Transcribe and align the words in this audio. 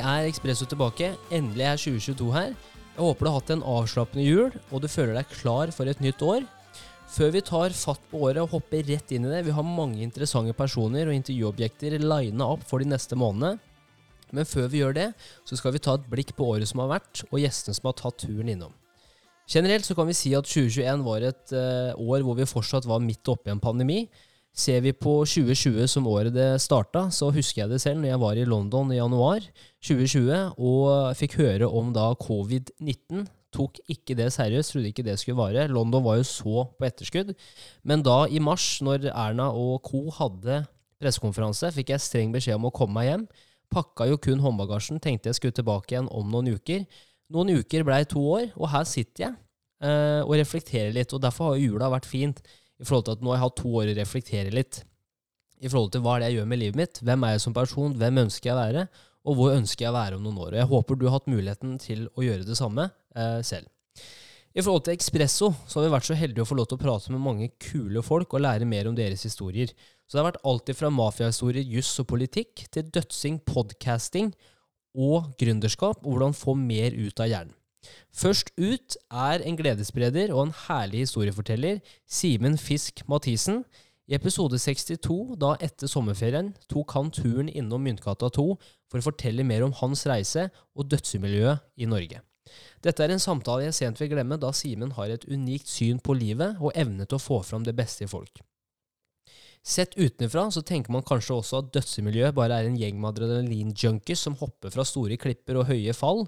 Er 0.00 0.26
Ekspresso 0.28 0.66
tilbake. 0.68 1.12
Endelig 1.30 1.66
er 1.68 1.80
2022 1.80 2.30
her. 2.34 2.54
Jeg 2.96 3.04
håper 3.04 3.24
du 3.24 3.30
har 3.30 3.36
hatt 3.38 3.52
en 3.54 3.66
avslappende 3.72 4.24
jul, 4.24 4.56
og 4.70 4.82
du 4.82 4.88
føler 4.90 5.14
deg 5.16 5.30
klar 5.32 5.72
for 5.76 5.88
et 5.88 6.02
nytt 6.04 6.22
år. 6.26 6.44
Før 7.10 7.32
vi 7.34 7.42
tar 7.42 7.74
fatt 7.74 8.02
på 8.10 8.20
året 8.28 8.42
og 8.42 8.52
hopper 8.54 8.84
rett 8.86 9.14
inn 9.14 9.26
i 9.26 9.32
det, 9.32 9.40
vi 9.46 9.54
har 9.56 9.66
mange 9.66 10.02
interessante 10.04 10.54
personer 10.54 11.08
og 11.10 11.16
intervjuobjekter 11.16 11.96
lina 11.98 12.50
opp 12.54 12.62
for 12.68 12.82
de 12.82 12.90
neste 12.92 13.18
månedene. 13.18 13.58
Men 14.30 14.46
før 14.46 14.68
vi 14.70 14.82
gjør 14.84 14.94
det, 14.94 15.08
så 15.48 15.58
skal 15.58 15.74
vi 15.74 15.82
ta 15.82 15.96
et 15.98 16.06
blikk 16.10 16.36
på 16.38 16.46
året 16.52 16.70
som 16.70 16.84
har 16.84 16.92
vært, 16.92 17.24
og 17.32 17.40
gjestene 17.42 17.74
som 17.74 17.90
har 17.90 17.96
tatt 17.98 18.20
turen 18.22 18.52
innom. 18.52 18.76
Generelt 19.50 19.88
så 19.88 19.96
kan 19.98 20.06
vi 20.06 20.14
si 20.14 20.30
at 20.38 20.46
2021 20.46 21.02
var 21.02 21.26
et 21.26 21.54
uh, 21.56 21.96
år 21.98 22.22
hvor 22.22 22.38
vi 22.38 22.46
fortsatt 22.46 22.86
var 22.86 23.02
midt 23.02 23.26
oppe 23.32 23.50
i 23.50 23.54
en 23.56 23.62
pandemi. 23.62 24.04
Ser 24.50 24.80
vi 24.82 24.90
på 24.92 25.20
2020 25.22 25.86
som 25.88 26.08
året 26.10 26.34
det 26.34 26.48
starta, 26.62 27.06
så 27.14 27.30
husker 27.30 27.62
jeg 27.62 27.70
det 27.70 27.82
selv 27.82 28.00
når 28.02 28.10
jeg 28.10 28.22
var 28.22 28.38
i 28.38 28.46
London 28.48 28.90
i 28.90 28.98
januar 28.98 29.44
2020 29.86 30.58
og 30.58 31.12
fikk 31.16 31.36
høre 31.38 31.68
om 31.68 31.92
da 31.94 32.10
covid-19. 32.18 33.28
Tok 33.54 33.78
ikke 33.90 34.14
det 34.18 34.28
seriøst, 34.34 34.74
trodde 34.74 34.90
ikke 34.90 35.06
det 35.06 35.16
skulle 35.18 35.38
vare. 35.38 35.68
London 35.70 36.04
var 36.04 36.18
jo 36.20 36.26
så 36.26 36.64
på 36.78 36.86
etterskudd. 36.86 37.32
Men 37.86 38.02
da, 38.06 38.24
i 38.30 38.42
mars, 38.42 38.78
når 38.82 39.08
Erna 39.10 39.48
og 39.54 39.80
co. 39.86 40.04
hadde 40.18 40.64
pressekonferanse, 41.00 41.72
fikk 41.74 41.94
jeg 41.94 42.04
streng 42.04 42.34
beskjed 42.34 42.58
om 42.58 42.68
å 42.68 42.74
komme 42.74 42.98
meg 42.98 43.08
hjem. 43.08 43.24
Pakka 43.70 44.06
jo 44.10 44.18
kun 44.22 44.42
håndbagasjen, 44.42 45.00
tenkte 45.02 45.30
jeg 45.30 45.38
skulle 45.38 45.56
tilbake 45.56 45.94
igjen 45.94 46.10
om 46.14 46.30
noen 46.30 46.52
uker. 46.58 46.84
Noen 47.30 47.54
uker 47.62 47.86
blei 47.86 48.02
to 48.10 48.22
år, 48.36 48.50
og 48.58 48.70
her 48.74 48.86
sitter 48.90 49.28
jeg 49.28 49.34
eh, 49.86 50.22
og 50.22 50.34
reflekterer 50.38 50.94
litt. 50.94 51.14
Og 51.14 51.22
derfor 51.22 51.52
har 51.52 51.62
jula 51.62 51.90
vært 51.94 52.08
fint 52.10 52.42
i 52.80 52.86
forhold 52.88 53.06
til 53.06 53.18
at 53.18 53.24
nå 53.24 53.32
har 53.32 53.38
jeg 53.38 53.46
hatt 53.46 53.58
to 53.60 53.74
år 53.80 53.92
å 53.92 53.98
reflektere 53.98 54.54
litt 54.54 54.82
i 55.60 55.68
forhold 55.68 55.92
til 55.92 56.04
hva 56.04 56.16
er 56.16 56.22
det 56.22 56.30
jeg 56.30 56.38
gjør 56.38 56.48
med 56.48 56.60
livet 56.62 56.80
mitt. 56.80 57.00
Hvem 57.04 57.24
er 57.26 57.34
jeg 57.34 57.42
som 57.44 57.56
person? 57.56 57.96
Hvem 58.00 58.22
ønsker 58.22 58.50
jeg 58.50 58.56
å 58.56 58.60
være? 58.62 58.86
Og 59.28 59.36
hvor 59.36 59.52
ønsker 59.52 59.84
jeg 59.84 59.92
å 59.92 59.98
være 59.98 60.16
om 60.16 60.24
noen 60.24 60.40
år? 60.40 60.54
Og 60.54 60.60
jeg 60.62 60.70
håper 60.70 60.96
du 60.96 61.04
har 61.06 61.18
hatt 61.18 61.28
muligheten 61.28 61.76
til 61.82 62.06
å 62.16 62.24
gjøre 62.24 62.46
det 62.48 62.56
samme 62.56 62.88
eh, 63.12 63.40
selv. 63.44 63.68
I 64.50 64.64
forhold 64.64 64.86
til 64.86 64.96
Ekspresso 64.96 65.52
så 65.68 65.78
har 65.78 65.84
vi 65.84 65.92
vært 65.92 66.08
så 66.08 66.16
heldige 66.18 66.42
å 66.42 66.48
få 66.48 66.56
lov 66.58 66.70
til 66.70 66.80
å 66.80 66.82
prate 66.82 67.12
med 67.12 67.22
mange 67.22 67.50
kule 67.62 68.02
folk 68.02 68.32
og 68.34 68.42
lære 68.42 68.66
mer 68.66 68.88
om 68.90 68.96
deres 68.96 69.22
historier. 69.28 69.70
Så 70.08 70.16
det 70.16 70.22
har 70.22 70.30
vært 70.32 70.48
alltid 70.48 70.80
fra 70.80 70.90
mafiahistorier, 70.90 71.68
juss 71.76 71.92
og 72.02 72.08
politikk 72.10 72.64
til 72.72 72.88
dødsing, 72.90 73.38
podcasting 73.46 74.32
og 74.98 75.28
gründerskap, 75.38 76.00
og 76.02 76.16
hvordan 76.16 76.34
få 76.34 76.56
mer 76.58 76.96
ut 76.96 77.22
av 77.22 77.30
hjernen. 77.30 77.54
Først 78.12 78.50
ut 78.58 78.96
er 79.10 79.44
en 79.46 79.56
gledesspreder 79.56 80.32
og 80.34 80.48
en 80.48 80.56
herlig 80.66 81.06
historieforteller, 81.06 81.80
Simen 82.08 82.58
Fisk 82.60 83.04
Mathisen. 83.08 83.62
I 84.10 84.16
episode 84.18 84.58
62, 84.58 85.36
da 85.38 85.54
etter 85.62 85.88
sommerferien, 85.88 86.50
tok 86.68 86.96
han 86.96 87.12
turen 87.14 87.48
innom 87.48 87.84
Myntgata 87.86 88.28
2 88.34 88.46
for 88.90 88.98
å 88.98 89.06
fortelle 89.06 89.46
mer 89.46 89.62
om 89.62 89.76
hans 89.80 90.02
reise 90.10 90.48
og 90.74 90.90
dødsmiljøet 90.90 91.62
i 91.78 91.88
Norge. 91.88 92.20
Dette 92.82 93.04
er 93.04 93.14
en 93.14 93.22
samtale 93.22 93.68
jeg 93.68 93.76
sent 93.76 94.00
vil 94.00 94.10
glemme, 94.10 94.40
da 94.40 94.50
Simen 94.56 94.96
har 94.96 95.12
et 95.14 95.26
unikt 95.30 95.70
syn 95.70 96.00
på 96.02 96.16
livet 96.18 96.58
og 96.58 96.74
evne 96.74 97.06
til 97.06 97.20
å 97.20 97.22
få 97.22 97.42
fram 97.46 97.66
det 97.66 97.76
beste 97.78 98.06
i 98.06 98.10
folk. 98.10 98.42
Sett 99.60 99.92
utenfra 100.00 100.46
så 100.50 100.62
tenker 100.64 100.92
man 100.92 101.04
kanskje 101.04 101.36
også 101.36 101.58
at 101.60 101.72
dødsmiljøet 101.74 102.34
bare 102.36 102.56
er 102.56 102.68
en 102.68 102.78
gjeng 102.80 102.96
med 102.98 103.12
adrenalinjunkies 103.12 104.22
som 104.24 104.38
hopper 104.40 104.72
fra 104.72 104.86
store 104.88 105.18
klipper 105.20 105.60
og 105.60 105.68
høye 105.68 105.94
fall, 105.96 106.24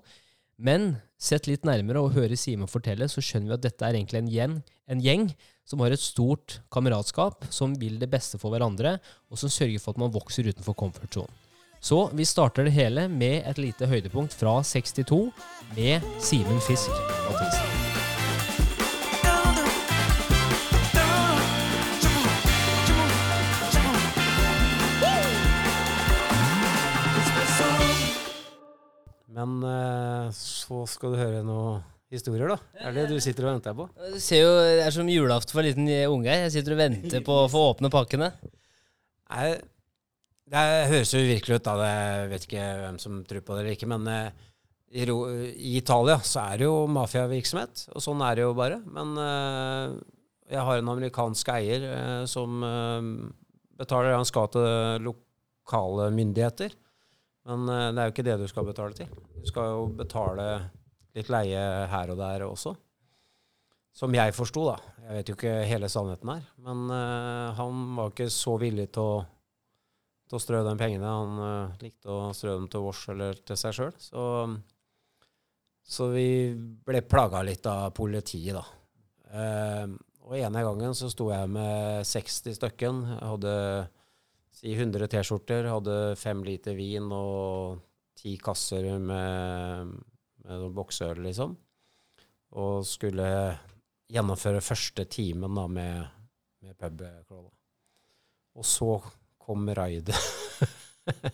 men 0.63 0.95
sett 1.21 1.49
litt 1.51 1.67
nærmere 1.67 2.03
og 2.03 2.15
høre 2.17 2.39
Simen 2.39 2.71
fortelle, 2.71 3.09
så 3.11 3.23
skjønner 3.23 3.53
vi 3.53 3.59
at 3.59 3.67
dette 3.67 3.87
er 3.87 3.99
egentlig 3.99 4.23
en 4.23 4.33
gjeng, 4.33 4.57
en 4.91 5.03
gjeng 5.03 5.29
som 5.69 5.83
har 5.83 5.95
et 5.95 6.03
stort 6.03 6.61
kameratskap, 6.75 7.47
som 7.51 7.75
vil 7.79 7.99
det 8.01 8.11
beste 8.13 8.41
for 8.41 8.55
hverandre, 8.55 8.97
og 9.31 9.41
som 9.41 9.53
sørger 9.53 9.83
for 9.83 9.95
at 9.95 10.03
man 10.03 10.15
vokser 10.15 10.49
utenfor 10.51 10.79
komfortsonen. 10.79 11.41
Så 11.83 12.05
vi 12.15 12.23
starter 12.25 12.69
det 12.69 12.77
hele 12.77 13.09
med 13.11 13.43
et 13.43 13.59
lite 13.59 13.91
høydepunkt 13.91 14.37
fra 14.39 14.61
62 14.63 15.25
med 15.75 16.13
Simen 16.23 16.63
Fisk 16.63 16.95
Mathisen. 17.27 17.82
Men 29.43 29.65
uh, 29.67 30.31
så 30.37 30.85
skal 30.91 31.15
du 31.15 31.19
høre 31.21 31.43
noen 31.47 31.83
historier, 32.13 32.53
da. 32.53 32.59
Er 32.85 32.95
det 32.95 33.09
du 33.11 33.17
sitter 33.25 33.49
og 33.49 33.57
venter 33.57 33.75
på? 33.77 33.89
Du 34.13 34.19
ser 34.23 34.45
jo, 34.45 34.55
Det 34.61 34.87
er 34.87 34.95
som 34.95 35.11
julaften 35.11 35.55
for 35.55 35.65
en 35.65 35.71
liten 35.71 35.91
unge. 36.13 36.39
Jeg 36.45 36.55
sitter 36.55 36.77
og 36.77 36.83
venter 36.83 37.25
på 37.27 37.43
å 37.43 37.51
få 37.51 37.65
åpne 37.73 37.91
pakkene. 37.93 38.31
Nei, 39.33 39.47
det 40.53 40.65
høres 40.93 41.15
jo 41.17 41.23
virkelig 41.25 41.59
ut, 41.59 41.69
da. 41.69 41.89
Jeg 41.89 42.33
vet 42.35 42.49
ikke 42.49 42.71
hvem 42.85 42.99
som 43.03 43.21
tror 43.29 43.45
på 43.47 43.57
det 43.57 43.65
eller 43.65 43.79
ikke. 43.79 43.91
Men 43.95 44.11
uh, 44.13 44.49
i, 44.93 45.07
Italia 45.79 46.19
så 46.21 46.47
er 46.53 46.63
det 46.63 46.69
jo 46.69 46.83
mafiavirksomhet, 46.93 47.87
og 47.97 48.05
sånn 48.05 48.23
er 48.29 48.39
det 48.39 48.47
jo 48.47 48.53
bare. 48.59 48.79
Men 48.93 49.17
uh, 49.17 49.97
jeg 50.53 50.69
har 50.69 50.79
en 50.79 50.93
amerikansk 50.93 51.49
eier 51.55 51.89
som 52.29 52.61
betaler 53.81 54.11
det 54.11 54.19
han 54.19 54.29
skal 54.29 54.51
til 54.53 55.07
lokale 55.07 56.11
myndigheter. 56.13 56.75
Men 57.49 57.67
uh, 57.67 57.91
det 57.91 57.99
er 57.99 58.09
jo 58.09 58.15
ikke 58.15 58.27
det 58.27 58.39
du 58.43 58.47
skal 58.51 58.69
betale 58.69 58.97
til. 58.97 59.11
Du 59.43 59.47
skal 59.51 59.75
jo 59.75 59.85
betale 59.99 60.49
litt 61.17 61.31
leie 61.33 61.63
her 61.91 62.13
og 62.13 62.21
der 62.21 62.47
også. 62.47 62.75
Som 63.93 64.15
jeg 64.17 64.33
forsto, 64.33 64.65
da. 64.71 64.79
Jeg 65.03 65.17
vet 65.19 65.31
jo 65.31 65.37
ikke 65.37 65.55
hele 65.69 65.91
sannheten 65.93 66.31
her. 66.33 66.45
Men 66.65 66.85
uh, 66.89 67.53
han 67.59 67.83
var 67.99 68.13
ikke 68.13 68.31
så 68.33 68.57
villig 68.63 68.89
til 68.95 69.09
å, 69.17 69.17
til 70.31 70.39
å 70.39 70.43
strø 70.43 70.63
de 70.65 70.77
pengene. 70.81 71.17
Han 71.19 71.43
uh, 71.43 71.81
likte 71.83 72.13
å 72.13 72.31
strø 72.37 72.55
dem 72.57 72.71
til 72.73 72.87
vårs 72.87 73.03
eller 73.13 73.43
til 73.43 73.59
seg 73.61 73.77
sjøl. 73.77 73.93
Så, 74.01 74.29
så, 75.83 76.09
vi 76.15 76.29
ble 76.87 77.03
plaga 77.05 77.43
litt 77.45 77.67
av 77.69 77.91
politiet, 77.97 78.55
da. 78.55 78.63
og 80.23 80.35
ene 80.39 80.63
gangen 80.63 80.95
så 80.95 81.09
sto 81.11 81.27
jeg 81.33 81.51
med 81.51 82.07
60 82.07 82.57
stykken. 82.61 83.03
Jeg 83.17 83.33
hadde 83.35 83.57
si 84.63 84.77
100 84.77 85.09
T-skjorter, 85.11 85.67
hadde 85.67 85.97
fem 86.19 86.43
liter 86.47 86.77
vin 86.79 87.11
og 87.11 87.81
ti 88.19 88.37
kasser 88.39 88.87
med, 89.03 89.91
med 90.47 90.67
bokseøl, 90.77 91.19
liksom. 91.27 91.57
Og 92.63 92.85
skulle 92.87 93.27
gjennomføre 94.13 94.63
første 94.63 95.07
timen 95.11 95.57
da 95.57 95.67
med, 95.67 96.05
med 96.63 96.77
pubcrawl. 96.79 97.49
Og 98.61 98.69
så 98.69 98.93
kom 99.43 99.67
raidet. 99.75 100.19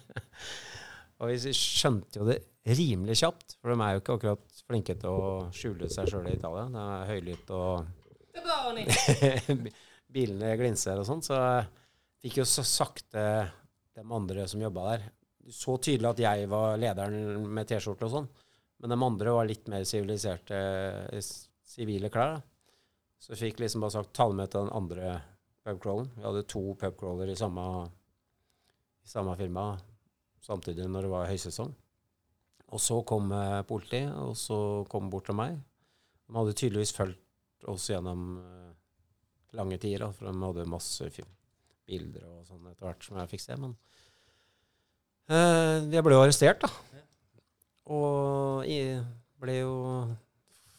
og 1.18 1.28
vi 1.28 1.52
skjønte 1.52 2.22
jo 2.22 2.28
det 2.30 2.38
rimelig 2.78 3.18
kjapt, 3.20 3.58
for 3.58 3.74
de 3.74 3.82
er 3.82 3.96
jo 3.96 4.02
ikke 4.02 4.16
akkurat 4.18 4.62
flinke 4.68 4.96
til 5.00 5.10
å 5.10 5.28
skjule 5.52 5.90
seg 5.92 6.08
sjøl 6.08 6.30
i 6.30 6.36
Italia. 6.38 6.68
Det 6.72 6.86
er 6.86 7.10
høylytt 7.12 7.52
og 7.58 7.94
Bilene 10.14 10.54
glinser 10.56 11.00
og 11.02 11.04
sånn. 11.08 11.20
Så 11.24 11.36
fikk 12.22 12.40
jo 12.40 12.46
så 12.48 12.64
sakte 12.66 13.22
de 13.94 14.04
andre 14.04 14.46
som 14.50 14.62
jobba 14.62 14.84
der 14.92 15.08
Så 15.54 15.78
tydelig 15.80 16.10
at 16.10 16.22
jeg 16.22 16.48
var 16.50 16.76
lederen 16.76 17.46
med 17.56 17.68
T-skjorte 17.70 18.04
og 18.04 18.12
sånn. 18.12 18.26
Men 18.78 18.92
de 18.92 18.96
andre 19.00 19.32
var 19.32 19.46
litt 19.48 19.68
mer 19.72 19.86
siviliserte, 19.88 20.58
sivile 21.64 22.10
klær. 22.12 22.34
da. 22.36 22.42
Så 23.18 23.38
fikk 23.38 23.62
liksom 23.62 23.80
bare 23.80 23.94
sagt 23.96 24.12
ta 24.12 24.28
med 24.28 24.52
til 24.52 24.66
den 24.66 24.74
andre 24.76 25.14
pubcrawlen. 25.64 26.10
Vi 26.18 26.26
hadde 26.26 26.44
to 26.52 26.74
pubcrawler 26.78 27.32
i 27.32 27.38
samme, 27.38 27.64
i 29.02 29.08
samme 29.08 29.38
firma 29.40 29.70
samtidig 30.44 30.84
når 30.84 31.08
det 31.08 31.14
var 31.14 31.32
høysesong. 31.32 31.72
Og 32.68 32.84
så 32.84 33.00
kom 33.08 33.32
eh, 33.32 33.62
politiet, 33.64 34.12
og 34.12 34.36
så 34.36 34.84
kom 34.92 35.08
bort 35.08 35.30
til 35.30 35.40
meg. 35.40 35.56
De 36.28 36.36
hadde 36.36 36.52
tydeligvis 36.60 36.92
fulgt 36.92 37.72
oss 37.72 37.88
gjennom 37.88 38.36
eh, 38.44 38.70
lange 39.56 39.80
tider, 39.80 40.12
for 40.12 40.28
de 40.28 40.44
hadde 40.44 40.68
masse 40.68 41.08
film 41.16 41.37
bilder 41.88 42.26
og 42.28 42.46
sånn 42.48 42.68
etter 42.70 42.88
hvert 42.88 43.06
som 43.08 43.18
jeg 43.20 43.32
fikk 43.32 43.44
se. 43.44 43.58
Men 43.60 43.74
uh, 45.32 45.88
jeg 45.88 46.04
ble 46.04 46.16
jo 46.16 46.22
arrestert, 46.24 46.64
da. 46.64 47.02
Og 47.88 48.66
jeg 48.68 49.00
ble 49.40 49.60
jo 49.62 49.76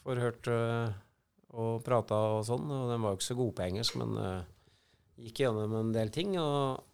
forhørt 0.05 0.49
uh, 0.53 0.91
og 1.57 1.81
prata 1.85 2.19
og 2.35 2.45
sånn. 2.47 2.69
Og 2.69 2.91
den 2.91 3.01
var 3.03 3.13
jo 3.13 3.19
ikke 3.19 3.29
så 3.31 3.39
god 3.39 3.55
på 3.57 3.65
engelsk, 3.65 3.97
men 4.01 4.15
uh, 4.19 4.45
gikk 5.19 5.43
gjennom 5.45 5.75
en 5.81 5.93
del 5.95 6.13
ting. 6.13 6.35
Og 6.41 6.85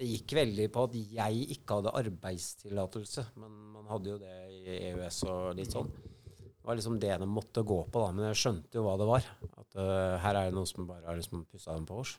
det 0.00 0.08
gikk 0.08 0.36
veldig 0.40 0.70
på 0.72 0.86
at 0.88 0.96
jeg 1.20 1.44
ikke 1.56 1.78
hadde 1.78 1.96
arbeidstillatelse. 2.02 3.26
Men 3.40 3.58
man 3.76 3.90
hadde 3.92 4.14
jo 4.14 4.20
det 4.22 4.36
i 4.56 4.78
EØS 4.90 5.22
og 5.30 5.52
litt 5.58 5.76
sånn. 5.76 5.90
Det 5.90 6.68
var 6.68 6.76
liksom 6.76 6.98
det 7.00 7.14
de 7.22 7.26
måtte 7.28 7.64
gå 7.64 7.78
på, 7.88 8.02
da. 8.02 8.10
Men 8.16 8.30
jeg 8.30 8.42
skjønte 8.42 8.80
jo 8.80 8.84
hva 8.84 8.98
det 9.00 9.08
var. 9.08 9.30
At 9.54 9.78
uh, 9.78 10.18
her 10.24 10.36
er 10.36 10.50
det 10.50 10.56
noen 10.58 10.68
som 10.68 10.88
bare 10.88 11.06
har 11.08 11.18
liksom 11.20 11.46
pussa 11.48 11.76
dem 11.76 11.86
på 11.88 12.02
oss. 12.02 12.18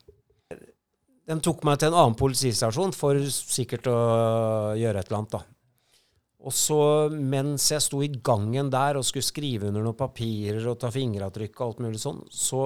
De 1.29 1.38
tok 1.44 1.65
meg 1.68 1.79
til 1.79 1.91
en 1.91 1.97
annen 2.01 2.18
politistasjon 2.18 2.94
for 2.97 3.19
sikkert 3.29 3.89
å 3.91 3.97
gjøre 4.79 5.01
et 5.01 5.09
eller 5.09 5.19
annet, 5.19 5.35
da. 5.35 5.44
Og 6.41 6.53
så, 6.57 6.79
mens 7.13 7.68
jeg 7.69 7.83
sto 7.85 8.00
i 8.01 8.09
gangen 8.09 8.71
der 8.73 8.97
og 8.97 9.06
skulle 9.06 9.27
skrive 9.27 9.69
under 9.69 9.83
noen 9.85 9.97
papirer 9.97 10.65
og 10.71 10.79
ta 10.81 10.89
fingeravtrykk 10.94 11.59
og 11.59 11.68
alt 11.68 11.83
mulig 11.85 12.01
sånn, 12.01 12.23
så 12.33 12.65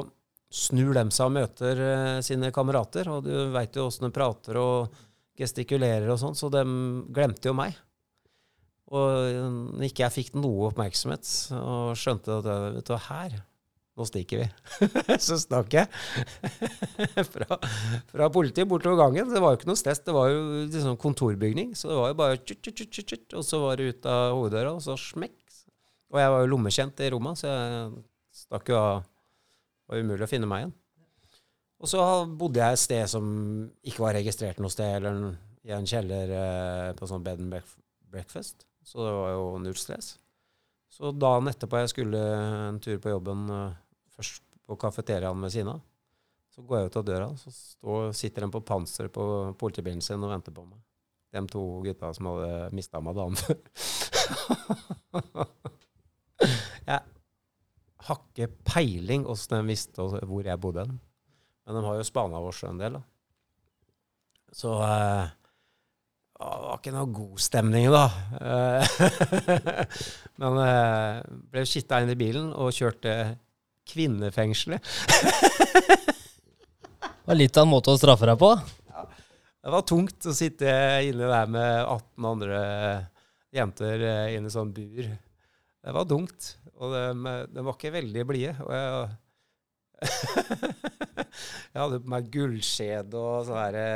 snur 0.56 0.94
de 0.96 1.04
seg 1.12 1.28
og 1.28 1.34
møter 1.36 1.82
uh, 1.84 2.22
sine 2.24 2.54
kamerater. 2.56 3.10
Og 3.12 3.26
du 3.28 3.34
veit 3.52 3.76
jo 3.76 3.90
åssen 3.90 4.08
de 4.08 4.14
prater 4.16 4.62
og 4.62 4.96
gestikulerer 5.36 6.08
og 6.14 6.22
sånn, 6.22 6.38
så 6.40 6.48
de 6.54 6.64
glemte 7.12 7.52
jo 7.52 7.58
meg. 7.58 7.76
Og 8.96 9.84
ikke 9.84 10.06
jeg 10.06 10.16
fikk 10.22 10.36
noe 10.40 10.70
oppmerksomhet 10.70 11.28
og 11.58 11.98
skjønte 12.00 12.40
at 12.40 12.50
vet 12.78 12.88
du, 12.88 12.96
her 13.10 13.36
nå 13.96 14.06
stikker 14.08 14.44
vi. 14.44 14.48
så 15.28 15.38
stakk 15.40 15.76
jeg 15.78 15.88
fra, 17.34 17.60
fra 18.12 18.30
politiet 18.34 18.68
bortover 18.68 19.00
gangen. 19.06 19.32
Det 19.32 19.42
var 19.44 19.54
jo 19.54 19.60
ikke 19.62 19.70
noe 19.70 19.80
stress. 19.80 20.04
Det 20.04 20.16
var 20.16 20.32
jo 20.34 20.42
liksom 20.66 20.98
kontorbygning, 21.00 21.72
så 21.80 21.92
det 21.92 22.00
var 22.02 22.12
jo 22.12 22.20
bare 22.20 22.40
tjut, 22.42 22.60
tjut, 22.60 22.84
tjut, 22.84 23.06
tjut, 23.08 23.38
Og 23.40 23.46
så 23.48 23.62
var 23.64 23.80
det 23.80 23.92
ut 23.94 24.10
av 24.12 24.36
hoveddøra, 24.36 24.74
og 24.76 24.84
så 24.84 24.98
smekk. 25.00 25.40
Og 26.14 26.20
jeg 26.22 26.34
var 26.34 26.44
jo 26.44 26.52
lommekjent 26.52 27.02
i 27.04 27.12
rommet, 27.14 27.40
så 27.40 27.52
jeg 27.52 27.94
stakk 28.46 28.74
jo 28.74 28.82
av. 28.82 29.06
Det 29.86 29.94
var 29.94 30.04
umulig 30.04 30.26
å 30.26 30.30
finne 30.30 30.50
meg 30.50 30.66
igjen. 30.66 30.76
Og 31.84 31.92
så 31.92 32.02
bodde 32.40 32.62
jeg 32.62 32.76
et 32.76 32.82
sted 32.82 33.10
som 33.12 33.26
ikke 33.86 34.04
var 34.04 34.16
registrert 34.18 34.62
noe 34.64 34.74
sted, 34.74 34.96
eller 35.00 35.36
i 35.66 35.74
en 35.76 35.88
kjeller 35.90 36.32
eh, 36.36 36.92
på 36.98 37.08
sånn 37.10 37.24
bed 37.26 37.42
and 37.42 37.58
breakfast. 38.12 38.68
Så 38.86 39.02
det 39.02 39.12
var 39.14 39.34
jo 39.34 39.48
null 39.62 39.78
stress. 39.80 40.16
Så 40.96 41.12
dagen 41.12 41.50
etterpå 41.52 41.82
jeg 41.82 41.92
skulle 41.92 42.22
en 42.70 42.78
tur 42.84 43.00
på 43.04 43.12
jobben 43.12 43.50
eh, 43.52 43.78
først 44.16 44.44
på 44.66 44.78
kafeteriaen 44.82 45.44
ved 45.46 45.54
siden 45.54 45.76
av. 45.76 45.84
Så 46.56 46.64
går 46.64 46.80
jeg 46.80 46.90
ut 46.90 46.98
av 47.02 47.06
døra, 47.08 47.30
så 47.36 47.52
står, 47.52 48.12
sitter 48.16 48.46
de 48.46 48.52
på 48.54 48.64
panseret 48.64 49.12
på 49.14 49.24
politibilen 49.60 50.04
sin 50.04 50.24
og 50.24 50.32
venter 50.32 50.56
på 50.56 50.64
meg. 50.64 50.80
De 51.36 51.42
to 51.52 51.64
gutta 51.84 52.14
som 52.16 52.30
hadde 52.32 52.70
mista 52.78 53.02
meg 53.04 53.18
dagen 53.18 53.36
før. 53.42 53.58
jeg 56.88 57.02
har 58.08 58.22
ikke 58.22 58.48
peiling 58.70 59.26
åssen 59.28 59.58
de 59.58 59.68
visste 59.68 60.06
hvor 60.06 60.48
jeg 60.48 60.62
bodde. 60.64 60.88
Men 61.66 61.76
de 61.76 61.84
har 61.84 62.00
jo 62.00 62.08
spana 62.08 62.40
oss 62.40 62.64
en 62.64 62.80
del, 62.80 63.00
da. 63.00 63.04
Så 64.56 64.72
eh, 64.86 65.34
det 66.36 66.52
var 66.64 66.78
ikke 66.78 66.94
noe 66.96 67.12
god 67.16 67.42
stemning, 67.44 67.90
da. 67.92 68.06
Men 70.42 70.62
eh, 70.64 71.24
ble 71.52 71.66
skitta 71.68 72.00
inn 72.04 72.14
i 72.14 72.20
bilen 72.20 72.54
og 72.54 72.72
kjørte 72.76 73.16
kvinnefengselet. 73.90 74.82
det 77.02 77.26
var 77.26 77.38
litt 77.38 77.58
av 77.58 77.66
en 77.66 77.74
måte 77.74 77.94
å 77.94 78.00
straffe 78.00 78.28
deg 78.30 78.40
på? 78.42 78.52
Ja. 78.92 79.06
Det 79.66 79.74
var 79.74 79.86
tungt 79.90 80.28
å 80.30 80.36
sitte 80.36 80.70
inne 81.06 81.30
der 81.32 81.50
med 81.52 81.72
18 81.84 82.30
andre 82.32 82.60
jenter 83.56 84.04
eh, 84.04 84.36
inne 84.36 84.52
i 84.52 84.54
sånn 84.54 84.74
bur. 84.76 85.10
Det 85.86 85.96
var 85.96 86.06
tungt. 86.10 86.56
Og 86.76 86.92
de, 86.92 87.34
de 87.54 87.64
var 87.64 87.78
ikke 87.78 87.96
veldig 87.96 88.28
blide. 88.28 88.56
Og 88.66 88.72
jeg, 88.76 89.10
jeg 91.72 91.80
hadde 91.80 92.02
på 92.04 92.14
meg 92.14 92.32
gullskjede 92.34 93.20
og 93.20 93.46
sånn 93.48 93.62
derre 93.62 93.90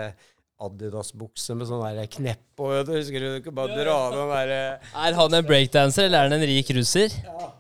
Adidas-bukse 0.60 1.56
med 1.56 1.70
sånn 1.70 2.00
knepp 2.12 2.60
og 2.60 2.82
du 2.88 2.92
Husker 2.98 3.24
du 3.24 3.28
ikke 3.38 3.54
bare 3.56 3.78
dra 3.80 3.94
den 4.12 4.32
derre 4.34 4.58
Er 4.92 5.16
han 5.16 5.38
en 5.38 5.46
breakdanser, 5.48 6.10
eller 6.10 6.20
er 6.20 6.28
han 6.28 6.36
en 6.36 6.48
rik 6.50 6.72
russer? 6.76 7.16
Ja 7.24 7.54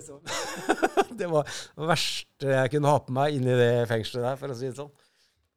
liksom. 0.00 0.20
det 1.20 1.28
var 1.30 1.46
det 1.46 1.90
verste 1.92 2.56
jeg 2.56 2.72
kunne 2.74 2.92
ha 2.92 3.04
på 3.04 3.14
meg 3.14 3.36
inni 3.36 3.54
det 3.60 3.86
fengselet 3.90 4.26
der, 4.26 4.40
for 4.40 4.52
å 4.52 4.58
si 4.58 4.68
det 4.70 4.78
sånn. 4.80 4.92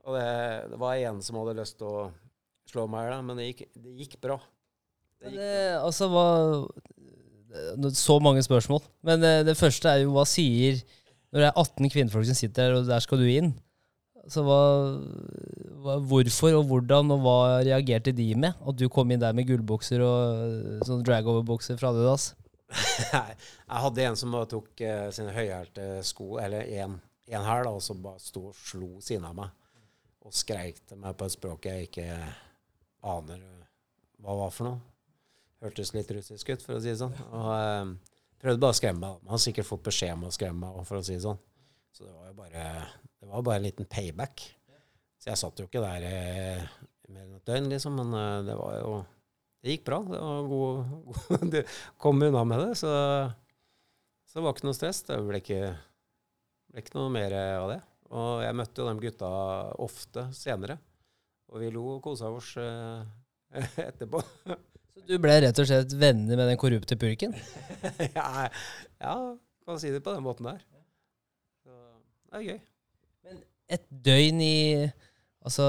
Og 0.04 0.18
det, 0.18 0.28
det 0.74 0.80
var 0.82 1.00
en 1.00 1.22
som 1.24 1.40
hadde 1.40 1.58
lyst 1.62 1.80
til 1.80 1.88
å 1.88 2.08
slå 2.70 2.88
meg 2.92 3.08
i 3.08 3.20
men 3.24 3.40
det 3.40 3.50
gikk, 3.52 3.68
det 3.80 3.96
gikk 4.02 4.18
bra. 4.24 4.40
Det 5.22 5.32
gikk 5.32 5.40
det, 5.40 5.60
altså, 5.80 6.10
hva 6.12 6.28
Så 7.94 8.18
mange 8.24 8.44
spørsmål. 8.44 8.82
Men 9.06 9.22
det, 9.24 9.34
det, 9.48 9.60
første 9.60 9.92
er 9.92 10.04
jo 10.04 10.16
hva 10.16 10.26
sier 10.28 10.82
Når 11.34 11.40
det 11.40 11.48
er 11.48 11.60
18 11.62 11.94
kvinnfolk 11.94 12.26
som 12.28 12.38
sitter 12.38 12.68
der, 12.68 12.80
og 12.80 12.90
der 12.90 13.04
skal 13.04 13.22
du 13.22 13.30
inn. 13.30 13.54
Så 14.32 14.44
hva, 14.46 14.60
hva, 15.84 15.98
hvorfor 16.08 16.56
og 16.60 16.70
hvordan, 16.70 17.12
og 17.12 17.24
hva 17.26 17.38
reagerte 17.66 18.14
de 18.16 18.30
med? 18.40 18.56
At 18.64 18.78
du 18.80 18.86
kom 18.92 19.12
inn 19.12 19.22
der 19.22 19.36
med 19.36 19.48
gullbukser 19.50 20.04
og 20.06 20.86
sånn 20.88 21.04
dragover-bukser 21.04 21.80
fra 21.80 21.92
Adidas? 21.92 22.32
Jeg 22.74 23.82
hadde 23.86 24.06
en 24.08 24.18
som 24.18 24.36
tok 24.50 24.82
uh, 24.86 25.10
sine 25.14 25.34
høyhælte 25.36 25.88
sko, 26.06 26.38
eller 26.42 26.70
en, 26.84 26.98
hæl, 27.30 27.70
og 27.70 27.82
så 27.84 27.96
bare 27.98 28.22
sto 28.22 28.48
og 28.52 28.58
slo 28.58 28.96
siden 29.04 29.28
av 29.30 29.38
meg. 29.38 29.52
Og 30.24 30.34
skreik 30.36 30.80
til 30.88 31.02
meg 31.02 31.18
på 31.20 31.28
et 31.28 31.36
språk 31.36 31.68
jeg 31.68 31.90
ikke 31.90 32.08
aner 33.12 33.42
hva 34.24 34.38
var 34.40 34.54
for 34.56 34.70
noe. 34.70 34.80
Hørtes 35.64 35.94
litt 35.96 36.12
russisk 36.16 36.50
ut, 36.54 36.64
for 36.64 36.78
å 36.78 36.84
si 36.84 36.92
det 36.92 37.00
sånn. 37.02 37.16
Og 37.36 37.50
uh, 37.52 38.18
prøvde 38.42 38.64
bare 38.64 38.76
å 38.76 38.80
skremme 38.80 39.04
meg. 39.04 39.24
Man 39.24 39.36
har 39.36 39.44
sikkert 39.44 39.70
fått 39.70 39.86
beskjed 39.90 40.16
om 40.16 40.28
å 40.30 40.34
skremme 40.36 40.64
meg, 40.64 40.88
for 40.88 41.00
å 41.00 41.06
si 41.06 41.18
det 41.18 41.26
sånn. 41.26 41.42
Så 41.94 42.08
det 42.08 42.14
var 42.16 42.30
jo 42.32 42.38
bare, 42.40 42.68
det 43.22 43.30
var 43.30 43.46
bare 43.46 43.62
en 43.62 43.68
liten 43.68 43.90
payback. 43.90 44.48
Så 45.22 45.32
jeg 45.32 45.40
satt 45.40 45.60
jo 45.60 45.68
ikke 45.70 45.84
der 45.84 46.08
uh, 46.08 46.80
mer 47.12 47.28
enn 47.28 47.36
et 47.38 47.52
døgn, 47.52 47.70
liksom, 47.72 48.00
men 48.00 48.48
det 48.48 48.56
var 48.60 48.80
jo 48.80 48.96
det 49.64 49.78
gikk 49.78 49.86
bra. 49.88 50.02
Det 50.04 50.20
var 50.20 50.52
god, 50.52 50.94
god 51.08 51.48
Du 51.54 51.60
kom 52.02 52.22
unna 52.22 52.44
med 52.44 52.60
det, 52.66 52.76
så, 52.82 52.92
så 54.28 54.40
det 54.40 54.46
var 54.46 54.56
ikke 54.56 54.68
noe 54.68 54.78
stress. 54.78 55.00
Det 55.08 55.20
ble 55.24 55.40
ikke, 55.40 55.62
ble 56.72 56.84
ikke 56.84 56.98
noe 56.98 57.14
mer 57.14 57.36
av 57.40 57.70
det. 57.72 57.80
Og 58.14 58.44
jeg 58.44 58.58
møtte 58.60 58.84
jo 58.84 58.90
de 58.90 59.06
gutta 59.08 59.30
ofte 59.82 60.28
senere. 60.38 60.78
Og 61.54 61.64
vi 61.64 61.72
lo 61.74 61.86
og 61.96 62.04
kosa 62.04 62.30
oss 62.34 62.52
eh, 62.60 63.08
etterpå. 63.88 64.22
Så 64.94 65.06
du 65.08 65.16
ble 65.22 65.40
rett 65.46 65.64
og 65.64 65.70
slett 65.70 65.96
venner 65.98 66.38
med 66.38 66.52
den 66.52 66.60
korrupte 66.60 66.98
purken? 67.00 67.34
ja, 68.18 68.50
ja, 69.00 69.16
kan 69.66 69.82
si 69.82 69.94
det 69.94 70.04
på 70.06 70.14
den 70.14 70.26
måten 70.26 70.52
der. 70.52 70.62
Så 71.64 71.80
det 72.28 72.42
er 72.42 72.46
gøy. 72.52 72.62
Men 73.24 73.42
et 73.80 73.90
døgn 74.12 74.44
i 74.44 74.56
Altså 75.44 75.66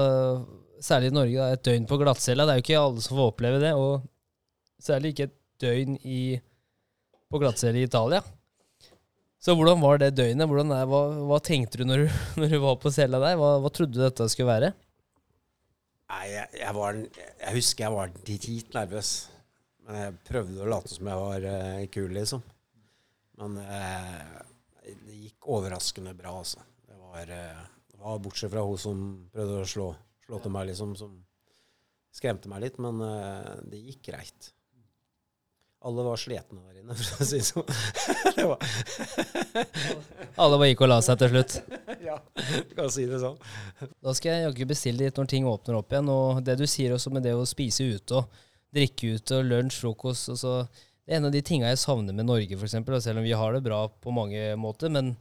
særlig 0.83 1.11
i 1.11 1.15
Norge, 1.15 1.49
et 1.53 1.65
døgn 1.65 1.87
på 1.89 1.99
glattcella. 2.01 2.45
Det 2.45 2.53
er 2.53 2.59
jo 2.59 2.65
ikke 2.65 2.79
alle 2.81 3.03
som 3.03 3.17
får 3.17 3.31
oppleve 3.31 3.61
det. 3.63 3.73
Og 3.79 4.05
særlig 4.83 5.13
ikke 5.13 5.29
et 5.29 5.37
døgn 5.63 5.99
i, 6.03 6.21
på 7.31 7.41
glattcelle 7.41 7.81
i 7.81 7.87
Italia. 7.87 8.23
Så 9.45 9.53
hvordan 9.53 9.81
var 9.83 9.99
det 10.01 10.15
døgnet? 10.17 10.49
Er, 10.49 10.87
hva, 10.89 11.03
hva, 11.29 11.37
tenkte 11.43 11.81
du 11.81 11.85
når, 11.85 12.05
du 12.05 12.17
når, 12.41 12.55
du 12.55 12.57
var 12.63 12.79
på 12.81 12.91
cella 12.93 13.21
der? 13.21 13.37
Hva, 13.39 13.51
hva, 13.61 13.71
trodde 13.73 13.93
du 13.93 14.01
dette 14.01 14.27
skulle 14.33 14.49
være? 14.49 14.71
Nei, 16.09 16.25
jeg, 16.31 16.49
jeg, 16.61 16.73
var, 16.77 16.97
jeg 16.97 17.55
husker 17.55 17.85
jeg 17.85 17.95
var 17.95 18.17
dritnervøs. 18.25 19.13
Men 19.85 20.01
jeg 20.01 20.17
prøvde 20.25 20.63
å 20.65 20.69
late 20.69 20.89
som 20.89 21.09
jeg 21.11 21.21
var 21.21 21.45
uh, 21.45 21.85
kul, 21.93 22.09
liksom. 22.15 22.41
Men 23.37 23.59
uh, 23.61 24.39
det 24.81 25.17
gikk 25.19 25.49
overraskende 25.53 26.15
bra, 26.17 26.39
altså. 26.41 26.63
Det 26.85 26.97
var, 26.97 27.29
uh, 27.29 27.61
det 27.91 28.01
var 28.01 28.23
Bortsett 28.23 28.53
fra 28.53 28.63
hun 28.65 28.81
som 28.81 29.03
prøvde 29.33 29.61
å 29.61 29.69
slå 29.69 29.91
slå 30.25 30.41
til 30.41 30.53
meg, 30.53 30.69
liksom, 30.71 30.95
som 30.99 31.15
skremte 32.15 32.51
meg 32.51 32.65
litt. 32.65 32.77
Men 32.81 33.01
uh, 33.03 33.55
det 33.69 33.81
gikk 33.81 34.11
greit. 34.11 34.51
Alle 35.85 36.01
var 36.01 36.17
slitne 36.17 36.63
der 36.65 36.79
inne, 36.81 36.95
for 36.97 37.21
å 37.21 37.27
si 37.29 37.41
det 37.41 37.45
sånn. 37.45 37.67
Alle 40.41 40.57
bare 40.57 40.69
gikk 40.71 40.83
og 40.85 40.89
la 40.91 40.99
seg 41.05 41.19
til 41.21 41.31
slutt? 41.33 41.59
ja, 42.05 42.17
du 42.69 42.73
kan 42.77 42.89
si 42.93 43.05
det 43.09 43.21
sånn. 43.21 43.37
Da 44.03 44.15
skal 44.17 44.33
jeg 44.33 44.47
jaggu 44.47 44.67
bestille 44.71 45.05
litt 45.05 45.19
når 45.19 45.29
ting 45.31 45.47
åpner 45.49 45.79
opp 45.79 45.93
igjen. 45.93 46.09
Og 46.11 46.41
det 46.45 46.57
du 46.59 46.65
sier 46.69 46.95
også 46.95 47.13
med 47.13 47.25
det 47.27 47.35
å 47.37 47.45
spise 47.49 47.85
ute 47.85 48.21
og 48.21 48.43
drikke 48.75 49.15
ute 49.15 49.39
og 49.39 49.47
lunsj, 49.47 49.79
frokost 49.83 50.33
og 50.33 50.41
så 50.41 50.57
Det 51.05 51.13
er 51.13 51.19
en 51.19 51.27
av 51.29 51.33
de 51.35 51.41
tinga 51.45 51.69
jeg 51.69 51.77
savner 51.77 52.15
med 52.17 52.25
Norge, 52.25 52.57
f.eks. 52.57 52.73
Selv 53.05 53.21
om 53.21 53.25
vi 53.27 53.35
har 53.37 53.53
det 53.53 53.61
bra 53.61 53.83
på 53.87 54.09
mange 54.09 54.55
måter. 54.57 54.89
Men 54.89 55.13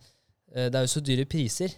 eh, 0.55 0.71
det 0.73 0.79
er 0.79 0.87
jo 0.87 0.95
så 0.95 1.03
dyre 1.05 1.27
priser. 1.29 1.75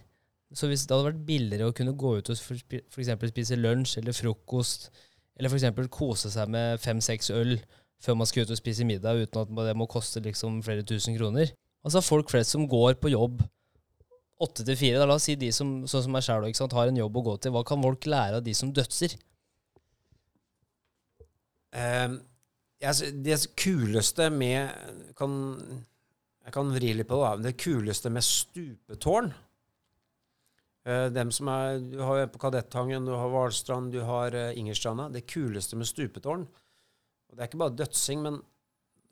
Så 0.55 0.69
hvis 0.71 0.87
det 0.87 0.95
hadde 0.95 1.11
vært 1.11 1.27
billigere 1.27 1.71
å 1.71 1.75
kunne 1.75 1.97
gå 1.99 2.13
ut 2.21 2.31
og 2.31 2.39
f.eks. 2.39 3.11
spise 3.33 3.59
lunsj 3.59 3.99
eller 3.99 4.15
frokost, 4.15 4.91
eller 5.37 5.51
f.eks. 5.51 5.89
kose 5.93 6.31
seg 6.33 6.53
med 6.53 6.79
fem-seks 6.81 7.33
øl 7.35 7.57
før 8.03 8.19
man 8.21 8.29
skal 8.29 8.47
ut 8.47 8.53
og 8.55 8.61
spise 8.61 8.87
middag 8.87 9.25
uten 9.25 9.43
at 9.43 9.53
det 9.71 9.77
må 9.77 9.89
koste 9.91 10.23
liksom 10.23 10.61
flere 10.65 10.85
tusen 10.87 11.17
kroner 11.17 11.51
Altså 11.87 12.03
folk 12.03 12.31
flest 12.33 12.51
som 12.51 12.65
går 12.69 12.97
på 12.99 13.13
jobb 13.13 13.45
åtte 14.43 14.65
til 14.67 14.77
fire, 14.77 15.05
la 15.07 15.17
oss 15.17 15.27
si 15.31 15.37
de 15.39 15.49
som, 15.55 15.71
sånn 15.89 16.05
som 16.07 16.13
meg 16.13 16.25
sjæl 16.27 16.45
har 16.77 16.91
en 16.91 17.01
jobb 17.01 17.19
å 17.21 17.25
gå 17.31 17.37
til, 17.41 17.55
hva 17.55 17.63
kan 17.67 17.83
folk 17.83 18.07
lære 18.09 18.41
av 18.41 18.45
de 18.45 18.53
som 18.57 18.73
dødser? 18.75 19.17
Um, 21.77 22.19
det 23.25 23.39
kuleste 23.57 24.29
med 24.33 24.73
kan, 25.17 25.33
Jeg 26.47 26.53
kan 26.55 26.69
vri 26.71 26.93
litt 26.95 27.09
på 27.09 27.17
det. 27.19 27.49
Det 27.49 27.57
kuleste 27.59 28.11
med 28.13 28.23
stupetårn 28.23 29.33
dem 30.87 31.33
som 31.35 31.49
er, 31.51 31.81
Du 31.83 31.99
har 31.99 32.29
på 32.31 32.39
Kadettangen, 32.39 33.07
du 33.09 33.15
har 33.17 33.31
Hvalstrand, 33.33 33.91
du 33.93 34.05
har 34.07 34.35
uh, 34.35 34.59
Ingerstranda. 34.59 35.09
Det 35.11 35.27
kuleste 35.27 35.79
med 35.79 35.89
stupetårn 35.89 36.47
og 36.47 37.35
Det 37.35 37.43
er 37.43 37.49
ikke 37.51 37.59
bare 37.59 37.75
dødsing, 37.75 38.23
men 38.23 38.37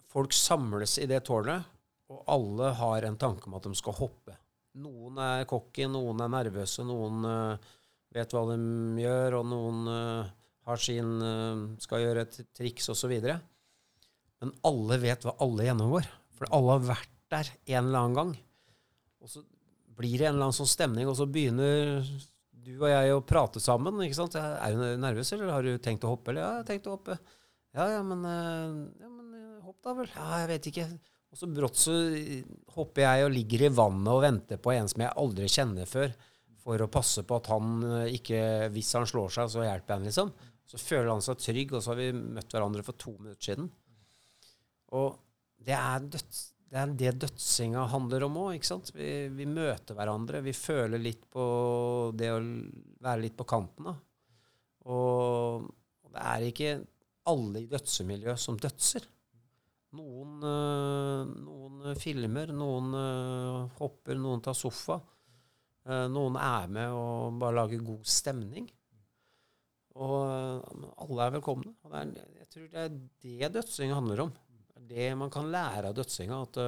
folk 0.07 0.33
samles 0.33 1.01
i 1.03 1.09
det 1.11 1.25
tårnet, 1.27 1.67
og 2.15 2.23
alle 2.31 2.71
har 2.79 3.07
en 3.09 3.19
tanke 3.19 3.49
om 3.51 3.57
at 3.59 3.67
de 3.67 3.75
skal 3.75 3.97
hoppe. 3.99 4.37
Noen 4.79 5.19
er 5.19 5.49
cocky, 5.51 5.89
noen 5.91 6.23
er 6.23 6.31
nervøse, 6.31 6.87
noen 6.87 7.27
uh, 7.27 7.73
vet 8.15 8.31
hva 8.31 8.45
de 8.53 8.59
gjør, 9.03 9.41
og 9.41 9.49
noen 9.51 9.89
har 10.65 10.81
sin 10.81 11.19
skal 11.83 12.05
gjøre 12.05 12.23
et 12.25 12.37
triks 12.55 12.87
osv. 12.95 13.11
Men 13.19 14.55
alle 14.71 15.01
vet 15.03 15.27
hva 15.27 15.35
alle 15.43 15.67
gjennomgår. 15.67 16.07
For 16.39 16.55
alle 16.55 16.77
har 16.77 16.87
vært 16.93 17.13
der 17.35 17.51
en 17.75 17.89
eller 17.89 17.99
annen 17.99 18.17
gang. 18.21 18.33
Og 19.25 19.33
så 19.33 19.43
blir 19.99 20.19
det 20.19 20.29
en 20.29 20.35
eller 20.35 20.49
annen 20.49 20.57
sånn 20.57 20.71
stemning, 20.71 21.09
og 21.11 21.17
så 21.19 21.27
begynner 21.31 22.05
du 22.65 22.75
og 22.79 22.89
jeg 22.89 23.15
å 23.15 23.25
prate 23.27 23.61
sammen. 23.63 24.01
ikke 24.05 24.19
sant? 24.19 24.37
Er 24.39 24.75
du 24.75 24.85
nervøs, 25.01 25.33
eller 25.37 25.53
har 25.53 25.67
du 25.67 25.77
tenkt 25.83 26.07
å 26.07 26.15
hoppe? 26.15 26.33
Eller 26.33 26.45
ja, 26.45 26.53
jeg 26.53 26.63
har 26.63 26.69
tenkt 26.71 26.89
å 26.89 26.95
hoppe. 26.97 27.19
Ja, 27.75 27.89
ja, 27.91 28.05
men, 28.07 28.23
eh, 28.25 29.03
ja, 29.03 29.11
men 29.11 29.35
eh, 29.35 29.65
hopp 29.67 29.83
da 29.85 29.97
vel. 29.99 30.09
Ja, 30.15 30.29
jeg 30.45 30.51
vet 30.53 30.71
ikke. 30.71 30.87
Og 31.35 31.41
så 31.41 31.49
brått 31.51 31.81
så 31.81 31.95
hopper 32.77 33.03
jeg 33.03 33.27
og 33.27 33.35
ligger 33.35 33.67
i 33.67 33.75
vannet 33.75 34.13
og 34.13 34.23
venter 34.23 34.61
på 34.63 34.71
en 34.71 34.89
som 34.91 35.03
jeg 35.03 35.17
aldri 35.19 35.51
kjenner 35.51 35.91
før, 35.91 36.15
for 36.65 36.81
å 36.81 36.89
passe 36.89 37.25
på 37.27 37.37
at 37.37 37.51
han 37.53 37.73
eh, 37.85 38.15
ikke 38.17 38.71
Hvis 38.73 38.95
han 38.97 39.09
slår 39.11 39.35
seg, 39.35 39.51
så 39.53 39.67
hjelper 39.67 39.91
jeg 39.91 39.99
han, 39.99 40.09
liksom. 40.09 40.33
Så 40.65 40.81
føler 40.81 41.11
han 41.13 41.25
seg 41.25 41.43
trygg, 41.43 41.75
og 41.75 41.83
så 41.85 41.93
har 41.93 42.01
vi 42.01 42.13
møtt 42.15 42.55
hverandre 42.55 42.87
for 42.87 42.97
to 42.97 43.17
minutter 43.19 43.51
siden. 43.51 43.69
Og 44.95 45.19
det 45.65 45.75
er, 45.77 46.07
døds, 46.15 46.54
det, 46.75 46.81
er 46.81 46.95
det 46.99 47.13
dødsinga 47.23 47.85
handler 47.93 48.25
om 48.27 48.41
òg. 48.49 48.65
Vi, 48.97 49.11
vi, 49.31 49.47
møter 49.47 49.95
hverandre. 49.95 50.41
Vi 50.43 50.55
føler 50.57 50.99
litt 50.99 51.23
på 51.31 51.45
det 52.19 52.33
å 52.35 52.41
være 53.05 53.23
litt 53.23 53.37
på 53.39 53.47
kanten, 53.47 53.93
da. 53.93 53.95
Og, 54.91 55.69
det 56.15 56.25
er 56.31 56.47
ikke 56.49 56.73
alle 57.31 57.63
i 57.63 57.71
dødsemiljøet 57.71 58.43
som 58.43 58.59
dødser. 58.59 59.07
Noen, 59.95 60.43
øh, 60.43 61.31
noen 61.47 61.95
filmer, 61.99 62.51
noen 62.51 62.91
øh, 62.99 63.79
hopper, 63.79 64.19
noen 64.19 64.43
tar 64.43 64.59
sofa. 64.59 64.99
Øh, 65.87 66.09
noen 66.11 66.39
er 66.43 66.71
med 66.75 66.95
og 66.99 67.39
bare 67.39 67.61
lager 67.61 67.87
god 67.87 68.11
stemning. 68.17 68.67
Og 69.95 70.17
alle 70.27 71.23
er 71.23 71.37
velkomne. 71.37 71.77
Jeg 72.03 72.49
tror 72.51 72.67
det 72.73 72.83
er 72.83 72.95
det 73.23 73.53
dødsing 73.61 73.95
handler 73.95 74.27
om. 74.27 74.35
Det 74.89 75.11
man 75.17 75.31
kan 75.33 75.51
lære 75.53 75.91
av 75.91 75.97
dødsinga, 75.97 76.41
at 76.45 76.59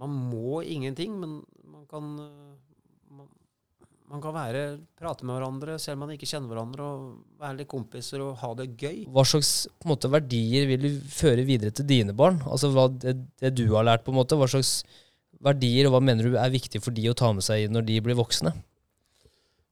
man 0.00 0.14
må 0.30 0.62
ingenting, 0.64 1.12
men 1.20 1.38
man 1.68 1.84
kan 1.90 2.06
man 4.14 4.20
kan 4.22 4.34
være, 4.36 4.62
prate 4.98 5.26
med 5.26 5.38
hverandre 5.38 5.76
selv 5.80 5.96
om 5.96 6.04
man 6.04 6.14
ikke 6.14 6.28
kjenner 6.28 6.52
hverandre, 6.52 6.84
og 6.86 7.40
være 7.40 7.58
litt 7.60 7.70
kompiser 7.70 8.22
og 8.22 8.36
ha 8.42 8.50
det 8.58 8.68
gøy. 8.78 9.04
Hva 9.14 9.24
slags 9.26 9.52
måte, 9.88 10.10
verdier 10.12 10.68
vil 10.70 10.84
du 10.84 10.90
føre 11.10 11.46
videre 11.48 11.72
til 11.74 11.88
dine 11.88 12.14
barn? 12.16 12.42
Altså 12.44 12.70
hva, 12.74 12.86
det, 12.92 13.16
det, 13.40 13.54
du 13.56 13.66
har 13.72 13.86
lært, 13.88 14.04
på 14.06 14.12
en 14.12 14.20
måte. 14.20 14.38
Hva 14.38 14.48
slags 14.50 14.84
verdier 15.44 15.88
og 15.88 15.96
hva 15.96 16.02
mener 16.04 16.28
du 16.28 16.38
er 16.40 16.52
viktig 16.52 16.82
for 16.84 16.94
de 16.94 17.08
å 17.10 17.16
ta 17.18 17.32
med 17.34 17.46
seg 17.46 17.66
når 17.72 17.88
de 17.88 17.98
blir 18.04 18.18
voksne? 18.18 18.54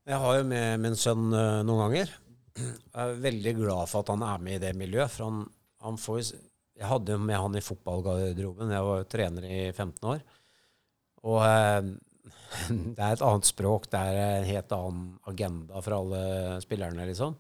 Jeg 0.08 0.18
har 0.18 0.40
jo 0.40 0.46
med 0.49 0.82
min 0.82 0.99
sønn 0.99 1.28
uh, 1.30 1.62
noen 1.66 1.84
ganger. 1.84 2.16
Jeg 2.58 3.02
er 3.04 3.20
veldig 3.22 3.52
glad 3.61 3.90
for 3.92 4.02
at 4.02 4.11
han 4.12 4.25
er 4.26 4.42
med 4.42 4.58
i 4.58 4.64
det 4.64 4.72
miljøet. 4.76 5.12
for 5.12 5.28
han, 5.28 5.44
han 5.84 6.00
får, 6.00 6.32
Jeg 6.83 6.91
hadde 6.91 7.15
jo 7.15 7.23
med 7.23 7.39
han 7.39 7.55
i 7.55 7.62
fotballgarderoben. 7.62 8.73
Jeg 8.75 8.87
var 8.89 9.05
trener 9.07 9.47
i 9.47 9.61
15 9.71 10.09
år. 10.11 10.25
Og 11.31 11.39
eh, 11.47 11.93
det 12.97 12.99
er 12.99 13.15
et 13.15 13.25
annet 13.25 13.49
språk, 13.49 13.89
det 13.93 14.01
er 14.03 14.21
en 14.23 14.49
helt 14.49 14.75
annen 14.77 15.09
agenda 15.31 15.83
for 15.83 15.97
alle 16.01 16.23
spillerne, 16.65 17.07
liksom. 17.09 17.39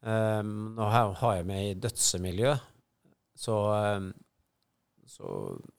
Um, 0.00 0.52
nå 0.78 0.86
har 0.88 1.34
jeg 1.36 1.44
med 1.48 1.66
i 1.66 1.76
dødsemiljø, 1.76 2.54
så, 3.36 3.56
um, 3.98 4.06
så 5.04 5.32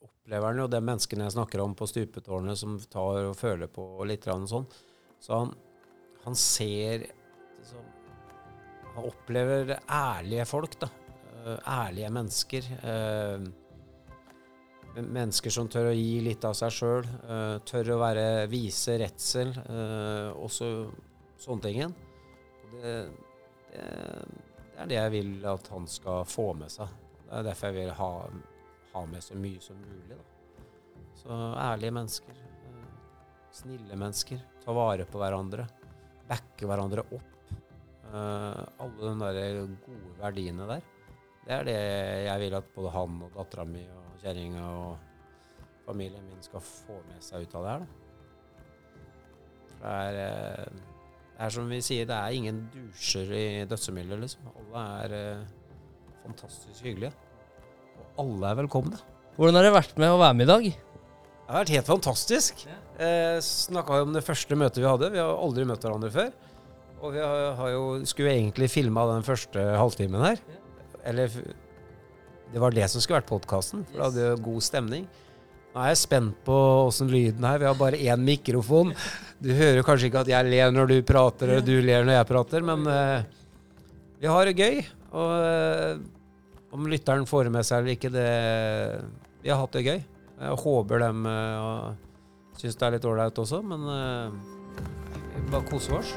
opplever 0.05 0.45
han 0.45 0.61
jo 0.61 0.67
det 0.69 0.83
menneskene 0.85 1.25
jeg 1.25 1.35
snakker 1.37 1.63
om 1.63 1.73
på 1.77 1.87
stupetårnet, 1.89 2.59
som 2.61 2.77
tar 2.91 3.31
og 3.31 3.37
føler 3.39 3.71
på 3.73 3.87
og 3.95 4.05
litt 4.11 4.29
sånn. 4.29 4.67
Så 5.21 5.39
han, 5.39 5.55
han 6.25 6.37
ser 6.37 7.07
liksom, 7.07 7.89
Han 8.91 9.07
opplever 9.07 9.77
ærlige 9.87 10.45
folk, 10.49 10.77
da. 10.81 10.91
Uh, 11.41 11.57
ærlige 11.65 12.09
mennesker. 12.13 12.67
Uh, 12.85 13.49
Mennesker 14.91 15.53
som 15.53 15.69
tør 15.71 15.91
å 15.91 15.95
gi 15.95 16.19
litt 16.23 16.43
av 16.43 16.55
seg 16.57 16.73
sjøl. 16.75 17.05
Uh, 17.23 17.31
eh, 17.31 17.57
tør 17.67 17.93
å 17.95 18.01
være, 18.01 18.25
vise 18.51 18.97
redsel. 18.99 19.53
Uh, 19.69 20.35
også 20.43 20.67
sånne 21.39 21.63
ting. 21.63 21.95
Det, 22.73 22.81
det, 22.81 22.97
det, 23.71 23.85
er 24.83 24.91
det 24.91 24.97
jeg 24.97 25.13
vil 25.15 25.31
at 25.47 25.71
han 25.71 25.87
skal 25.87 26.27
få 26.27 26.51
med 26.59 26.73
seg. 26.73 26.91
Det 27.23 27.39
er 27.39 27.47
derfor 27.47 27.71
jeg 27.71 27.77
vil 27.79 27.93
ha, 28.01 28.11
ha 28.91 29.05
med 29.07 29.23
så 29.23 29.39
mye 29.39 29.63
som 29.63 29.79
mulig. 29.79 30.17
Da. 30.17 30.65
Så 31.21 31.41
ærlige 31.69 31.95
mennesker. 31.95 32.45
Uh, 32.67 32.85
snille 33.61 33.99
mennesker. 34.03 34.43
Ta 34.65 34.75
vare 34.75 35.07
på 35.07 35.23
hverandre. 35.23 35.69
Backe 36.27 36.67
hverandre 36.67 37.07
opp. 37.07 37.27
alle 38.11 39.07
de 39.07 39.11
der 39.21 39.59
gode 39.85 40.17
verdiene 40.19 40.65
der. 40.67 40.90
Det 41.41 41.55
er 41.55 41.65
det 41.65 41.77
jeg 42.27 42.41
vil 42.43 42.57
at 42.59 42.67
både 42.75 42.91
han 42.93 43.17
og 43.25 43.33
dattera 43.33 43.65
mi 43.65 43.81
og 43.89 44.21
kjerringa 44.21 44.67
og 44.83 45.87
familien 45.87 46.27
min 46.29 46.43
skal 46.45 46.61
få 46.63 46.99
med 47.07 47.23
seg 47.25 47.47
ut 47.47 47.55
av 47.57 47.65
det 47.65 47.73
her. 47.73 47.87
Det 49.81 49.95
er, 49.95 50.19
eh, 50.21 50.83
det 51.31 51.47
er 51.47 51.55
som 51.55 51.71
vi 51.71 51.79
sier, 51.81 52.05
det 52.05 52.17
er 52.17 52.37
ingen 52.37 52.61
dusjer 52.73 53.33
i 53.33 53.45
dødsemiljøet, 53.69 54.21
liksom. 54.21 54.51
Alle 54.61 54.85
er 55.01 55.15
eh, 55.17 55.81
fantastisk 56.21 56.85
hyggelige. 56.85 57.11
Og 57.97 58.21
alle 58.25 58.51
er 58.51 58.61
velkomne. 58.61 59.01
Hvordan 59.39 59.57
har 59.57 59.65
det 59.65 59.73
vært 59.73 59.97
med 59.97 60.13
å 60.13 60.21
være 60.21 60.37
med 60.37 60.45
i 60.45 60.51
dag? 60.51 60.69
Det 60.69 61.49
har 61.49 61.63
vært 61.63 61.73
helt 61.73 61.89
fantastisk. 61.89 62.65
Ja. 62.69 62.77
Eh, 63.01 63.41
Snakka 63.43 64.03
om 64.05 64.13
det 64.13 64.21
første 64.23 64.55
møtet 64.59 64.83
vi 64.83 64.89
hadde. 64.91 65.09
Vi 65.15 65.19
har 65.23 65.33
aldri 65.33 65.65
møtt 65.65 65.81
hverandre 65.81 66.13
før. 66.13 66.29
Og 67.01 67.15
vi 67.15 67.23
har, 67.25 67.47
har 67.57 67.73
jo, 67.73 67.83
skulle 68.05 68.35
egentlig 68.37 68.69
filma 68.69 69.07
den 69.09 69.25
første 69.25 69.65
halvtimen 69.81 70.21
her. 70.21 70.37
Ja. 70.45 70.60
Eller 71.07 71.31
det 72.51 72.59
var 72.59 72.75
det 72.75 72.87
som 72.91 73.01
skulle 73.01 73.21
vært 73.21 73.29
podkasten, 73.31 73.85
for 73.87 73.97
da 73.97 74.09
hadde 74.09 74.25
jo 74.25 74.45
god 74.49 74.65
stemning. 74.65 75.05
Nå 75.71 75.79
er 75.79 75.93
jeg 75.93 76.01
spent 76.01 76.39
på 76.43 76.55
åssen 76.83 77.07
lyden 77.11 77.45
er. 77.47 77.61
Vi 77.61 77.67
har 77.69 77.77
bare 77.79 77.99
én 77.99 78.23
mikrofon. 78.27 78.91
Du 79.39 79.53
hører 79.55 79.85
kanskje 79.87 80.09
ikke 80.09 80.25
at 80.25 80.31
jeg 80.33 80.49
ler 80.51 80.73
når 80.75 80.91
du 80.91 80.97
prater, 81.07 81.55
og 81.55 81.63
du 81.63 81.77
ler 81.79 82.03
når 82.03 82.19
jeg 82.19 82.29
prater, 82.33 82.65
men 82.67 82.83
uh, 82.91 83.23
vi 84.19 84.27
har 84.27 84.51
det 84.51 84.57
gøy. 84.59 84.81
Og 85.15 85.31
uh, 85.31 86.75
om 86.75 86.91
lytteren 86.91 87.27
får 87.27 87.51
med 87.55 87.67
seg 87.67 87.81
eller 87.81 87.95
ikke, 87.95 88.11
det 88.11 88.27
Vi 89.41 89.49
har 89.49 89.63
hatt 89.63 89.79
det 89.79 89.87
gøy. 89.87 90.03
Jeg 90.41 90.61
håper 90.65 91.05
de 91.05 91.11
uh, 91.23 91.89
syns 92.59 92.75
det 92.75 92.87
er 92.89 92.97
litt 92.97 93.07
ålreit 93.07 93.43
også, 93.45 93.63
men 93.63 93.87
vi 95.31 95.47
bare 95.49 95.65
koser 95.71 96.01
oss. 96.01 96.15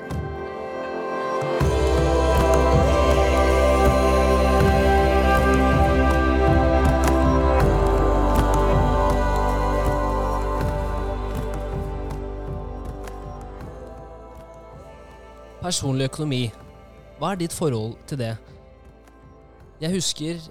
Personlig 15.64 16.10
økonomi. 16.10 16.42
Hva 17.16 17.30
er 17.32 17.38
ditt 17.40 17.54
forhold 17.56 17.94
til 18.04 18.18
det? 18.20 18.34
Jeg 19.80 19.94
husker, 19.94 20.42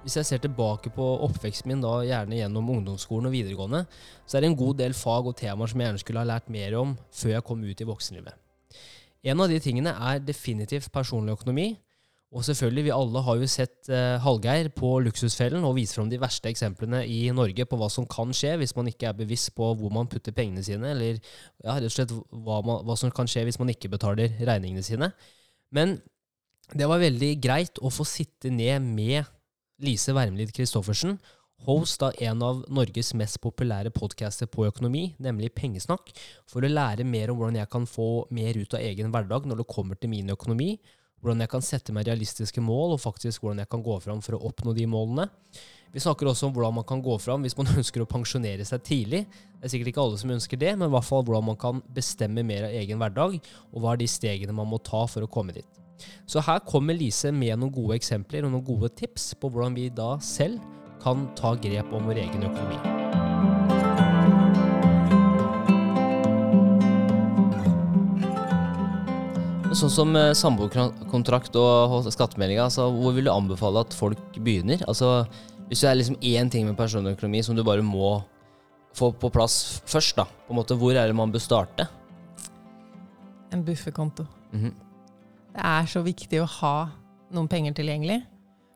hvis 0.00 0.14
jeg 0.16 0.24
ser 0.24 0.40
tilbake 0.40 0.88
på 0.96 1.08
oppveksten 1.26 1.68
min, 1.68 1.82
da 1.84 1.98
gjerne 2.08 2.38
gjennom 2.38 2.70
ungdomsskolen 2.72 3.28
og 3.28 3.34
videregående, 3.34 3.82
så 4.24 4.38
er 4.38 4.46
det 4.46 4.48
en 4.48 4.56
god 4.56 4.78
del 4.80 4.96
fag 4.96 5.28
og 5.28 5.36
temaer 5.36 5.68
som 5.68 5.82
jeg 5.82 5.90
gjerne 5.90 6.00
skulle 6.00 6.22
ha 6.22 6.30
lært 6.30 6.48
mer 6.48 6.78
om 6.80 6.94
før 7.12 7.34
jeg 7.34 7.46
kom 7.50 7.66
ut 7.68 7.84
i 7.84 7.88
voksenlivet. 7.90 8.40
En 9.28 9.44
av 9.44 9.52
de 9.52 9.60
tingene 9.60 9.92
er 9.92 10.24
definitivt 10.24 10.88
personlig 10.94 11.36
økonomi, 11.36 11.68
og 12.32 12.44
selvfølgelig, 12.46 12.84
vi 12.86 12.92
alle 12.94 13.20
har 13.26 13.36
jo 13.36 13.46
sett 13.50 13.90
eh, 13.92 14.14
Hallgeir 14.24 14.70
på 14.72 14.94
Luksusfellen 15.04 15.66
og 15.68 15.74
viser 15.76 15.98
fram 15.98 16.08
de 16.08 16.20
verste 16.20 16.48
eksemplene 16.48 17.02
i 17.04 17.26
Norge 17.36 17.66
på 17.68 17.76
hva 17.76 17.90
som 17.92 18.06
kan 18.08 18.32
skje 18.32 18.54
hvis 18.62 18.72
man 18.78 18.88
ikke 18.88 19.10
er 19.10 19.18
bevisst 19.18 19.50
på 19.58 19.68
hvor 19.76 19.92
man 19.92 20.08
putter 20.08 20.32
pengene 20.32 20.64
sine, 20.64 20.94
eller 20.94 21.18
ja, 21.18 21.74
rett 21.76 21.90
og 21.90 21.92
slett 21.92 22.14
hva, 22.14 22.62
man, 22.64 22.86
hva 22.88 22.96
som 22.96 23.12
kan 23.12 23.28
skje 23.28 23.44
hvis 23.44 23.60
man 23.60 23.72
ikke 23.74 23.90
betaler 23.92 24.32
regningene 24.48 24.84
sine. 24.86 25.10
Men 25.76 25.98
det 26.72 26.88
var 26.88 27.02
veldig 27.02 27.30
greit 27.44 27.82
å 27.84 27.92
få 27.92 28.08
sitte 28.08 28.48
ned 28.48 28.80
med 28.86 29.28
Lise 29.84 30.16
Wermelid 30.16 30.54
Christoffersen, 30.56 31.18
host 31.68 32.00
av 32.06 32.16
en 32.24 32.46
av 32.48 32.64
Norges 32.72 33.12
mest 33.18 33.42
populære 33.44 33.92
podcaster 33.92 34.48
på 34.48 34.64
økonomi, 34.70 35.10
nemlig 35.20 35.52
Pengesnakk, 35.58 36.08
for 36.48 36.64
å 36.64 36.72
lære 36.72 37.04
mer 37.04 37.30
om 37.30 37.42
hvordan 37.42 37.60
jeg 37.60 37.72
kan 37.76 37.84
få 37.86 38.08
mer 38.32 38.56
ut 38.56 38.78
av 38.78 38.88
egen 38.88 39.12
hverdag 39.12 39.46
når 39.50 39.60
det 39.60 39.70
kommer 39.76 40.00
til 40.00 40.14
min 40.16 40.32
økonomi 40.32 40.72
hvordan 41.22 41.44
jeg 41.44 41.52
kan 41.52 41.64
sette 41.64 41.94
meg 41.94 42.08
realistiske 42.08 42.62
mål, 42.64 42.96
og 42.96 43.02
faktisk 43.02 43.44
hvordan 43.44 43.62
jeg 43.62 43.70
kan 43.70 43.84
gå 43.84 43.98
fram 44.02 44.22
for 44.24 44.36
å 44.36 44.42
oppnå 44.50 44.74
de 44.76 44.88
målene. 44.90 45.28
Vi 45.92 46.00
snakker 46.00 46.30
også 46.30 46.48
om 46.48 46.54
hvordan 46.56 46.78
man 46.78 46.86
kan 46.88 47.02
gå 47.04 47.18
fram 47.20 47.44
hvis 47.44 47.56
man 47.58 47.70
ønsker 47.78 48.02
å 48.02 48.08
pensjonere 48.08 48.66
seg 48.68 48.82
tidlig. 48.86 49.22
Det 49.28 49.68
er 49.68 49.74
sikkert 49.74 49.92
ikke 49.92 50.06
alle 50.06 50.22
som 50.22 50.32
ønsker 50.34 50.60
det, 50.60 50.72
men 50.74 50.88
i 50.88 50.94
hvert 50.94 51.08
fall 51.08 51.22
hvordan 51.26 51.50
man 51.52 51.60
kan 51.60 51.84
bestemme 51.94 52.44
mer 52.48 52.66
av 52.68 52.80
egen 52.80 52.98
hverdag, 53.02 53.38
og 53.70 53.84
hva 53.84 53.94
er 53.94 54.02
de 54.02 54.10
stegene 54.10 54.56
man 54.56 54.70
må 54.70 54.80
ta 54.82 55.04
for 55.10 55.24
å 55.24 55.30
komme 55.30 55.54
dit. 55.56 55.68
Så 56.26 56.42
her 56.42 56.64
kommer 56.66 56.98
Lise 56.98 57.30
med 57.30 57.60
noen 57.60 57.70
gode 57.74 58.00
eksempler 58.00 58.48
og 58.48 58.56
noen 58.56 58.66
gode 58.66 58.90
tips 58.98 59.32
på 59.38 59.52
hvordan 59.52 59.78
vi 59.78 59.86
da 59.94 60.16
selv 60.24 60.58
kan 61.02 61.28
ta 61.38 61.54
grep 61.58 61.94
om 61.94 62.10
vår 62.10 62.24
egen 62.24 62.50
økonomi. 62.50 63.01
Sånn 69.72 69.92
som 69.92 70.16
eh, 70.18 70.34
samboerkontrakt 70.36 71.56
og 71.56 72.10
skattemeldinga, 72.12 72.66
altså, 72.68 72.90
hvor 72.92 73.14
vil 73.16 73.28
du 73.28 73.32
anbefale 73.32 73.86
at 73.86 73.96
folk 73.96 74.20
begynner? 74.36 74.84
Altså, 74.90 75.24
hvis 75.70 75.80
det 75.80 75.88
er 75.88 75.98
liksom 76.00 76.20
én 76.20 76.52
ting 76.52 76.68
med 76.68 76.76
personøkonomi 76.76 77.40
som 77.44 77.56
du 77.56 77.64
bare 77.64 77.84
må 77.86 78.18
få 78.96 79.14
på 79.16 79.32
plass 79.32 79.80
først, 79.88 80.18
da, 80.20 80.26
på 80.28 80.52
en 80.52 80.60
måte, 80.60 80.76
hvor 80.76 80.92
er 80.92 81.08
det 81.08 81.16
man 81.16 81.32
bør 81.32 81.40
starte? 81.40 81.88
en 83.52 83.64
bufferkonto. 83.64 84.26
Mhm. 84.52 84.74
Det 85.52 85.64
er 85.68 85.86
så 85.86 86.02
viktig 86.02 86.40
å 86.40 86.48
ha 86.48 86.76
noen 87.32 87.48
penger 87.48 87.74
tilgjengelig. 87.76 88.22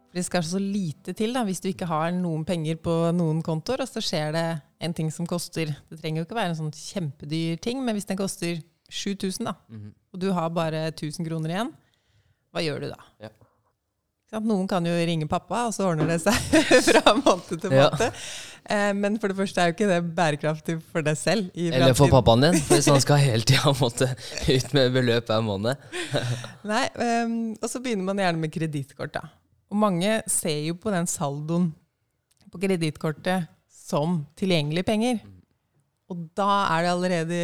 For 0.08 0.18
det 0.20 0.24
skal 0.26 0.44
så 0.44 0.60
lite 0.60 1.14
til 1.16 1.32
da, 1.32 1.42
hvis 1.44 1.60
du 1.60 1.70
ikke 1.70 1.88
har 1.88 2.12
noen 2.12 2.44
penger 2.44 2.76
på 2.76 2.94
noen 3.16 3.42
kontoer, 3.42 3.82
og 3.82 3.88
så 3.88 4.02
skjer 4.04 4.32
det 4.36 4.46
en 4.80 4.92
ting 4.92 5.10
som 5.10 5.26
koster 5.26 5.72
Det 5.88 6.00
trenger 6.00 6.20
jo 6.20 6.26
ikke 6.26 6.36
være 6.36 6.52
en 6.52 6.60
sånn 6.60 6.72
kjempedyr 6.72 7.56
ting, 7.60 7.82
men 7.84 7.96
hvis 7.96 8.08
den 8.08 8.20
koster 8.20 8.60
7000, 8.90 9.44
da, 9.44 9.54
Mhm. 9.68 9.92
og 10.14 10.20
du 10.20 10.32
har 10.32 10.48
bare 10.50 10.86
1000 10.92 11.26
kroner 11.26 11.50
igjen, 11.50 11.72
hva 12.52 12.62
gjør 12.62 12.80
du 12.80 12.88
da? 12.90 12.96
Ja. 13.20 13.28
Noen 14.42 14.66
kan 14.68 14.84
jo 14.84 14.90
ringe 14.92 15.24
pappa, 15.30 15.62
og 15.68 15.72
så 15.72 15.86
ordner 15.86 16.06
det 16.10 16.18
seg 16.20 16.34
fra 16.90 17.14
måned 17.14 17.60
til 17.62 17.70
måned. 17.70 18.02
Ja. 18.68 18.92
men 18.92 19.18
for 19.22 19.28
det 19.28 19.36
første 19.38 19.62
er 19.62 19.70
jo 19.70 19.74
ikke 19.76 19.88
det 19.88 20.14
bærekraftig 20.16 20.74
for 20.90 21.00
deg 21.06 21.16
selv. 21.16 21.50
Eller 21.54 21.94
for 21.94 22.10
pappaen 22.12 22.42
din, 22.42 22.58
hvis 22.68 22.88
han 22.90 23.00
skal 23.00 23.16
hele 23.28 23.46
tida 23.46 23.72
måtte 23.80 24.10
ut 24.50 24.74
med 24.74 24.92
beløp 24.92 25.30
hver 25.30 25.40
måned. 25.46 25.76
Nei, 26.66 26.82
ehm, 26.98 27.56
Og 27.62 27.70
så 27.70 27.80
begynner 27.80 28.04
man 28.10 28.16
gjerne 28.20 28.38
med 28.42 28.52
kredittkort. 28.52 29.12
da. 29.14 29.20
Og 29.70 29.76
mange 29.78 30.20
ser 30.28 30.58
jo 30.66 30.74
på 30.74 30.90
den 30.92 31.06
saldoen 31.06 31.70
på 32.50 32.60
kredittkortet 32.60 33.46
som 33.72 34.26
tilgjengelige 34.36 34.84
penger. 34.84 35.20
Og 36.08 36.20
da 36.38 36.46
er 36.76 36.84
det 36.84 36.90
allerede 36.92 37.38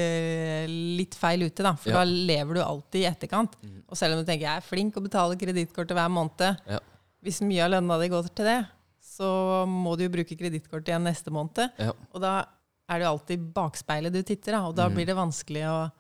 litt 0.99 1.15
feil 1.19 1.43
ute, 1.49 1.65
da. 1.67 1.73
For 1.75 1.91
Ja. 1.91 2.05
da 2.05 2.05
lever 2.05 2.55
du 2.55 2.61
alltid 2.63 3.01
i 3.03 3.09
etterkant. 3.11 3.57
Og 3.89 3.97
selv 3.99 4.15
om 4.15 4.21
du 4.23 4.29
tenker 4.31 4.47
jeg 4.47 4.57
er 4.57 4.61
flink 4.67 4.95
å 4.95 5.03
betale 5.03 5.37
kredittkortet 5.37 5.97
hver 5.99 6.09
måned, 6.09 6.59
Ja. 6.69 6.79
hvis 7.25 7.41
mye 7.43 7.65
av 7.65 7.71
lønna 7.73 7.99
di 8.01 8.09
går 8.09 8.29
til 8.35 8.45
det, 8.47 8.67
så 9.03 9.67
må 9.67 9.97
du 9.99 10.05
jo 10.05 10.11
bruke 10.15 10.37
kredittkortet 10.39 10.89
igjen 10.95 11.03
neste 11.05 11.31
måned. 11.35 11.71
Ja. 11.79 11.93
Og 12.15 12.21
da 12.21 12.45
er 12.89 12.99
det 12.99 13.05
jo 13.07 13.13
alltid 13.19 13.53
bakspeilet 13.53 14.13
du 14.13 14.23
titter, 14.23 14.53
da. 14.53 14.67
Og 14.69 14.75
da 14.77 14.89
blir 14.89 15.07
det 15.07 15.17
vanskelig 15.17 15.65
å 15.67 15.93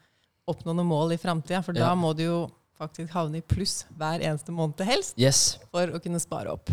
oppnå 0.49 0.75
noen 0.75 0.87
mål 0.87 1.13
i 1.15 1.17
framtida, 1.19 1.63
for 1.65 1.73
da 1.73 1.95
må 1.95 2.15
du 2.17 2.23
jo 2.25 2.51
faktisk 2.79 3.11
havne 3.11 3.39
i 3.39 3.41
pluss 3.47 3.85
hver 3.97 4.21
eneste 4.21 4.51
måned 4.51 4.79
helst 4.87 5.15
Yes. 5.17 5.59
for 5.71 5.87
å 5.87 6.01
kunne 6.03 6.19
spare 6.21 6.47
opp. 6.51 6.71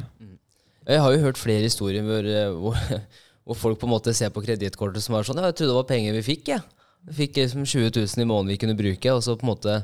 Jeg 0.88 1.00
har 1.00 1.12
jo 1.14 1.22
hørt 1.22 1.38
flere 1.38 1.62
historier 1.66 2.02
hvor, 2.02 2.26
eh, 2.26 2.50
hvor, 2.50 3.02
hvor 3.50 3.58
folk 3.58 3.80
på 3.82 3.88
en 3.88 3.96
måte 3.96 4.14
ser 4.14 4.30
på 4.34 4.44
kredittkortet 4.46 5.02
som 5.02 5.18
er 5.18 5.26
sånn 5.26 5.40
Ja, 5.42 5.50
jeg 5.50 5.58
trodde 5.58 5.74
det 5.74 5.80
var 5.80 5.90
penger 5.90 6.14
vi 6.20 6.26
fikk, 6.26 6.52
jeg. 6.54 6.62
Vi 7.10 7.16
fikk 7.24 7.40
liksom 7.40 7.66
20 7.66 7.90
000 7.96 8.22
i 8.22 8.28
måneden 8.28 8.54
vi 8.54 8.60
kunne 8.62 8.78
bruke. 8.78 9.16
Og 9.16 9.24
så 9.26 9.34
på 9.40 9.48
en 9.48 9.54
måte 9.54 9.80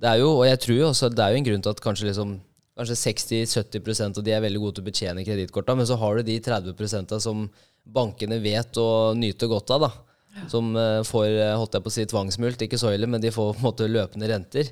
Det 0.00 0.08
er 0.08 0.20
jo, 0.22 0.30
og 0.38 0.46
jeg 0.46 0.60
tror 0.62 0.76
jo 0.78 0.86
også 0.92 1.10
det 1.12 1.24
er 1.24 1.34
jo 1.34 1.40
en 1.40 1.48
grunn 1.48 1.64
til 1.66 1.74
at 1.74 1.82
kanskje 1.84 2.10
liksom 2.10 2.38
Kanskje 2.80 2.96
60-70% 2.96 4.20
av 4.20 4.24
de 4.24 4.32
er 4.32 4.40
veldig 4.40 4.60
gode 4.62 4.78
til 4.78 4.84
å 4.84 4.86
betjene 4.86 5.24
kredittkorta, 5.26 5.74
men 5.76 5.84
så 5.84 5.98
har 6.00 6.16
du 6.16 6.24
de 6.24 6.36
30% 6.40 7.10
som 7.20 7.42
bankene 7.84 8.38
vet 8.40 8.78
å 8.80 9.12
nyte 9.18 9.48
godt 9.50 9.72
av, 9.74 9.84
da. 9.84 10.46
Som 10.48 10.70
eh, 10.78 11.02
får, 11.04 11.26
eh, 11.28 11.56
holdt 11.58 11.76
jeg 11.76 11.84
på 11.84 11.90
å 11.90 11.94
si, 11.94 12.06
tvangsmult. 12.08 12.64
Ikke 12.64 12.78
så 12.80 12.94
ille, 12.94 13.08
men 13.10 13.20
de 13.20 13.32
får 13.34 13.50
på 13.50 13.60
en 13.60 13.66
måte 13.66 13.90
løpende 13.90 14.30
renter. 14.30 14.70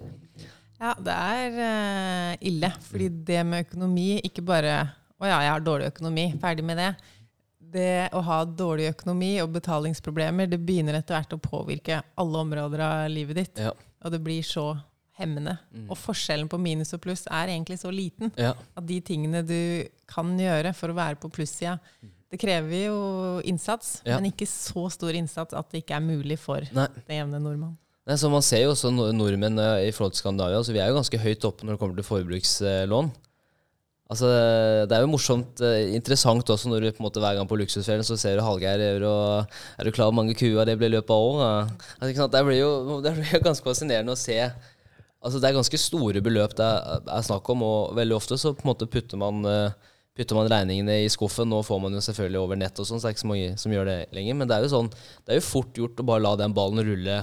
Ja, 0.78 0.95
det 0.95 1.18
er 1.18 1.61
eh, 1.66 2.33
ille. 2.49 2.71
Fordi 2.87 3.11
det 3.28 3.42
med 3.45 3.66
økonomi 3.66 4.23
ikke 4.23 4.47
bare 4.47 4.78
Å 5.19 5.26
ja, 5.26 5.39
jeg 5.43 5.50
har 5.50 5.67
dårlig 5.67 5.91
økonomi. 5.91 6.28
Ferdig 6.39 6.65
med 6.65 6.78
det. 6.78 6.93
Det 7.73 8.09
å 8.17 8.21
ha 8.25 8.43
dårlig 8.47 8.91
økonomi 8.95 9.35
og 9.43 9.50
betalingsproblemer, 9.57 10.49
det 10.49 10.61
begynner 10.65 10.97
etter 11.00 11.19
hvert 11.19 11.35
å 11.37 11.41
påvirke 11.43 12.02
alle 12.19 12.45
områder 12.45 12.83
av 12.85 13.09
livet 13.13 13.37
ditt. 13.43 13.59
Ja. 13.69 13.73
Og 14.04 14.15
det 14.15 14.21
blir 14.25 14.43
så 14.47 14.71
hemmende. 15.19 15.57
Og 15.89 15.97
forskjellen 15.99 16.49
på 16.49 16.61
minus 16.63 16.95
og 16.95 17.02
pluss 17.02 17.25
er 17.26 17.50
egentlig 17.50 17.81
så 17.81 17.91
liten. 17.91 18.31
Ja. 18.39 18.52
At 18.78 18.87
de 18.87 19.00
tingene 19.02 19.43
du 19.47 19.59
kan 20.09 20.31
gjøre 20.39 20.71
for 20.78 20.93
å 20.93 20.97
være 20.99 21.19
på 21.21 21.31
plussida, 21.35 21.76
det 22.31 22.39
krever 22.41 22.87
jo 22.87 22.97
innsats, 23.49 24.02
Ja. 24.04 24.19
men 24.21 24.31
ikke 24.31 24.47
så 24.47 24.87
stor 24.93 25.17
innsats 25.17 25.54
at 25.57 25.71
det 25.73 25.83
ikke 25.83 25.97
er 25.97 26.04
mulig 26.04 26.39
for 26.39 26.61
Nei. 26.73 26.87
den 27.09 27.17
jevne 27.23 27.41
nordmann. 27.41 27.76
Nei, 28.07 28.15
så 28.17 28.31
Man 28.31 28.43
ser 28.43 28.63
jo 28.63 28.71
også 28.73 28.89
nordmenn 29.13 29.59
eh, 29.59 29.89
i 29.89 29.93
forhold 29.93 30.13
til 30.15 30.23
Skandinavia, 30.23 30.63
så 30.65 30.73
vi 30.73 30.78
er 30.81 30.89
jo 30.89 30.97
ganske 31.00 31.19
høyt 31.21 31.45
oppe 31.45 31.65
når 31.67 31.75
det 31.76 31.81
kommer 31.83 31.97
til 31.97 32.07
forbrukslån. 32.09 33.11
Altså, 34.08 34.28
Det 34.88 34.97
er 34.97 35.02
jo 35.04 35.10
morsomt, 35.12 35.60
eh, 35.60 35.92
interessant 35.92 36.49
også 36.49 36.71
når 36.71 36.80
du 36.80 36.92
på 36.97 37.02
en 37.02 37.08
måte 37.10 37.21
hver 37.21 37.36
gang 37.36 37.49
på 37.49 37.58
Luksusferien 37.60 38.06
så 38.06 38.16
ser 38.16 38.38
du 38.38 38.42
Hallgeir 38.42 38.80
Er 38.80 39.84
du 39.84 39.90
klar 39.92 40.08
over 40.08 40.16
mange 40.16 40.34
kuer 40.34 40.64
det 40.64 40.78
i 40.80 40.88
løpet 40.88 41.12
av 41.12 41.26
året? 41.28 41.84
Altså. 42.00 42.28
Det 42.32 42.44
blir 42.47 42.60
jo 42.62 43.00
det 43.04 43.12
blir 43.18 43.34
jo 43.36 43.44
ganske 43.44 43.68
fascinerende 43.68 44.16
å 44.16 44.16
se. 44.16 44.38
Altså, 45.21 45.40
Det 45.40 45.50
er 45.50 45.58
ganske 45.58 45.78
store 45.78 46.23
beløp 46.25 46.56
det 46.56 46.64
er, 46.64 47.23
snakk 47.26 47.49
om, 47.52 47.62
og 47.62 47.94
veldig 47.99 48.16
ofte 48.16 48.38
så 48.38 48.54
på 48.54 48.64
en 48.64 48.71
måte 48.73 48.88
putter 48.88 49.21
man 49.21 49.44
eh, 49.44 49.76
putter 50.16 50.34
man 50.38 50.49
regningene 50.50 51.02
i 51.04 51.10
skuffen. 51.12 51.50
Nå 51.50 51.60
får 51.66 51.82
man 51.82 51.92
jo 51.92 52.00
selvfølgelig 52.02 52.40
over 52.40 52.56
nett, 52.58 52.78
og 52.80 52.88
sånn, 52.88 52.99
så 52.99 53.06
det 53.06 53.10
er 53.12 53.16
ikke 53.18 53.26
så 53.26 53.32
mange 53.34 53.58
som 53.60 53.75
gjør 53.75 53.90
det 53.90 53.99
lenger. 54.16 54.38
Men 54.40 54.49
det 54.49 54.56
er 54.56 54.64
jo 54.64 54.73
sånn, 54.73 54.88
det 55.26 55.34
er 55.34 55.38
jo 55.42 55.47
fort 55.47 55.78
gjort 55.78 56.00
å 56.00 56.06
bare 56.08 56.25
la 56.25 56.32
den 56.40 56.56
ballen 56.56 56.80
rulle. 56.86 57.21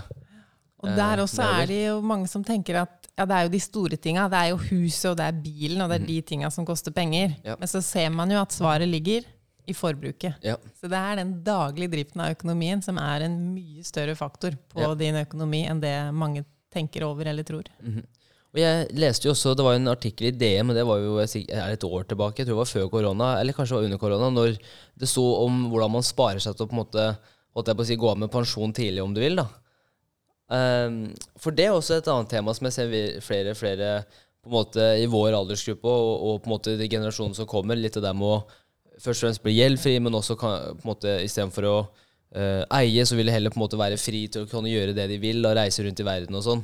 Og 0.83 0.89
Eh, 0.91 0.95
der 0.95 1.23
også 1.23 1.41
nedover. 1.41 1.63
er 1.63 1.67
det 1.71 1.81
jo 1.87 1.97
mange 2.13 2.29
som 2.29 2.43
tenker 2.45 2.83
at 2.83 3.04
ja, 3.17 3.25
det 3.25 3.35
er 3.37 3.43
jo 3.47 3.53
de 3.53 3.59
store 3.63 3.97
tinga. 4.01 4.27
Det 4.29 4.39
er 4.41 4.49
jo 4.51 4.57
huset, 4.57 5.11
og 5.11 5.17
det 5.17 5.25
er 5.29 5.37
bilen, 5.43 5.81
og 5.85 5.89
det 5.89 6.01
er 6.01 6.05
de 6.09 6.17
tinga 6.21 6.49
som 6.51 6.65
koster 6.67 6.91
penger. 6.91 7.29
Mhm. 7.37 7.45
Ja. 7.45 7.55
Men 7.59 7.67
så 7.71 7.81
ser 7.83 8.09
man 8.11 8.29
jo 8.31 8.41
at 8.41 8.51
svaret 8.51 8.87
ligger 8.89 9.23
i 9.67 9.73
forbruket. 9.73 10.35
Ja. 10.45 10.57
Så 10.77 10.89
det 10.91 10.97
er 10.99 11.15
den 11.17 11.31
daglige 11.43 11.89
driften 11.95 12.21
av 12.21 12.35
økonomien 12.35 12.83
som 12.85 12.97
er 13.01 13.23
en 13.25 13.39
mye 13.55 13.83
større 13.83 14.13
faktor 14.15 14.51
på 14.69 14.81
Ja. 14.83 14.93
din 14.93 15.15
økonomi 15.15 15.63
enn 15.67 15.79
det 15.81 16.13
mange 16.13 16.45
tenker 16.71 17.01
over 17.07 17.25
eller 17.25 17.43
tror. 17.43 17.63
Og 18.55 18.59
jeg 18.61 18.87
leste 18.93 19.25
jo 19.27 19.31
også, 19.33 19.55
Det 19.55 19.63
var 19.65 19.73
jo 19.73 19.79
en 19.81 19.87
artikkel 19.87 20.27
i 20.27 20.31
DM, 20.31 20.67
men 20.67 20.75
det 20.75 20.85
var 20.85 20.97
jo 20.99 21.17
et 21.19 21.83
år 21.83 22.03
tilbake, 22.07 22.37
jeg 22.39 22.47
tror 22.47 22.55
det 22.55 22.61
var 22.63 22.71
før 22.71 22.89
korona, 22.89 23.39
eller 23.41 23.53
kanskje 23.53 23.69
det 23.69 23.79
var 23.81 23.83
under 23.83 23.97
korona, 23.97 24.29
når 24.31 24.59
det 24.97 25.07
sto 25.09 25.43
om 25.45 25.71
hvordan 25.71 25.91
man 25.91 26.01
sparer 26.03 26.39
seg 26.39 26.55
til 26.55 26.65
å 26.65 26.69
på 26.69 26.71
en 26.77 26.85
måte, 26.85 27.17
holdt 27.55 27.67
jeg 27.67 27.75
på 27.75 27.81
å 27.81 27.85
si, 27.85 27.95
gå 27.97 28.11
av 28.11 28.17
med 28.17 28.31
pensjon 28.31 28.71
tidlig, 28.73 29.03
om 29.03 29.13
du 29.13 29.19
vil. 29.19 29.35
da. 29.35 29.47
Ehm, 30.53 30.99
for 31.41 31.55
det 31.55 31.65
er 31.65 31.73
også 31.73 31.97
et 31.97 32.09
annet 32.11 32.29
tema 32.35 32.53
som 32.53 32.67
jeg 32.67 32.75
ser 32.75 32.93
flere 33.25 33.55
flere 33.57 33.89
på 34.45 34.51
en 34.51 34.57
måte 34.59 34.83
i 35.01 35.07
vår 35.09 35.33
aldersgruppe 35.33 35.89
og, 35.89 36.11
og 36.21 36.41
på 36.43 36.49
en 36.49 36.53
måte 36.53 36.75
de 36.77 36.89
generasjonene 36.89 37.37
som 37.37 37.49
kommer, 37.49 37.79
litt 37.79 37.97
det 37.97 38.03
der 38.05 38.13
med 38.13 38.29
å 38.29 38.37
først 39.01 39.23
og 39.23 39.25
fremst 39.25 39.43
bli 39.43 39.55
gjeldfri, 39.57 39.97
men 39.99 40.15
også 40.15 40.37
kan, 40.39 40.75
på 40.77 40.85
en 40.85 40.91
måte 40.91 41.15
istedenfor 41.25 41.67
å 41.67 41.75
uh, 41.81 42.63
eie, 42.77 43.05
så 43.07 43.17
vil 43.17 43.27
de 43.27 43.33
heller 43.33 43.51
på 43.51 43.59
en 43.59 43.65
måte 43.65 43.79
være 43.79 43.97
fri 43.99 44.25
til 44.31 44.45
å 44.45 44.51
kunne 44.51 44.71
gjøre 44.71 44.93
det 44.95 45.07
de 45.11 45.17
vil, 45.19 45.41
og 45.43 45.57
reise 45.57 45.83
rundt 45.83 45.99
i 45.99 46.05
verden 46.07 46.37
og 46.37 46.45
sånn. 46.45 46.61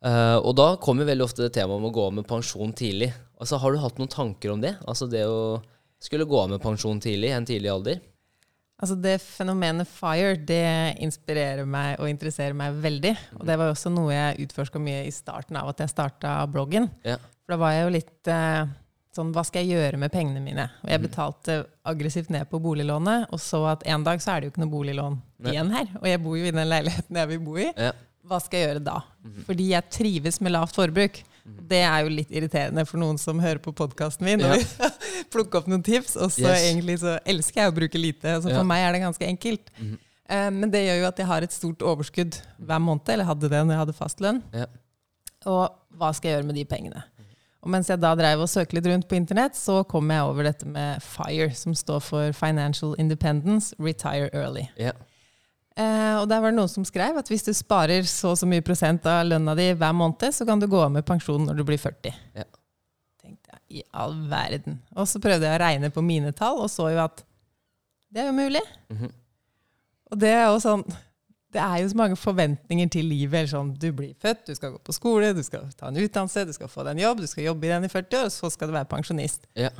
Uh, 0.00 0.38
og 0.38 0.54
da 0.56 0.70
kommer 0.80 1.08
veldig 1.08 1.26
ofte 1.26 1.44
det 1.44 1.52
temaet 1.58 1.82
om 1.82 1.90
å 1.90 1.92
gå 1.92 2.06
av 2.06 2.14
med 2.16 2.28
pensjon 2.30 2.72
tidlig. 2.72 3.10
Altså, 3.42 3.58
Har 3.60 3.74
du 3.74 3.82
hatt 3.82 4.00
noen 4.00 4.12
tanker 4.12 4.54
om 4.54 4.62
det? 4.62 4.76
Altså 4.88 5.10
det 5.10 5.26
å 5.28 5.58
skulle 6.00 6.28
gå 6.30 6.38
av 6.40 6.54
med 6.54 6.62
pensjon 6.62 7.02
tidlig, 7.02 7.28
i 7.28 7.36
en 7.36 7.48
tidlig 7.48 7.74
alder? 7.74 8.00
Altså 8.80 8.96
Det 8.96 9.18
fenomenet 9.20 9.88
FIRE 9.88 10.36
det 10.48 10.66
inspirerer 11.04 11.68
meg 11.68 12.00
og 12.00 12.08
interesserer 12.08 12.56
meg 12.56 12.78
veldig. 12.80 13.12
Og 13.38 13.46
det 13.48 13.56
var 13.60 13.68
jo 13.68 13.74
også 13.74 13.92
noe 13.92 14.14
jeg 14.14 14.46
utforska 14.46 14.80
mye 14.82 15.04
i 15.04 15.12
starten 15.14 15.58
av 15.60 15.68
at 15.72 15.82
jeg 15.84 15.92
starta 15.92 16.38
bloggen. 16.50 16.88
Ja. 17.04 17.18
For 17.44 17.54
da 17.54 17.60
var 17.60 17.74
jeg 17.76 17.84
jo 17.84 17.94
litt 17.98 18.30
eh, 18.32 18.70
sånn 19.16 19.32
Hva 19.34 19.42
skal 19.44 19.66
jeg 19.66 19.76
gjøre 19.76 20.00
med 20.00 20.12
pengene 20.14 20.40
mine? 20.42 20.68
Og 20.84 20.92
jeg 20.92 21.02
betalte 21.02 21.56
aggressivt 21.90 22.30
ned 22.32 22.48
på 22.48 22.60
boliglånet, 22.62 23.28
og 23.34 23.42
så 23.42 23.64
at 23.72 23.84
en 23.90 24.06
dag 24.06 24.22
så 24.22 24.32
er 24.32 24.40
det 24.40 24.48
jo 24.48 24.54
ikke 24.54 24.64
noe 24.64 24.72
boliglån 24.72 25.18
Nei. 25.18 25.52
igjen 25.52 25.74
her. 25.74 25.90
Og 26.00 26.06
jeg 26.08 26.22
bor 26.24 26.38
jo 26.38 26.46
i 26.46 26.54
den 26.54 26.70
leiligheten 26.70 27.20
jeg 27.20 27.32
vil 27.34 27.42
bo 27.44 27.58
i. 27.60 27.68
Ja. 27.74 27.92
Hva 28.30 28.38
skal 28.40 28.60
jeg 28.60 28.68
gjøre 28.68 28.84
da? 28.86 29.00
Fordi 29.48 29.66
jeg 29.72 29.92
trives 29.92 30.40
med 30.44 30.54
lavt 30.54 30.76
forbruk. 30.76 31.20
Det 31.70 31.82
er 31.86 32.02
jo 32.04 32.08
litt 32.10 32.30
irriterende 32.34 32.84
for 32.86 32.98
noen 32.98 33.18
som 33.18 33.38
hører 33.42 33.58
på 33.62 33.72
podkasten 33.76 34.24
min. 34.26 34.40
Ja. 34.40 34.54
Og 34.56 34.92
plukke 35.34 35.60
opp 35.60 35.66
noen 35.70 35.82
tips, 35.86 36.16
og 36.16 36.30
så 36.34 36.48
Yes. 36.48 36.64
egentlig 36.72 36.98
så 37.02 37.18
elsker 37.24 37.62
jeg 37.62 37.72
å 37.72 37.76
bruke 37.76 37.98
lite. 38.00 38.36
Så 38.40 38.48
for 38.48 38.58
Ja. 38.60 38.62
meg 38.66 38.82
er 38.88 38.92
det 38.92 39.02
ganske 39.04 39.26
enkelt. 39.28 39.70
Eh, 40.28 40.50
Men 40.50 40.70
det 40.70 40.86
gjør 40.86 41.00
jo 41.02 41.06
at 41.08 41.16
jeg 41.18 41.26
har 41.26 41.42
et 41.42 41.52
stort 41.52 41.78
overskudd 41.82 42.40
hver 42.60 42.80
måned, 42.80 43.08
eller 43.08 43.24
hadde 43.24 43.48
det 43.48 43.62
når 43.66 43.72
jeg 43.74 43.78
hadde 43.84 43.96
fast 43.98 44.20
lønn. 44.20 44.42
Ja. 44.52 44.66
Og 45.46 45.70
hva 45.96 46.12
skal 46.14 46.30
jeg 46.30 46.38
gjøre 46.40 46.46
med 46.46 46.54
de 46.56 46.64
pengene? 46.64 47.02
Og 47.62 47.68
mens 47.68 47.88
jeg 47.88 48.00
da 48.00 48.14
drev 48.16 48.40
og 48.40 48.48
søkte 48.48 48.72
litt 48.78 48.86
rundt 48.88 49.06
på 49.08 49.16
internett, 49.18 49.52
så 49.54 49.82
kom 49.86 50.08
jeg 50.10 50.22
over 50.24 50.44
dette 50.44 50.64
med 50.66 51.02
FIRE, 51.02 51.50
som 51.54 51.74
står 51.76 52.00
for 52.00 52.32
Financial 52.32 52.94
Independence 52.98 53.74
Retire 53.78 54.30
Early. 54.32 54.68
Ja. 54.78 54.92
Eh, 55.78 56.16
og 56.18 56.26
der 56.28 56.40
var 56.42 56.50
det 56.50 56.58
noen 56.58 56.70
som 56.72 56.84
skrev 56.84 57.18
at 57.20 57.28
hvis 57.30 57.44
du 57.46 57.52
sparer 57.56 58.06
så 58.08 58.32
og 58.34 58.40
så 58.40 58.48
mye 58.48 58.64
prosent 58.66 59.06
av 59.08 59.22
lønna 59.28 59.54
di 59.58 59.70
hver 59.78 59.94
måned, 59.96 60.34
så 60.34 60.46
kan 60.48 60.60
du 60.60 60.66
gå 60.70 60.80
av 60.82 60.90
med 60.92 61.06
pensjon 61.06 61.46
når 61.46 61.60
du 61.60 61.64
blir 61.68 61.78
40. 61.80 62.16
Ja. 62.36 62.46
Tenkte 63.22 63.54
jeg, 63.54 63.62
i 63.80 63.84
all 63.94 64.16
verden. 64.30 64.80
Og 64.96 65.06
så 65.08 65.22
prøvde 65.22 65.46
jeg 65.46 65.56
å 65.56 65.62
regne 65.62 65.92
på 65.94 66.02
mine 66.04 66.32
tall, 66.36 66.58
og 66.64 66.70
så 66.72 66.90
jo 66.92 67.00
at 67.04 67.22
det 68.10 68.24
er 68.24 68.32
jo 68.32 68.36
mulig. 68.36 68.62
Mhm. 68.90 69.12
Og 70.10 70.18
det 70.18 70.32
er 70.34 70.48
jo 70.50 70.58
sånn 70.58 70.82
Det 71.54 71.58
er 71.58 71.80
jo 71.82 71.88
så 71.90 71.98
mange 71.98 72.14
forventninger 72.14 72.90
til 72.94 73.08
livet. 73.10 73.48
Sånn, 73.50 73.72
du 73.74 73.88
blir 73.90 74.12
født, 74.22 74.44
du 74.46 74.54
skal 74.54 74.70
gå 74.70 74.78
på 74.86 74.94
skole, 74.94 75.32
du 75.34 75.42
skal 75.42 75.64
ta 75.74 75.88
en 75.88 75.96
utdannelse, 75.98 76.44
du 76.46 76.52
skal 76.54 76.68
få 76.70 76.84
deg 76.86 76.94
en 76.94 77.02
jobb, 77.02 77.22
du 77.24 77.26
skal 77.26 77.42
jobbe 77.48 77.66
i 77.66 77.72
den 77.72 77.86
i 77.88 77.90
40 77.90 78.18
år, 78.20 78.28
og 78.28 78.30
så 78.30 78.50
skal 78.54 78.70
du 78.70 78.74
være 78.76 78.86
pensjonist. 78.86 79.48
Ja. 79.58 79.72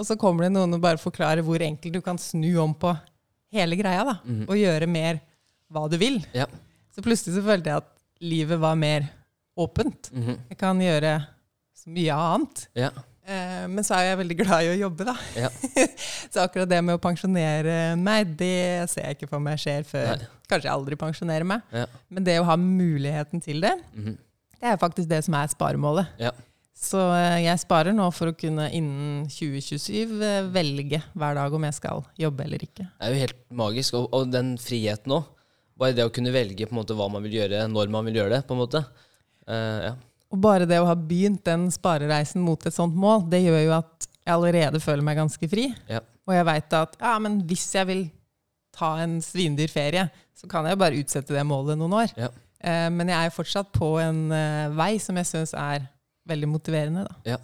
Og 0.00 0.06
så 0.08 0.16
kommer 0.16 0.46
det 0.46 0.54
noen 0.54 0.72
og 0.72 0.80
bare 0.80 0.96
forklarer 0.96 1.44
hvor 1.44 1.60
enkelt 1.60 1.98
du 1.98 2.00
kan 2.00 2.16
snu 2.16 2.48
om 2.62 2.72
på 2.72 2.94
hele 3.52 3.76
greia, 3.76 4.06
da. 4.08 4.14
Og 4.48 4.56
gjøre 4.56 4.88
mer 4.88 5.20
hva 5.72 5.86
du 5.90 5.96
vil. 6.00 6.20
Ja. 6.36 6.46
Så 6.94 7.04
plutselig 7.04 7.36
så 7.38 7.44
følte 7.44 7.70
jeg 7.72 7.82
at 7.84 7.90
livet 8.24 8.58
var 8.62 8.74
mer 8.78 9.08
åpent. 9.58 10.10
Mhm. 10.14 10.38
Jeg 10.52 10.58
kan 10.60 10.80
gjøre 10.82 11.12
så 11.78 11.90
mye 11.94 12.16
annet. 12.24 12.66
ja. 12.78 12.90
Eh, 13.28 13.66
men 13.68 13.84
så 13.84 13.92
er 13.98 14.06
jeg 14.06 14.16
veldig 14.22 14.36
glad 14.38 14.64
i 14.64 14.68
å 14.72 14.76
jobbe, 14.88 15.04
da. 15.04 15.12
Ja. 15.36 15.50
så 16.32 16.46
akkurat 16.46 16.70
det 16.70 16.78
med 16.80 16.96
å 16.96 17.00
pensjonere 17.02 17.74
meg, 18.00 18.30
det 18.40 18.86
ser 18.88 19.04
jeg 19.04 19.18
ikke 19.18 19.28
for 19.28 19.44
meg 19.44 19.58
skjer 19.60 19.84
før 19.84 20.14
Nei. 20.14 20.28
Kanskje 20.48 20.64
jeg 20.70 20.72
aldri 20.72 20.96
pensjonerer 20.96 21.44
meg. 21.44 21.60
Ja. 21.76 21.82
Men 22.08 22.24
det 22.24 22.38
å 22.40 22.46
ha 22.48 22.56
muligheten 22.56 23.42
til 23.44 23.60
det, 23.60 23.74
Mhm. 23.92 24.16
Det 24.58 24.66
er 24.72 24.78
faktisk 24.80 25.06
det 25.12 25.20
som 25.22 25.34
er 25.38 25.46
sparemålet. 25.52 26.08
Ja. 26.18 26.32
Så 26.74 26.98
eh, 27.14 27.44
jeg 27.44 27.60
sparer 27.62 27.92
nå 27.94 28.08
for 28.16 28.32
å 28.32 28.34
kunne 28.34 28.64
innen 28.74 29.28
2027 29.30 30.16
eh, 30.24 30.48
velge 30.50 30.98
hver 31.14 31.36
dag 31.38 31.52
om 31.54 31.62
jeg 31.68 31.76
skal 31.76 32.02
jobbe 32.18 32.42
eller 32.48 32.64
ikke. 32.64 32.88
Det 32.96 33.06
er 33.06 33.12
jo 33.14 33.20
helt 33.26 33.38
magisk. 33.60 33.94
Og, 34.00 34.08
og 34.16 34.32
den 34.32 34.56
friheten 34.58 35.14
òg. 35.14 35.28
Bare 35.78 35.94
det 35.94 36.06
å 36.06 36.12
kunne 36.14 36.34
velge 36.34 36.66
på 36.66 36.74
en 36.74 36.80
måte 36.80 36.96
hva 36.98 37.06
man 37.12 37.24
vil 37.24 37.38
gjøre, 37.38 37.64
når 37.70 37.90
man 37.94 38.06
vil 38.08 38.20
gjøre 38.20 38.36
det. 38.36 38.42
på 38.48 38.56
en 38.56 38.62
måte. 38.64 38.82
Uh, 39.48 39.80
ja. 39.86 39.94
Og 40.28 40.40
bare 40.44 40.66
det 40.68 40.80
å 40.82 40.88
ha 40.88 40.96
begynt 40.98 41.44
den 41.46 41.68
sparereisen 41.72 42.42
mot 42.44 42.66
et 42.66 42.74
sånt 42.74 42.96
mål, 42.98 43.24
det 43.30 43.40
gjør 43.46 43.62
jo 43.62 43.74
at 43.78 44.08
jeg 44.28 44.34
allerede 44.34 44.80
føler 44.84 45.06
meg 45.06 45.16
ganske 45.20 45.48
fri. 45.48 45.70
Ja. 45.88 46.02
Og 46.28 46.34
jeg 46.36 46.44
veit 46.44 46.74
at 46.76 46.98
ja, 47.00 47.14
men 47.22 47.40
hvis 47.48 47.64
jeg 47.72 47.88
vil 47.88 48.02
ta 48.76 48.90
en 49.02 49.16
svindyr 49.24 49.70
ferie, 49.72 50.04
så 50.36 50.50
kan 50.50 50.66
jeg 50.66 50.76
jo 50.76 50.82
bare 50.82 50.98
utsette 51.00 51.34
det 51.34 51.46
målet 51.48 51.80
noen 51.80 51.96
år. 52.02 52.12
Ja. 52.18 52.28
Eh, 52.58 52.88
men 52.92 53.08
jeg 53.08 53.30
er 53.30 53.34
fortsatt 53.34 53.70
på 53.74 53.94
en 54.02 54.26
eh, 54.34 54.66
vei 54.76 54.96
som 55.02 55.16
jeg 55.18 55.30
syns 55.30 55.54
er 55.56 55.86
veldig 56.28 56.50
motiverende. 56.50 57.06
Da. 57.08 57.34
Ja. 57.34 57.38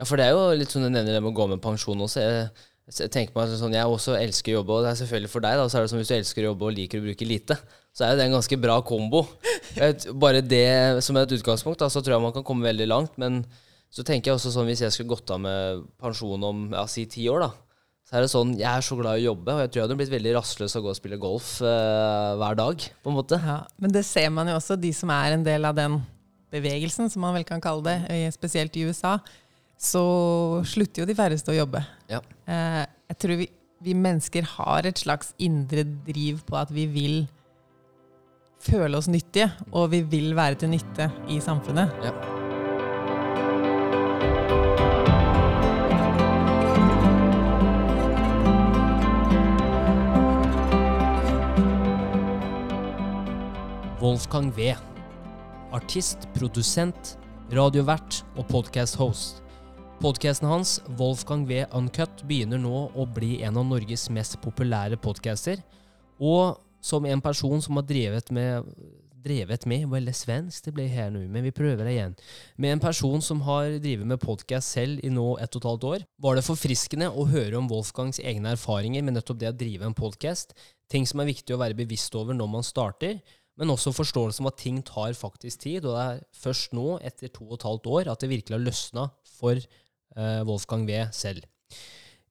ja, 0.00 0.08
for 0.08 0.18
det 0.18 0.26
er 0.26 0.34
jo 0.34 0.58
litt 0.58 0.74
sånn 0.74 0.88
du 0.88 0.90
nevner 0.90 1.14
det 1.14 1.22
med 1.22 1.30
å 1.30 1.38
gå 1.38 1.46
med 1.52 1.62
pensjon 1.62 2.02
også. 2.08 2.24
Jeg, 2.24 2.50
jeg 2.88 3.12
tenker 3.12 3.36
meg 3.36 3.52
sånn, 3.60 3.76
jeg 3.76 3.84
også 3.84 4.16
elsker 4.16 4.54
å 4.54 4.60
jobbe, 4.60 4.76
og 4.78 4.84
det 4.86 4.90
er 4.92 4.98
selvfølgelig 5.02 5.30
for 5.32 5.44
deg. 5.44 5.60
da, 5.60 5.68
så 5.68 5.78
er 5.78 5.84
det 5.84 5.92
som 5.92 6.00
Hvis 6.00 6.08
du 6.08 6.16
elsker 6.16 6.44
å 6.44 6.50
jobbe 6.52 6.68
og 6.68 6.76
liker 6.76 7.00
å 7.02 7.04
bruke 7.04 7.28
lite, 7.28 7.58
så 7.92 8.04
er 8.04 8.12
jo 8.12 8.20
det 8.20 8.26
en 8.28 8.36
ganske 8.38 8.58
bra 8.62 8.78
kombo. 8.86 9.24
Bare 10.24 10.40
det 10.40 11.04
som 11.04 11.18
et 11.20 11.34
utgangspunkt, 11.36 11.82
da, 11.82 11.90
så 11.92 12.00
tror 12.00 12.16
jeg 12.16 12.24
man 12.24 12.36
kan 12.36 12.46
komme 12.46 12.64
veldig 12.64 12.88
langt. 12.88 13.16
Men 13.20 13.42
så 13.92 14.04
tenker 14.04 14.30
jeg 14.30 14.38
også 14.38 14.52
sånn, 14.54 14.68
hvis 14.70 14.84
jeg 14.86 14.94
skulle 14.94 15.12
gått 15.12 15.32
av 15.34 15.40
med 15.44 15.84
pensjon 16.00 16.44
om 16.48 16.68
ja, 16.72 16.84
si 16.88 17.04
ti 17.10 17.26
år, 17.28 17.44
da, 17.44 17.50
så 18.08 18.16
er 18.16 18.24
det 18.24 18.30
sånn 18.32 18.54
Jeg 18.56 18.68
er 18.70 18.84
så 18.84 18.96
glad 18.96 19.18
i 19.18 19.26
å 19.26 19.34
jobbe, 19.34 19.52
og 19.52 19.60
jeg 19.60 19.70
tror 19.70 19.80
jeg 19.80 19.84
hadde 19.84 19.96
blitt 20.00 20.14
veldig 20.14 20.36
rastløs 20.38 20.76
av 20.76 20.80
å 20.80 20.86
gå 20.86 20.92
og 20.94 20.96
spille 20.96 21.18
golf 21.20 21.50
eh, 21.60 22.30
hver 22.40 22.56
dag, 22.56 22.86
på 23.04 23.12
en 23.12 23.18
måte. 23.18 23.40
Ja, 23.42 23.58
men 23.76 23.92
det 23.92 24.06
ser 24.08 24.30
man 24.32 24.48
jo 24.48 24.56
også, 24.56 24.78
de 24.80 24.94
som 24.96 25.12
er 25.12 25.36
en 25.36 25.44
del 25.44 25.68
av 25.68 25.76
den 25.76 25.98
bevegelsen, 26.54 27.12
som 27.12 27.20
man 27.26 27.36
vel 27.36 27.44
kan 27.44 27.60
kalle 27.60 27.84
det, 27.84 27.98
eh, 28.14 28.32
spesielt 28.32 28.80
i 28.80 28.86
USA, 28.88 29.18
så 29.78 30.02
slutter 30.66 31.04
jo 31.04 31.08
de 31.08 31.14
færreste 31.16 31.54
å 31.54 31.56
jobbe. 31.60 31.80
Ja. 32.10 32.18
Eh, 32.50 32.82
jeg 33.12 33.20
tror 33.22 33.38
vi, 33.38 33.46
vi 33.86 33.94
mennesker 33.94 34.46
har 34.56 34.88
et 34.90 34.98
slags 34.98 35.30
indre 35.38 35.86
driv 35.86 36.42
på 36.48 36.58
at 36.58 36.72
vi 36.74 36.88
vil 36.90 37.20
føle 38.58 38.98
oss 38.98 39.06
nyttige, 39.06 39.52
og 39.70 39.92
vi 39.94 40.02
vil 40.02 40.34
være 40.34 40.58
til 40.58 40.74
nytte 40.74 41.06
i 41.30 41.38
samfunnet. 41.40 41.94
Ja. 42.02 42.12
Wolfgang 54.02 54.50
V. 54.56 54.72
Artist, 55.74 56.26
produsent, 56.34 57.18
radiovert 57.54 58.24
og 58.38 58.46
podcast-host. 58.50 59.44
Podcasten 59.98 60.46
hans, 60.46 60.76
Wolfgang 60.94 61.42
V 61.48 61.64
Uncut, 61.74 62.20
begynner 62.22 62.60
nå 62.62 62.84
å 62.94 63.02
bli 63.10 63.40
en 63.42 63.56
av 63.58 63.64
Norges 63.66 64.04
mest 64.14 64.36
populære 64.44 64.94
podcaster. 65.02 65.58
Og 66.22 66.54
som 66.78 67.02
en 67.02 67.22
person 67.24 67.58
som 67.64 67.80
har 67.80 67.86
drevet 67.88 68.30
med 68.30 68.68
Drevet 69.18 69.64
med? 69.66 69.88
Veldig 69.90 70.12
svensk 70.14 70.68
det 70.68 70.72
ble 70.76 70.84
her 70.86 71.08
nå, 71.10 71.24
men 71.26 71.42
vi 71.42 71.50
prøver 71.52 71.82
det 71.82 71.96
igjen. 71.96 72.14
Med 72.62 72.76
en 72.76 72.82
person 72.84 73.18
som 73.24 73.40
har 73.48 73.74
drevet 73.82 74.06
med 74.06 74.22
podcast 74.22 74.70
selv 74.76 75.02
i 75.02 75.10
nå 75.10 75.24
ett 75.42 75.58
og 75.58 75.58
et 75.58 75.66
halvt 75.68 75.86
år, 75.88 76.04
var 76.22 76.38
det 76.38 76.46
forfriskende 76.46 77.10
å 77.10 77.26
høre 77.26 77.58
om 77.58 77.66
Wolfgangs 77.68 78.22
egne 78.22 78.54
erfaringer 78.54 79.02
med 79.02 79.18
nettopp 79.18 79.40
det 79.42 79.50
å 79.50 79.58
drive 79.58 79.90
en 79.90 79.98
podcast, 79.98 80.54
ting 80.88 81.10
som 81.10 81.18
er 81.18 81.32
viktig 81.32 81.56
å 81.56 81.58
være 81.60 81.76
bevisst 81.76 82.14
over 82.14 82.38
når 82.38 82.52
man 82.54 82.64
starter, 82.64 83.18
men 83.58 83.74
også 83.74 83.90
forståelse 83.98 84.44
om 84.44 84.48
at 84.52 84.62
ting 84.62 84.78
tar 84.86 85.18
faktisk 85.18 85.66
tid, 85.66 85.82
og 85.82 85.98
det 85.98 86.06
er 86.06 86.24
først 86.46 86.78
nå, 86.78 86.86
etter 87.02 87.34
to 87.34 87.50
og 87.50 87.58
et 87.58 87.66
halvt 87.66 87.90
år, 87.90 88.12
at 88.14 88.22
det 88.22 88.30
virkelig 88.30 88.54
har 88.54 88.64
løsna 88.64 89.08
for 89.34 89.58
Wolfgang 90.16 90.86
V 90.88 91.04
selv. 91.14 91.44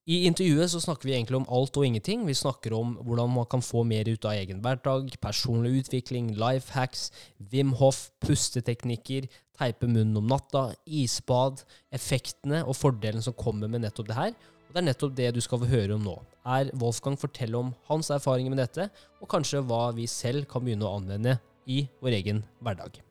I 0.08 0.22
intervjuet 0.24 0.72
så 0.72 0.80
snakker 0.80 1.10
vi 1.10 1.18
egentlig 1.18 1.36
om 1.42 1.48
alt 1.52 1.76
og 1.76 1.84
ingenting. 1.84 2.22
Vi 2.24 2.36
snakker 2.38 2.72
om 2.78 2.94
hvordan 3.04 3.34
man 3.34 3.48
kan 3.52 3.64
få 3.64 3.82
mer 3.84 4.08
ut 4.08 4.24
av 4.24 4.38
egen 4.40 4.62
hverdag, 4.64 5.10
personlig 5.20 5.82
utvikling, 5.82 6.30
life 6.40 6.72
hacks, 6.72 7.10
Wim 7.52 7.74
Hof, 7.76 8.06
pusteteknikker, 8.24 9.28
teipe 9.60 9.90
munnen 9.90 10.16
om 10.22 10.30
natta, 10.32 10.70
isbad, 10.88 11.66
effektene 11.92 12.62
og 12.64 12.78
fordelen 12.80 13.26
som 13.26 13.36
kommer 13.36 13.68
med 13.68 13.84
nettopp 13.84 14.08
det 14.08 14.20
her. 14.22 14.32
Og 14.68 14.72
det 14.72 14.80
er 14.80 14.88
nettopp 14.88 15.20
det 15.20 15.34
du 15.36 15.42
skal 15.44 15.60
få 15.60 15.68
høre 15.74 16.00
om 16.00 16.08
nå. 16.08 16.16
Er 16.48 16.72
Wolfgang 16.80 17.20
fortelle 17.20 17.60
om 17.60 17.74
hans 17.92 18.08
erfaringer 18.16 18.56
med 18.56 18.64
dette, 18.64 18.88
og 19.20 19.28
kanskje 19.32 19.66
hva 19.68 19.90
vi 19.98 20.08
selv 20.08 20.48
kan 20.48 20.64
begynne 20.64 20.88
å 20.88 20.96
anvende 21.02 21.36
i 21.68 21.84
vår 22.00 22.16
egen 22.22 22.46
hverdag. 22.64 23.02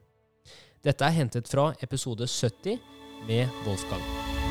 Dette 0.81 1.05
er 1.05 1.17
hentet 1.21 1.49
fra 1.51 1.75
episode 1.85 2.25
70 2.25 2.81
med 3.29 3.65
Wolfgang. 3.67 4.46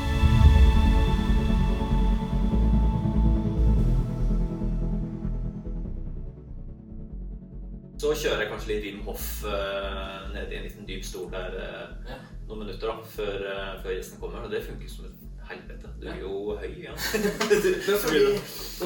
Så 7.97 8.11
kjører 8.13 8.43
jeg 8.43 8.49
kanskje 8.51 8.69
litt 8.73 8.83
Wim 8.85 8.99
Hof 9.07 9.23
uh, 9.49 10.27
ned 10.33 10.51
i 10.53 10.57
en 10.59 10.67
liten 10.67 10.85
dyp 10.85 11.05
stol 11.05 11.31
der 11.33 11.55
uh, 11.57 12.11
Ja. 12.11 12.17
noen 12.47 12.59
minutter 12.65 12.91
da, 12.91 12.97
før, 13.15 13.47
uh, 13.47 13.71
før 13.81 13.95
gjesten 13.95 14.19
kommer. 14.21 14.43
Og 14.45 14.51
det 14.53 14.61
funker 14.67 14.91
som 14.91 15.07
et 15.09 15.23
helvete. 15.49 15.89
Du 15.97 16.05
er 16.11 16.19
jo 16.21 16.33
høy, 16.59 16.75
ja. 16.85 16.93
Men 16.93 17.97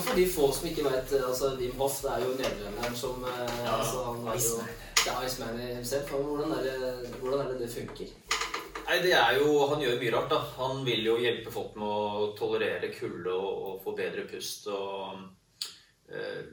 for, 0.05 0.15
de, 0.15 0.27
få 0.31 0.47
som 0.55 0.69
ikke 0.69 0.85
vet 0.87 1.11
altså 1.19 1.51
Wim 1.59 1.75
Hof 1.81 1.99
det 2.05 2.13
er 2.13 2.23
jo 2.23 2.31
nederlenderen 2.37 2.95
som 2.95 3.25
eh, 3.27 3.51
Ja, 3.65 3.75
altså, 3.81 4.05
han 4.07 4.31
er 4.31 4.39
jo. 4.39 4.63
Det 5.01 5.11
er 5.11 5.25
Iceman 5.27 5.59
himself. 5.59 6.11
Hvordan 6.13 6.51
er, 6.55 6.63
det, 6.69 7.11
hvordan 7.19 7.39
er 7.43 7.51
det 7.51 7.59
det 7.65 7.69
funker? 7.73 8.15
Nei, 8.85 8.97
det 9.03 9.13
er 9.17 9.37
jo, 9.39 9.47
Han 9.71 9.81
gjør 9.81 9.99
mye 10.01 10.13
rart. 10.15 10.29
da. 10.31 10.39
Han 10.61 10.85
vil 10.87 11.03
jo 11.09 11.17
hjelpe 11.19 11.51
folk 11.51 11.75
med 11.79 11.87
å 11.87 12.25
tolerere 12.39 12.91
kulde 12.95 13.33
og, 13.33 13.63
og 13.67 13.79
få 13.83 13.95
bedre 13.97 14.23
pust. 14.29 14.67
Og 14.71 15.19
eh, 16.13 16.43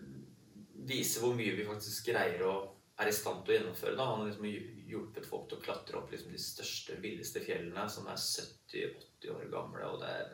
vise 0.89 1.23
hvor 1.23 1.37
mye 1.37 1.55
vi 1.57 1.69
faktisk 1.69 2.11
greier 2.11 2.43
å 2.49 2.57
er 2.99 3.11
i 3.11 3.15
stand 3.15 3.45
til 3.45 3.55
å 3.55 3.59
gjennomføre. 3.59 3.95
da. 3.95 4.07
Han 4.11 4.23
har 4.23 4.31
liksom 4.31 4.49
hjulpet 4.91 5.27
folk 5.29 5.47
til 5.49 5.59
å 5.59 5.63
klatre 5.63 5.99
opp 6.01 6.13
liksom 6.13 6.35
de 6.35 6.43
største, 6.43 6.99
villeste 7.03 7.43
fjellene, 7.45 7.87
som 7.91 8.09
er 8.11 8.19
70-80 8.19 9.35
år 9.37 9.51
gamle. 9.53 9.91
Og 9.93 10.01
det 10.03 10.09
er 10.11 10.33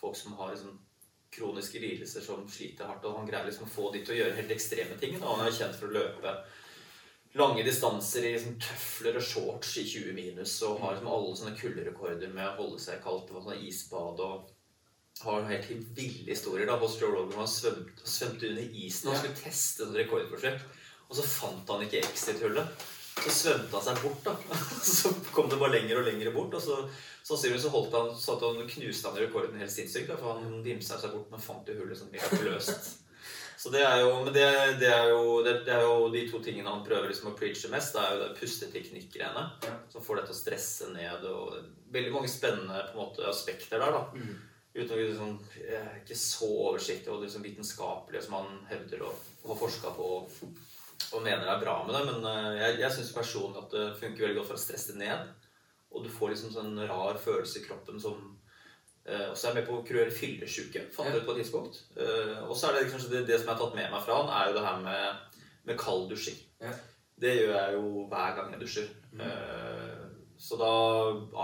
folk 0.00 0.16
som 0.16 0.36
har 0.40 0.54
liksom 0.54 0.78
kroniske 1.36 1.82
lidelser 1.82 2.24
som 2.24 2.46
sliter 2.48 2.88
hardt. 2.88 3.04
Og 3.04 3.18
han 3.18 3.28
greier 3.28 3.48
liksom 3.48 3.68
å 3.68 3.74
få 3.74 3.90
de 3.92 4.04
til 4.04 4.16
å 4.16 4.20
gjøre 4.22 4.38
helt 4.38 4.54
ekstreme 4.56 4.96
ting. 5.02 5.18
Da. 5.20 5.28
Han 5.28 5.44
er 5.44 5.58
kjent 5.58 5.76
for 5.76 5.90
å 5.90 5.98
løpe 5.98 6.36
lange 7.36 7.66
distanser 7.66 8.24
i 8.24 8.32
liksom, 8.32 8.56
tøfler 8.64 9.18
og 9.20 9.28
shorts 9.28 9.74
i 9.82 9.84
20 9.84 10.16
minus 10.16 10.54
og 10.64 10.80
har 10.80 10.94
liksom 10.94 11.10
alle 11.12 11.34
sånne 11.36 11.58
kulderekorder 11.58 12.32
med 12.32 12.48
å 12.48 12.54
holde 12.62 12.80
seg 12.80 13.02
kaldt 13.04 13.28
og 13.34 13.44
sånn 13.44 13.60
isbad 13.60 14.22
og 14.24 14.46
har 15.24 15.46
helt 15.48 15.70
ville 15.96 16.30
historier 16.30 16.68
da 16.68 16.76
hos 16.80 16.98
Joe 17.00 17.14
Rogan. 17.14 17.38
Han 17.40 17.48
svømte, 17.48 18.04
svømte 18.04 18.50
under 18.50 18.76
isen 18.84 19.10
og 19.10 19.16
skulle 19.16 19.38
teste 19.38 19.86
et 19.86 19.96
rekordforsøk. 20.02 20.66
Og 21.06 21.16
så 21.16 21.24
fant 21.24 21.72
han 21.72 21.86
ikke 21.86 22.02
exit-hullet. 22.04 22.84
Så 23.16 23.32
svømte 23.32 23.78
han 23.78 23.86
seg 23.86 24.02
bort. 24.04 24.26
da. 24.26 24.60
Så 24.98 25.14
kom 25.32 25.48
det 25.48 25.60
bare 25.60 25.78
lenger 25.78 26.02
og 26.02 26.08
lenger 26.10 26.34
bort. 26.34 26.58
Og 26.58 26.62
så 26.62 26.82
sannsynligvis 27.26 27.64
så 27.64 27.72
holdt 27.72 27.96
han, 27.96 28.12
så 28.20 28.36
han 28.42 28.68
knuste 28.68 29.08
han 29.08 29.18
rekorden 29.18 29.58
helt 29.58 29.72
sinnssykt. 29.72 30.10
da, 30.10 30.18
For 30.20 30.36
han 30.36 30.60
vimsa 30.62 30.98
seg 31.00 31.14
bort, 31.14 31.30
men 31.32 31.42
fant 31.42 31.68
jo 31.68 31.78
hullet 31.80 31.98
sånn 31.98 32.12
mirakuløst. 32.14 32.92
Så 33.56 33.70
det 33.72 33.80
er 33.80 34.02
jo, 34.02 34.10
men 34.20 34.34
det, 34.34 34.42
det, 34.82 34.90
er 34.92 35.06
jo, 35.08 35.38
det, 35.42 35.54
det 35.64 35.72
er 35.72 35.80
jo 35.80 36.10
de 36.12 36.20
to 36.28 36.42
tingene 36.44 36.68
han 36.68 36.82
prøver 36.84 37.08
liksom 37.08 37.30
å 37.30 37.38
preache 37.38 37.70
mest. 37.72 37.94
Det 37.96 38.02
er 38.02 38.10
jo 38.12 38.18
det 38.20 38.36
pusteteknikkgreiene 38.36 39.44
som 39.90 40.04
får 40.04 40.20
deg 40.20 40.26
til 40.28 40.34
å 40.34 40.36
stresse 40.36 40.90
ned. 40.92 41.24
og 41.24 41.56
Veldig 41.96 42.12
mange 42.12 42.28
spennende 42.28 42.82
på 42.90 42.98
en 42.98 43.00
måte, 43.00 43.24
aspekter 43.30 43.80
der. 43.80 43.96
da. 43.96 44.26
Uten 44.76 44.92
å 44.92 45.00
liksom, 45.00 45.36
jeg 45.56 45.80
er 45.80 46.00
ikke 46.02 46.18
så 46.20 46.48
oversiktlig 46.68 47.12
og 47.12 47.22
liksom 47.24 47.44
vitenskapelig 47.46 48.20
som 48.26 48.36
han 48.36 48.58
hevder 48.68 49.06
og, 49.08 49.28
og 49.46 49.58
forska 49.60 49.92
på 49.96 50.08
og, 50.18 50.34
og 51.16 51.22
mener 51.24 51.48
er 51.48 51.62
bra 51.62 51.78
med 51.86 51.96
det. 51.96 52.02
Men 52.10 52.26
eh, 52.30 52.56
jeg, 52.60 52.78
jeg 52.82 52.96
syns 52.96 53.14
personlig 53.16 53.62
at 53.62 53.76
det 53.76 53.86
funker 54.00 54.26
veldig 54.26 54.40
godt 54.40 54.50
for 54.50 54.58
å 54.58 54.64
stresse 54.66 54.92
det 54.92 55.04
ned. 55.06 55.30
Og 55.96 56.04
du 56.04 56.10
får 56.12 56.34
liksom 56.34 56.52
sånn 56.52 56.82
rar 56.90 57.16
følelse 57.22 57.62
i 57.62 57.64
kroppen 57.64 58.02
som 58.02 58.18
eh, 59.06 59.28
også 59.30 59.50
er 59.50 59.56
med 59.60 59.68
på 59.68 59.78
å 59.78 59.86
kurere 59.86 60.12
fyllesyke, 60.12 60.88
fant 60.92 61.08
jeg 61.08 61.22
ut 61.22 61.28
på 61.28 61.36
et 61.36 61.40
tidspunkt. 61.44 61.80
Eh, 61.96 62.42
og 62.44 62.52
så 62.58 62.68
er 62.68 62.76
det 62.76 62.90
kanskje 62.90 63.14
det, 63.14 63.22
det 63.30 63.38
som 63.40 63.48
jeg 63.48 63.54
har 63.54 63.62
tatt 63.62 63.78
med 63.78 63.88
meg 63.94 64.04
fra 64.04 64.18
han, 64.20 64.34
er 64.34 64.50
jo 64.50 64.58
det 64.58 64.66
her 64.66 64.84
med, 64.84 65.40
med 65.70 65.80
kald 65.80 66.10
dusjing. 66.12 66.42
Ja. 66.60 66.74
Det 67.16 67.32
gjør 67.32 67.54
jeg 67.56 67.78
jo 67.78 68.04
hver 68.10 68.36
gang 68.36 68.52
jeg 68.52 68.60
dusjer. 68.60 68.92
Eh, 69.24 70.04
så 70.36 70.58
da 70.60 70.72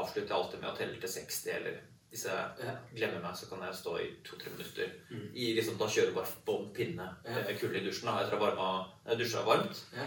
avslutter 0.03 0.29
jeg 0.29 0.37
alltid 0.37 0.61
med 0.61 0.71
å 0.75 0.77
telle 0.77 1.01
til 1.01 1.15
60, 1.15 1.55
eller 1.57 1.81
hvis 2.13 2.27
jeg 2.29 2.73
glemmer 2.93 3.23
meg, 3.25 3.37
så 3.39 3.47
kan 3.49 3.63
jeg 3.65 3.79
stå 3.79 3.95
i 4.03 4.09
to-tre 4.27 4.51
minutter. 4.53 4.91
Mm. 5.09 5.29
I 5.33 5.47
liksom, 5.57 5.79
da 5.81 5.89
kjører 5.89 6.13
du 6.13 6.19
bare 6.19 6.35
bånn 6.47 6.69
pinne 6.77 7.07
Ja. 7.25 7.45
kulde 7.57 7.81
i 7.81 7.87
dusjen. 7.87 8.11
Da, 8.11 8.19
etter 8.21 8.37
å 8.37 8.53
ha 8.59 9.17
dusja 9.17 9.45
varmt. 9.47 9.81
Ja. 9.97 10.05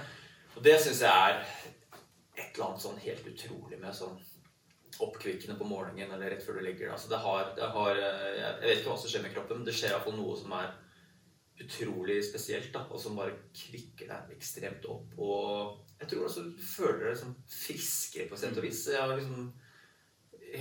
Og 0.55 0.63
det 0.63 0.77
syns 0.83 1.01
jeg 1.01 1.09
er 1.09 1.41
et 2.35 2.53
eller 2.53 2.67
annet 2.67 2.83
sånn 2.85 3.01
helt 3.01 3.25
utrolig 3.31 3.79
med 3.81 3.95
sånn 3.97 4.15
oppkvikkende 5.03 5.57
på 5.59 5.67
morgenen 5.67 6.13
eller 6.15 6.29
rett 6.31 6.45
før 6.45 6.59
du 6.59 6.63
legger 6.63 6.85
deg. 6.85 6.93
Altså 6.95 7.09
det 7.11 7.19
har, 7.25 7.49
det 7.57 7.67
har, 7.73 7.97
eh, 7.97 8.37
jeg 8.37 8.61
vet 8.61 8.77
ikke 8.79 8.93
hva 8.93 8.99
som 9.01 9.11
skjer 9.11 9.25
med 9.25 9.33
kroppen, 9.33 9.57
men 9.59 9.67
det 9.67 9.75
skjer 9.75 9.91
iallfall 9.95 10.15
noe 10.19 10.37
som 10.39 10.53
er 10.55 10.69
utrolig 11.65 12.19
spesielt, 12.23 12.71
da, 12.73 12.83
og 12.91 12.99
som 12.99 13.15
bare 13.17 13.35
kvikker 13.55 14.07
deg 14.11 14.31
ekstremt 14.35 14.85
opp. 14.91 15.13
Og 15.17 15.99
jeg 16.01 16.11
tror 16.11 16.27
også 16.27 16.45
du 16.47 16.55
føler 16.59 17.01
deg 17.05 17.13
liksom 17.15 17.35
friskere 17.49 18.29
på 18.29 18.39
sett 18.39 18.57
og 18.59 18.67
vis. 18.67 18.85
Jeg 18.91 19.01
har 19.01 19.15
liksom 19.15 19.49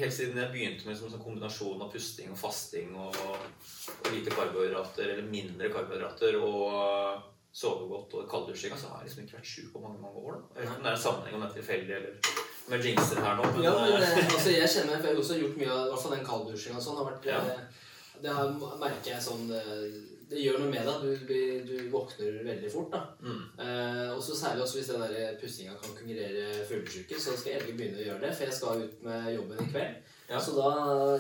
Helt 0.01 0.15
siden 0.15 0.41
jeg 0.41 0.53
begynte 0.53 0.87
med 0.87 0.95
liksom, 0.95 1.13
sånn 1.13 1.23
kombinasjon 1.23 1.83
av 1.85 1.93
pusting 1.93 2.33
og 2.35 2.41
fasting 2.41 2.97
og, 2.99 3.19
og 3.29 4.11
lite 4.15 4.33
karbohydrater, 4.35 5.13
eller 5.15 5.31
mindre 5.31 5.71
karbohydrater, 5.73 6.39
og 6.43 7.31
sove 7.55 7.87
godt 7.87 8.17
og 8.19 8.31
kalddusjing, 8.31 8.75
så 8.79 8.91
har 8.91 9.03
jeg 9.03 9.11
liksom 9.11 9.25
ikke 9.25 9.37
vært 9.39 9.51
sjuk 9.53 9.69
på 9.75 9.83
mange 9.85 10.01
mange 10.03 10.23
år. 10.27 10.41
da. 10.41 10.49
Jeg 10.55 10.63
vet 10.63 10.67
ikke 10.67 10.79
om 10.81 10.87
det 10.87 10.91
er 10.91 10.97
en 10.99 11.05
sammenheng 11.05 11.37
om 11.37 11.45
det 11.45 11.51
er 11.51 11.59
tilfeldig 11.61 11.95
eller 11.99 12.41
med 12.73 12.89
jinxer 12.89 13.21
her 13.23 13.37
nå. 13.39 13.45
Men, 13.53 13.63
Ja, 13.63 13.75
men 13.79 13.93
eh, 13.95 14.19
eh, 14.19 14.33
altså, 14.35 14.51
jeg 14.51 14.73
kjenner 14.73 14.99
for 14.99 15.07
jeg 15.07 15.15
har 15.15 15.23
også 15.23 15.39
gjort 15.43 15.61
mye 15.61 15.71
av 15.71 15.85
i 15.85 15.93
hvert 15.93 16.03
fall 16.03 16.17
den 16.17 16.27
kalddusjinga 16.31 16.81
og 16.81 16.87
sånn. 16.89 16.99
har 17.01 17.11
vært 17.13 17.29
Ja. 17.31 17.41
Det, 17.49 17.85
Det 18.25 18.33
har, 18.33 18.53
merker 18.81 19.11
jeg 19.13 19.23
sånn 19.23 19.51
eh, 19.53 19.97
Det 20.31 20.41
gjør 20.41 20.61
noe 20.63 20.71
med 20.73 20.89
deg. 20.89 21.05
Du, 21.29 21.39
du 21.69 21.75
våkner 21.93 22.41
veldig 22.47 22.73
fort. 22.73 22.91
da. 22.95 23.03
mm. 23.21 23.43
Eh, 23.65 24.11
og 24.15 24.23
så 24.25 24.37
Særlig 24.39 24.65
også 24.65 24.79
hvis 24.79 24.91
den 24.93 25.05
der 25.05 25.39
pustinga 25.41 25.77
kan 25.81 25.95
konkurrere 25.95 26.67
fuglesyke, 26.69 27.21
så 27.21 27.37
skal 27.37 27.53
jeg 27.53 27.61
endelig 27.61 27.77
begynne 27.79 28.03
å 28.03 28.07
gjøre 28.09 28.27
det. 28.27 28.35
For 28.37 28.49
jeg 28.49 28.59
skal 28.59 28.85
ut 28.85 29.03
med 29.09 29.31
jobben 29.35 29.65
i 29.65 29.71
kveld. 29.73 30.13
Ja. 30.29 30.41
Så 30.41 30.57
da, 30.57 30.71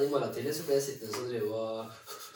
i 0.00 0.08
morgen 0.08 0.32
tidlig 0.32 0.54
så 0.56 0.64
blir 0.66 0.80
jeg 0.80 0.88
sittende 0.88 1.20
og 1.20 1.32
drive 1.32 1.64
og 1.64 1.86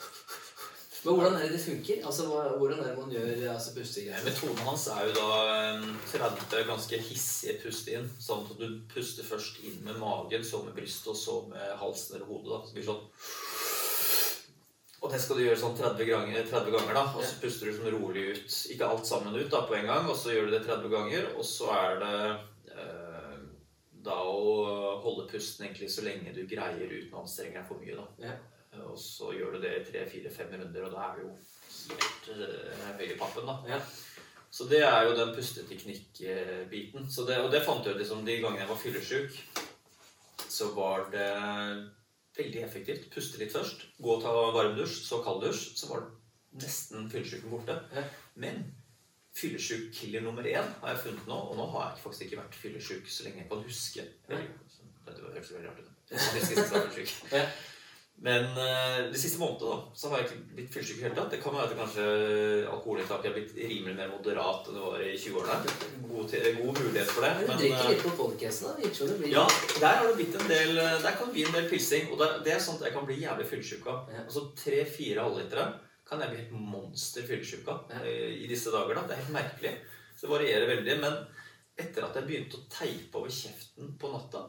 Men 1.03 1.15
hvordan 1.15 1.33
er 1.37 1.45
det 1.47 1.53
det 1.53 1.61
funker? 1.63 2.05
Altså, 2.05 2.23
Hvordan 2.59 2.79
er 2.79 2.87
det 2.89 2.97
man 2.97 3.11
gjør 3.11 3.53
altså, 3.53 3.71
pustegreier? 3.75 4.23
Metoden 4.25 4.57
hans 4.67 4.87
er 4.91 5.05
jo 5.07 5.13
da 5.15 5.27
eh, 5.53 5.85
30 6.11 6.65
ganske 6.67 6.99
hissige 7.07 7.55
pust 7.63 7.87
inn. 7.93 8.09
Sånn 8.19 8.43
at 8.43 8.59
du 8.59 8.81
puster 8.91 9.27
først 9.27 9.61
inn 9.63 9.79
med 9.85 9.95
magen, 10.01 10.43
så 10.43 10.59
med 10.65 10.75
brystet, 10.75 11.07
og 11.13 11.17
så 11.17 11.37
med 11.53 11.71
halsen 11.79 12.17
eller 12.17 12.27
hodet. 12.27 12.51
da. 12.51 12.59
Så 12.67 12.75
blir 12.75 12.89
sånn 12.89 13.05
og 14.99 15.11
det 15.13 15.19
skal 15.23 15.39
du 15.39 15.45
gjøre 15.45 15.59
sånn 15.61 15.77
30 15.79 16.07
ganger, 16.09 16.47
30 16.49 16.73
ganger 16.75 16.97
da, 16.97 17.03
og 17.15 17.23
så 17.23 17.37
puster 17.39 17.69
du 17.69 17.77
sånn 17.77 17.93
rolig 17.95 18.25
ut. 18.33 18.55
Ikke 18.73 18.89
alt 18.91 19.07
sammen 19.07 19.37
ut 19.37 19.51
da 19.51 19.61
på 19.67 19.77
en 19.77 19.87
gang, 19.87 20.09
og 20.11 20.17
så 20.19 20.33
gjør 20.33 20.49
du 20.49 20.55
det 20.57 20.65
30 20.65 20.91
ganger. 20.91 21.29
Og 21.39 21.45
så 21.47 21.69
er 21.71 22.01
det 22.01 22.17
eh, 22.75 23.37
da 24.09 24.17
å 24.27 24.97
holde 25.05 25.29
pusten 25.31 25.67
egentlig 25.67 25.87
så 25.93 26.03
lenge 26.03 26.35
du 26.35 26.41
greier 26.49 26.83
uten 26.91 27.15
å 27.15 27.23
anstrenge 27.23 27.55
deg 27.61 27.69
for 27.69 27.79
mye. 27.79 27.95
da. 27.95 28.27
Ja. 28.27 28.35
Og 28.89 28.99
så 28.99 29.31
gjør 29.35 29.55
du 29.55 29.63
det 29.63 29.71
i 29.77 29.85
tre-fire-fem 29.87 30.51
runder, 30.57 30.85
og 30.89 30.93
da 30.93 31.05
er 31.07 31.15
du 31.15 31.23
jo 31.23 31.31
helt 31.93 32.29
eh, 32.35 32.83
høy 32.99 33.05
i 33.07 33.17
pappen. 33.21 33.47
da. 33.47 33.57
Ja. 33.71 33.79
Så 34.51 34.67
det 34.67 34.81
er 34.83 35.07
jo 35.07 35.15
den 35.15 35.31
pusteteknikk-biten. 35.37 37.07
Og 37.07 37.51
det 37.53 37.63
fant 37.63 37.87
jeg 37.87 37.95
ut 37.95 38.01
liksom, 38.01 38.25
de 38.27 38.39
gangene 38.41 38.65
jeg 38.65 38.71
var 38.73 38.83
fyllesyk, 38.83 39.39
så 40.49 40.73
var 40.75 41.07
det 41.13 41.29
veldig 42.39 42.63
effektivt. 42.65 43.07
Puste 43.13 43.41
litt 43.41 43.53
først, 43.55 43.85
gå 43.99 44.15
og 44.15 44.23
ta 44.25 44.33
varmdusj, 44.55 44.99
så 45.05 45.21
kalddusj. 45.25 45.63
Så 45.79 45.91
var 45.91 46.05
det 46.05 46.63
nesten 46.65 47.09
fyllesyken 47.11 47.51
borte. 47.53 47.77
Men 48.39 48.63
fyllesyk 49.39 49.91
killer 49.95 50.23
nummer 50.25 50.47
én 50.49 50.65
har 50.81 50.95
jeg 50.95 51.03
funnet 51.05 51.27
nå, 51.29 51.35
og 51.51 51.57
nå 51.59 51.67
har 51.75 51.91
jeg 51.91 52.03
faktisk 52.03 52.25
ikke 52.27 52.41
vært 52.41 52.61
fyllesyk 52.63 53.11
så 53.11 53.27
lenge 53.27 53.43
jeg 53.43 53.51
kan 53.51 53.67
huske. 53.67 54.07
Det 54.29 55.19
hørtes 55.19 55.53
veldig 55.55 55.69
rart 55.69 55.83
ut. 55.83 55.91
Men 58.21 58.43
eh, 58.59 59.05
de 59.13 59.19
siste 59.19 59.39
månedene 59.39 59.69
da, 59.71 59.93
så 59.95 60.09
har 60.11 60.19
jeg 60.19 60.25
ikke 60.27 60.55
blitt 60.57 60.73
fyllesyk 60.73 60.97
i 60.97 60.99
det 60.99 61.05
hele 61.07 61.15
tatt. 61.15 61.29
Det 61.31 61.37
kan 61.43 61.53
være 61.55 61.69
at 61.69 61.77
kanskje 61.79 62.07
alkoholinntaket 62.67 63.29
er 63.29 63.35
blitt 63.37 63.53
rimelig 63.69 63.93
mer 63.95 64.09
moderat 64.11 64.67
enn 64.67 64.75
det 64.75 64.83
var 64.83 65.03
i 65.05 65.13
20-årene. 65.15 65.75
God, 66.09 66.33
god 66.57 66.81
mulighet 66.83 67.13
for 67.13 67.23
det. 67.23 67.31
Men 67.39 67.47
du 67.53 67.63
drikker 67.63 67.85
eh, 67.85 67.93
litt 67.93 68.03
på 68.03 68.13
podkasten, 68.19 68.73
da. 68.75 69.15
Blir 69.21 69.31
ja, 69.37 69.45
der 69.79 69.99
har 70.01 70.09
det 70.09 70.17
blitt 70.19 70.35
en 70.35 70.51
del 70.51 70.75
Der 70.81 71.15
kan 71.15 71.29
det 71.29 71.37
bli 71.37 71.45
en 71.47 71.55
del 71.55 71.69
pilsing. 71.71 72.11
Og 72.11 72.19
det, 72.19 72.29
det 72.49 72.55
er 72.57 72.65
sånt 72.67 72.83
jeg 72.83 72.95
kan 72.97 73.07
bli 73.07 73.21
jævlig 73.23 73.47
fyllesyk 73.53 73.87
av. 73.93 74.11
Ja. 74.11 74.25
Altså 74.27 74.45
tre-fire 74.65 75.23
halvlitere 75.29 75.69
kan 76.09 76.23
jeg 76.25 76.33
bli 76.33 76.41
helt 76.43 76.69
monster 76.75 77.23
fyllesyk 77.29 77.67
av 77.71 77.91
Ja. 77.95 78.03
eh, 78.03 78.35
i 78.43 78.47
disse 78.51 78.73
dager. 78.75 78.99
da. 78.99 79.07
Det 79.07 79.15
er 79.15 79.23
helt 79.23 79.37
merkelig. 79.39 79.75
Så 80.19 80.27
det 80.27 80.35
varierer 80.35 80.67
veldig. 80.75 80.99
Men 81.07 81.21
etter 81.79 82.03
at 82.03 82.17
jeg 82.19 82.27
begynte 82.27 82.59
å 82.59 82.67
teipe 82.67 83.21
over 83.21 83.31
kjeften 83.31 83.93
på 83.95 84.11
natta 84.11 84.43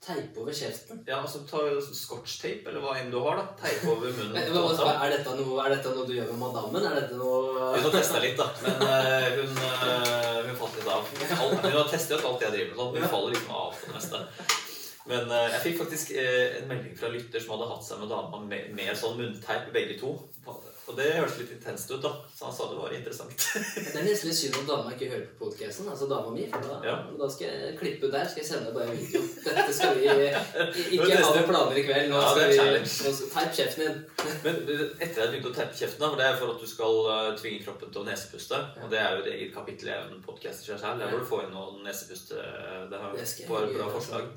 Teipe 0.00 0.40
over 0.40 0.54
kjeften. 0.56 1.02
Ja, 1.04 1.18
altså 1.20 1.42
ta 1.44 1.58
scotchtape, 1.92 2.70
eller 2.70 2.80
hva 2.80 2.94
enn 2.96 3.10
du 3.12 3.18
har, 3.20 3.36
da. 3.36 3.42
Teipe 3.60 3.90
over 3.92 4.08
munnen. 4.08 4.32
Men, 4.36 4.46
men, 4.48 4.62
også, 4.62 4.86
er, 4.88 5.12
dette 5.12 5.34
noe, 5.36 5.58
er 5.60 5.74
dette 5.74 5.92
noe 5.92 6.06
du 6.08 6.14
gjør 6.14 6.30
med 6.30 6.40
madammen? 6.40 6.86
Er 6.88 6.96
dette 7.02 7.18
noe 7.18 7.42
Hun 7.74 7.84
har 7.84 7.92
testa 7.92 8.22
litt, 8.24 8.40
da. 8.40 8.46
Men 8.64 8.80
uh, 8.80 9.26
hun, 9.36 9.60
uh, 9.60 10.38
hun 10.46 10.56
falt 10.62 10.78
litt 10.80 10.88
av. 10.88 11.04
Alt, 11.36 11.66
hun 11.66 11.76
har 11.76 11.92
testet 11.92 12.24
alt 12.24 12.46
jeg 12.46 12.54
driver 12.56 12.70
med. 12.70 12.80
Sånn. 12.80 12.96
Hun 12.96 13.12
faller 13.12 13.36
liksom 13.36 13.52
av 13.60 13.76
på 13.76 13.90
det 13.90 13.98
meste. 13.98 14.22
Men 15.10 15.28
uh, 15.34 15.44
jeg 15.50 15.62
fikk 15.66 15.78
faktisk 15.82 16.16
en 16.24 16.72
melding 16.72 16.96
fra 16.96 17.12
lytter 17.12 17.44
som 17.44 17.58
hadde 17.58 17.68
hatt 17.74 17.84
seg 17.90 18.00
med 18.00 18.12
dama 18.14 18.40
med, 18.46 18.72
med 18.80 18.96
sånn 18.96 19.20
munnteip, 19.20 19.68
begge 19.76 20.00
to. 20.00 20.14
Og 20.88 20.96
det 20.98 21.04
høres 21.14 21.36
litt 21.38 21.50
intenst 21.54 21.90
ut, 21.92 22.00
da. 22.02 22.10
Så 22.34 22.44
han 22.48 22.54
sa 22.56 22.64
det 22.70 22.78
var 22.80 22.90
interessant. 22.96 23.34
Det 23.76 23.98
er 24.00 24.06
nesten 24.08 24.30
litt 24.30 24.38
synd 24.40 24.56
at 24.58 24.66
dama 24.66 24.90
ikke 24.94 25.10
hører 25.12 25.26
på 25.28 25.44
podcasten. 25.44 25.86
Altså 25.92 26.08
dama 26.10 26.32
mi. 26.34 26.46
For 26.50 26.64
da, 26.66 26.78
Ja. 26.88 26.94
da 27.20 27.28
skal 27.30 27.46
jeg 27.52 27.76
klippe 27.78 28.06
ut 28.08 28.12
der. 28.16 28.24
Skal 28.32 28.42
jeg 28.42 28.48
sende 28.48 28.72
bare 28.74 28.96
video. 28.96 29.20
Dette 29.44 29.74
skal 29.76 29.94
vi 30.00 30.08
Ikke 30.96 31.20
har 31.20 31.36
vi 31.36 31.44
planer 31.50 31.78
i 31.78 31.84
kveld. 31.86 32.10
Nå 32.10 32.16
Ja, 32.22 32.32
skal 32.32 32.48
vi 32.50 32.58
challenge. 32.58 33.54
kjeften 33.60 33.84
din. 33.86 34.00
Men 34.44 34.58
etter 34.66 35.20
at 35.20 35.20
jeg 35.20 35.30
begynte 35.36 35.52
å 35.52 35.58
teipe 35.60 35.78
kjeften, 35.82 36.00
da, 36.02 36.08
for 36.10 36.22
det 36.22 36.26
er 36.30 36.40
for 36.42 36.54
at 36.56 36.64
du 36.64 36.70
skal 36.72 36.98
eh, 37.14 37.28
tvinge 37.42 37.62
kroppen 37.68 37.92
til 37.94 38.02
å 38.02 38.08
nesepuste. 38.10 38.62
Og 38.82 38.90
det 38.90 38.98
er 39.04 39.14
jo 39.14 39.22
et 39.26 39.30
eget 39.36 39.54
kapittel 39.54 39.92
i 39.92 39.98
en 40.00 40.24
podkast 40.26 40.64
i 40.64 40.72
seg 40.72 40.80
selv. 40.82 40.98
Der 41.04 41.12
hvor 41.14 41.22
du 41.22 41.28
får 41.30 41.46
inn 41.46 41.54
noen 41.54 41.84
nesepuste. 41.86 42.40
Det 42.90 43.04
har 43.04 43.14
Det 43.20 43.28
skal 43.36 43.52
var 43.54 43.68
et 43.68 43.76
bra 43.78 43.86
altså. 43.86 43.98
forslag. 44.00 44.32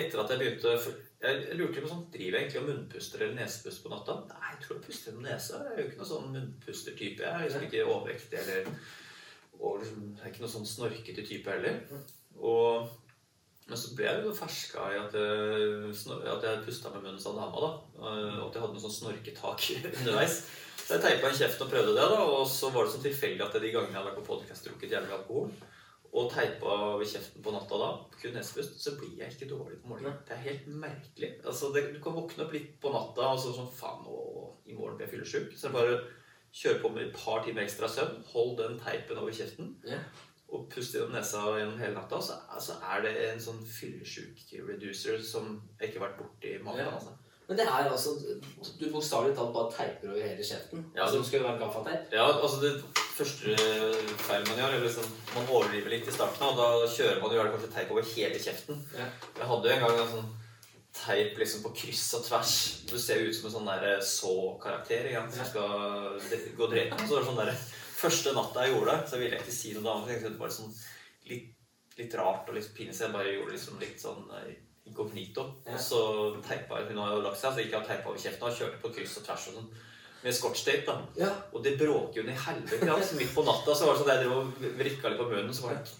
Etter 0.00 0.24
at 0.24 0.30
jeg 0.34 0.42
begynte 0.42 0.74
Jeg 1.20 1.56
lurte 1.58 1.82
på 1.84 1.88
sånn 1.90 2.06
Driver 2.14 2.38
jeg 2.38 2.46
egentlig 2.46 2.60
og 2.62 2.68
munnpuster 2.70 3.20
eller 3.24 3.36
nesepust 3.42 3.82
på 3.84 3.90
natta? 3.92 4.14
Nei, 4.30 4.54
jeg 4.54 4.62
tror 4.64 4.76
jeg 4.78 4.84
puster 4.86 5.10
gjennom 5.10 5.26
nesa. 5.28 5.58
Jeg 5.66 5.74
er 5.74 5.82
jo 5.82 5.88
ikke 5.90 6.00
noen 6.00 6.10
sånn 6.14 6.30
munnpustertype. 6.36 7.26
Jeg 7.26 7.34
er 7.34 7.44
liksom 7.44 7.66
ikke 7.68 7.84
overvektig 7.90 8.40
eller 8.40 8.72
og 9.60 9.82
liksom, 9.82 10.06
Jeg 10.16 10.24
er 10.24 10.30
ikke 10.32 10.44
noen 10.46 10.54
sånn 10.54 10.70
snorkete 10.70 11.26
type 11.28 11.52
heller. 11.52 11.82
Og 12.40 12.88
men 13.70 13.78
så 13.78 13.92
ble 13.94 14.02
jeg 14.08 14.22
jo 14.24 14.30
ferska 14.34 14.84
i 14.90 14.96
at 14.98 15.12
snor- 15.94 16.24
at 16.26 16.42
jeg 16.42 16.62
pusta 16.66 16.90
med 16.90 17.04
munnen 17.04 17.20
som 17.22 17.36
dama. 17.38 17.60
da, 17.62 17.68
Og 18.02 18.48
at 18.48 18.56
jeg 18.56 18.62
hadde 18.64 18.74
noe 18.74 18.82
sånn 18.82 18.96
snorketak 18.96 19.66
underveis. 20.00 20.40
Så 20.80 20.96
jeg 20.96 21.04
teipa 21.04 21.28
en 21.28 21.36
kjeft 21.38 21.60
og 21.62 21.70
prøvde 21.70 21.92
det. 21.94 22.06
da, 22.10 22.24
Og 22.34 22.48
så 22.50 22.72
var 22.74 22.82
det 22.88 22.96
sånn 22.96 23.04
tilfeldig 23.04 23.44
at 23.46 23.54
de 23.62 23.70
gangene 23.70 23.92
jeg 23.94 24.00
hadde 24.00 24.10
vært 24.10 24.18
på 24.24 24.26
podkast, 24.32 24.66
drukket 24.66 24.96
jævlig 24.96 25.14
alkohol, 25.20 25.52
og 26.12 26.30
teipa 26.32 26.76
ved 26.98 27.06
kjeften 27.06 27.42
på 27.44 27.52
natta 27.54 27.76
da, 27.78 27.90
kun 28.18 28.32
nesepust, 28.34 28.80
så 28.82 28.96
blir 28.98 29.20
jeg 29.20 29.34
ikke 29.34 29.50
dårlig 29.52 29.76
på 29.82 29.92
morgenen. 29.92 30.16
Det 30.26 30.34
er 30.34 30.46
helt 30.48 30.64
merkelig. 30.82 31.28
Altså, 31.44 31.70
det, 31.74 31.84
Du 31.94 32.00
kan 32.02 32.16
våkne 32.16 32.46
opp 32.46 32.56
litt 32.56 32.72
på 32.82 32.90
natta 32.94 33.28
og 33.34 33.38
så 33.38 33.52
sånn 33.54 33.70
Faen, 33.70 34.08
å, 34.10 34.48
i 34.66 34.74
morgen 34.74 34.98
blir 34.98 35.06
jeg 35.06 35.14
fyllesyk. 35.14 35.54
Så 35.58 35.70
bare 35.74 36.00
kjør 36.50 36.80
på 36.82 36.90
med 36.90 37.06
et 37.06 37.14
par 37.14 37.44
timer 37.46 37.62
ekstra 37.62 37.88
søvn. 37.88 38.24
Hold 38.32 38.56
den 38.58 38.76
teipen 38.82 39.22
over 39.22 39.34
kjeften 39.34 39.76
Yeah. 39.86 40.02
og 40.50 40.66
puste 40.72 40.98
gjennom 40.98 41.14
nesa 41.14 41.44
gjennom 41.60 41.78
hele 41.78 41.94
natta, 41.94 42.18
så 42.18 42.40
altså, 42.50 42.80
er 42.90 43.04
det 43.06 43.12
en 43.28 43.42
sånn 43.44 43.60
fyllesyk-reducer 43.62 45.22
som 45.22 45.60
jeg 45.78 45.92
ikke 45.92 46.00
har 46.00 46.08
vært 46.08 46.22
borti 46.24 46.56
i 46.56 46.62
magen. 46.64 46.88
Ja. 46.88 46.96
Altså. 46.98 47.14
Men 47.50 47.58
det 47.58 47.64
er 47.66 47.88
altså 47.90 48.12
Du 48.78 48.84
bokstavelig 48.94 49.34
talt 49.34 49.50
bare 49.56 49.72
teiper 49.74 50.12
over 50.12 50.22
hele 50.22 50.44
kjeften. 50.46 50.84
Ja, 50.94 51.04
det- 51.04 51.12
som 51.16 51.24
skulle 51.26 51.42
jo 51.42 51.48
være 51.48 51.62
gaffateip. 51.64 52.12
Ja, 52.14 52.26
altså 52.30 52.60
Det 52.62 52.84
første 52.94 53.56
feilen 54.22 54.46
man 54.48 54.60
gjør, 54.60 54.76
er 54.76 54.84
liksom 54.84 55.08
man 55.34 55.50
overdriver 55.50 55.90
litt 55.90 56.06
i 56.06 56.14
starten. 56.14 56.46
Og 56.46 56.56
da 56.60 56.68
kjører 56.94 57.20
man 57.20 57.34
jo 57.34 57.42
kanskje 57.42 57.72
teip 57.74 57.90
over 57.90 58.06
hele 58.14 58.38
kjeften. 58.38 58.84
Ja. 58.94 59.08
Jeg 59.40 59.50
hadde 59.50 59.66
jo 59.68 59.74
en 59.74 59.82
gang 59.82 59.98
en 59.98 60.12
sånn 60.14 60.30
teip 60.94 61.36
liksom 61.38 61.62
på 61.66 61.74
kryss 61.74 62.14
og 62.14 62.24
tvers. 62.28 62.54
Du 62.86 62.96
ser 62.98 63.18
jo 63.18 63.28
ut 63.30 63.34
som 63.34 63.46
en 63.50 63.56
sånn 63.58 63.82
der 63.82 64.00
så-karakter 64.00 65.10
igjen, 65.10 65.30
som 65.32 65.44
skal 65.44 65.68
gå 66.56 66.64
og 66.64 66.70
drepe. 66.70 66.98
Så 67.02 67.08
det 67.08 67.18
var 67.18 67.28
sånn 67.32 67.44
der, 67.46 67.54
Første 68.00 68.32
natta 68.32 68.62
jeg 68.64 68.72
gjorde 68.72 68.92
det, 68.96 69.08
så 69.10 69.18
ville 69.18 69.36
jeg 69.36 69.42
ikke 69.42 69.52
si 69.52 69.72
noe 69.74 70.08
Jeg 70.08 70.22
tenkte 70.22 70.30
det 70.32 70.38
var 70.40 70.48
sånn 70.54 70.70
litt, 71.28 71.50
litt 71.98 72.14
rart 72.14 72.48
og 72.48 72.54
litt 72.54 72.70
pinlig, 72.74 72.94
så 72.96 73.04
jeg 73.04 73.12
bare 73.12 73.34
gjorde 73.34 73.52
liksom 73.52 73.78
litt 73.82 74.00
sånn 74.00 74.22
eh, 74.38 74.54
inkognito. 74.88 75.46
Ja. 75.66 75.76
Og 75.76 75.80
så 75.80 76.00
teipa 76.46 76.82
Hun 76.88 76.98
har 77.02 77.14
jo 77.14 77.22
lagt 77.24 77.40
seg, 77.40 77.54
så 77.54 77.62
gikk 77.62 77.74
jeg 77.76 77.80
og 77.82 77.88
teipa 77.88 78.10
over 78.10 78.20
kjeften 78.24 78.48
og 78.48 78.58
kjørte 78.58 78.82
på 78.82 78.92
kryss 78.96 79.16
og 79.20 79.26
tvers 79.28 79.48
og 79.50 79.58
sånn. 79.58 79.72
Med 80.20 80.36
scotchtape, 80.36 80.84
da. 80.84 80.96
Ja. 81.16 81.30
Og 81.56 81.64
det 81.64 81.78
bråker 81.80 82.20
jo 82.20 82.26
ned 82.26 82.36
i 82.36 82.44
helvete. 82.44 82.86
Ja. 82.88 82.96
Midt 83.16 83.34
på 83.34 83.44
natta 83.46 83.76
så 83.76 83.88
var 83.88 83.96
det 83.96 84.02
sånn 84.02 84.10
at 84.10 84.16
jeg 84.16 84.26
drev 84.26 84.38
og 84.38 84.80
vrikka 84.80 85.12
litt 85.12 85.22
på 85.22 85.28
munnen, 85.30 85.54
så 85.56 85.68
var 85.68 85.78
det. 85.78 85.99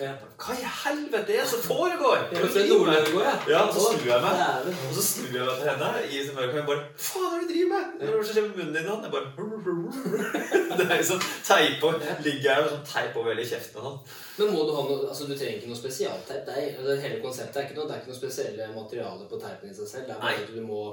Hva 0.00 0.54
i 0.56 0.64
helvete 0.64 1.34
er 1.34 1.42
det 1.42 1.48
som 1.50 1.60
foregår? 1.64 2.22
Ja, 2.32 2.40
fra 2.40 2.62
Nord-Norge 2.70 3.12
går, 3.12 3.24
ja. 3.26 3.34
Ja, 3.52 3.60
så 3.74 3.84
snur 3.84 4.06
jeg 4.08 4.22
meg. 4.24 4.70
Og 4.88 4.94
så 4.96 5.04
snur 5.04 5.34
jeg 5.36 5.44
meg 5.46 5.60
til 5.60 5.68
henne 5.70 5.90
i 6.08 6.22
mørket 6.38 6.60
og 6.62 6.70
bare 6.70 6.84
Hva 6.86 7.04
faen 7.10 7.26
er 7.26 7.34
det 7.34 7.42
du 7.42 7.52
driver 7.52 7.70
med? 7.74 7.84
Hva 8.00 8.08
er 8.08 8.16
det 8.16 8.26
som 8.30 8.34
skjer 8.38 8.48
med 8.48 8.56
munnen 8.58 8.74
din? 8.78 8.88
nå?» 8.88 8.94
Jeg 9.04 9.12
bare 9.16 9.28
Det 10.80 10.86
er 10.86 10.96
liksom 10.96 11.22
teip 11.50 11.86
og 11.90 12.08
ligger 12.24 12.48
her 12.54 12.64
med 12.64 12.74
sånn 12.74 12.88
teip 12.94 13.20
over 13.20 13.32
hele 13.34 13.46
kjeften 13.52 13.80
og 13.80 13.86
sånn. 13.86 14.18
Men 14.40 14.52
må 14.56 14.64
du 14.64 14.74
ha 14.76 14.84
noe 14.88 14.98
Altså, 15.10 15.28
du 15.28 15.34
trenger 15.36 15.58
ikke 15.58 15.70
noe 15.72 15.82
spesialteip. 15.82 16.44
Det 16.48 16.56
er, 16.56 16.68
altså, 16.78 16.98
hele 17.04 17.22
konseptet 17.24 17.60
er 17.60 17.68
ikke 17.68 17.78
noe, 17.80 17.88
det 17.88 17.96
er 17.96 18.02
ikke 18.02 18.12
noe 18.14 18.22
spesielle 18.22 18.68
materialer 18.74 19.30
på 19.30 19.40
teipen 19.42 19.72
i 19.72 19.76
seg 19.76 19.90
selv. 19.90 20.06
Det 20.08 20.16
er 20.16 20.22
bare 20.22 20.44
at 20.44 20.52
du 20.54 20.60
må 20.64 20.84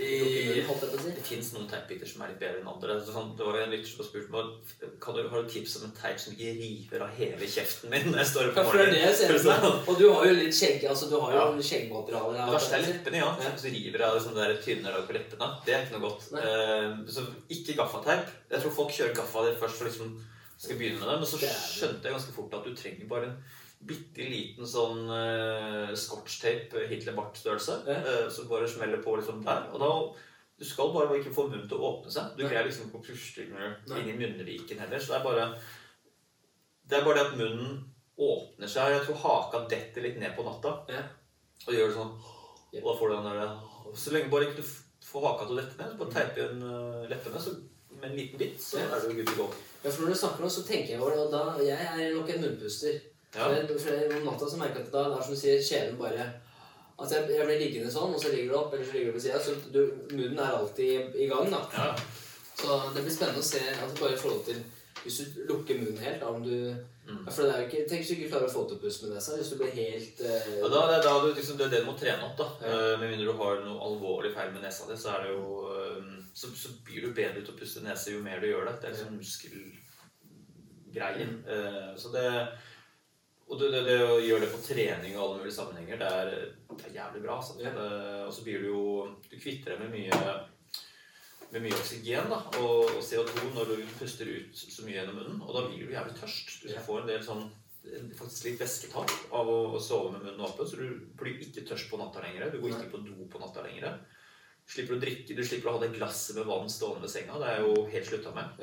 på 0.00 0.98
si. 1.02 1.12
Det 1.14 1.24
fins 1.26 1.50
noen 1.54 1.66
teipbiter 1.70 2.08
som 2.08 2.22
er 2.24 2.32
litt 2.32 2.40
bedre 2.40 2.60
enn 2.60 2.70
andre. 2.70 2.96
Sånn, 3.04 3.34
det 3.36 3.46
var 3.46 3.58
en 3.60 3.72
lytter 3.74 3.90
som 3.90 4.06
spurte 4.06 4.32
meg 4.32 4.96
kan 5.02 5.16
du, 5.16 5.22
har 5.28 5.44
du 5.44 5.50
tips 5.50 5.76
om 5.80 5.86
en 5.88 5.94
teip 5.96 6.18
som 6.22 6.32
ikke 6.34 6.54
river 6.56 7.04
av 7.04 7.12
hele 7.18 7.50
kjeften 7.50 7.92
min 7.92 8.08
når 8.10 8.22
jeg 8.22 8.30
står 8.32 8.50
opp 8.50 8.56
Ja, 8.60 8.64
om 8.64 8.70
for 8.70 8.80
det 8.80 8.86
er 8.86 8.92
det 8.96 9.02
jeg 9.04 9.18
ser. 9.20 9.38
Sånn. 9.44 9.78
Og 9.84 10.00
du 10.00 10.06
har 10.08 10.26
jo 10.30 10.34
litt 10.40 10.56
skjegg, 10.56 10.84
altså 10.88 11.10
du 11.12 11.16
har 11.20 11.36
jo 11.36 11.38
Ja. 11.40 11.68
skjeggmateriale. 11.70 12.40
Det 12.40 12.56
verste 12.56 12.74
er 12.76 12.84
på 12.84 12.92
leppene, 12.94 13.22
ja. 13.22 13.30
Ja. 13.44 13.54
Så 13.56 13.72
river 13.76 14.04
jeg 14.06 14.24
sånne 14.26 14.42
der 14.48 14.60
tynne 14.64 14.96
lag 14.96 15.06
på 15.08 15.16
leppene. 15.16 15.50
Det 15.66 15.74
er 15.76 15.86
ikke 15.86 15.98
noe 15.98 16.08
godt. 16.08 16.28
Eh, 16.40 16.88
så 17.08 17.26
ikke 17.48 17.78
gaffateip. 17.80 18.28
Jeg 18.50 18.60
tror 18.64 18.76
folk 18.80 18.90
kjører 18.96 19.14
gaffa 19.14 19.46
først 19.60 19.76
for 19.80 19.84
liksom 19.90 20.20
skal 20.60 20.76
begynne 20.76 21.00
med 21.00 21.08
det, 21.08 21.16
men 21.16 21.28
så 21.28 21.38
skjønte 21.40 22.04
jeg 22.04 22.12
ganske 22.12 22.34
fort 22.36 22.52
at 22.58 22.66
du 22.68 22.74
trenger 22.76 23.08
bare 23.08 23.30
en 23.30 23.36
bitte 23.80 24.26
liten 24.28 24.68
sånn 24.68 25.06
uh, 25.08 25.92
scotchtape 25.96 26.86
Hitler-bart-størrelse. 26.90 27.78
Ja. 27.88 28.00
Uh, 28.04 28.26
som 28.32 28.50
bare 28.50 28.68
smeller 28.68 29.00
på 29.04 29.16
liksom 29.18 29.44
der. 29.46 29.70
Og 29.72 29.80
da 29.82 29.92
du 30.60 30.66
skal 30.68 30.90
bare 30.92 31.16
ikke 31.16 31.32
få 31.32 31.46
munnen 31.48 31.68
til 31.68 31.80
å 31.80 31.94
åpne 31.94 32.12
seg. 32.12 32.34
Du 32.36 32.42
greier 32.44 32.66
liksom 32.66 32.90
ikke 32.90 33.00
å 33.00 33.06
puste 33.06 33.46
inn 33.46 34.10
i 34.10 34.18
munnviken 34.18 34.82
heller. 34.82 35.00
Så 35.00 35.14
det 35.14 35.20
er 35.20 35.24
bare 35.24 35.46
det 36.90 36.98
er 36.98 37.06
bare 37.06 37.16
det 37.16 37.30
at 37.30 37.38
munnen 37.38 37.78
åpner 38.20 38.68
seg. 38.68 38.92
Jeg 38.92 39.06
tror 39.06 39.22
haka 39.22 39.62
detter 39.70 40.04
litt 40.04 40.20
ned 40.20 40.36
på 40.36 40.44
natta. 40.44 40.74
Ja. 40.92 41.06
Og 41.64 41.72
gjør 41.76 41.88
det 41.88 41.96
sånn 41.96 42.12
og 42.70 42.86
da 42.86 42.96
får 42.98 43.08
du 43.08 43.14
den 43.16 43.24
der 43.24 43.94
Så 43.98 44.12
lenge 44.14 44.30
bare 44.30 44.46
ikke 44.46 44.62
du 44.62 44.68
får 45.10 45.26
haka 45.26 45.46
til 45.46 45.56
å 45.56 45.60
dette 45.60 45.78
ned, 45.78 45.90
så 45.90 45.98
bare 45.98 46.14
teipe 46.14 46.38
igjen 46.38 46.60
eh, 46.62 47.06
leppene 47.10 47.40
så, 47.42 47.54
med 47.96 48.10
en 48.12 48.18
liten 48.18 48.38
bit, 48.38 48.60
så 48.62 48.78
er 48.84 49.00
du 49.02 49.14
good 49.16 49.26
to 49.26 49.38
go. 49.40 49.46
Ja, 49.82 49.90
for 49.90 50.04
når 50.04 50.12
du 50.12 50.18
snakker 50.20 50.44
nå, 50.44 50.50
så 50.54 50.62
tenker 50.68 50.92
jeg 50.92 51.00
over 51.00 51.16
det, 51.16 51.24
og 51.24 51.32
da 51.34 51.64
Jeg 51.64 51.88
er 51.88 52.14
nok 52.14 52.30
en 52.30 52.44
munnpuster. 52.44 53.00
Ja. 53.34 53.46
Om 53.46 54.24
natta 54.26 54.48
så 54.50 54.58
merker 54.58 54.80
jeg 54.80 54.88
at 54.88 54.94
da, 54.94 55.04
det 55.08 55.18
er 55.18 55.26
som 55.26 55.36
du 55.36 55.40
sier, 55.40 55.60
kjelen 55.62 55.98
bare 56.00 56.30
Altså 57.00 57.16
jeg, 57.16 57.30
jeg 57.32 57.46
blir 57.48 57.60
liggende 57.62 57.90
sånn, 57.92 58.12
og 58.12 58.20
så 58.20 58.28
ligger 58.28 58.50
du 58.50 58.56
opp, 58.58 58.74
eller 58.74 58.84
så 58.84 58.92
ligger 58.92 59.12
du 59.12 59.16
på 59.16 59.22
sida, 59.24 59.38
så 59.40 59.54
du, 59.72 59.78
munnen 60.10 60.42
er 60.44 60.56
alltid 60.58 60.84
i, 60.84 60.96
i 61.24 61.28
gang, 61.30 61.46
da. 61.48 61.60
Ja. 61.72 61.94
Så 62.60 62.76
det 62.92 63.04
blir 63.06 63.14
spennende 63.14 63.40
å 63.40 63.46
se 63.46 63.62
altså 63.70 63.96
bare 64.02 64.18
i 64.18 64.20
forhold 64.20 64.44
til 64.50 64.58
Hvis 65.00 65.16
du 65.22 65.38
lukker 65.48 65.78
munnen 65.80 66.02
helt, 66.02 66.20
da 66.20 66.28
om 66.28 66.42
du 66.44 66.76
Mm. 67.10 67.24
ja, 67.26 67.32
For 67.32 67.42
det 67.42 67.50
er 67.50 67.58
jo 67.60 67.66
ikke 67.66 67.88
Tenk 67.88 68.00
hvis 68.02 68.10
du 68.10 68.14
ikke 68.14 68.30
klarer 68.30 68.46
å 68.46 68.52
få 68.52 68.64
til 68.68 68.76
å 68.76 68.82
puste 68.84 69.02
med 69.06 69.14
nesa. 69.16 69.30
Hvis 69.38 69.52
du 69.52 69.56
blir 69.58 69.72
helt 69.74 70.16
eh, 70.20 70.58
Ja, 70.60 70.66
da, 70.70 70.80
det, 70.90 70.98
da 71.06 71.12
du, 71.24 71.28
liksom, 71.34 71.56
det 71.58 71.64
er 71.66 71.72
det 71.72 71.82
du 71.82 71.88
må 71.88 71.94
trene 71.98 72.24
opp. 72.28 72.36
da. 72.38 72.46
Ja. 72.62 72.68
Uh, 72.70 72.94
Med 73.00 73.08
mindre 73.10 73.28
du 73.30 73.34
har 73.40 73.54
noe 73.64 73.84
alvorlig 73.88 74.32
feil 74.36 74.50
med 74.54 74.62
nesa 74.66 74.82
di, 74.86 74.96
så 75.00 75.08
er 75.14 75.18
det 75.24 75.30
jo 75.32 75.42
uh, 75.66 76.00
så, 76.36 76.46
så 76.54 76.68
blir 76.86 77.00
du 77.02 77.08
bedre 77.16 77.40
til 77.40 77.54
å 77.54 77.58
puste 77.58 77.80
nese 77.84 78.08
jo 78.14 78.20
mer 78.22 78.38
du 78.42 78.46
gjør 78.50 78.64
det. 78.68 78.74
Det 78.82 78.86
er 78.86 78.94
liksom 78.94 79.18
muskelgreien. 79.18 81.32
Uh, 81.48 81.90
Så 81.98 82.06
det 82.14 82.26
og 83.50 83.58
det, 83.58 83.72
det, 83.74 83.80
det 83.88 83.98
å 84.06 84.20
gjøre 84.22 84.44
det 84.44 84.52
på 84.52 84.62
trening 84.62 85.16
og 85.16 85.22
alle 85.24 85.40
mulige 85.40 85.56
sammenhenger, 85.56 85.98
det 85.98 86.10
er, 86.20 86.28
det 86.70 86.86
er 86.86 86.96
jævlig 87.00 87.22
bra. 87.24 87.38
Altså. 87.40 87.56
Ja. 87.58 87.72
Det, 87.74 87.88
og 88.28 88.32
så 88.36 88.46
blir 88.46 88.62
du 88.62 88.68
jo 88.70 88.82
Du 89.26 89.36
kvitter 89.36 89.74
deg 89.74 89.82
med 89.82 89.96
mye 89.98 90.20
med 91.50 91.64
mye 91.64 91.74
oksygen 91.74 92.28
da, 92.30 92.36
og, 92.60 92.92
og 92.94 93.00
CO2 93.02 93.48
når 93.56 93.72
du 93.72 93.80
puster 93.98 94.28
ut 94.30 94.54
så 94.54 94.84
mye 94.86 95.00
gjennom 95.00 95.16
munnen. 95.18 95.40
Og 95.42 95.50
da 95.56 95.64
blir 95.66 95.82
du 95.82 95.96
jævlig 95.96 96.14
tørst. 96.20 96.60
Du 96.62 96.70
får 96.86 97.00
en 97.00 97.10
del 97.10 97.24
sånn 97.26 97.42
faktisk 98.14 98.46
litt 98.46 98.60
væsketap 98.60 99.12
av 99.34 99.48
å, 99.48 99.58
å 99.74 99.80
sove 99.82 100.12
med 100.14 100.24
munnen 100.26 100.44
åpen, 100.46 100.68
så 100.68 100.78
du 100.78 101.10
blir 101.18 101.40
ikke 101.40 101.64
tørst 101.66 101.90
på 101.90 101.98
natta 102.00 102.22
lenger. 102.22 102.52
Du 102.52 102.60
går 102.60 102.76
ikke 102.76 102.92
på 102.92 103.02
do 103.06 103.26
på 103.32 103.40
natta 103.42 103.64
lenger. 103.66 103.98
Slipper 104.70 104.98
å 104.98 105.02
drikke, 105.02 105.34
Du 105.34 105.42
slipper 105.42 105.72
å 105.72 105.76
ha 105.76 105.82
det 105.82 105.94
glasset 105.96 106.38
med 106.38 106.46
vann 106.46 106.70
stående 106.70 107.08
ved 107.08 107.14
senga. 107.14 107.40
Det 107.42 107.50
er 107.50 107.64
jo 107.64 107.86
helt 107.90 108.10
slutta 108.10 108.34
med. 108.36 108.62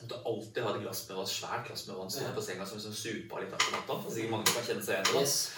Ja. 0.00 0.08
Du 0.08 0.14
alltid 0.30 0.62
ha 0.62 0.74
et 0.76 0.82
glass 0.82 1.04
med 1.08 1.16
vann, 1.16 1.26
svært 1.26 1.66
glass 1.68 1.86
med 1.88 1.96
vann 1.96 2.10
stående 2.10 2.30
Ja. 2.32 2.34
på 2.40 2.42
senga 2.48 2.66
som 2.66 2.78
liksom 2.78 2.94
supa 2.94 3.40
litt 3.40 3.52
av 3.56 3.70
natta. 3.72 4.02
Det 4.02 4.12
er 4.12 4.14
sikkert 4.18 4.30
mange 4.30 4.46
som 4.46 4.54
kan 4.60 4.68
kjenne 4.70 4.84
seg 4.84 4.94
igjen 4.94 5.08
i 5.08 5.18
det. 5.18 5.22
Yes. 5.22 5.50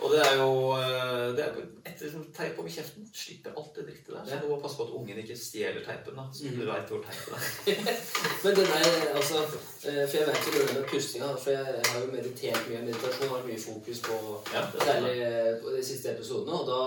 Og 0.00 0.10
det 0.14 0.20
er 0.24 0.36
jo 0.40 0.52
eh, 0.80 1.32
det 1.36 1.42
er 1.44 1.56
etter 1.84 2.04
liksom 2.06 2.22
teip 2.32 2.58
over 2.58 2.70
kjeften. 2.72 3.04
Slipper 3.12 3.52
alt 3.58 3.74
det 3.76 3.82
drittet 3.84 4.14
der. 4.14 4.22
Så 4.30 4.38
du 4.40 4.46
må 4.48 4.56
passe 4.62 4.76
på 4.78 4.86
at 4.86 4.94
ungen 4.96 5.18
ikke 5.20 5.36
stjeler 5.36 5.82
teipen. 5.84 6.16
da 6.16 6.24
Så 6.32 6.44
Mhm. 6.46 6.60
du 6.60 6.64
vet 6.70 6.88
hvor 6.88 7.02
teipen 7.04 7.34
er. 7.36 7.42
Men 8.44 8.54
det 8.56 8.64
der, 8.70 9.14
altså 9.18 9.36
eh, 9.84 10.06
For 10.08 10.16
jeg 10.16 10.26
vet 10.30 10.46
jo 10.46 10.52
det 10.56 10.74
med 10.78 10.88
pustinga. 10.88 11.28
For 11.36 11.50
jeg, 11.50 11.82
har 11.90 12.00
jo 12.00 12.06
meditert 12.12 12.68
mye 12.70 12.80
meditasjon. 12.86 13.28
Har 13.28 13.44
mye 13.44 13.60
fokus 13.60 14.00
på 14.00 14.16
Ja, 14.54 14.60
det 14.72 14.80
er 14.80 14.86
Særlig 14.88 15.20
eh, 15.20 15.52
på 15.62 15.76
de 15.76 15.84
siste 15.84 16.14
episodene. 16.16 16.52
Og 16.60 16.66
da 16.72 16.80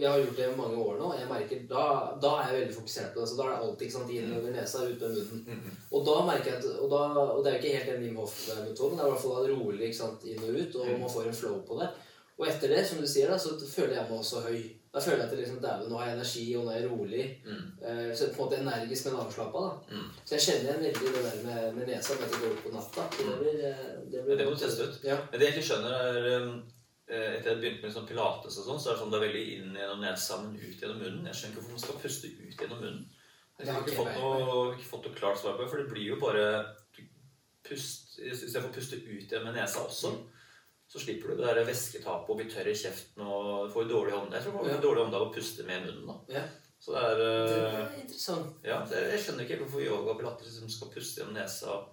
jeg 0.00 0.10
har 0.10 0.18
gjort 0.22 0.36
det 0.36 0.46
i 0.52 0.56
mange 0.56 0.76
år 0.84 0.94
nå, 0.98 1.08
og 1.12 1.18
jeg 1.18 1.28
merker, 1.30 1.60
da, 1.70 1.84
da 2.22 2.30
er 2.40 2.48
jeg 2.50 2.60
veldig 2.60 2.76
fokusert 2.78 3.12
på 3.14 3.20
det. 3.20 3.28
Så 3.30 3.36
da 3.38 3.44
er 3.44 3.50
det 3.54 3.58
alltid 3.68 3.86
ikke 3.86 3.96
sant, 3.98 4.10
inn 4.14 4.32
over 4.38 4.50
nesa, 4.56 4.78
ut 4.88 5.00
med 5.00 5.18
munnen. 5.18 5.44
Mhm. 5.58 5.76
Og 5.92 6.06
da 6.08 6.16
merker 6.30 6.50
jeg 6.50 6.58
at, 6.58 6.70
og, 6.80 6.88
da, 6.90 7.02
og 7.34 7.44
det 7.44 7.50
er 7.52 7.56
jo 7.58 7.62
ikke 7.62 7.76
helt 7.76 7.92
den 7.92 8.02
Wim 8.08 8.16
Hof-metoden, 8.22 8.96
det 8.98 9.04
er 9.04 9.08
i 9.08 9.12
hvert 9.14 9.24
fall 9.26 9.50
rolig 9.54 9.84
ikke 9.90 10.00
sant, 10.02 10.24
inn 10.24 10.42
og 10.48 10.54
ut, 10.60 10.74
og 10.80 10.86
Mm. 10.88 11.00
man 11.00 11.10
får 11.10 11.26
en 11.30 11.40
flow 11.42 11.60
på 11.68 11.80
det. 11.80 11.88
Og 12.38 12.48
etter 12.50 12.68
det, 12.74 12.80
som 12.86 12.98
du 12.98 13.06
sier, 13.06 13.28
da, 13.30 13.36
så 13.38 13.54
føler 13.76 13.94
jeg 13.94 14.06
meg 14.10 14.18
også 14.18 14.40
høy. 14.42 14.62
Da 14.94 15.00
føler 15.02 15.16
jeg 15.18 15.24
at 15.26 15.30
det 15.30 15.38
liksom, 15.38 15.60
dæven, 15.62 15.88
nå 15.90 15.96
har 15.98 16.06
jeg 16.08 16.14
energi, 16.16 16.42
og 16.56 16.64
nå 16.64 16.70
er 16.70 16.80
jeg 16.80 16.90
rolig. 16.90 17.24
Mm. 17.46 17.62
Eh, 17.86 18.10
så 18.14 18.26
på 18.34 18.42
en 18.42 18.48
måte 18.48 18.58
energisk, 18.62 19.06
men 19.06 19.20
avslappa. 19.22 19.58
da. 19.62 19.96
Mm. 19.96 20.08
Så 20.24 20.34
jeg 20.34 20.40
kjenner 20.46 20.64
igjen 20.70 20.84
veldig 20.86 21.12
det 21.14 21.22
der 21.24 21.38
med, 21.46 21.74
med 21.78 21.86
nesa, 21.92 22.14
med 22.14 22.24
at 22.26 22.30
det 22.34 22.40
går 22.42 22.54
opp 22.54 22.62
på 22.66 22.72
natta. 22.74 23.02
Det 23.18 23.38
blir, 23.40 23.64
eh, 23.70 23.86
det 24.10 24.24
blir 24.26 24.36
det 24.38 24.46
må 24.46 24.50
du 24.54 24.60
teste 24.64 24.82
ut. 24.88 24.98
Ja. 25.06 25.16
Men 25.30 25.40
det 25.40 25.46
jeg 25.48 25.54
ikke 25.56 25.68
skjønner, 25.70 25.92
er 25.94 26.42
um, 26.42 26.62
Etter 27.14 27.50
jeg 27.50 27.60
begynte 27.62 27.82
med 27.86 27.92
sånn 27.94 28.06
pilates 28.08 28.58
og 28.60 28.64
sånn, 28.68 28.80
så 28.80 28.90
er 28.90 28.94
det 28.96 29.00
sånn 29.02 29.10
det 29.14 29.18
er 29.20 29.26
veldig 29.28 29.44
inn 29.56 29.74
gjennom 29.80 30.00
nesa, 30.04 30.38
men 30.42 30.56
ut 30.58 30.80
gjennom 30.82 30.98
munnen. 31.02 31.26
Jeg 31.30 31.34
skjønner 31.38 31.52
ikke 31.54 31.60
hvorfor 31.62 31.76
man 31.76 31.84
skal 31.84 32.00
puste 32.04 32.30
ut 32.34 32.60
gjennom 32.62 32.80
munnen. 32.84 33.04
Jeg 33.58 33.68
har 33.70 33.82
ikke 33.84 33.98
fått 34.00 34.16
noe, 34.18 34.74
ikke 34.74 34.88
fått 34.90 35.04
noe 35.08 35.14
klart 35.18 35.38
svar 35.38 35.54
på 35.56 35.62
det, 35.62 35.70
for 35.70 35.78
det 35.82 35.90
blir 35.92 36.08
jo 36.10 36.16
bare 36.22 36.46
pust, 37.64 38.00
Istedenfor 38.18 38.70
å 38.70 38.74
puste 38.76 38.98
ut 39.00 39.06
igjen 39.30 39.44
med 39.46 39.56
nesa 39.56 39.82
også, 39.86 40.10
så 40.90 41.00
slipper 41.02 41.32
du 41.32 41.40
det 41.40 41.46
der 41.56 41.64
væsketapet 41.66 42.30
og 42.30 42.38
blir 42.38 42.50
tørr 42.52 42.68
i 42.70 42.74
kjeften 42.76 43.24
og 43.26 43.70
får 43.74 43.88
dårlig 43.90 44.12
hånd. 44.14 44.34
Jeg 44.36 44.44
tror 44.44 44.54
man 44.54 44.64
får 44.66 44.74
Ja. 44.74 44.80
dårlig 44.84 45.02
hånd 45.04 45.14
av 45.18 45.22
å 45.26 45.32
puste 45.34 45.64
med 45.66 45.86
munnen. 45.86 46.06
da. 46.06 46.16
Ja. 46.34 46.42
Så 46.78 46.92
det 46.92 47.02
er 47.02 47.16
Det 47.16 47.56
eh, 47.64 47.80
er 47.80 48.00
interessant. 48.02 48.56
ja, 48.62 48.84
jeg, 48.90 49.10
jeg 49.10 49.20
skjønner 49.24 49.44
ikke 49.46 49.58
hvorfor 49.64 49.80
yoga 49.82 50.10
og 50.12 50.18
pilates 50.20 50.46
liksom 50.52 50.68
skal 50.70 50.88
puste 50.92 51.20
gjennom 51.22 51.34
nesa 51.34 51.70
og 51.72 51.88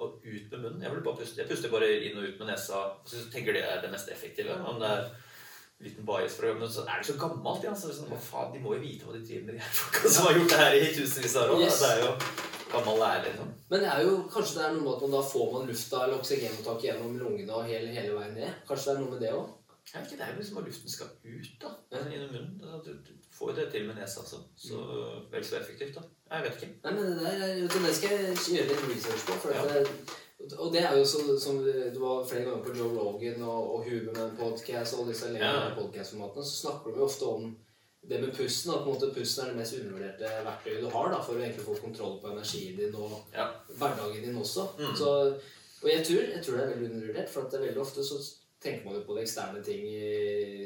ut 0.00 0.50
med 0.50 0.58
munnen. 0.60 0.82
Jeg 0.82 0.90
bare 0.90 1.16
puste. 1.16 1.40
Jeg 1.40 1.48
puster 1.50 1.70
bare 1.70 1.90
inn 2.06 2.18
og 2.18 2.26
ut 2.28 2.40
med 2.40 2.50
nesa. 2.50 2.80
og 2.80 3.08
Så 3.08 3.28
tenker 3.32 3.52
det 3.56 3.64
er 3.64 3.80
det 3.82 3.90
mest 3.92 4.10
effektive. 4.10 4.56
Om 4.66 4.80
det 4.80 4.90
er 4.90 5.04
en 5.04 5.86
liten 5.86 6.06
bias 6.06 6.36
for 6.36 6.46
å 6.46 6.50
gjøre 6.50 6.60
Men 6.60 6.72
så 6.76 6.86
er 6.86 6.98
det 7.02 7.08
så 7.10 7.16
gammelt. 7.20 7.64
Ja, 7.66 7.74
så 7.74 7.92
sånn, 7.94 8.10
hva 8.10 8.18
faen, 8.18 8.52
De 8.54 8.62
må 8.64 8.74
jo 8.74 8.82
vite 8.82 9.06
hva 9.06 9.14
de 9.14 9.24
driver 9.26 9.46
med, 9.46 9.54
de 9.54 9.64
her 9.64 9.78
folka 9.80 10.14
som 10.16 10.28
har 10.28 10.38
gjort 10.38 10.54
det 10.54 10.60
her 10.62 10.78
i 10.80 10.92
tusenvis 10.98 11.36
av 11.40 11.54
år. 11.54 11.64
Yes. 11.64 11.80
Det 11.82 11.90
er 11.90 12.02
jo 12.04 12.12
gammel 12.74 12.98
lærer. 13.02 13.28
liksom. 13.28 13.52
Men 13.70 13.84
det 13.84 13.90
er 13.90 14.06
jo, 14.06 14.14
kanskje 14.34 14.56
det 14.58 14.64
er 14.64 14.72
noe 14.74 14.86
med 14.86 14.94
at 14.94 15.04
man 15.04 15.16
da 15.16 15.26
får 15.34 15.52
man 15.52 15.68
lufta 15.70 16.00
eller 16.04 16.16
oksygenopptaket 16.20 16.88
gjennom 16.90 17.20
lungene 17.20 17.58
og 17.58 17.68
hele, 17.70 17.92
hele 17.94 18.16
veien 18.18 18.34
ned. 18.40 18.56
Kanskje 18.68 18.90
det 18.90 18.96
er 18.96 19.04
noe 19.04 19.14
med 19.14 19.22
det 19.24 19.34
òg? 19.34 19.52
Det 19.84 20.18
er 20.18 20.32
jo 20.32 20.40
liksom 20.40 20.58
at 20.58 20.68
luften 20.70 20.90
skal 20.90 21.10
ut 21.22 21.50
da, 21.62 21.70
gjennom 21.92 22.34
munnen. 22.34 23.23
Får 23.38 23.54
det 23.56 23.64
til 23.72 23.86
med 23.86 23.96
nesa. 23.98 24.20
Altså. 24.20 24.36
Så 24.56 24.76
vel 25.32 25.44
så 25.44 25.56
effektivt, 25.58 25.94
da. 25.96 26.02
Jeg 26.36 26.44
vet 26.44 26.54
ikke. 26.62 26.68
Nei, 26.84 26.92
men 26.92 27.04
det 27.06 27.16
der 27.20 27.46
er- 27.46 27.86
det 27.86 27.94
skal 27.96 28.10
jeg 28.10 28.36
gjøre 28.36 28.68
litt 28.68 28.84
research 28.90 29.26
på. 29.26 29.32
For 29.42 29.50
Ja. 29.50 29.64
det, 29.74 29.88
og 30.58 30.72
det 30.72 30.82
er 30.82 30.96
jo 30.98 31.04
så, 31.04 31.40
som 31.40 31.58
du 31.94 31.98
var 32.00 32.24
flere 32.26 32.44
ganger 32.44 32.62
på 32.64 32.76
Joe 32.78 32.98
Rogan 32.98 33.42
og, 33.42 33.74
og 33.74 33.84
Huberman 33.88 34.36
podcast 34.38 34.94
og 34.98 35.08
disse 35.08 35.26
Ja. 35.34 35.74
podcast-formatene, 35.74 36.44
så 36.44 36.56
snakker 36.62 36.94
vi 36.94 37.00
ofte 37.00 37.22
om 37.26 37.56
det 38.08 38.20
med 38.20 38.34
pusten. 38.36 38.70
At 38.74 38.84
på 38.84 38.90
en 38.92 38.94
måte 39.00 39.14
pusten 39.14 39.42
er 39.44 39.48
det 39.48 39.56
mest 39.56 39.74
undervurderte 39.80 40.30
verktøyet 40.44 40.80
du 40.80 40.88
har 40.90 41.10
da, 41.10 41.20
for 41.22 41.32
å 41.34 41.38
egentlig 41.42 41.64
få 41.66 41.74
kontroll 41.80 42.20
på 42.20 42.30
energien 42.32 42.76
din 42.76 42.94
og 42.94 43.20
Ja. 43.34 43.48
hverdagen 43.78 44.22
din 44.24 44.36
også. 44.38 44.68
Mm. 44.78 44.96
Så, 44.96 45.08
og 45.82 45.88
jeg 45.90 46.06
tror, 46.06 46.22
jeg 46.34 46.44
tror 46.44 46.56
det 46.56 46.64
er 46.64 46.74
veldig 46.76 46.90
undervurdert, 46.94 47.28
for 47.30 47.40
at 47.40 47.50
det 47.50 47.60
er 47.60 47.66
veldig 47.66 47.80
ofte 47.80 48.04
så 48.04 48.18
tenker 48.64 48.84
man 48.86 48.94
jo 48.96 49.02
på 49.06 49.14
det 49.16 49.22
eksterne 49.26 49.60
ting 49.64 49.80
i 49.84 49.86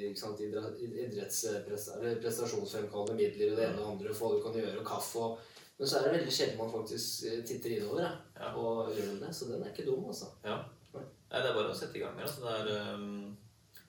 ikke 0.09 0.21
sant, 0.21 0.41
idrettsprestasjonsfremkallende 0.41 3.19
midler 3.19 3.51
og 3.53 3.57
det 3.59 3.67
ene 3.69 3.83
og 3.83 3.91
andre, 3.95 4.15
hva 4.15 4.29
du 4.33 4.39
kan 4.45 4.59
gjøre, 4.59 4.81
og 4.81 4.87
kaffe 4.87 5.19
og 5.27 5.33
Men 5.79 5.87
så 5.87 5.95
er 5.99 6.03
det 6.09 6.15
veldig 6.17 6.35
sjelden 6.35 6.59
man 6.59 6.73
faktisk 6.73 7.09
eh, 7.31 7.43
titter 7.47 7.71
innover 7.77 7.99
da, 8.03 8.11
Ja. 8.41 8.49
og 8.59 8.91
gjør 8.91 9.13
det. 9.21 9.31
Så 9.31 9.47
den 9.47 9.62
er 9.62 9.70
ikke 9.70 9.87
dum, 9.87 10.09
altså. 10.11 10.27
Ja. 10.43 10.57
Nei, 10.91 11.39
det 11.39 11.47
er 11.53 11.55
bare 11.55 11.70
å 11.70 11.77
sette 11.79 11.95
i 11.95 12.03
gang 12.03 12.16
med. 12.16 12.27
Altså, 12.27 12.43
det 12.43 12.51
er, 12.57 12.66
um, 12.97 13.31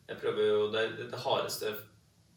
jeg 0.06 0.20
prøver 0.22 0.44
jo, 0.52 0.70
det, 0.70 0.84
det 1.10 1.22
hardeste 1.24 1.66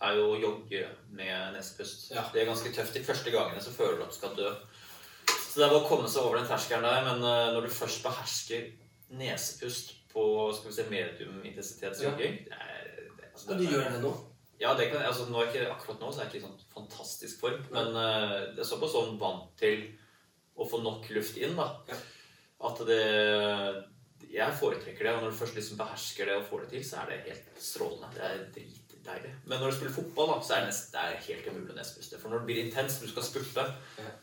er 0.01 0.13
jo 0.17 0.25
å 0.31 0.41
jogge 0.41 0.81
med 1.13 1.53
nesepust. 1.53 2.09
Ja. 2.15 2.25
Det 2.33 2.41
er 2.41 2.49
ganske 2.49 2.73
tøft. 2.73 2.97
De 2.97 3.05
første 3.05 3.29
gangene 3.35 3.61
så 3.61 3.69
føler 3.77 4.01
du 4.01 4.05
at 4.07 4.15
du 4.15 4.19
skal 4.23 4.33
dø. 4.41 4.49
Så 5.29 5.61
det 5.61 5.65
er 5.67 5.73
bare 5.75 5.83
å 5.83 5.89
komme 5.91 6.09
seg 6.09 6.25
over 6.25 6.41
den 6.41 6.49
terskelen 6.49 6.89
der. 6.89 7.05
Men 7.11 7.21
uh, 7.21 7.53
når 7.53 7.61
du 7.69 7.77
først 7.77 8.01
behersker 8.09 8.73
nesepust 9.21 9.93
på 10.13 10.27
skal 10.57 10.71
vi 10.71 10.77
se, 10.77 10.89
medium 10.93 11.41
intensitetsjogging 11.43 12.39
det 12.49 12.59
er, 12.59 12.93
altså, 13.33 13.49
Og 13.53 13.59
du 13.59 13.67
gjør 13.67 13.89
det 13.89 14.03
nå? 14.05 14.13
ja, 14.63 14.75
det 14.79 14.89
kan, 14.93 15.03
altså, 15.03 15.27
nå 15.31 15.47
ikke, 15.49 15.67
akkurat 15.73 16.03
nå 16.03 16.13
så 16.13 16.21
er 16.21 16.29
jeg 16.29 16.33
ikke 16.33 16.41
i 16.41 16.47
sånn 16.47 16.67
fantastisk 16.71 17.41
form, 17.43 17.65
men 17.75 17.97
uh, 17.97 18.37
det 18.55 18.63
er 18.63 18.69
såpass 18.69 18.95
sånn 18.95 19.17
vant 19.19 19.49
til 19.59 19.89
å 20.55 20.67
få 20.69 20.83
nok 20.85 21.09
luft 21.17 21.41
inn, 21.41 21.57
da. 21.59 21.73
Ja. 21.89 21.99
At 22.69 22.79
det 22.87 23.03
Jeg 24.33 24.55
foretrekker 24.57 25.05
det, 25.05 25.13
og 25.17 25.25
når 25.25 25.33
du 25.33 25.37
først 25.41 25.57
liksom 25.59 25.81
behersker 25.81 26.29
det 26.31 26.37
og 26.39 26.47
får 26.49 26.63
det 26.63 26.69
til, 26.73 26.85
så 26.87 27.03
er 27.03 27.11
det 27.11 27.17
helt 27.27 27.59
strålende. 27.61 28.09
Det 28.15 28.23
er 28.25 28.45
dritdeilig. 28.55 29.33
Men 29.51 29.61
når 29.61 29.73
du 29.73 29.77
spiller 29.77 29.97
fotball, 29.97 30.31
da, 30.31 30.37
så 30.47 30.55
er 30.55 30.63
det, 30.63 30.71
nest, 30.71 30.95
det 30.95 31.03
er 31.03 31.27
helt 31.27 31.49
umulig 31.51 31.75
å 31.75 31.77
nesepuste. 31.77 32.21
For 32.23 32.33
når 32.33 32.41
det 32.41 32.49
blir 32.49 32.61
intenst, 32.63 33.03
når 33.03 33.11
du 33.11 33.13
skal 33.13 33.27
spurte, 33.27 33.67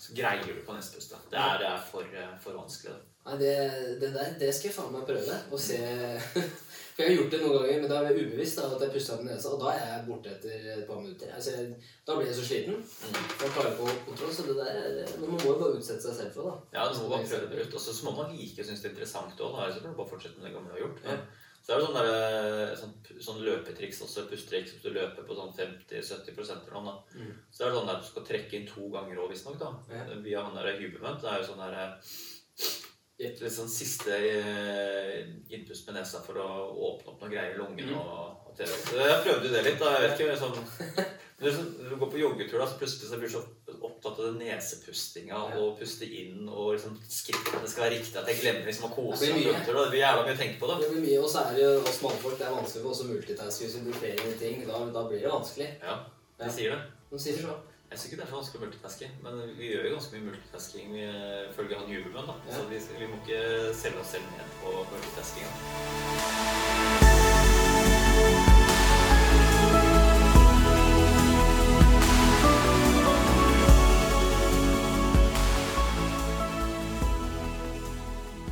så 0.01 0.15
greier 0.17 0.47
du 0.47 0.63
på 0.65 0.77
å. 0.77 1.19
Det 1.29 1.43
er, 1.43 1.61
det 1.61 1.67
er 1.69 1.85
for, 1.91 2.15
eh, 2.23 2.31
for 2.41 2.57
vanskelig. 2.57 2.95
Det. 2.95 3.08
Nei, 3.25 3.35
det, 3.37 3.53
det 4.01 4.09
der 4.15 4.29
det 4.39 4.49
skal 4.55 4.69
jeg 4.69 4.75
faen 4.77 4.93
meg 4.95 5.05
prøve. 5.09 5.35
Og 5.51 5.59
se 5.59 5.77
For 6.99 7.05
jeg 7.07 7.13
har 7.13 7.21
gjort 7.21 7.31
det 7.31 7.37
noen 7.39 7.53
ganger, 7.55 7.77
men 7.79 7.89
da 7.91 7.97
er 8.03 8.07
jeg 8.11 8.25
ubevisst 8.27 8.57
da, 8.59 8.63
at 8.75 8.81
jeg 8.83 8.91
pusta 8.91 9.13
opp 9.15 9.21
nesa. 9.23 9.51
Og 9.55 9.61
da 9.61 9.69
er 9.71 9.85
jeg 9.93 10.01
borte 10.09 10.31
etter 10.33 10.65
et 10.73 10.81
par 10.87 10.97
minutter. 10.99 11.29
Altså, 11.31 11.53
jeg, 11.55 11.75
da 12.07 12.15
blir 12.17 12.27
jeg 12.27 12.35
så 12.35 12.43
sliten. 12.49 12.81
Jeg 12.83 13.51
klarer 13.53 13.69
jeg 13.69 13.77
på 13.77 13.85
kontroll. 14.09 14.33
Så 14.35 14.43
det 14.49 14.55
der 14.57 14.71
er- 14.73 15.13
man 15.21 15.29
må 15.31 15.39
jo 15.45 15.53
bare 15.61 15.77
utsette 15.77 16.03
seg 16.03 16.17
selv 16.17 16.33
for 16.35 16.49
det. 16.49 16.55
da. 16.73 16.79
Ja, 16.81 16.89
du 16.91 16.99
må 16.99 17.13
bare 17.13 17.29
prøve 17.29 17.47
det 17.53 17.61
ut. 17.69 17.77
Og 17.79 17.83
så 17.85 17.95
må 18.03 18.11
man 18.17 18.33
like 18.35 18.65
synes 18.67 18.81
det 18.83 18.89
er 18.89 18.95
interessant 18.97 19.39
òg. 19.45 19.55
Da 19.55 19.67
det 19.69 19.75
så 19.77 19.83
kan 19.85 19.93
du 19.93 19.99
bare 20.01 20.11
fortsette 20.11 20.41
med 20.41 20.49
det 20.49 20.55
gamle 20.57 20.73
du 20.73 20.75
har 20.75 20.83
gjort. 20.83 20.99
Ja. 21.07 21.15
Så 21.63 21.71
er 21.75 21.79
det 21.79 21.87
sånn, 21.87 21.97
der, 22.01 22.75
sånn, 22.81 22.93
sånn 23.29 23.41
løpetriks 23.47 24.01
også, 24.03 24.25
pustetriks, 24.31 24.71
hvis 24.75 24.83
du 24.83 24.89
løper 24.95 25.23
på 25.27 25.35
sånn 25.39 25.51
50-70 25.55 26.35
eller 26.35 26.75
noe. 26.75 26.83
da. 26.91 27.19
Mm. 27.19 27.33
Så 27.53 27.63
er 27.63 27.69
det 27.69 27.77
sånn 27.79 27.91
der 27.93 27.99
du 28.03 28.07
skal 28.09 28.25
trekke 28.27 28.59
inn 28.59 28.67
to 28.67 28.89
ganger 28.91 29.23
òg, 29.23 29.31
visstnok. 29.31 29.59
da. 29.61 29.71
Ja. 29.93 30.03
Via 30.25 30.43
han 30.43 30.55
der 30.59 30.75
Huberman. 30.81 31.19
Det 31.21 31.29
er 31.31 31.39
jo 31.43 31.47
sånn 31.53 31.63
der 31.63 31.95
Yep. 33.19 33.39
Litt 33.43 33.51
sånn 33.51 33.67
siste 33.71 34.15
eh, 34.15 35.25
innpust 35.51 35.87
med 35.89 35.97
nesa 35.99 36.21
for 36.23 36.39
å 36.39 36.49
åpne 36.71 37.11
opp 37.11 37.21
noen 37.23 37.33
greier 37.33 37.51
i 37.55 37.57
lungene. 37.59 37.91
Mm. 37.91 37.97
og, 37.99 38.45
og. 38.47 38.59
Så 38.59 38.95
Jeg 38.95 39.23
prøvde 39.25 39.49
jo 39.49 39.53
det 39.57 39.63
litt. 39.65 39.79
da, 39.81 39.89
jeg 39.97 40.05
vet 40.05 40.21
ikke, 40.23 40.37
sånn, 40.39 40.61
Når 41.39 41.53
du- 41.55 41.83
når 41.83 41.89
du 41.93 41.95
går 42.01 42.09
på 42.11 42.17
joggetur, 42.19 42.59
da, 42.59 42.65
så 42.67 42.75
plutselig 42.81 43.07
så 43.09 43.17
blir 43.19 43.29
du 43.29 43.35
så 43.37 43.43
opptatt 43.87 44.17
av 44.19 44.25
den 44.25 44.39
nesepustinga 44.43 45.37
Ja. 45.37 45.59
og 45.61 45.77
puste 45.79 46.03
inn 46.03 46.49
og 46.51 46.73
liksom 46.75 46.97
skrittene 47.07 47.61
det 47.63 47.69
skal 47.71 47.85
være 47.85 47.93
riktig. 47.95 48.15
At 48.19 48.27
jeg 48.27 48.41
glemmer 48.41 48.65
liksom 48.67 48.89
å 48.89 48.95
kose 48.95 49.21
Det 49.25 49.35
meg. 49.37 49.45
da. 49.47 49.71
Det 49.83 49.85
blir 49.93 50.01
jævla 50.03 50.25
mye 50.27 50.35
å 50.35 50.41
tenke 50.41 50.59
på 50.59 50.67
da. 50.67 50.75
Det 50.81 50.89
blir 50.91 51.05
mye, 51.05 51.19
og 51.23 51.29
så 51.31 51.45
er 51.45 51.55
det 51.55 51.69
oss 51.79 52.01
mannfolk, 52.03 52.35
det 52.41 52.47
er 52.47 52.55
vanskelig 52.57 52.83
for 52.83 52.91
oss 52.91 53.01
å 53.05 53.07
multitaske 53.07 53.63
hvis 53.63 53.75
vi 53.79 53.85
blir 53.87 53.99
flere 54.03 54.33
ting. 54.41 54.67
Da, 54.67 54.79
da 54.99 55.05
blir 55.07 55.23
det 55.23 55.31
vanskelig. 55.31 55.69
Ja, 55.83 55.95
de 56.43 56.51
sier 56.57 56.75
det. 56.75 56.81
De 57.13 57.19
sier 57.23 57.39
det 57.39 57.45
så. 57.47 57.55
Jeg 57.89 57.97
syns 57.97 58.05
ikke 58.05 58.17
det 58.19 58.25
er 58.27 58.29
så 58.29 58.37
vanskelig 58.37 58.59
å 58.59 58.65
multitaske, 58.67 59.07
men 59.25 59.37
vi 59.57 59.71
gjør 59.71 59.85
jo 59.87 59.91
ganske 59.95 60.13
mye 60.13 60.25
multitasking 60.29 60.91
eh, 60.93 61.49
ifølge 61.49 61.73
han 61.73 61.87
da. 61.89 62.35
Ja. 62.45 62.53
Så 62.53 62.61
vi, 62.69 62.77
vi 62.99 63.07
må 63.09 63.17
ikke 63.17 63.39
selge 63.73 63.97
oss 64.03 64.11
selv 64.13 64.29
ned 64.29 64.45
på 64.61 64.69
multitaskinga. 64.91 65.49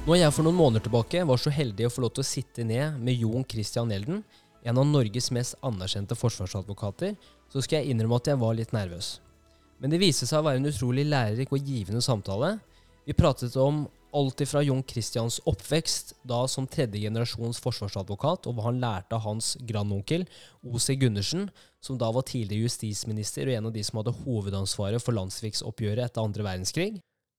Når 0.07 0.17
jeg 0.23 0.33
for 0.33 0.49
noen 0.49 0.57
måneder 0.57 0.81
tilbake 0.87 1.21
var 1.29 1.37
så 1.45 1.53
heldig 1.53 1.85
å 1.85 1.93
få 1.93 2.07
lov 2.07 2.17
til 2.17 2.25
å 2.25 2.31
sitte 2.31 2.65
ned 2.65 2.97
med 2.97 3.21
Jon 3.21 3.45
Christian 3.45 3.93
Elden, 3.93 4.25
en 4.65 4.81
av 4.81 4.89
Norges 4.89 5.29
mest 5.29 5.61
anerkjente 5.61 6.17
forsvarsadvokater, 6.17 7.13
så 7.53 7.61
skal 7.61 7.83
jeg 7.83 7.93
innrømme 7.93 8.17
at 8.17 8.33
jeg 8.33 8.41
var 8.41 8.57
litt 8.57 8.73
nervøs. 8.73 9.21
Men 9.77 9.93
det 9.93 10.01
viste 10.01 10.25
seg 10.25 10.41
å 10.41 10.47
være 10.47 10.61
en 10.61 10.69
utrolig 10.71 11.05
lærerik 11.05 11.53
og 11.53 11.63
givende 11.63 12.01
samtale. 12.01 12.55
Vi 13.07 13.15
pratet 13.17 13.55
om 13.61 13.85
alt 14.17 14.41
ifra 14.41 14.63
Jon 14.65 14.81
Christians 14.87 15.37
oppvekst, 15.47 16.15
da 16.27 16.41
som 16.49 16.67
tredje 16.67 17.03
generasjons 17.03 17.59
forsvarsadvokat, 17.61 18.47
og 18.47 18.57
hva 18.57 18.69
han 18.69 18.79
lærte 18.81 19.17
av 19.17 19.25
hans 19.27 19.53
grandonkel, 19.67 20.25
O.C. 20.65 20.95
Gundersen, 20.99 21.47
som 21.83 21.99
da 21.99 22.09
var 22.15 22.25
tidligere 22.27 22.65
justisminister 22.65 23.47
og 23.47 23.57
en 23.57 23.69
av 23.69 23.75
de 23.75 23.83
som 23.85 24.01
hadde 24.01 24.15
hovedansvaret 24.23 25.03
for 25.03 25.15
landssviksoppgjøret 25.17 26.07
etter 26.07 26.23
andre 26.23 26.47
verdenskrig. 26.47 26.89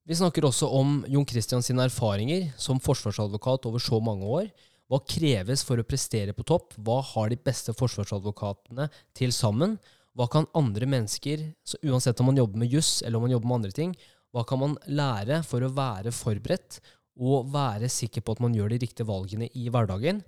Vi 0.09 0.17
snakker 0.17 0.47
også 0.49 0.71
om 0.73 1.03
Jon 1.11 1.27
Christian 1.29 1.65
sine 1.65 1.85
erfaringer 1.89 2.53
som 2.61 2.81
forsvarsadvokat 2.81 3.67
over 3.69 3.83
så 3.83 3.99
mange 4.01 4.25
år. 4.25 4.49
Hva 4.89 5.03
kreves 5.05 5.61
for 5.69 5.77
å 5.77 5.85
prestere 5.85 6.33
på 6.33 6.47
topp? 6.49 6.73
Hva 6.81 7.03
har 7.11 7.29
de 7.29 7.37
beste 7.45 7.75
forsvarsadvokatene 7.77 8.89
til 9.19 9.35
sammen? 9.37 9.77
Hva 10.17 10.29
kan 10.33 10.49
andre 10.57 10.89
mennesker, 10.89 11.43
uansett 11.85 12.21
om 12.21 12.31
man 12.31 12.41
jobber 12.41 12.63
med 12.63 12.73
juss 12.73 13.03
eller 13.03 13.19
om 13.19 13.27
man 13.27 13.35
jobber 13.35 13.51
med 13.51 13.59
andre 13.61 13.75
ting, 13.77 13.93
hva 14.35 14.45
kan 14.49 14.61
man 14.61 14.77
lære 14.87 15.43
for 15.47 15.65
å 15.65 15.73
være 15.73 16.13
forberedt 16.13 16.81
og 17.19 17.49
være 17.53 17.89
sikker 17.91 18.23
på 18.23 18.35
at 18.35 18.43
man 18.45 18.55
gjør 18.55 18.75
de 18.75 18.81
riktige 18.85 19.09
valgene 19.09 19.49
i 19.57 19.69
hverdagen? 19.73 20.23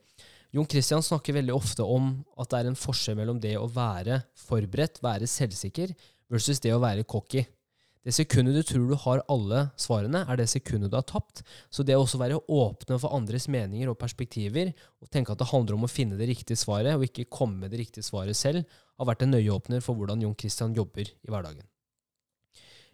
Jon 0.51 0.67
Christian 0.67 1.05
snakker 1.05 1.37
veldig 1.37 1.55
ofte 1.55 1.87
om 1.87 2.13
at 2.41 2.51
det 2.51 2.61
er 2.61 2.71
en 2.73 2.79
forskjell 2.79 3.19
mellom 3.21 3.39
det 3.43 3.55
å 3.59 3.69
være 3.71 4.23
forberedt, 4.49 4.99
være 5.05 5.29
selvsikker, 5.31 5.93
versus 6.31 6.63
det 6.63 6.75
å 6.75 6.83
være 6.83 7.07
cocky. 7.07 7.45
Det 8.01 8.15
sekundet 8.17 8.57
du 8.57 8.63
tror 8.65 8.87
du 8.89 8.97
har 9.03 9.21
alle 9.29 9.67
svarene, 9.79 10.23
er 10.25 10.41
det 10.41 10.49
sekundet 10.49 10.91
du 10.91 10.97
har 10.97 11.05
tapt. 11.07 11.43
Så 11.69 11.85
det 11.85 11.95
å 11.99 12.03
også 12.07 12.19
være 12.23 12.41
åpne 12.49 12.97
for 12.99 13.13
andres 13.13 13.47
meninger 13.53 13.93
og 13.93 13.99
perspektiver, 14.01 14.73
og 15.05 15.11
tenke 15.13 15.35
at 15.35 15.43
det 15.43 15.51
handler 15.53 15.77
om 15.77 15.85
å 15.85 15.91
finne 15.91 16.17
det 16.19 16.31
riktige 16.33 16.59
svaret, 16.59 16.97
og 16.97 17.05
ikke 17.07 17.29
komme 17.29 17.67
med 17.67 17.75
det 17.75 17.83
riktige 17.85 18.07
svaret 18.07 18.39
selv, 18.39 18.65
har 19.01 19.09
vært 19.09 19.25
en 19.25 19.39
øyeåpner 19.39 19.83
for 19.85 19.97
hvordan 19.97 20.23
Jon 20.23 20.37
Christian 20.39 20.77
jobber 20.77 21.09
i 21.09 21.33
hverdagen. 21.33 21.65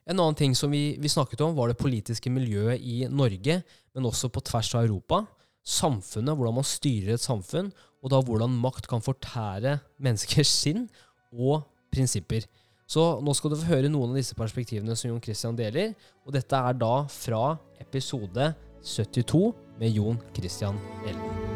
En 0.07 0.21
annen 0.21 0.39
ting 0.39 0.55
som 0.55 0.71
vi, 0.71 0.95
vi 1.03 1.11
snakket 1.11 1.43
om, 1.43 1.57
var 1.57 1.73
det 1.73 1.81
politiske 1.81 2.31
miljøet 2.31 2.79
i 2.79 3.09
Norge, 3.11 3.59
men 3.95 4.07
også 4.07 4.31
på 4.31 4.43
tvers 4.47 4.71
av 4.79 4.87
Europa. 4.87 5.25
Samfunnet, 5.67 6.37
hvordan 6.39 6.55
man 6.61 6.69
styrer 6.69 7.17
et 7.17 7.25
samfunn, 7.25 7.73
og 8.07 8.13
da 8.13 8.21
hvordan 8.23 8.55
makt 8.63 8.87
kan 8.87 9.03
fortære 9.03 9.81
menneskers 9.99 10.53
sinn 10.63 10.87
og 11.35 11.67
prinsipper. 11.91 12.47
Så 12.87 13.03
nå 13.19 13.35
skal 13.35 13.51
du 13.51 13.59
få 13.59 13.73
høre 13.73 13.91
noen 13.91 14.15
av 14.15 14.21
disse 14.21 14.39
perspektivene 14.39 14.95
som 14.95 15.11
Jon 15.11 15.23
Christian 15.25 15.59
deler. 15.59 15.97
Og 16.23 16.39
dette 16.39 16.55
er 16.55 16.79
da 16.79 16.95
fra 17.11 17.57
episode 17.83 18.53
72 18.87 19.51
med 19.83 19.99
Jon 19.99 20.23
Christian 20.39 20.79
Elden. 21.03 21.56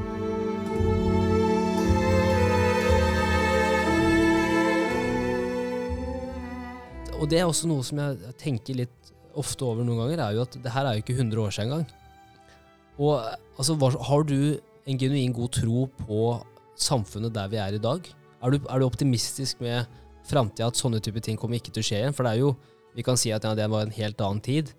Og 7.20 7.28
det 7.28 7.36
er 7.36 7.44
også 7.44 7.68
noe 7.68 7.84
som 7.84 8.00
jeg 8.00 8.34
tenker 8.40 8.78
litt 8.78 9.10
ofte 9.38 9.66
over 9.66 9.84
noen 9.84 10.00
ganger, 10.00 10.22
er 10.24 10.36
jo 10.38 10.44
at 10.46 10.56
det 10.56 10.72
her 10.72 10.88
er 10.88 10.96
jo 10.96 11.04
ikke 11.04 11.18
100 11.18 11.42
år 11.42 11.52
siden 11.54 11.68
engang. 11.68 11.90
Og 13.00 13.12
altså, 13.60 13.76
har 14.08 14.24
du 14.28 14.38
en 14.88 15.00
genuin 15.00 15.34
god 15.36 15.52
tro 15.52 15.84
på 16.00 16.30
samfunnet 16.80 17.34
der 17.36 17.50
vi 17.52 17.60
er 17.60 17.76
i 17.76 17.82
dag? 17.82 18.08
Er 18.40 18.54
du, 18.54 18.64
er 18.64 18.80
du 18.80 18.86
optimistisk 18.88 19.60
med 19.60 19.84
framtida 20.28 20.70
at 20.70 20.80
sånne 20.80 21.00
type 21.04 21.20
ting 21.24 21.36
kommer 21.40 21.60
ikke 21.60 21.74
til 21.76 21.84
å 21.84 21.88
skje 21.90 22.00
igjen? 22.00 22.16
For 22.16 22.24
det 22.24 22.32
er 22.32 22.40
jo, 22.40 22.54
vi 22.96 23.04
kan 23.04 23.20
si 23.20 23.32
at 23.36 23.44
ja, 23.44 23.52
det 23.56 23.68
var 23.70 23.84
en 23.84 23.94
helt 23.94 24.24
annen 24.24 24.40
tid. 24.44 24.72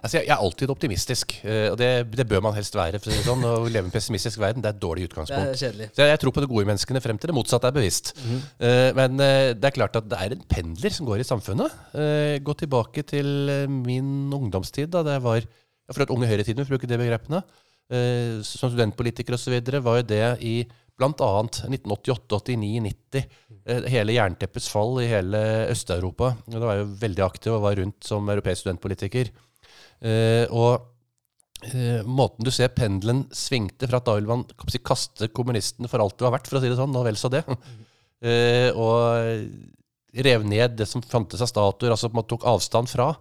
Altså, 0.00 0.16
jeg, 0.18 0.26
jeg 0.28 0.34
er 0.34 0.42
alltid 0.44 0.72
optimistisk, 0.72 1.34
eh, 1.44 1.66
og 1.72 1.76
det, 1.80 1.88
det 2.16 2.26
bør 2.28 2.42
man 2.46 2.56
helst 2.56 2.76
være. 2.76 3.00
For 3.02 3.12
å 3.12 3.22
sånn. 3.26 3.46
Å 3.46 3.52
leve 3.68 3.84
i 3.84 3.88
en 3.88 3.94
pessimistisk 3.94 4.40
verden, 4.42 4.64
det 4.64 4.70
er 4.72 4.76
et 4.76 4.82
dårlig 4.82 5.06
utgangspunkt. 5.10 5.50
Det 5.52 5.56
er 5.56 5.62
kjedelig. 5.62 5.88
Så 5.92 6.02
jeg, 6.04 6.12
jeg 6.14 6.22
tror 6.24 6.34
på 6.36 6.44
det 6.44 6.50
gode 6.52 6.68
menneskene 6.72 7.02
frem 7.04 7.20
til 7.20 7.32
det 7.32 7.36
motsatte 7.36 7.70
er 7.70 7.76
bevisst. 7.76 8.12
Eh, 8.58 8.90
men 8.98 9.24
eh, 9.24 9.52
det 9.56 9.70
er 9.70 9.76
klart 9.76 10.00
at 10.00 10.10
det 10.10 10.20
er 10.24 10.36
en 10.36 10.44
pendler 10.50 10.96
som 10.96 11.08
går 11.08 11.22
i 11.22 11.28
samfunnet. 11.28 11.78
Gå 12.46 12.56
tilbake 12.64 13.04
til 13.08 13.28
min 13.70 14.30
ungdomstid, 14.36 14.90
da 14.92 15.04
det 15.06 15.18
var 15.24 15.44
for 15.90 16.04
at 16.04 16.12
Unge 16.14 16.28
Høyre-tiden, 16.30 16.62
for 16.64 16.74
å 16.74 16.78
bruke 16.78 16.90
de 16.90 16.98
begrepene. 17.00 17.40
som 18.46 18.70
studentpolitiker 18.70 19.34
osv. 19.34 19.56
var 19.82 19.98
jo 20.00 20.06
det 20.06 20.24
i 20.46 20.54
bl.a. 21.00 21.30
1988, 21.66 22.40
89, 22.44 22.80
90. 22.84 23.24
eh, 23.66 23.86
hele 23.94 24.16
jernteppets 24.16 24.68
fall 24.72 25.00
i 25.02 25.08
hele 25.10 25.40
Øst-Europa. 25.72 26.34
Da 26.50 26.60
var 26.60 26.76
jeg 26.76 26.84
jo 26.84 26.90
veldig 27.06 27.24
aktiv 27.24 27.54
og 27.56 27.64
var 27.64 27.78
rundt 27.80 28.04
som 28.06 28.28
europeisk 28.28 28.66
studentpolitiker. 28.66 29.32
Eh, 30.00 30.46
og 30.48 30.80
eh, 31.68 32.00
måten 32.08 32.46
du 32.46 32.52
ser 32.54 32.72
pendelen 32.72 33.26
svingte 33.36 33.88
fra 33.90 34.00
at 34.00 34.08
da 34.08 34.16
ville 34.16 34.30
man 34.30 34.46
si, 34.72 34.80
kaste 34.80 35.28
kommunistene 35.36 35.90
for 35.92 36.02
alt 36.02 36.16
det 36.16 36.26
var 36.26 36.38
verdt, 36.38 36.48
for 36.48 36.60
å 36.60 36.62
si 36.64 36.70
det 36.72 36.78
sånn, 36.80 36.96
og 36.96 37.06
vel 37.08 37.20
så 37.20 37.32
det. 37.32 37.44
Eh, 38.20 38.68
og 38.76 40.20
rev 40.26 40.42
ned 40.44 40.74
det 40.76 40.84
som 40.84 41.00
fantes 41.00 41.40
av 41.40 41.48
statuer, 41.48 41.94
altså 41.94 42.10
man 42.12 42.26
tok 42.28 42.42
avstand 42.44 42.90
fra. 42.92 43.14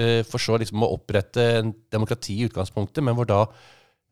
eh, 0.00 0.22
for 0.24 0.40
så 0.40 0.56
liksom 0.56 0.80
å 0.80 0.94
opprette 0.94 1.44
en 1.58 1.74
demokrati 1.92 2.38
i 2.38 2.46
utgangspunktet, 2.48 3.04
men 3.04 3.18
hvor 3.18 3.28
da 3.28 3.42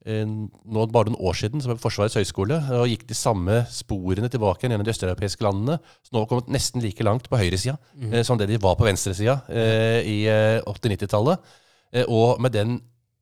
nå 0.09 0.84
bare 0.92 1.11
noen 1.11 1.24
år 1.30 1.36
siden 1.36 1.61
som 1.61 1.80
Forsvarets 1.80 2.16
høgskole 2.16 2.59
og 2.76 2.86
gikk 2.88 3.06
de 3.09 3.16
samme 3.18 3.62
sporene 3.72 4.30
tilbake 4.32 4.64
gjennom 4.64 4.84
de 4.86 4.92
østeuropeiske 4.92 5.44
landene. 5.44 5.78
Så 6.04 6.12
nå 6.12 6.22
har 6.22 6.28
kommet 6.30 6.52
nesten 6.52 6.84
like 6.84 7.04
langt 7.04 7.28
på 7.28 7.40
høyresida 7.40 7.78
mm. 7.96 8.20
som 8.24 8.38
det 8.40 8.48
de 8.48 8.61
var 8.62 8.76
på 8.78 8.86
venstresida 8.86 9.40
eh, 9.48 10.00
i 10.09 10.18
eh, 10.30 10.61
80-90-tallet. 10.64 11.56
Eh, 11.93 12.05
og 12.09 12.41
med 12.45 12.53
den 12.53 12.78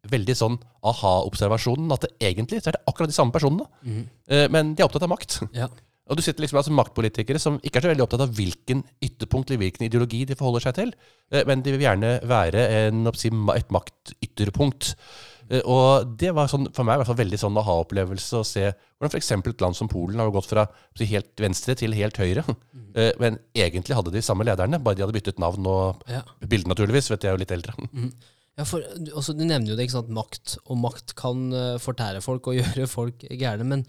veldig 0.07 0.37
sånn 0.39 0.57
aha-observasjonen 0.87 1.91
at 1.95 2.05
det 2.07 2.13
egentlig 2.29 2.61
så 2.63 2.71
er 2.71 2.77
det 2.79 2.85
akkurat 2.87 3.11
de 3.11 3.17
samme 3.17 3.35
personene, 3.35 3.67
eh, 4.31 4.47
men 4.55 4.75
de 4.75 4.83
er 4.83 4.87
opptatt 4.87 5.03
av 5.07 5.11
makt. 5.11 5.41
Ja. 5.57 5.69
Og 6.07 6.15
du 6.15 6.23
sitter 6.23 6.45
liksom 6.45 6.61
altså 6.61 6.71
maktpolitikere 6.71 7.41
som 7.43 7.57
ikke 7.67 7.81
er 7.81 7.83
så 7.83 7.89
veldig 7.91 8.05
opptatt 8.05 8.23
av 8.23 8.35
hvilken 8.39 8.85
ytterpunkt 9.03 9.49
eller 9.51 9.65
hvilken 9.65 9.89
ideologi 9.89 10.21
de 10.29 10.37
forholder 10.39 10.63
seg 10.69 10.77
til, 10.77 10.93
eh, 11.35 11.43
men 11.49 11.65
de 11.67 11.73
vil 11.75 11.83
gjerne 11.83 12.13
være 12.31 12.63
en, 12.87 13.01
et 13.11 13.73
maktytterpunkt. 13.75 14.93
Og 15.67 16.17
det 16.19 16.33
var 16.35 16.49
sånn, 16.51 16.69
for 16.75 16.87
meg 16.87 16.97
i 16.97 17.01
hvert 17.01 17.11
fall 17.11 17.19
veldig 17.21 17.39
sånn 17.39 17.59
aha-opplevelse 17.61 18.39
å 18.41 18.47
se 18.47 18.65
hvordan 18.67 19.13
f.eks. 19.13 19.29
et 19.35 19.63
land 19.63 19.77
som 19.79 19.91
Polen 19.91 20.19
har 20.19 20.33
gått 20.35 20.49
fra 20.51 20.65
helt 20.99 21.43
venstre 21.43 21.77
til 21.79 21.95
helt 21.99 22.19
høyre. 22.23 22.47
Eh, 22.97 23.11
Men 23.21 23.35
egentlig 23.53 23.93
hadde 23.93 24.09
de 24.15 24.23
samme 24.25 24.41
lederne, 24.49 24.79
bare 24.81 24.97
de 24.97 25.03
hadde 25.05 25.13
byttet 25.13 25.37
navn 25.43 25.67
og 25.69 25.99
Ja. 26.09 26.23
bilde, 26.41 26.65
naturligvis. 26.71 27.11
vet 27.11 27.27
jeg 27.27 27.29
er 27.29 27.35
jo 27.37 27.43
litt 27.43 27.53
eldre. 27.53 27.75
Ja, 28.57 28.65
for 28.65 28.81
altså, 28.89 29.35
Du 29.37 29.45
nevner 29.45 29.73
jo 29.73 29.77
det, 29.77 29.87
ikke 29.89 29.99
sant, 29.99 30.13
makt. 30.17 30.57
Og 30.67 30.79
makt 30.81 31.13
kan 31.19 31.47
uh, 31.53 31.77
fortære 31.83 32.23
folk 32.25 32.49
og 32.51 32.57
gjøre 32.61 32.89
folk 32.89 33.27
gærne. 33.37 33.67
Men 33.69 33.85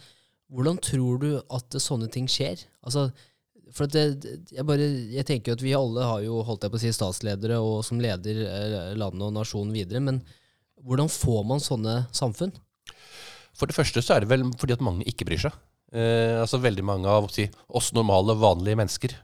hvordan 0.52 0.80
tror 0.84 1.22
du 1.24 1.30
at 1.40 1.78
sånne 1.84 2.10
ting 2.12 2.28
skjer? 2.32 2.66
Altså, 2.84 3.10
For 3.76 3.88
det- 3.92 4.24
jeg, 4.52 4.64
bare, 4.66 4.86
jeg 5.12 5.26
tenker 5.28 5.52
jo 5.52 5.58
at 5.58 5.64
vi 5.64 5.74
alle 5.76 6.04
har 6.08 6.22
jo 6.24 6.42
holdt 6.48 6.64
jeg 6.64 6.72
på 6.72 6.80
å 6.80 6.84
si 6.86 6.92
statsledere 6.96 7.58
og 7.60 7.82
som 7.84 8.00
leder 8.00 8.40
eh, 8.48 8.94
landet 8.96 9.26
og 9.28 9.34
nasjonen 9.36 9.74
videre, 9.76 10.00
men 10.00 10.22
hvordan 10.88 11.10
får 11.12 11.42
man 11.50 11.60
sånne 11.60 11.96
samfunn? 12.16 12.54
For 13.58 13.68
det 13.68 13.76
første 13.76 14.00
så 14.06 14.16
er 14.16 14.24
det 14.24 14.30
vel 14.32 14.46
fordi 14.56 14.78
at 14.78 14.84
mange 14.86 15.04
ikke 15.10 15.28
bryr 15.28 15.42
seg. 15.44 15.56
Eh, 15.92 16.38
altså 16.40 16.62
Veldig 16.64 16.86
mange 16.88 17.12
av 17.12 17.28
si, 17.34 17.48
oss 17.68 17.92
normale, 17.98 18.38
vanlige 18.40 18.80
mennesker, 18.80 19.18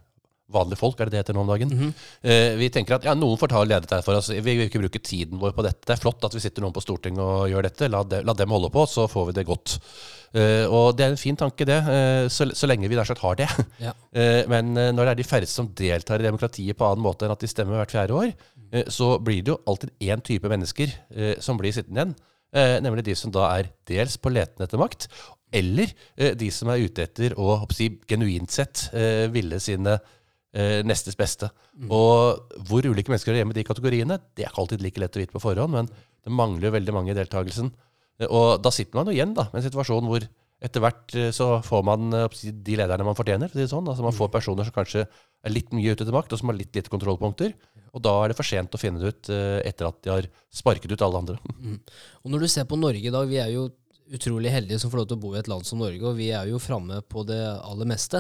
vanlige 0.52 0.80
folk 0.80 1.00
er 1.00 1.08
det 1.08 1.16
det 1.16 1.22
heter 1.22 1.38
nå 1.38 1.44
om 1.46 1.52
dagen, 1.54 1.94
eh, 2.22 2.56
vi 2.60 2.70
tenker 2.74 2.98
at 2.98 3.06
ja, 3.08 3.14
noen 3.16 3.40
får 3.40 3.54
ta 3.54 3.62
og 3.64 3.70
lede 3.70 3.86
dette 3.86 4.02
for 4.06 4.20
oss. 4.20 4.32
Vi 4.34 4.42
vil 4.44 4.68
ikke 4.68 4.82
bruke 4.84 5.00
tiden 5.04 5.40
vår 5.42 5.56
på 5.56 5.64
dette. 5.66 5.86
Det 5.88 5.96
er 5.96 6.02
flott 6.02 6.26
at 6.28 6.36
vi 6.36 6.44
sitter 6.44 6.66
noen 6.66 6.76
på 6.76 6.84
Stortinget 6.84 7.24
og 7.24 7.48
gjør 7.52 7.68
dette. 7.70 7.90
La, 7.92 8.04
de, 8.04 8.20
la 8.28 8.36
dem 8.38 8.54
holde 8.54 8.72
på, 8.74 8.84
så 8.90 9.08
får 9.12 9.30
vi 9.30 9.38
det 9.40 9.48
godt. 9.48 9.78
Eh, 10.34 10.66
og 10.66 10.96
det 10.98 11.06
er 11.06 11.14
en 11.14 11.20
fin 11.22 11.38
tanke, 11.38 11.66
det, 11.70 11.78
eh, 11.78 12.26
så, 12.34 12.48
så 12.58 12.70
lenge 12.70 12.90
vi 12.90 12.98
nær 12.98 13.08
sagt 13.10 13.24
har 13.24 13.40
det. 13.40 13.50
Ja. 13.84 13.96
Eh, 14.14 14.44
men 14.46 14.76
når 14.78 15.08
det 15.08 15.12
er 15.12 15.18
de 15.18 15.26
færreste 15.26 15.58
som 15.58 15.72
deltar 15.74 16.22
i 16.22 16.26
demokratiet 16.28 16.78
på 16.78 16.86
annen 16.86 17.02
måte 17.02 17.26
enn 17.26 17.32
at 17.34 17.42
de 17.42 17.48
stemmer 17.50 17.80
hvert 17.80 17.94
fjerde 17.96 18.14
år, 18.14 18.28
eh, 18.70 18.84
så 18.94 19.16
blir 19.18 19.40
det 19.42 19.50
jo 19.50 19.56
alltid 19.66 19.90
én 20.06 20.22
type 20.22 20.52
mennesker 20.52 20.94
som 21.42 21.58
blir 21.58 21.74
sittende 21.74 22.04
igjen. 22.04 22.14
Nemlig 22.86 23.08
de 23.08 23.16
som 23.18 23.34
da 23.34 23.48
er 23.56 23.72
dels 23.90 24.20
på 24.22 24.30
leten 24.30 24.62
etter 24.62 24.78
makt, 24.78 25.08
eller 25.50 25.90
de 26.38 26.50
som 26.54 26.70
er 26.70 26.86
ute 26.86 27.08
etter 27.08 27.34
å 27.42 27.56
si, 27.74 27.90
genuint 28.10 28.54
sett 28.54 28.86
ville 29.34 29.58
sine 29.64 29.98
nestes 30.54 31.16
beste. 31.18 31.48
Og 31.90 32.52
hvor 32.70 32.86
ulike 32.86 33.10
mennesker 33.10 33.34
er 33.34 33.40
hjemme 33.42 33.56
i 33.56 33.58
de 33.58 33.64
kategoriene, 33.66 34.20
det 34.38 34.46
er 34.46 34.52
ikke 34.52 34.62
alltid 34.62 34.84
like 34.86 35.02
lett 35.02 35.18
å 35.18 35.22
vite 35.24 35.34
på 35.34 35.42
forhånd, 35.42 35.74
men 35.74 35.90
det 35.90 36.32
mangler 36.32 36.70
jo 36.70 36.76
veldig 36.78 36.94
mange 36.96 37.12
i 37.12 37.18
deltakelsen. 37.18 37.72
Eh, 38.22 38.30
Og 38.30 38.62
da 38.64 38.72
sitter 38.72 39.00
man 39.00 39.10
jo 39.10 39.16
igjen 39.18 39.34
da, 39.34 39.48
med 39.52 39.62
en 39.62 39.68
situasjon 39.68 40.10
hvor 40.12 40.26
etter 40.64 40.80
hvert 40.84 41.16
eh, 41.20 41.32
så 41.36 41.58
får 41.66 41.84
man 41.84 42.14
eh, 42.16 42.40
de 42.54 42.78
lederne 42.80 43.08
man 43.08 43.18
fortjener. 43.18 43.50
for 43.50 43.58
å 43.58 43.60
si 43.60 43.66
det 43.66 43.74
sånn. 43.74 43.90
Altså 43.92 44.06
Man 44.06 44.16
får 44.16 44.32
personer 44.32 44.68
som 44.68 44.76
kanskje 44.76 45.04
er 45.08 45.52
litt 45.52 45.74
mye 45.76 45.92
ute 45.92 46.06
til 46.06 46.16
makt, 46.16 46.36
og 46.36 46.40
som 46.40 46.52
har 46.52 46.60
litt 46.60 46.76
lite 46.76 46.92
kontrollpunkter. 46.94 47.54
Og 47.94 48.02
da 48.06 48.14
er 48.24 48.32
det 48.32 48.38
for 48.40 48.48
sent 48.48 48.74
å 48.74 48.80
finne 48.82 49.02
det 49.02 49.12
ut 49.12 49.32
eh, 49.34 49.60
etter 49.68 49.90
at 49.90 50.00
de 50.06 50.14
har 50.14 50.30
sparket 50.54 50.94
ut 50.94 51.04
alle 51.04 51.24
andre. 51.26 51.38
Og 52.24 52.32
når 52.32 52.46
du 52.46 52.52
ser 52.54 52.70
på 52.70 52.80
Norge 52.80 53.04
i 53.10 53.14
dag, 53.14 53.28
vi 53.30 53.42
er 53.42 53.52
jo 53.58 53.68
utrolig 54.14 54.52
heldige 54.54 54.80
som 54.80 54.92
får 54.94 55.02
lov 55.04 55.10
til 55.10 55.18
å 55.20 55.24
bo 55.26 55.34
i 55.34 55.40
et 55.42 55.50
land 55.52 55.66
som 55.68 55.80
Norge, 55.82 56.02
og 56.06 56.18
vi 56.18 56.28
er 56.36 56.50
jo 56.52 56.60
framme 56.62 57.00
på 57.10 57.24
det 57.26 57.40
aller 57.42 57.88
meste. 57.90 58.20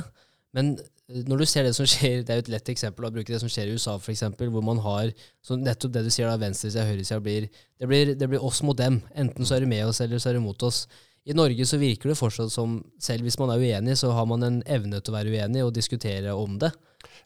Men 0.55 0.75
eh, 0.79 0.85
når 1.27 1.43
du 1.43 1.45
ser 1.45 1.67
det 1.67 1.75
som 1.77 1.87
skjer, 1.89 2.23
det 2.25 2.33
er 2.33 2.39
jo 2.39 2.45
et 2.47 2.51
lett 2.55 2.69
eksempel 2.73 3.07
å 3.07 3.11
bruke 3.13 3.29
det 3.29 3.39
som 3.41 3.51
skjer 3.51 3.69
i 3.69 3.77
USA, 3.77 3.95
f.eks., 3.99 4.23
hvor 4.39 4.65
man 4.65 4.81
har 4.83 5.11
nettopp 5.49 5.93
det 5.93 6.05
du 6.07 6.11
sier 6.13 6.29
da, 6.29 6.39
venstresida 6.41 6.85
og 6.85 6.93
høyresida 6.93 7.19
blir 7.23 7.47
det, 7.47 7.87
blir 7.89 8.13
det 8.17 8.29
blir 8.31 8.45
oss 8.45 8.63
mot 8.65 8.77
dem. 8.77 9.01
Enten 9.13 9.45
så 9.45 9.57
er 9.57 9.65
du 9.65 9.69
med 9.69 9.85
oss, 9.85 10.01
eller 10.03 10.21
så 10.21 10.31
er 10.31 10.39
du 10.39 10.45
mot 10.45 10.65
oss. 10.65 10.85
I 11.23 11.35
Norge 11.37 11.67
så 11.67 11.79
virker 11.79 12.11
det 12.11 12.19
fortsatt 12.19 12.51
som, 12.51 12.81
selv 12.99 13.23
hvis 13.27 13.37
man 13.39 13.53
er 13.53 13.61
uenig, 13.61 13.95
så 13.99 14.11
har 14.15 14.25
man 14.27 14.43
en 14.43 14.59
evne 14.67 14.99
til 14.99 15.13
å 15.13 15.17
være 15.17 15.31
uenig 15.31 15.63
og 15.63 15.75
diskutere 15.75 16.33
om 16.35 16.57
det. 16.59 16.73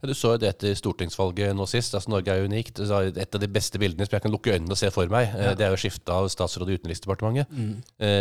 Ja, 0.02 0.08
du 0.10 0.14
så 0.14 0.36
jo 0.36 0.42
det 0.42 0.50
etter 0.52 0.76
stortingsvalget 0.78 1.56
nå 1.58 1.66
sist. 1.70 1.96
altså 1.98 2.12
Norge 2.14 2.30
er 2.34 2.46
unikt. 2.46 2.80
Et 2.80 3.36
av 3.36 3.42
de 3.42 3.50
beste 3.50 3.80
bildene 3.82 4.06
som 4.06 4.14
jeg 4.18 4.24
kan 4.28 4.34
lukke 4.34 4.54
øynene 4.54 4.76
og 4.76 4.78
se 4.78 4.92
for 4.94 5.10
meg, 5.10 5.32
ja. 5.34 5.56
det 5.58 5.66
er 5.66 5.74
jo 5.74 5.80
skiftet 5.82 6.12
av 6.14 6.28
statsråd 6.30 6.70
i 6.70 6.78
Utenriksdepartementet. 6.78 7.50
Mm. 7.50 7.72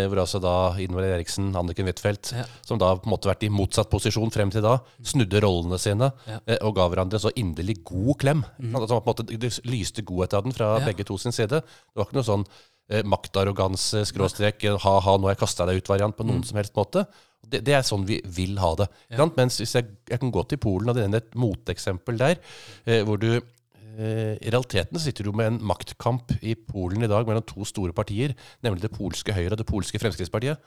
hvor 0.08 0.22
altså 0.22 0.40
da 0.40 0.54
Invar 0.80 1.04
Eriksen, 1.08 1.50
Anniken 1.56 1.86
Huitfeldt, 1.90 2.32
Ja. 2.36 2.44
som 2.64 2.78
da 2.80 2.94
på 2.96 3.04
en 3.06 3.12
måte 3.12 3.28
vært 3.28 3.44
i 3.44 3.50
motsatt 3.52 3.90
posisjon 3.92 4.32
frem 4.32 4.50
til 4.50 4.64
da, 4.64 4.78
snudde 5.04 5.40
rollene 5.44 5.78
sine 5.78 6.10
eh, 6.46 6.56
og 6.62 6.74
ga 6.78 6.88
hverandre 6.88 7.20
så 7.20 7.30
inderlig 7.36 7.82
god 7.84 8.16
klem. 8.22 8.44
Altså, 8.72 8.96
på 9.00 9.02
en 9.02 9.12
måte, 9.12 9.26
det 9.36 9.52
lyste 9.68 10.02
godhet 10.06 10.34
av 10.34 10.46
den 10.46 10.56
fra 10.56 10.78
begge 10.86 11.04
to 11.04 11.18
sin 11.20 11.32
side. 11.36 11.60
Det 11.60 11.96
var 12.00 12.08
ikke 12.08 12.18
noe 12.18 12.26
sånn 12.30 12.46
eh, 12.90 13.02
maktarroganse, 13.06 14.04
skråstrek, 14.08 14.64
eh, 14.64 14.78
ha-ha, 14.86 15.16
nå 15.18 15.28
har 15.28 15.34
jeg 15.36 15.42
kasta 15.44 15.66
deg 15.68 15.82
ut-variant 15.82 16.16
på 16.16 16.26
noen 16.26 16.44
som 16.46 16.56
helst 16.60 16.74
måte. 16.78 17.04
Det, 17.46 17.60
det 17.66 17.74
er 17.78 17.84
sånn 17.86 18.06
vi 18.08 18.20
vil 18.36 18.56
ha 18.58 18.72
det. 18.80 18.88
Ja. 19.14 19.26
Mens 19.36 19.60
hvis 19.62 19.76
jeg, 19.78 19.86
jeg 20.10 20.18
kan 20.22 20.32
gå 20.34 20.42
til 20.50 20.58
Polen, 20.58 20.90
og 20.90 20.96
det 20.98 21.04
er 21.06 21.20
et 21.20 21.36
moteksempel 21.38 22.18
der, 22.18 22.40
eh, 22.86 23.04
hvor 23.06 23.20
du 23.22 23.28
eh, 23.36 24.34
I 24.36 24.50
realiteten 24.50 24.98
sitter 25.00 25.24
du 25.28 25.32
med 25.32 25.46
en 25.52 25.60
maktkamp 25.70 26.34
i 26.42 26.56
Polen 26.58 27.06
i 27.06 27.08
dag 27.12 27.28
mellom 27.28 27.46
to 27.46 27.64
store 27.64 27.94
partier, 27.96 28.34
nemlig 28.66 28.82
det 28.82 28.92
polske 28.96 29.32
Høyre 29.36 29.54
og 29.54 29.62
det 29.62 29.68
polske 29.70 30.00
Fremskrittspartiet, 30.02 30.58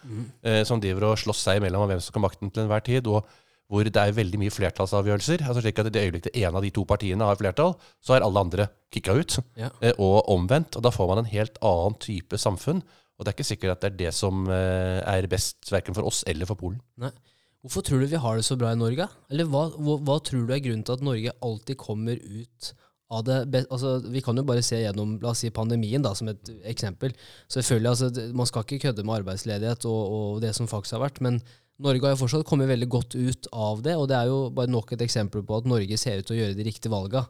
eh, 0.44 0.64
som 0.64 0.82
driver 0.82 1.12
og 1.12 1.20
slåss 1.22 1.44
seg 1.50 1.60
imellom 1.62 1.84
om 1.86 1.92
hvem 1.92 2.02
som 2.02 2.16
kan 2.16 2.26
makten 2.26 2.50
til 2.54 2.64
enhver 2.66 2.86
tid. 2.86 3.08
og 3.08 3.28
hvor 3.70 3.86
det 3.86 4.02
er 4.02 4.16
veldig 4.18 4.40
mye 4.42 4.50
flertallsavgjørelser. 4.50 5.44
altså 5.46 5.62
slik 5.62 5.78
at 5.78 5.86
I 5.86 5.94
det 5.94 6.02
øyeblikket 6.08 6.38
en 6.42 6.56
av 6.58 6.64
de 6.66 6.72
to 6.74 6.86
partiene 6.90 7.22
har 7.22 7.38
flertall, 7.38 7.76
så 8.02 8.16
er 8.16 8.24
alle 8.26 8.42
andre 8.42 8.66
kicka 8.92 9.14
ut. 9.14 9.36
Ja. 9.56 9.70
Eh, 9.82 9.94
Og 10.00 10.26
omvendt. 10.28 10.76
og 10.76 10.82
Da 10.82 10.90
får 10.90 11.08
man 11.08 11.20
en 11.20 11.30
helt 11.30 11.60
annen 11.62 11.94
type 12.00 12.34
samfunn. 12.34 12.82
Og 13.20 13.26
det 13.26 13.32
er 13.32 13.36
ikke 13.36 13.52
sikkert 13.52 13.76
at 13.76 13.84
det 13.84 13.92
er 13.92 14.00
det 14.00 14.14
som 14.16 14.48
eh, 14.48 15.00
er 15.04 15.28
best 15.32 15.68
verken 15.74 15.98
for 15.98 16.08
oss 16.08 16.24
eller 16.30 16.48
for 16.48 16.60
Polen. 16.60 16.80
Nei. 17.04 17.12
Hvorfor 17.60 17.84
tror 17.84 18.00
du 18.00 18.08
vi 18.08 18.20
har 18.24 18.38
det 18.40 18.46
så 18.48 18.56
bra 18.56 18.72
i 18.72 18.80
Norge? 18.80 19.10
Eller 19.28 19.48
hva, 19.52 19.66
hva, 19.76 19.98
hva 20.08 20.16
tror 20.24 20.46
du 20.48 20.54
er 20.56 20.62
grunnen 20.64 20.86
til 20.88 20.96
at 20.96 21.04
Norge 21.04 21.34
alltid 21.44 21.76
kommer 21.82 22.16
ut 22.16 22.70
av 23.10 23.26
det 23.26 23.66
altså, 23.68 23.98
Vi 24.14 24.22
kan 24.24 24.38
jo 24.38 24.46
bare 24.48 24.64
se 24.64 24.80
gjennom 24.80 25.18
la 25.20 25.34
oss 25.34 25.42
si, 25.44 25.50
pandemien 25.52 26.04
da, 26.06 26.14
som 26.16 26.30
et 26.32 26.52
eksempel. 26.70 27.16
Selvfølgelig, 27.52 27.90
altså, 27.92 28.30
Man 28.38 28.48
skal 28.48 28.64
ikke 28.64 28.86
kødde 28.86 29.04
med 29.04 29.18
arbeidsledighet 29.20 29.90
og, 29.90 30.14
og 30.20 30.40
det 30.46 30.54
som 30.56 30.70
faktisk 30.72 30.96
har 30.96 31.08
vært, 31.08 31.20
men 31.26 31.42
Norge 31.80 32.04
har 32.04 32.16
jo 32.16 32.22
fortsatt 32.26 32.48
kommet 32.48 32.68
veldig 32.68 32.90
godt 32.92 33.16
ut 33.16 33.48
av 33.56 33.84
det, 33.84 33.94
og 33.96 34.10
det 34.12 34.18
er 34.18 34.28
jo 34.28 34.40
bare 34.56 34.72
nok 34.72 34.92
et 34.94 35.04
eksempel 35.06 35.46
på 35.48 35.60
at 35.62 35.68
Norge 35.70 36.00
ser 36.00 36.20
ut 36.20 36.28
til 36.28 36.36
å 36.36 36.40
gjøre 36.42 36.58
de 36.58 36.66
riktige 36.68 36.92
valga. 36.92 37.24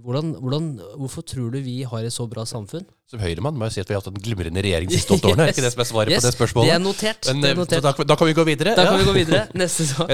Hvordan, 0.00 0.30
hvordan, 0.40 0.64
hvorfor 1.00 1.22
tror 1.26 1.50
du 1.52 1.58
vi 1.64 1.82
har 1.84 2.04
et 2.06 2.12
så 2.14 2.24
bra 2.30 2.44
samfunn? 2.48 2.84
Som 3.10 3.18
Høyremann 3.20 3.56
må 3.58 3.66
jeg 3.66 3.74
si 3.74 3.80
at 3.82 3.88
vi 3.90 3.94
har 3.96 4.00
hatt 4.00 4.08
en 4.12 4.22
glimrende 4.22 4.62
regjering 4.62 4.88
de 4.90 4.94
siste 5.00 5.12
åtte 5.16 5.26
årene. 5.32 5.48
yes, 5.48 5.56
ikke 5.56 5.64
det 5.66 5.70
som 5.74 5.80
er 5.82 5.88
svaret 5.88 6.12
Yes, 6.14 6.22
på 6.22 6.26
det 6.28 6.34
spørsmålet? 6.36 6.68
Det 6.70 6.74
er 6.76 6.82
notert. 6.84 7.26
Men, 7.30 7.40
det 7.42 7.48
eh, 7.48 7.54
er 7.54 7.58
notert. 7.58 7.82
da, 7.86 7.92
da 8.12 8.16
kan 8.20 8.28
vi 8.30 8.34
gå 8.38 8.44
videre. 8.46 8.74
Da 8.78 8.84
Ja. 8.86 8.92
kan 8.94 9.00
vi 9.02 9.06
gå 9.08 9.14
videre. 9.16 9.40
Neste 9.58 9.86
sak. 9.90 10.12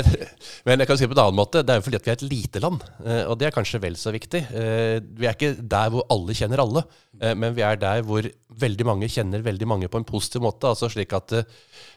Men, 0.66 0.80
jeg 0.80 0.89
kan 0.91 0.97
si 0.99 1.05
det 1.05 1.11
på 1.12 1.16
en 1.18 1.22
annen 1.26 1.39
måte. 1.43 1.62
Det 1.66 1.74
er 1.74 1.80
jo 1.82 1.84
fordi 1.87 2.01
at 2.01 2.07
vi 2.09 2.12
er 2.14 2.18
et 2.18 2.24
lite 2.32 2.62
land, 2.64 2.87
eh, 3.05 3.22
og 3.28 3.39
det 3.39 3.47
er 3.51 3.55
kanskje 3.59 3.82
vel 3.84 3.99
så 4.01 4.14
viktig. 4.16 4.43
Eh, 4.49 4.97
Vi 5.20 5.28
er 5.28 5.37
ikke 5.37 5.53
der 5.76 5.93
hvor 5.93 6.07
alle 6.11 6.34
kjenner 6.41 6.64
alle, 6.64 6.84
eh, 7.20 7.34
men 7.37 7.55
vi 7.55 7.62
er 7.68 7.76
der 7.76 8.03
hvor 8.09 8.24
veldig 8.66 8.87
mange 8.89 9.09
kjenner 9.12 9.45
veldig 9.45 9.68
mange 9.68 9.89
på 9.93 10.01
en 10.01 10.09
positiv 10.09 10.41
måte. 10.49 10.64
Altså 10.72 10.89
slik 10.91 11.12
at 11.12 11.32
eh, 11.37 11.45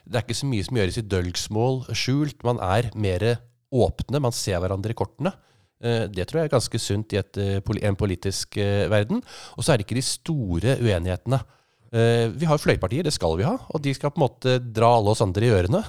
det 0.06 0.20
er 0.20 0.26
ikke 0.28 0.36
så 0.42 0.46
mye 0.52 0.64
som 0.68 0.76
gjøres 0.76 1.00
i 1.00 1.08
dølgsmål 1.16 1.82
skjult. 1.96 2.44
Man 2.44 2.60
er 2.60 2.90
mer 2.94 3.38
åpne, 3.72 4.20
man 4.20 4.32
ser 4.36 4.60
hverandre 4.60 4.92
i 4.92 4.98
kortene. 4.98 5.32
Eh, 5.80 6.08
Det 6.08 6.26
tror 6.28 6.40
jeg 6.40 6.50
er 6.50 6.56
ganske 6.56 6.78
sunt 6.78 7.12
i 7.12 7.20
et, 7.20 7.36
eh, 7.38 7.60
en 7.88 7.96
politisk 7.96 8.56
eh, 8.56 8.88
verden. 8.88 9.22
Og 9.56 9.64
så 9.64 9.72
er 9.72 9.78
det 9.78 9.86
ikke 9.86 10.00
de 10.00 10.02
store 10.02 10.76
uenighetene. 10.80 11.40
Vi 11.90 12.46
har 12.46 12.56
fløypartier, 12.62 13.02
det 13.02 13.10
skal 13.12 13.36
vi 13.36 13.42
ha, 13.42 13.56
og 13.66 13.82
de 13.82 13.90
skal 13.92 14.12
på 14.12 14.20
en 14.20 14.22
måte 14.22 14.52
dra 14.62 14.92
alle 14.94 15.10
oss 15.10 15.20
andre 15.24 15.42
i 15.42 15.50
ørene. 15.50 15.80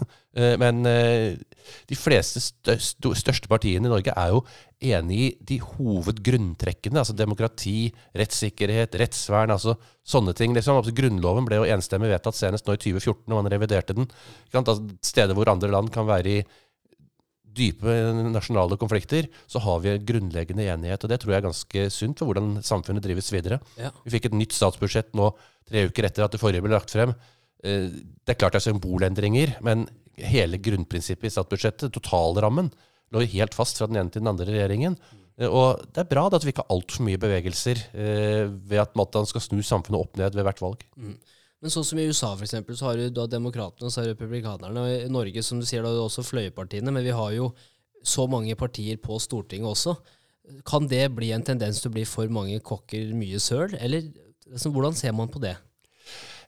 Men 0.57 0.81
de 0.81 1.93
fleste 1.93 2.41
største 2.41 3.47
partiene 3.47 3.85
i 3.85 3.91
Norge 3.91 4.09
er 4.09 4.31
jo 4.33 4.41
enig 4.81 5.19
i 5.19 5.37
de 5.45 5.59
hovedgrunntrekkene. 5.61 6.97
Altså 6.97 7.13
demokrati, 7.13 7.93
rettssikkerhet, 8.17 8.97
rettsvern, 8.97 9.53
altså 9.53 9.75
sånne 10.01 10.33
ting. 10.33 10.55
Liksom. 10.57 10.81
Altså, 10.81 10.95
grunnloven 10.97 11.45
ble 11.45 11.61
jo 11.61 11.69
enstemmig 11.69 12.09
vedtatt 12.09 12.33
senest 12.33 12.65
nå 12.65 12.73
i 12.73 12.81
2014, 12.81 13.29
når 13.29 13.43
man 13.43 13.53
reviderte 13.53 13.93
den. 13.93 14.09
Altså, 14.57 14.79
steder 15.05 15.37
hvor 15.37 15.53
andre 15.53 15.69
land 15.69 15.93
kan 15.93 16.09
være 16.09 16.33
i 16.33 16.41
dype 17.57 17.93
nasjonale 18.31 18.77
konflikter, 18.79 19.27
så 19.49 19.59
har 19.63 19.79
vi 19.83 19.91
en 19.93 20.05
grunnleggende 20.07 20.65
enighet. 20.71 21.03
Og 21.03 21.11
det 21.11 21.19
tror 21.21 21.33
jeg 21.33 21.41
er 21.41 21.47
ganske 21.49 21.85
sunt 21.93 22.21
for 22.21 22.31
hvordan 22.31 22.61
samfunnet 22.65 23.03
drives 23.05 23.31
videre. 23.33 23.59
Ja. 23.79 23.91
Vi 24.05 24.13
fikk 24.15 24.29
et 24.29 24.37
nytt 24.37 24.55
statsbudsjett 24.55 25.13
nå 25.17 25.31
tre 25.67 25.85
uker 25.89 26.07
etter 26.07 26.25
at 26.25 26.35
det 26.35 26.41
forrige 26.41 26.63
ble 26.65 26.73
lagt 26.75 26.93
frem. 26.93 27.15
Eh, 27.63 27.89
Det 28.25 28.35
er 28.35 28.39
klart 28.39 28.53
det 28.55 28.61
er 28.61 28.71
symbolendringer, 28.71 29.57
men 29.61 29.87
hele 30.21 30.59
grunnprinsippet 30.61 31.29
i 31.29 31.33
statsbudsjettet, 31.33 31.91
totalrammen, 31.95 32.71
lå 33.11 33.25
helt 33.33 33.53
fast 33.57 33.77
fra 33.79 33.87
den 33.87 33.99
ene 33.99 34.11
til 34.13 34.21
den 34.23 34.31
andre 34.31 34.47
regjeringen. 34.47 34.97
Eh, 35.37 35.47
Og 35.47 35.81
det 35.93 36.05
er 36.05 36.09
bra 36.11 36.27
at 36.27 36.43
vi 36.43 36.51
ikke 36.53 36.63
har 36.63 36.75
altfor 36.75 37.03
mye 37.07 37.19
bevegelser 37.21 37.83
eh, 37.93 38.47
ved 38.47 38.79
at 38.79 38.95
man 38.95 39.07
skal 39.25 39.41
snu 39.41 39.61
samfunnet 39.61 39.99
opp 39.99 40.17
ned 40.17 40.35
ved 40.35 40.43
hvert 40.47 40.61
valg. 40.63 40.83
Men 41.61 41.73
sånn 41.73 41.85
som 41.85 41.99
i 42.01 42.07
USA 42.09 42.31
for 42.33 42.45
eksempel, 42.47 42.77
så 42.77 42.89
har 42.89 42.97
du 42.97 43.11
da 43.13 43.27
demokratene 43.29 43.87
og 43.87 43.93
så 43.93 44.01
har 44.01 44.11
republikanerne. 44.15 44.81
Og 44.81 45.05
i 45.05 45.13
Norge 45.13 45.43
som 45.45 45.61
du 45.61 45.67
sier, 45.67 45.83
da 45.83 45.91
har 45.91 45.99
du 45.99 46.05
også 46.07 46.25
fløyepartiene, 46.25 46.93
men 46.93 47.05
vi 47.05 47.13
har 47.13 47.35
jo 47.35 47.51
så 48.01 48.25
mange 48.29 48.55
partier 48.57 48.97
på 49.01 49.19
Stortinget 49.21 49.69
også. 49.69 49.95
Kan 50.65 50.89
det 50.89 51.03
bli 51.13 51.29
en 51.35 51.45
tendens 51.45 51.83
til 51.83 51.91
å 51.91 51.95
bli 51.95 52.05
for 52.09 52.31
mange 52.33 52.57
kokker 52.65 53.13
mye 53.13 53.39
søl, 53.39 53.75
eller 53.77 54.09
altså, 54.49 54.73
hvordan 54.73 54.97
ser 54.97 55.13
man 55.13 55.29
på 55.29 55.41
det? 55.43 55.53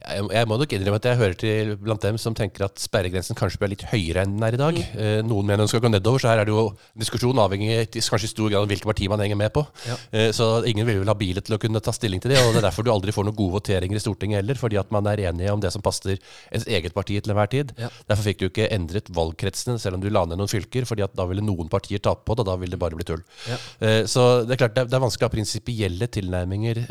Jeg, 0.04 0.26
jeg 0.36 0.48
må 0.50 0.58
nok 0.60 0.74
innrømme 0.76 0.98
at 1.00 1.06
jeg 1.08 1.20
hører 1.20 1.36
til 1.40 1.70
blant 1.80 2.04
dem 2.04 2.18
som 2.20 2.36
tenker 2.36 2.66
at 2.66 2.82
sperregrensen 2.82 3.38
kanskje 3.40 3.60
blir 3.62 3.72
litt 3.72 3.86
høyere 3.88 4.26
enn 4.26 4.34
den 4.36 4.44
er 4.48 4.58
i 4.58 4.60
dag. 4.60 4.80
Eh, 5.00 5.20
noen 5.24 5.48
mener 5.48 5.64
den 5.64 5.70
skal 5.72 5.84
gå 5.86 5.92
nedover, 5.94 6.20
så 6.20 6.32
her 6.34 6.42
er 6.42 6.50
det 6.50 6.54
jo 6.56 6.66
diskusjon 7.00 7.40
avhengig 7.40 7.88
kanskje 7.96 8.28
i 8.28 8.32
stor 8.34 8.50
grad 8.52 8.66
av 8.66 8.72
hvilket 8.72 8.90
parti 8.90 9.08
man 9.12 9.24
henger 9.24 9.40
med 9.40 9.54
på. 9.56 9.64
Ja. 9.88 9.96
Eh, 10.12 10.30
så 10.36 10.50
ingen 10.68 10.88
vil 10.90 11.00
vel 11.02 11.12
ha 11.12 11.16
bilet 11.20 11.48
til 11.48 11.56
å 11.56 11.60
kunne 11.64 11.80
ta 11.84 11.94
stilling 11.96 12.20
til 12.24 12.34
det, 12.34 12.42
og 12.44 12.52
det 12.52 12.60
er 12.62 12.68
derfor 12.68 12.84
du 12.84 12.92
aldri 12.92 13.16
får 13.16 13.30
noen 13.30 13.38
gode 13.40 13.56
voteringer 13.62 14.00
i 14.00 14.04
Stortinget 14.04 14.42
heller, 14.42 14.60
fordi 14.60 14.80
at 14.82 14.92
man 14.94 15.08
er 15.12 15.24
enige 15.30 15.54
om 15.56 15.64
det 15.64 15.72
som 15.76 15.86
passer 15.86 16.20
ens 16.52 16.68
eget 16.68 16.94
parti 16.98 17.22
til 17.24 17.32
enhver 17.34 17.54
tid. 17.54 17.72
Ja. 17.80 17.92
Derfor 18.12 18.28
fikk 18.28 18.42
du 18.44 18.48
ikke 18.50 18.68
endret 18.76 19.08
valgkretsene, 19.16 19.80
selv 19.80 20.00
om 20.00 20.04
du 20.04 20.10
la 20.12 20.26
ned 20.28 20.42
noen 20.42 20.52
fylker, 20.52 20.90
fordi 20.90 21.08
at 21.08 21.16
da 21.16 21.30
ville 21.32 21.46
noen 21.46 21.72
partier 21.72 22.04
tape 22.04 22.28
på 22.28 22.36
det, 22.36 22.44
og 22.44 22.52
da 22.52 22.58
ville 22.60 22.76
det 22.76 22.82
bare 22.84 23.00
bli 23.00 23.08
tull. 23.08 23.24
Ja. 23.48 23.62
Eh, 23.80 24.04
Så 24.10 24.28
det 24.44 24.58
er 24.58 24.64
klart 24.66 24.76
det 24.76 24.84
er, 24.84 24.92
det 24.92 25.00
er 25.00 25.06
vanskelig 25.08 25.26
å 25.26 25.32
ha 25.32 25.36
prinsipielle 25.38 26.12
tilnærminger 26.12 26.84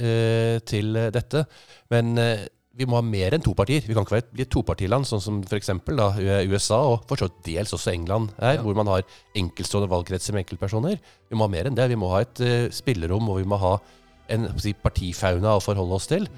til 0.64 0.96
dette. 1.12 1.44
Men 1.92 2.16
vi 2.78 2.86
må 2.88 2.96
ha 2.96 3.04
mer 3.04 3.34
enn 3.36 3.42
to 3.44 3.52
partier. 3.56 3.84
Vi 3.84 3.94
kan 3.96 4.06
ikke 4.06 4.16
være 4.16 4.24
et, 4.24 4.30
bli 4.32 4.44
et 4.46 4.52
topartiland, 4.52 5.08
sånn 5.08 5.22
som 5.22 5.40
f.eks. 5.44 5.72
USA 6.48 6.78
og 6.92 7.02
for 7.08 7.20
så 7.20 7.28
vidt 7.28 7.42
dels 7.50 7.74
også 7.76 7.92
England 7.92 8.30
er, 8.38 8.56
Ja. 8.56 8.62
hvor 8.64 8.76
man 8.78 8.88
har 8.88 9.02
enkeltstående 9.36 9.90
valgkretser 9.92 10.32
med 10.32 10.46
enkeltpersoner. 10.46 10.96
Vi 11.28 11.36
må 11.36 11.44
ha 11.44 11.52
mer 11.52 11.68
enn 11.68 11.76
det. 11.76 11.88
Vi 11.92 12.00
må 12.00 12.08
ha 12.14 12.22
et 12.24 12.40
uh, 12.40 12.70
spillerom, 12.72 13.28
og 13.28 13.42
vi 13.42 13.48
må 13.48 13.60
ha 13.60 13.76
en 14.32 14.48
si, 14.58 14.72
partifauna 14.72 15.58
å 15.58 15.64
forholde 15.64 15.98
oss 15.98 16.08
til. 16.08 16.28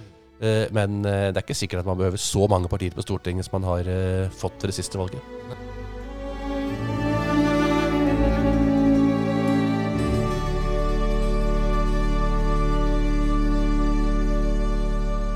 Uh, 0.42 0.66
men 0.74 1.04
uh, 1.06 1.30
det 1.30 1.38
er 1.38 1.46
ikke 1.46 1.60
sikkert 1.62 1.84
at 1.84 1.92
man 1.92 2.00
behøver 2.00 2.18
så 2.18 2.48
mange 2.50 2.68
partier 2.72 2.96
på 2.96 3.06
Stortinget 3.06 3.46
som 3.46 3.60
man 3.60 3.70
har 3.70 3.94
fått 4.34 4.58
til 4.58 4.74
det 4.74 4.78
siste 4.80 4.98
valget. 4.98 5.63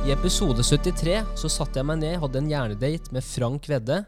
I 0.09 0.13
episode 0.13 0.63
73 0.65 1.19
så 1.37 1.49
satte 1.53 1.77
jeg 1.77 1.85
meg 1.85 1.99
ned, 2.01 2.15
hadde 2.17 2.41
en 2.41 2.47
hjernedate 2.49 3.13
med 3.13 3.25
Frank 3.27 3.67
Vedde, 3.69 3.99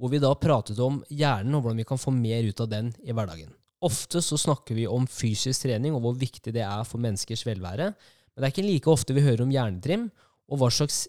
hvor 0.00 0.08
vi 0.08 0.20
da 0.22 0.30
pratet 0.40 0.78
om 0.80 1.02
hjernen 1.12 1.58
og 1.58 1.66
hvordan 1.66 1.82
vi 1.82 1.84
kan 1.90 2.00
få 2.00 2.14
mer 2.16 2.46
ut 2.48 2.62
av 2.64 2.70
den 2.70 2.88
i 3.04 3.12
hverdagen. 3.12 3.50
Ofte 3.84 4.22
så 4.24 4.38
snakker 4.40 4.78
vi 4.78 4.86
om 4.88 5.04
fysisk 5.04 5.66
trening 5.66 5.92
og 5.92 6.00
hvor 6.06 6.16
viktig 6.16 6.54
det 6.56 6.62
er 6.64 6.86
for 6.88 7.02
menneskers 7.04 7.44
velvære, 7.44 7.90
men 7.92 8.40
det 8.40 8.48
er 8.48 8.54
ikke 8.54 8.64
like 8.70 8.94
ofte 8.94 9.18
vi 9.18 9.26
hører 9.26 9.44
om 9.44 9.52
hjernetrim, 9.52 10.08
og 10.48 10.62
hva 10.62 10.72
slags 10.72 11.02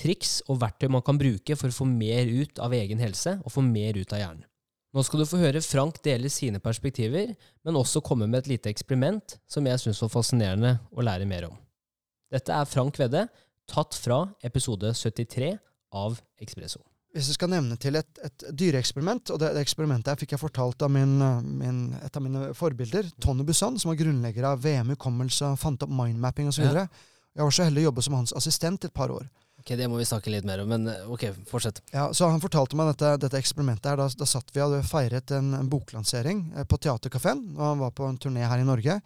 triks 0.00 0.38
og 0.48 0.62
verktøy 0.64 0.88
man 0.96 1.04
kan 1.04 1.20
bruke 1.20 1.60
for 1.60 1.68
å 1.68 1.78
få 1.82 1.90
mer 1.92 2.32
ut 2.32 2.64
av 2.64 2.72
egen 2.80 3.04
helse 3.04 3.36
og 3.42 3.52
få 3.58 3.66
mer 3.68 4.00
ut 4.00 4.16
av 4.16 4.24
hjernen. 4.24 4.48
Nå 4.96 5.04
skal 5.04 5.20
du 5.20 5.28
få 5.28 5.44
høre 5.44 5.60
Frank 5.68 6.00
dele 6.00 6.32
sine 6.32 6.64
perspektiver, 6.64 7.36
men 7.60 7.82
også 7.84 8.00
komme 8.00 8.24
med 8.24 8.40
et 8.40 8.54
lite 8.56 8.72
eksperiment 8.72 9.36
som 9.44 9.68
jeg 9.68 9.84
syns 9.84 10.00
var 10.00 10.16
fascinerende 10.16 10.78
å 10.96 11.04
lære 11.04 11.28
mer 11.28 11.50
om. 11.52 11.60
Dette 12.32 12.56
er 12.56 12.64
Frank 12.72 12.96
Vedde, 12.96 13.28
tatt 13.72 13.96
fra 13.98 14.22
episode 14.44 14.92
73 14.94 15.52
av 15.96 16.18
Expresso. 16.42 16.82
Hvis 17.12 17.28
jeg 17.28 17.36
skal 17.36 17.50
nevne 17.52 17.76
til 17.76 17.98
et, 18.00 18.08
et 18.24 18.44
dyreeksperiment, 18.56 19.34
og 19.34 19.40
det, 19.42 19.50
det 19.52 19.60
eksperimentet 19.66 20.14
her 20.14 20.20
fikk 20.20 20.32
jeg 20.32 20.40
fortalt 20.40 20.84
av 20.84 20.92
min, 20.94 21.18
min, 21.60 21.82
et 22.00 22.14
av 22.16 22.24
mine 22.24 22.54
forbilder, 22.56 23.10
Tony 23.20 23.44
Busan, 23.44 23.76
som 23.80 23.90
var 23.92 23.98
grunnlegger 24.00 24.46
av 24.48 24.62
VM 24.64 24.94
hukommelse, 24.94 25.50
fant 25.60 25.84
opp 25.84 25.92
mindmapping 25.92 26.48
osv. 26.48 26.64
Ja. 26.64 26.86
Jeg 27.36 27.44
var 27.44 27.52
så 27.52 27.66
heldig 27.68 27.84
å 27.84 27.88
jobbe 27.90 28.04
som 28.04 28.16
hans 28.16 28.32
assistent 28.36 28.88
et 28.88 28.96
par 28.96 29.12
år. 29.12 29.28
Ok, 29.60 29.76
Det 29.78 29.86
må 29.86 30.00
vi 30.00 30.08
snakke 30.08 30.32
litt 30.32 30.46
mer 30.48 30.64
om, 30.64 30.72
men 30.72 30.88
eh, 30.90 31.04
ok, 31.06 31.28
fortsett. 31.46 31.82
Ja, 31.92 32.08
så 32.16 32.26
Han 32.32 32.40
fortalte 32.42 32.74
meg 32.74 32.88
dette, 32.94 33.12
dette 33.22 33.38
eksperimentet. 33.38 33.92
her, 33.92 34.00
Da, 34.00 34.08
da 34.08 34.26
satt 34.26 34.48
vi 34.50 34.64
og 34.64 34.74
feiret 34.88 35.30
en, 35.36 35.52
en 35.54 35.68
boklansering 35.70 36.48
eh, 36.56 36.64
på 36.66 36.80
Theatercaféen. 36.82 37.44
Han 37.60 37.78
var 37.84 37.92
på 37.94 38.08
en 38.08 38.18
turné 38.18 38.42
her 38.48 38.58
i 38.58 38.66
Norge. 38.66 38.98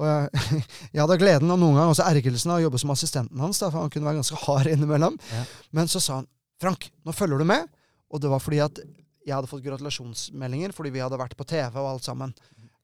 Og 0.00 0.06
jeg, 0.08 0.62
jeg 0.94 1.02
hadde 1.02 1.18
gleden 1.20 1.50
og 1.52 1.60
noen 1.60 1.76
ganger 1.76 1.92
også 1.92 2.06
ergrelsen 2.08 2.50
av 2.54 2.60
å 2.60 2.64
jobbe 2.64 2.80
som 2.80 2.94
assistenten 2.94 3.42
hans. 3.44 3.60
Da, 3.60 3.68
for 3.70 3.84
han 3.84 3.92
kunne 3.92 4.08
være 4.08 4.22
ganske 4.22 4.40
hard 4.46 4.70
innimellom. 4.72 5.18
Ja. 5.32 5.44
Men 5.76 5.90
så 5.92 6.00
sa 6.02 6.20
han 6.22 6.28
Frank, 6.62 6.88
nå 7.04 7.12
følger 7.16 7.42
du 7.42 7.46
med. 7.48 7.68
Og 8.12 8.20
det 8.22 8.30
var 8.30 8.40
fordi 8.44 8.60
at 8.62 8.78
jeg 9.22 9.34
hadde 9.36 9.48
fått 9.50 9.62
gratulasjonsmeldinger 9.64 10.72
fordi 10.74 10.90
vi 10.94 11.00
hadde 11.02 11.18
vært 11.20 11.36
på 11.38 11.46
TV 11.48 11.78
og 11.80 11.88
alt 11.94 12.06
sammen. 12.06 12.32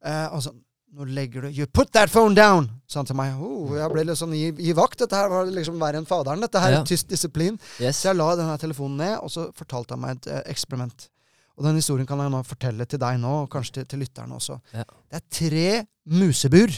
Eh, 0.04 0.26
og 0.32 0.42
så 0.44 0.52
nå 0.96 1.04
legger 1.12 1.44
du 1.44 1.48
You 1.52 1.66
put 1.68 1.90
that 1.92 2.08
phone 2.08 2.32
down! 2.34 2.70
sa 2.88 3.00
han 3.02 3.08
til 3.10 3.18
meg. 3.18 3.34
Oh, 3.44 3.74
jeg 3.76 3.90
ble 3.92 4.04
litt 4.08 4.16
sånn 4.20 4.32
i, 4.36 4.46
i 4.56 4.72
vakt. 4.76 4.96
Dette 5.02 5.18
her 5.18 5.28
var 5.28 5.50
liksom 5.52 5.76
verre 5.82 6.00
enn 6.00 6.06
faderen. 6.08 6.40
Dette 6.40 6.62
her 6.62 6.72
Ja. 6.78 6.80
er 6.80 6.88
tyst 6.88 7.10
disiplin. 7.12 7.58
Yes. 7.76 8.00
Så 8.00 8.08
jeg 8.08 8.16
la 8.16 8.28
denne 8.38 8.54
telefonen 8.62 8.96
ned, 9.02 9.16
og 9.20 9.28
så 9.34 9.48
fortalte 9.58 9.92
han 9.96 10.00
meg 10.06 10.16
et 10.16 10.30
eh, 10.32 10.40
eksperiment. 10.54 11.08
Og 11.58 11.66
den 11.66 11.76
historien 11.76 12.06
kan 12.08 12.22
jeg 12.22 12.32
nå 12.32 12.40
fortelle 12.46 12.86
til 12.88 13.02
deg 13.02 13.18
nå, 13.20 13.34
og 13.44 13.50
kanskje 13.52 13.80
til, 13.80 13.88
til 13.92 14.02
lytterne 14.06 14.38
også. 14.38 14.56
Ja. 14.72 14.86
Det 15.10 15.20
er 15.20 15.26
tre 15.40 15.66
musebur. 16.08 16.72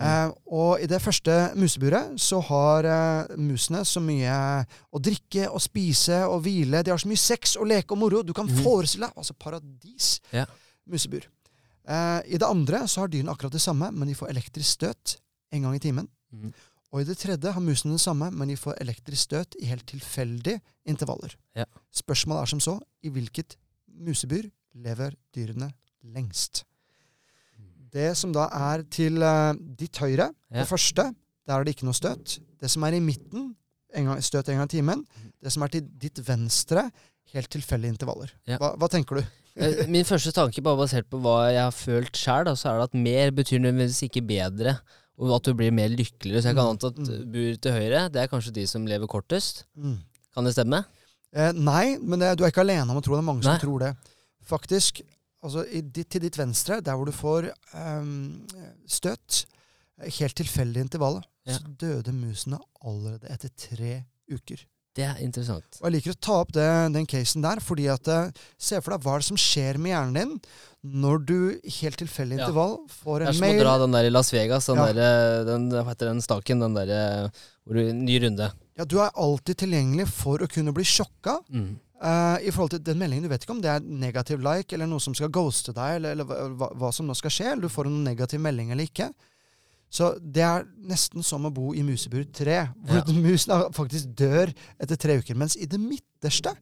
Eh, 0.00 0.30
og 0.48 0.80
i 0.80 0.88
det 0.88 1.02
første 1.04 1.34
museburet 1.58 2.16
så 2.20 2.40
har 2.48 2.88
eh, 2.88 3.34
musene 3.36 3.82
så 3.84 4.00
mye 4.00 4.32
å 4.88 5.00
drikke 5.02 5.50
og 5.52 5.60
spise 5.62 6.22
og 6.24 6.40
hvile. 6.46 6.80
De 6.82 6.94
har 6.94 7.00
så 7.00 7.10
mye 7.10 7.20
sex 7.20 7.58
og 7.60 7.68
leke 7.68 7.92
og 7.92 8.00
moro. 8.00 8.22
Du 8.24 8.32
kan 8.36 8.48
mm. 8.48 8.62
forestille 8.64 9.10
deg 9.10 9.20
altså 9.20 9.36
paradis 9.36 10.14
Ja. 10.32 10.46
musebur. 10.88 11.28
Eh, 11.84 12.20
I 12.34 12.40
det 12.40 12.48
andre 12.48 12.86
så 12.88 13.04
har 13.04 13.12
dyrene 13.12 13.34
akkurat 13.34 13.52
det 13.52 13.62
samme, 13.62 13.90
men 13.92 14.08
de 14.08 14.16
får 14.16 14.32
elektrisk 14.32 14.78
støt 14.80 15.16
en 15.52 15.68
gang 15.68 15.76
i 15.76 15.82
timen. 15.82 16.08
Mm. 16.32 16.52
Og 16.92 17.02
i 17.02 17.08
det 17.08 17.18
tredje 17.20 17.52
har 17.52 17.64
musene 17.64 17.96
det 17.96 18.04
samme, 18.04 18.30
men 18.32 18.48
de 18.48 18.56
får 18.56 18.80
elektrisk 18.80 19.28
støt 19.28 19.56
i 19.60 19.68
helt 19.68 19.86
tilfeldige 19.88 20.60
intervaller. 20.88 21.36
Ja. 21.56 21.64
Spørsmålet 21.92 22.42
er 22.42 22.52
som 22.52 22.60
så 22.64 22.78
i 23.04 23.12
hvilket 23.12 23.56
musebur 23.92 24.48
lever 24.72 25.16
dyrene 25.36 25.72
lengst? 26.02 26.64
Det 27.92 28.10
som 28.16 28.32
da 28.32 28.46
er 28.72 28.82
til 28.92 29.20
uh, 29.22 29.52
ditt 29.78 29.98
høyre, 30.00 30.30
Ja. 30.52 30.62
det 30.62 30.68
første, 30.70 31.10
der 31.46 31.54
er 31.58 31.64
det 31.64 31.74
ikke 31.76 31.84
noe 31.88 31.96
støt. 31.98 32.38
Det 32.62 32.70
som 32.70 32.84
er 32.88 32.94
i 32.96 33.00
midten, 33.04 33.50
en 33.94 34.06
gang, 34.08 34.22
støt 34.24 34.48
en 34.48 34.56
gang 34.62 34.70
i 34.70 34.76
timen. 34.78 35.02
Det 35.42 35.52
som 35.52 35.62
er 35.66 35.72
til 35.74 35.82
ditt 36.00 36.16
venstre, 36.24 36.86
helt 37.34 37.50
tilfeldige 37.52 37.92
intervaller. 37.92 38.32
Ja. 38.48 38.56
Hva, 38.62 38.72
hva 38.80 38.88
tenker 38.88 39.20
du? 39.20 39.22
Eh, 39.60 39.82
Min 39.92 40.06
første 40.08 40.32
tanke, 40.32 40.62
bare 40.64 40.78
basert 40.80 41.10
på 41.12 41.20
hva 41.20 41.50
jeg 41.52 41.60
har 41.60 41.74
følt 41.76 42.16
sjøl, 42.16 42.48
så 42.56 42.70
er 42.72 42.78
det 42.80 42.86
at 42.88 42.94
mer 42.96 43.30
betyr 43.36 43.60
nødvendigvis 43.60 44.02
ikke 44.08 44.22
bedre, 44.24 44.78
og 45.20 45.34
at 45.36 45.44
du 45.44 45.52
blir 45.58 45.74
mer 45.76 45.92
lykkeligere. 45.92 46.40
Så 46.40 46.48
jeg 46.52 46.56
kan 46.56 46.64
Mm, 46.64 46.72
anta 46.72 46.86
at 46.88 46.96
mm. 46.96 47.32
bur 47.34 47.60
til 47.60 47.72
høyre, 47.76 48.06
det 48.08 48.22
er 48.22 48.30
kanskje 48.32 48.54
de 48.56 48.64
som 48.66 48.86
lever 48.88 49.06
kortest. 49.06 49.66
Mm. 49.76 49.98
Kan 50.32 50.44
det 50.48 50.54
stemme? 50.56 50.84
Eh, 51.36 51.52
nei, 51.52 51.98
men 52.00 52.20
det, 52.24 52.38
du 52.38 52.44
er 52.44 52.52
ikke 52.54 52.64
alene 52.64 52.88
om 52.88 52.96
å 52.96 53.04
tro 53.04 53.12
det. 53.14 53.20
er 53.20 53.28
mange 53.28 53.44
Nei. 53.44 53.58
som 53.58 53.60
tror 53.66 53.78
det. 53.84 53.92
Faktisk, 54.48 55.02
altså 55.42 55.64
i 55.68 55.80
ditt, 55.82 56.08
til 56.14 56.20
ditt 56.22 56.36
venstre, 56.38 56.80
der 56.84 56.94
hvor 56.98 57.06
du 57.08 57.12
får 57.12 57.50
um, 57.74 58.46
støt, 58.86 59.44
eh, 60.00 60.10
helt 60.20 60.36
tilfeldig 60.38 60.86
intervall, 60.88 61.22
Ja. 61.44 61.56
så 61.58 61.66
døde 61.76 62.12
musene 62.14 62.60
allerede 62.86 63.26
etter 63.34 63.50
tre 63.58 64.04
uker. 64.30 64.60
Det 64.94 65.02
er 65.08 65.16
interessant. 65.24 65.78
Og 65.80 65.86
Jeg 65.88 65.92
liker 65.96 66.12
å 66.12 66.20
ta 66.20 66.34
opp 66.42 66.50
det, 66.52 66.66
den 66.92 67.06
casen 67.08 67.40
der, 67.42 67.58
fordi 67.64 67.86
at 67.90 68.06
eh, 68.12 68.26
Se 68.60 68.76
for 68.84 68.92
deg 68.92 69.00
hva 69.06 69.14
er 69.16 69.22
det 69.22 69.26
som 69.30 69.38
skjer 69.40 69.78
med 69.80 69.90
hjernen 69.94 70.14
din 70.18 70.34
når 71.02 71.24
du 71.24 71.36
helt 71.80 71.96
tilfeldig 72.02 72.36
Ja. 72.38 72.44
intervall 72.46 72.74
får 73.02 73.18
Det 73.24 73.28
er 73.30 73.38
som 73.38 73.46
å 73.48 73.58
dra 73.62 73.72
den 73.78 73.92
der 73.96 74.04
i 74.04 74.10
Las 74.12 74.30
Vegas, 74.34 74.66
den 74.68 74.76
Ja. 74.76 74.92
der, 74.92 75.44
den, 75.48 75.70
hva 75.72 75.86
heter 75.88 76.10
den 76.12 76.20
staken, 76.20 76.60
den 76.60 76.74
der, 76.74 77.30
hvor 77.64 77.74
du, 77.74 77.92
ny 77.92 78.18
runde. 78.20 78.52
Ja, 78.76 78.84
Du 78.84 78.98
er 79.00 79.10
alltid 79.16 79.56
tilgjengelig 79.64 80.08
for 80.12 80.38
å 80.38 80.48
kunne 80.48 80.72
bli 80.76 80.84
sjokka 80.84 81.40
Mm. 81.50 81.78
Eh, 82.02 82.48
I 82.48 82.50
forhold 82.50 82.70
til 82.74 82.80
den 82.82 82.98
meldingen, 82.98 83.22
Du 83.22 83.28
vet 83.30 83.44
ikke 83.44 83.54
om 83.54 83.60
det 83.62 83.70
er 83.70 83.80
negativ 83.80 84.40
like, 84.42 84.72
eller 84.74 84.86
noe 84.90 85.00
som 85.00 85.14
skal 85.14 85.30
ghoste 85.30 85.72
deg, 85.76 85.96
eller, 86.00 86.10
eller 86.16 86.24
hva, 86.24 86.70
hva- 86.74 86.92
som 86.92 87.06
nå 87.06 87.14
skal 87.14 87.30
skje. 87.30 87.52
eller 87.52 87.62
Du 87.62 87.68
får 87.68 87.86
en 87.86 88.02
negativ 88.04 88.40
melding 88.42 88.72
eller 88.72 88.84
ikke. 88.90 89.12
Så 89.92 90.14
det 90.18 90.42
er 90.42 90.64
nesten 90.88 91.22
som 91.22 91.44
å 91.44 91.50
bo 91.52 91.74
i 91.76 91.82
musebur 91.84 92.24
3, 92.32 92.56
hvor 92.88 93.02
Ja. 93.02 93.04
musen 93.28 93.72
faktisk 93.76 94.14
dør 94.16 94.52
etter 94.80 94.96
tre 94.96 95.18
uker. 95.20 95.36
Mens 95.36 95.54
i 95.56 95.66
det 95.66 95.78
midterste, 95.78 96.54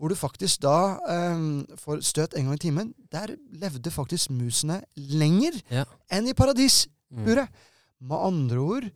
hvor 0.00 0.08
du 0.08 0.14
faktisk 0.16 0.62
da 0.64 0.96
um, 1.34 1.66
får 1.76 2.00
støt 2.02 2.34
en 2.34 2.46
gang 2.48 2.54
i 2.56 2.62
timen, 2.64 2.94
der 3.12 3.34
levde 3.52 3.90
faktisk 3.92 4.30
musene 4.32 4.80
lenger 4.96 5.60
Ja. 5.70 5.84
enn 6.10 6.26
i 6.26 6.32
paradisburet. 6.32 7.48
Mm. 7.52 8.08
Med 8.08 8.16
andre 8.16 8.56
ord 8.58 8.90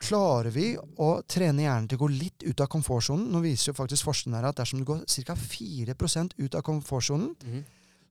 klarer 0.00 0.50
vi 0.54 0.72
å 0.78 1.10
trene 1.28 1.66
hjernen 1.66 1.88
til 1.90 2.00
å 2.00 2.04
gå 2.04 2.08
litt 2.14 2.46
ut 2.46 2.62
av 2.64 2.70
komfortsonen. 2.72 3.28
Nå 3.32 3.42
viser 3.44 3.70
jo 3.70 3.76
faktisk 3.78 4.08
forskningen 4.08 4.38
her 4.38 4.48
at 4.48 4.62
dersom 4.62 4.80
du 4.80 4.88
går 4.88 5.04
ca. 5.04 5.36
4 5.36 5.94
ut 6.38 6.54
av 6.56 6.64
komfortsonen, 6.64 7.34
mm. 7.44 7.62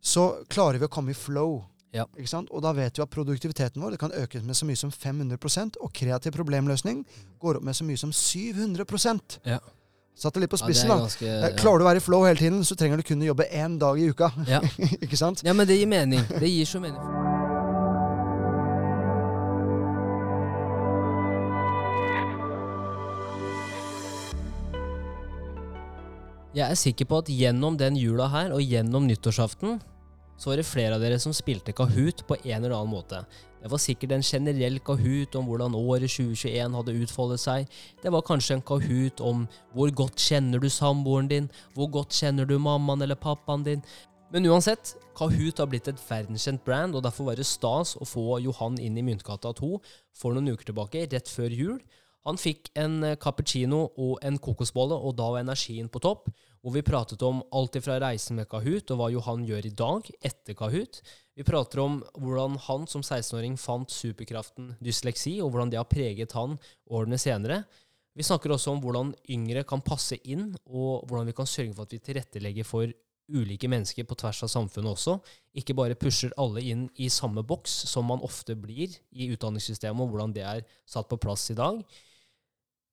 så 0.02 0.30
klarer 0.48 0.80
vi 0.80 0.86
å 0.90 0.94
komme 0.94 1.12
i 1.12 1.18
flow. 1.18 1.64
Ja. 1.92 2.06
Og 2.52 2.62
da 2.62 2.72
vet 2.78 3.00
vi 3.00 3.02
at 3.02 3.10
produktiviteten 3.10 3.82
vår 3.82 3.96
det 3.96 4.02
kan 4.04 4.14
økes 4.14 4.46
med 4.46 4.58
så 4.58 4.68
mye 4.70 4.78
som 4.78 4.92
500% 4.94 5.80
og 5.82 5.94
kreativ 5.94 6.36
problemløsning 6.38 7.02
går 7.42 7.58
opp 7.58 7.66
med 7.66 7.78
så 7.78 7.88
mye 7.88 7.98
som 7.98 8.14
700 8.14 8.86
Ja. 9.46 9.60
Satt 10.20 10.36
det 10.36 10.44
litt 10.44 10.52
på 10.52 10.60
Ja, 10.60 10.66
spissen, 10.66 10.92
er 10.92 10.96
da. 10.96 11.00
ganske, 11.00 11.26
Eh, 11.26 11.50
ja. 11.50 11.56
Klarer 11.56 11.80
du 11.80 11.86
å 11.86 11.88
være 11.88 11.98
i 11.98 12.04
flow 12.04 12.26
hele 12.26 12.38
tiden, 12.38 12.62
så 12.64 12.76
trenger 12.76 12.98
du 12.98 13.04
kun 13.04 13.22
å 13.22 13.32
jobbe 13.32 13.48
én 13.50 13.80
dag 13.80 13.98
i 13.98 14.10
uka. 14.12 14.32
Ja. 14.48 14.60
ja, 15.44 15.54
men 15.54 15.66
det 15.66 15.80
gir 15.80 15.88
mening. 15.88 16.20
Det 16.28 16.50
gir 16.50 16.66
så 16.66 16.82
mening. 16.84 17.29
Jeg 26.50 26.66
er 26.66 26.78
sikker 26.82 27.06
på 27.06 27.20
at 27.22 27.28
gjennom 27.30 27.76
den 27.78 27.98
jula 28.00 28.26
her, 28.34 28.56
og 28.56 28.64
gjennom 28.66 29.06
nyttårsaften, 29.06 29.78
så 30.40 30.50
var 30.50 30.58
det 30.58 30.66
flere 30.66 30.96
av 30.96 31.04
dere 31.04 31.20
som 31.22 31.34
spilte 31.36 31.76
Kahoot 31.78 32.24
på 32.26 32.40
en 32.40 32.64
eller 32.64 32.74
annen 32.74 32.90
måte. 32.90 33.20
Det 33.60 33.70
var 33.70 33.82
sikkert 33.84 34.16
en 34.16 34.24
generell 34.26 34.80
Kahoot 34.82 35.36
om 35.38 35.46
hvordan 35.46 35.76
året 35.78 36.10
2021 36.10 36.78
hadde 36.80 36.96
utfoldet 37.04 37.44
seg. 37.44 37.68
Det 38.02 38.10
var 38.16 38.26
kanskje 38.26 38.58
en 38.58 38.66
Kahoot 38.66 39.22
om 39.22 39.44
hvor 39.76 39.94
godt 39.94 40.18
kjenner 40.24 40.64
du 40.64 40.70
samboeren 40.74 41.30
din, 41.30 41.52
hvor 41.76 41.92
godt 42.00 42.18
kjenner 42.18 42.50
du 42.50 42.56
mammaen 42.58 43.06
eller 43.06 43.20
pappaen 43.20 43.68
din. 43.68 43.86
Men 44.34 44.50
uansett, 44.50 44.96
Kahoot 45.18 45.62
har 45.62 45.70
blitt 45.70 45.92
et 45.92 46.02
verdenskjent 46.02 46.66
brand, 46.66 46.98
og 46.98 47.06
derfor 47.06 47.30
var 47.30 47.38
det 47.38 47.46
stas 47.46 47.94
å 48.00 48.10
få 48.10 48.40
Johan 48.42 48.82
inn 48.82 48.98
i 48.98 49.06
Myntgata 49.06 49.54
2 49.58 49.76
for 50.18 50.34
noen 50.34 50.56
uker 50.56 50.72
tilbake, 50.72 51.06
rett 51.14 51.30
før 51.30 51.54
jul. 51.54 51.80
Han 52.28 52.40
fikk 52.40 52.72
en 52.80 53.00
eh, 53.06 53.18
cappuccino 53.22 53.86
og 53.98 54.20
en 54.26 54.38
kokosbolle, 54.42 54.98
og 54.98 55.16
da 55.20 55.30
var 55.34 55.44
energien 55.44 55.90
på 55.92 56.02
topp. 56.04 56.30
Hvor 56.60 56.76
vi 56.76 56.84
pratet 56.84 57.22
om 57.24 57.40
alt 57.56 57.78
ifra 57.80 57.96
reisen 58.04 58.36
med 58.36 58.50
Kahoot 58.52 58.92
og 58.92 59.00
hva 59.00 59.08
Johan 59.14 59.46
gjør 59.48 59.70
i 59.70 59.76
dag, 59.82 60.10
etter 60.20 60.58
Kahoot. 60.60 61.00
Vi 61.40 61.46
prater 61.48 61.80
om 61.80 62.02
hvordan 62.20 62.58
han 62.66 62.88
som 62.92 63.06
16-åring 63.06 63.56
fant 63.56 63.94
superkraften 63.96 64.74
dysleksi, 64.84 65.38
og 65.40 65.54
hvordan 65.54 65.72
det 65.72 65.80
har 65.80 65.88
preget 65.88 66.36
han 66.36 66.58
årene 66.92 67.20
senere. 67.22 67.62
Vi 68.12 68.26
snakker 68.28 68.52
også 68.52 68.74
om 68.74 68.82
hvordan 68.84 69.14
yngre 69.32 69.64
kan 69.64 69.80
passe 69.86 70.18
inn, 70.28 70.50
og 70.68 71.08
hvordan 71.08 71.30
vi 71.30 71.38
kan 71.38 71.48
sørge 71.48 71.78
for 71.78 71.88
at 71.88 71.96
vi 71.96 72.02
tilrettelegger 72.04 72.68
for 72.68 72.92
ulike 73.30 73.70
mennesker 73.70 74.04
på 74.10 74.18
tvers 74.20 74.42
av 74.44 74.52
samfunnet 74.52 74.92
også. 74.92 75.16
Ikke 75.62 75.76
bare 75.78 75.98
pusher 76.00 76.34
alle 76.42 76.66
inn 76.66 76.88
i 77.00 77.08
samme 77.14 77.46
boks, 77.48 77.72
som 77.88 78.10
man 78.10 78.24
ofte 78.26 78.58
blir 78.60 78.92
i 79.16 79.30
utdanningssystemet, 79.32 80.04
og 80.04 80.12
hvordan 80.12 80.36
det 80.36 80.44
er 80.44 80.64
satt 80.90 81.08
på 81.08 81.22
plass 81.22 81.48
i 81.54 81.58
dag. 81.58 81.80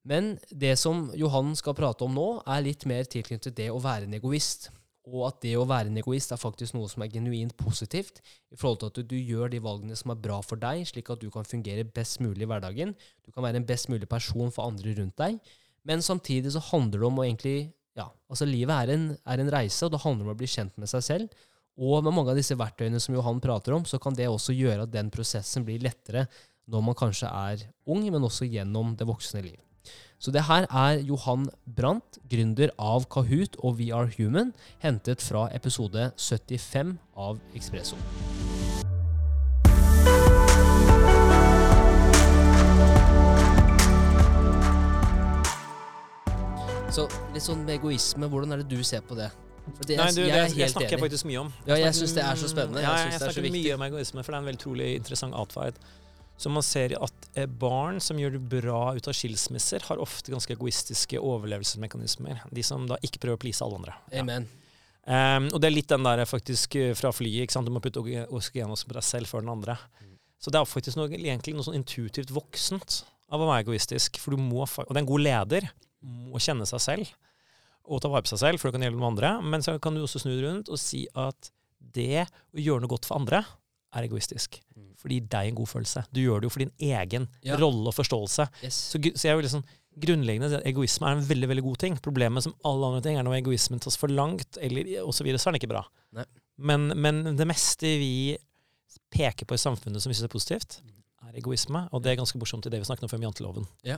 Men 0.07 0.36
det 0.50 0.76
som 0.78 1.09
Johan 1.18 1.54
skal 1.59 1.74
prate 1.74 2.07
om 2.07 2.14
nå, 2.14 2.26
er 2.46 2.62
litt 2.62 2.86
mer 2.86 3.09
tilknyttet 3.11 3.57
det 3.59 3.72
å 3.74 3.82
være 3.82 4.07
en 4.07 4.14
egoist. 4.20 4.68
Og 5.07 5.22
at 5.28 5.38
det 5.42 5.54
å 5.59 5.66
være 5.66 5.90
en 5.90 5.98
egoist 6.00 6.32
er 6.34 6.40
faktisk 6.40 6.74
noe 6.74 6.90
som 6.90 7.02
er 7.04 7.11
genuint 7.12 7.54
positivt, 7.59 8.18
i 8.50 8.59
forhold 8.59 8.80
til 8.82 8.90
at 8.90 9.11
du, 9.11 9.16
gjør 9.18 9.50
de 9.52 9.61
valgene 9.62 9.98
som 9.98 10.12
er 10.14 10.20
bra 10.22 10.40
for 10.46 10.59
deg, 10.62 10.82
slik 10.86 11.11
at 11.14 11.22
du 11.22 11.28
kan 11.34 11.46
fungere 11.46 11.86
best 11.86 12.18
mulig 12.22 12.46
i 12.46 12.50
hverdagen. 12.50 12.94
Du 13.26 13.34
kan 13.34 13.46
være 13.46 13.62
en 13.62 13.66
best 13.66 13.90
mulig 13.90 14.09
person 14.11 14.50
for 14.54 14.66
andre 14.66 14.94
rundt 14.98 15.18
deg. 15.22 15.38
Men 15.86 16.02
samtidig 16.02 16.54
så 16.54 16.62
handler 16.72 17.02
det 17.02 17.11
om 17.11 17.20
å 17.22 17.26
egentlig 17.26 17.59
Ja, 17.96 18.11
altså 18.28 18.44
livet 18.44 18.76
er 18.76 18.90
en, 18.92 19.04
er 19.24 19.40
en 19.40 19.48
reise, 19.48 19.86
og 19.86 19.94
det 19.94 20.02
handler 20.02 20.26
om 20.26 20.34
å 20.34 20.36
bli 20.36 20.48
kjent 20.52 20.74
med 20.76 20.90
seg 20.90 21.04
selv. 21.07 21.44
Og 21.80 22.02
med 22.04 22.12
mange 22.12 22.34
av 22.34 22.36
disse 22.36 22.52
verktøyene 22.52 23.00
som 23.00 23.14
Johan 23.16 23.40
prater 23.40 23.72
om, 23.72 23.86
så 23.88 23.96
kan 23.96 24.12
det 24.12 24.26
også 24.28 24.52
gjøre 24.52 24.84
at 24.84 24.92
den 24.92 25.09
prosessen 25.12 25.64
blir 25.64 25.80
lettere 25.80 26.26
når 26.68 26.84
man 26.84 26.98
kanskje 26.98 27.30
er 27.30 27.64
ung, 27.88 28.04
men 28.04 28.26
også 28.28 28.48
gjennom 28.52 28.92
det 29.00 29.09
voksne 29.09 29.40
liv. 29.46 29.57
Så 30.18 30.32
det 30.32 30.46
her 30.48 30.64
er 30.72 31.02
Johan 31.04 31.44
Brandt, 31.76 32.16
gründer 32.30 32.70
av 32.80 33.04
Kahoot 33.12 33.58
og 33.60 33.76
We 33.76 33.90
Are 33.92 34.08
Human, 34.16 34.54
hentet 34.80 35.20
fra 35.20 35.44
episode 35.52 36.10
75 36.16 36.94
av 37.20 37.36
Ekspresso. 37.52 37.98
Så 46.96 47.04
litt 47.34 47.44
sånn 47.44 47.66
med 47.66 47.76
egoisme, 47.76 48.30
hvordan 48.32 48.56
er 48.56 48.64
det 48.64 48.70
du 48.72 48.80
ser 48.80 49.04
på 49.04 49.18
det? 49.18 49.28
For 49.66 49.84
Nei, 49.90 50.08
du, 50.14 50.22
jeg 50.22 50.32
jeg 50.32 50.52
helt 50.54 50.72
snakker 50.78 50.96
jeg 50.96 51.02
faktisk 51.02 51.28
mye 51.28 51.44
om. 51.44 51.52
Ja, 51.66 51.76
jeg 51.82 51.92
syns 51.98 52.16
det 52.16 52.24
er 52.24 52.40
så 52.40 52.48
spennende. 52.48 52.80
Jeg 52.80 52.88
Ja, 52.88 52.96
jeg, 53.04 53.20
er 53.20 53.24
snakker 53.26 53.52
mye 53.52 53.76
om 53.76 53.86
egoisme, 53.90 54.24
for 54.24 54.32
det 54.32 54.38
er 54.38 54.44
en 54.46 54.48
veldig 54.48 54.64
trolig 54.64 54.90
interessant 54.96 55.36
atferd. 55.36 55.80
Så 56.37 56.53
man 56.53 56.64
ser 56.64 56.93
at 57.01 57.28
eh, 57.34 57.49
barn 57.49 57.99
som 58.05 58.18
gjør 58.20 58.37
det 58.37 58.43
bra 58.59 58.80
ut 58.97 59.09
av 59.09 59.16
skilsmisser, 59.16 59.87
har 59.89 60.03
ofte 60.03 60.34
ganske 60.34 60.53
egoistiske 60.53 61.20
overlevelsesmekanismer. 61.20 62.45
De 62.53 62.64
som 62.66 62.84
da 62.89 63.01
ikke 63.05 63.22
prøver 63.22 63.39
å 63.39 63.43
please 63.47 63.64
alle 63.64 63.80
andre. 63.80 63.97
Ja. 64.12 64.24
Amen. 64.24 64.49
Ehm, 65.07 65.49
og 65.55 65.62
det 65.62 65.70
er 65.70 65.76
litt 65.76 65.93
den 65.93 66.05
der 66.05 66.24
faktisk 66.28 66.76
eh, 66.76 66.93
fra 66.99 67.12
flyet. 67.14 67.47
ikke 67.47 67.57
sant? 67.57 67.68
Du 67.68 67.72
må 67.72 67.82
putte 67.84 68.03
oksygen 68.03 68.28
oksygen 68.37 68.74
også 68.74 68.91
på 68.91 68.99
deg 68.99 69.07
selv 69.07 69.32
før 69.32 69.45
den 69.47 69.55
andre. 69.55 69.78
Så 70.43 70.53
det 70.53 70.61
er 70.61 70.68
faktisk 70.68 70.99
noe, 70.99 71.09
egentlig 71.16 71.57
noe 71.57 71.64
sånn 71.64 71.78
intuitivt 71.78 72.34
voksent 72.34 73.01
av 73.32 73.41
å 73.41 73.49
være 73.49 73.64
egoistisk. 73.64 74.20
For 74.20 74.37
du 74.37 74.43
må, 74.43 74.66
og 74.66 74.91
det 74.91 74.99
er 74.99 75.05
en 75.05 75.12
god 75.14 75.24
leder 75.24 75.70
må 76.07 76.43
kjenne 76.43 76.66
seg 76.68 76.82
selv 76.82 77.14
og 77.87 78.01
ta 78.03 78.11
vare 78.11 78.26
på 78.26 78.32
seg 78.32 78.41
selv, 78.43 78.59
for 78.59 78.68
det 78.68 78.76
kan 78.76 78.82
gjelde 78.82 78.99
noen 78.99 79.12
andre. 79.12 79.30
Men 79.47 79.62
så 79.62 79.76
kan 79.82 79.95
du 79.95 80.03
også 80.03 80.18
snu 80.18 80.32
det 80.32 80.43
rundt 80.43 80.70
og 80.72 80.80
si 80.82 81.05
at 81.14 81.53
det 81.97 82.26
å 82.26 82.59
gjøre 82.59 82.82
noe 82.82 82.91
godt 82.91 83.07
for 83.07 83.20
andre 83.20 83.45
er 83.97 84.07
egoistisk. 84.09 84.61
For 84.97 85.11
det 85.12 85.18
gir 85.18 85.26
deg 85.32 85.51
en 85.51 85.59
god 85.59 85.68
følelse. 85.70 86.05
Du 86.14 86.22
gjør 86.22 86.40
det 86.40 86.49
jo 86.49 86.55
for 86.55 86.64
din 86.64 86.72
egen 86.80 87.26
Ja. 87.44 87.59
rolle 87.61 87.90
og 87.90 87.97
forståelse. 87.97 88.49
Yes. 88.64 88.78
Så, 88.92 89.01
så 89.14 89.28
jeg 89.28 89.38
vil 89.40 89.62
grunnleggende 89.97 90.51
si 90.53 90.59
at 90.59 90.66
egoisme 90.68 91.09
er 91.09 91.16
en 91.16 91.28
veldig 91.28 91.49
veldig 91.53 91.64
god 91.64 91.78
ting. 91.84 91.97
Problemet 92.05 92.44
som 92.44 92.55
alle 92.68 92.90
andre 92.90 93.05
ting 93.05 93.16
er 93.16 93.24
når 93.26 93.38
egoismen 93.40 93.80
tas 93.80 93.97
for 93.97 94.12
langt, 94.12 94.59
eller 94.61 94.88
osv., 95.05 95.30
så, 95.32 95.40
så 95.40 95.49
er 95.49 95.57
den 95.57 95.61
ikke 95.62 95.72
bra. 95.72 95.84
Men, 96.57 96.90
men 96.97 97.36
det 97.36 97.47
meste 97.49 97.97
vi 98.01 98.36
peker 99.12 99.49
på 99.49 99.57
i 99.57 99.61
samfunnet 99.61 100.03
som 100.03 100.12
vi 100.12 100.16
syns 100.16 100.28
er 100.28 100.32
positivt, 100.32 100.78
er 101.26 101.38
egoisme. 101.40 101.86
Og 101.92 102.03
det 102.05 102.12
er 102.12 102.20
ganske 102.20 102.38
morsomt 102.40 102.68
i 102.68 102.72
det 102.72 102.80
vi 102.82 102.88
snakket 102.88 103.07
om 103.07 103.12
før 103.12 103.20
med 103.22 103.28
janteloven. 103.30 103.68
Ja. 103.86 103.97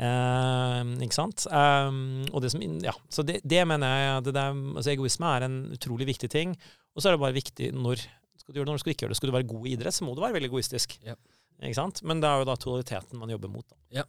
Uh, 0.00 0.94
ikke 1.04 1.16
sant? 1.16 1.46
Um, 1.50 2.24
og 2.32 2.44
det 2.44 2.52
som, 2.54 2.64
ja. 2.84 2.94
Så 3.12 3.24
det, 3.26 3.40
det 3.44 3.62
mener 3.68 3.94
jeg 4.00 4.26
det 4.28 4.36
der, 4.36 4.56
altså 4.74 4.92
Egoisme 4.94 5.30
er 5.36 5.48
en 5.48 5.58
utrolig 5.76 6.08
viktig 6.14 6.30
ting. 6.32 6.56
Og 6.94 7.02
så 7.02 7.10
er 7.10 7.16
det 7.16 7.24
bare 7.24 7.36
viktig 7.36 7.72
når 7.76 8.04
skal 8.40 8.52
du 8.52 8.60
gjøre 8.60 8.68
det, 8.68 8.74
når 8.74 8.82
skal 8.82 8.94
ikke 8.94 9.06
gjøre 9.06 9.14
det. 9.14 9.18
Skal 9.20 9.30
du 9.30 9.36
være 9.36 9.50
god 9.50 9.66
i 9.66 9.74
idrett, 9.76 9.96
så 9.96 10.06
må 10.06 10.14
du 10.14 10.22
være 10.24 10.36
veldig 10.38 10.50
egoistisk. 10.50 10.96
Ja. 11.04 11.14
Ikke 11.62 11.78
sant? 11.78 12.02
Men 12.06 12.20
det 12.22 12.30
er 12.30 12.42
jo 12.42 12.48
da 12.48 12.56
totaliteten 12.58 13.20
man 13.20 13.30
jobber 13.32 13.52
mot. 13.52 13.68
Da. 13.70 14.04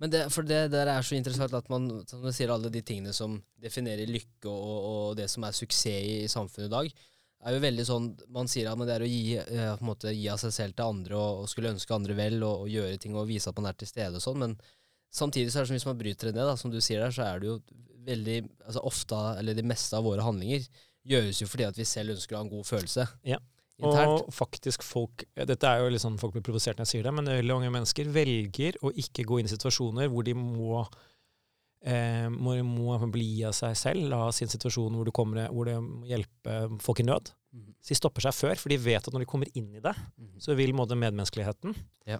Men 0.00 0.12
det, 0.12 0.22
for 0.32 0.46
det 0.46 0.66
der 0.74 0.90
er 0.92 1.04
så 1.04 1.16
interessant 1.16 1.54
at 1.56 1.68
man 1.72 1.88
som 2.08 2.22
du 2.24 2.30
sier, 2.34 2.52
alle 2.52 2.70
de 2.72 2.82
tingene 2.84 3.14
som 3.16 3.38
definerer 3.62 4.08
lykke 4.10 4.50
og, 4.52 4.88
og 4.90 5.04
det 5.18 5.28
som 5.32 5.46
er 5.48 5.56
suksess 5.56 6.04
i, 6.04 6.16
i 6.26 6.30
samfunnet 6.30 6.68
i 6.68 6.74
dag, 6.74 6.90
er 7.46 7.54
jo 7.54 7.62
veldig 7.62 7.84
sånn 7.86 8.06
Man 8.32 8.48
sier 8.50 8.68
at 8.70 8.80
det 8.88 8.94
er 8.94 9.04
å 9.04 9.08
gi, 9.08 9.36
eh, 9.38 9.72
på 9.76 9.84
en 9.84 9.90
måte, 9.90 10.12
gi 10.12 10.26
av 10.32 10.40
seg 10.40 10.54
selv 10.54 10.76
til 10.76 10.88
andre 10.88 11.18
og, 11.18 11.42
og 11.42 11.50
skulle 11.52 11.72
ønske 11.74 11.94
andre 11.94 12.16
vel 12.18 12.40
og, 12.40 12.64
og 12.64 12.72
gjøre 12.72 13.00
ting 13.02 13.16
og 13.16 13.28
vise 13.28 13.50
at 13.50 13.58
man 13.60 13.70
er 13.70 13.76
til 13.78 13.90
stede 13.90 14.18
og 14.18 14.24
sånn, 14.24 14.40
men 14.42 14.56
samtidig 15.14 15.52
så 15.52 15.60
er 15.60 15.66
det 15.66 15.70
som 15.70 15.78
hvis 15.78 15.88
man 15.88 16.00
bryter 16.00 16.30
det 16.30 16.36
ned, 16.36 16.48
da, 16.48 16.56
som 16.60 16.72
du 16.72 16.80
sier 16.80 17.04
der, 17.04 17.14
så 17.14 17.26
er 17.26 17.42
det 17.42 17.50
jo 17.50 17.58
veldig 18.06 18.38
altså 18.66 18.82
Ofte, 18.86 19.20
eller 19.40 19.56
det 19.56 19.66
meste 19.66 19.98
av 19.98 20.06
våre 20.06 20.24
handlinger, 20.24 20.66
gjøres 21.06 21.40
jo 21.42 21.48
fordi 21.50 21.68
at 21.68 21.78
vi 21.78 21.86
selv 21.88 22.16
ønsker 22.16 22.36
å 22.36 22.40
ha 22.40 22.46
en 22.46 22.52
god 22.52 22.66
følelse. 22.68 23.06
Ja. 23.26 23.38
Internt. 23.78 24.22
Og 24.24 24.32
faktisk 24.32 24.82
folk 24.82 25.24
Dette 25.36 25.68
er 25.68 25.82
jo 25.82 25.90
litt 25.92 26.00
sånn 26.00 26.18
folk 26.18 26.32
blir 26.32 26.42
provosert 26.46 26.78
når 26.78 26.86
jeg 26.86 26.92
sier 26.94 27.02
det, 27.04 27.12
men 27.12 27.26
veldig 27.28 27.58
mange 27.58 27.72
mennesker 27.74 28.08
velger 28.08 28.78
å 28.82 28.92
ikke 28.96 29.26
gå 29.28 29.40
inn 29.40 29.46
i 29.50 29.52
situasjoner 29.52 30.08
hvor 30.08 30.24
de 30.24 30.32
må 30.38 30.86
eh, 31.84 32.28
må, 32.32 32.56
må 32.64 32.96
bli 33.12 33.44
av 33.46 33.52
seg 33.56 33.76
selv, 33.78 34.08
la 34.10 34.30
sin 34.34 34.48
situasjon 34.48 34.96
hvor, 34.96 35.10
kommer, 35.14 35.48
hvor 35.52 35.68
det 35.68 35.76
må 35.82 36.06
hjelpe 36.08 36.56
folk 36.82 37.00
i 37.04 37.06
nød. 37.06 37.32
Mhm. 37.52 37.74
Så 37.80 37.92
de 37.92 37.98
stopper 38.00 38.24
seg 38.26 38.34
før, 38.34 38.56
for 38.58 38.72
de 38.72 38.80
vet 38.80 39.06
at 39.06 39.12
når 39.14 39.22
de 39.26 39.28
kommer 39.30 39.52
inn 39.54 39.68
i 39.76 39.80
det, 39.84 39.94
Mhm. 40.18 40.40
så 40.40 40.56
vil 40.56 40.72
måte, 40.74 40.96
medmenneskeligheten 40.96 41.76
Ja. 42.06 42.18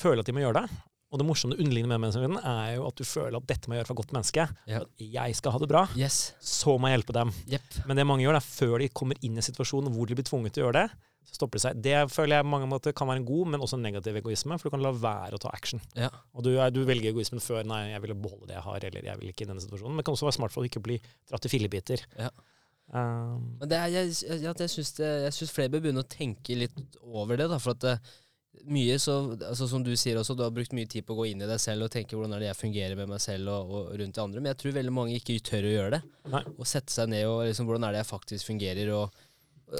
føle 0.00 0.20
at 0.20 0.26
de 0.26 0.32
må 0.32 0.40
gjøre 0.40 0.62
det. 0.62 0.70
Og 1.10 1.18
det 1.18 1.26
morsomme 1.26 1.56
underliggende 1.58 1.90
med 1.90 1.98
medmenneskeligheten 1.98 2.38
er 2.46 2.76
jo 2.76 2.86
at 2.86 3.00
du 3.00 3.06
føler 3.08 3.36
at 3.40 3.46
dette 3.50 3.66
må 3.66 3.74
jeg 3.74 3.82
gjøre 3.82 3.88
for 3.88 3.96
et 3.96 4.00
godt 4.04 4.12
menneske. 4.14 4.44
Ja. 4.70 4.82
At 4.84 5.04
jeg 5.18 5.38
skal 5.40 5.54
ha 5.56 5.60
det 5.62 5.68
bra. 5.72 5.84
Yes. 5.98 6.18
Så 6.38 6.76
må 6.78 6.86
jeg 6.86 7.00
hjelpe 7.00 7.16
dem. 7.16 7.32
Yep. 7.50 7.78
Men 7.90 7.98
det 7.98 8.04
mange 8.06 8.22
gjør, 8.22 8.38
det 8.38 8.42
er 8.44 8.50
før 8.50 8.74
de 8.78 8.90
kommer 9.00 9.26
inn 9.26 9.40
i 9.40 9.42
situasjonen 9.42 9.90
hvor 9.94 10.06
de 10.06 10.18
blir 10.18 10.28
tvunget 10.28 10.54
til 10.54 10.62
å 10.62 10.68
gjøre 10.68 10.84
det, 10.84 11.08
så 11.26 11.36
stopper 11.40 11.58
de 11.58 11.64
seg. 11.64 11.80
Det 11.82 11.96
føler 12.14 12.38
jeg 12.38 12.48
mange 12.52 12.68
måter 12.70 12.94
kan 12.96 13.10
være 13.10 13.24
en 13.24 13.26
god, 13.26 13.50
men 13.50 13.66
også 13.66 13.80
en 13.80 13.84
negativ 13.88 14.20
egoisme, 14.22 14.58
for 14.58 14.70
du 14.70 14.76
kan 14.76 14.86
la 14.86 14.94
være 14.94 15.34
å 15.34 15.42
ta 15.42 15.50
action. 15.54 15.82
Ja. 15.98 16.12
Og 16.30 16.46
du, 16.46 16.52
du 16.74 16.80
velger 16.86 17.10
egoismen 17.10 17.42
før 17.42 17.66
'nei, 17.66 17.82
jeg 17.90 18.06
vil 18.06 18.14
beholde 18.14 18.52
det 18.52 18.56
jeg 18.60 18.66
har', 18.68 18.86
eller 18.88 19.10
'jeg 19.10 19.20
vil 19.20 19.34
ikke 19.34 19.44
i 19.44 19.50
denne 19.50 19.66
situasjonen'. 19.66 19.98
Men 19.98 20.02
det 20.02 20.06
kan 20.06 20.14
også 20.14 20.30
være 20.30 20.38
smart 20.38 20.54
for 20.54 20.62
å 20.62 20.70
ikke 20.70 20.82
bli 20.86 21.00
dratt 21.26 21.46
i 21.46 21.52
fillebiter. 21.52 22.06
Ja. 22.18 22.30
Um, 22.90 23.58
Men 23.60 23.68
det 23.70 23.78
er, 23.78 23.86
jeg, 23.86 24.14
jeg, 24.26 24.40
jeg, 24.42 24.54
jeg 25.26 25.34
syns 25.34 25.52
flere 25.54 25.70
bør 25.70 25.84
begynne 25.84 26.02
å 26.02 26.10
tenke 26.10 26.56
litt 26.58 26.74
over 27.02 27.38
det. 27.38 27.46
Da, 27.50 27.58
for 27.62 27.76
at 27.76 27.84
det, 27.84 27.98
mye 28.70 28.98
så, 28.98 29.14
altså 29.32 29.68
Som 29.68 29.84
du 29.86 29.92
sier 29.96 30.18
også, 30.20 30.34
du 30.36 30.42
har 30.44 30.52
brukt 30.54 30.74
mye 30.76 30.88
tid 30.90 31.06
på 31.06 31.14
å 31.14 31.20
gå 31.20 31.30
inn 31.30 31.42
i 31.42 31.48
deg 31.48 31.60
selv 31.62 31.86
og 31.86 31.92
tenke 31.94 32.16
hvordan 32.16 32.34
er 32.36 32.44
det 32.44 32.50
jeg 32.50 32.60
fungerer 32.60 32.98
med 32.98 33.10
meg 33.12 33.22
selv 33.22 33.52
og, 33.54 33.70
og 33.70 33.94
rundt 34.00 34.18
de 34.18 34.22
andre. 34.24 34.42
Men 34.42 34.52
jeg 34.52 34.60
tror 34.62 34.76
veldig 34.76 34.94
mange 34.96 35.16
ikke 35.16 35.38
tør 35.46 35.68
å 35.68 35.72
gjøre 35.74 35.94
det. 35.96 36.00
Nei. 36.34 36.42
Og 36.56 36.68
sette 36.68 36.94
seg 36.94 37.12
ned 37.12 37.26
og 37.28 37.44
liksom, 37.48 37.68
hvordan 37.68 37.86
er 37.88 37.96
det 37.96 38.02
jeg 38.02 38.10
faktisk 38.10 38.50
fungerer. 38.50 38.92
Og, 38.96 39.22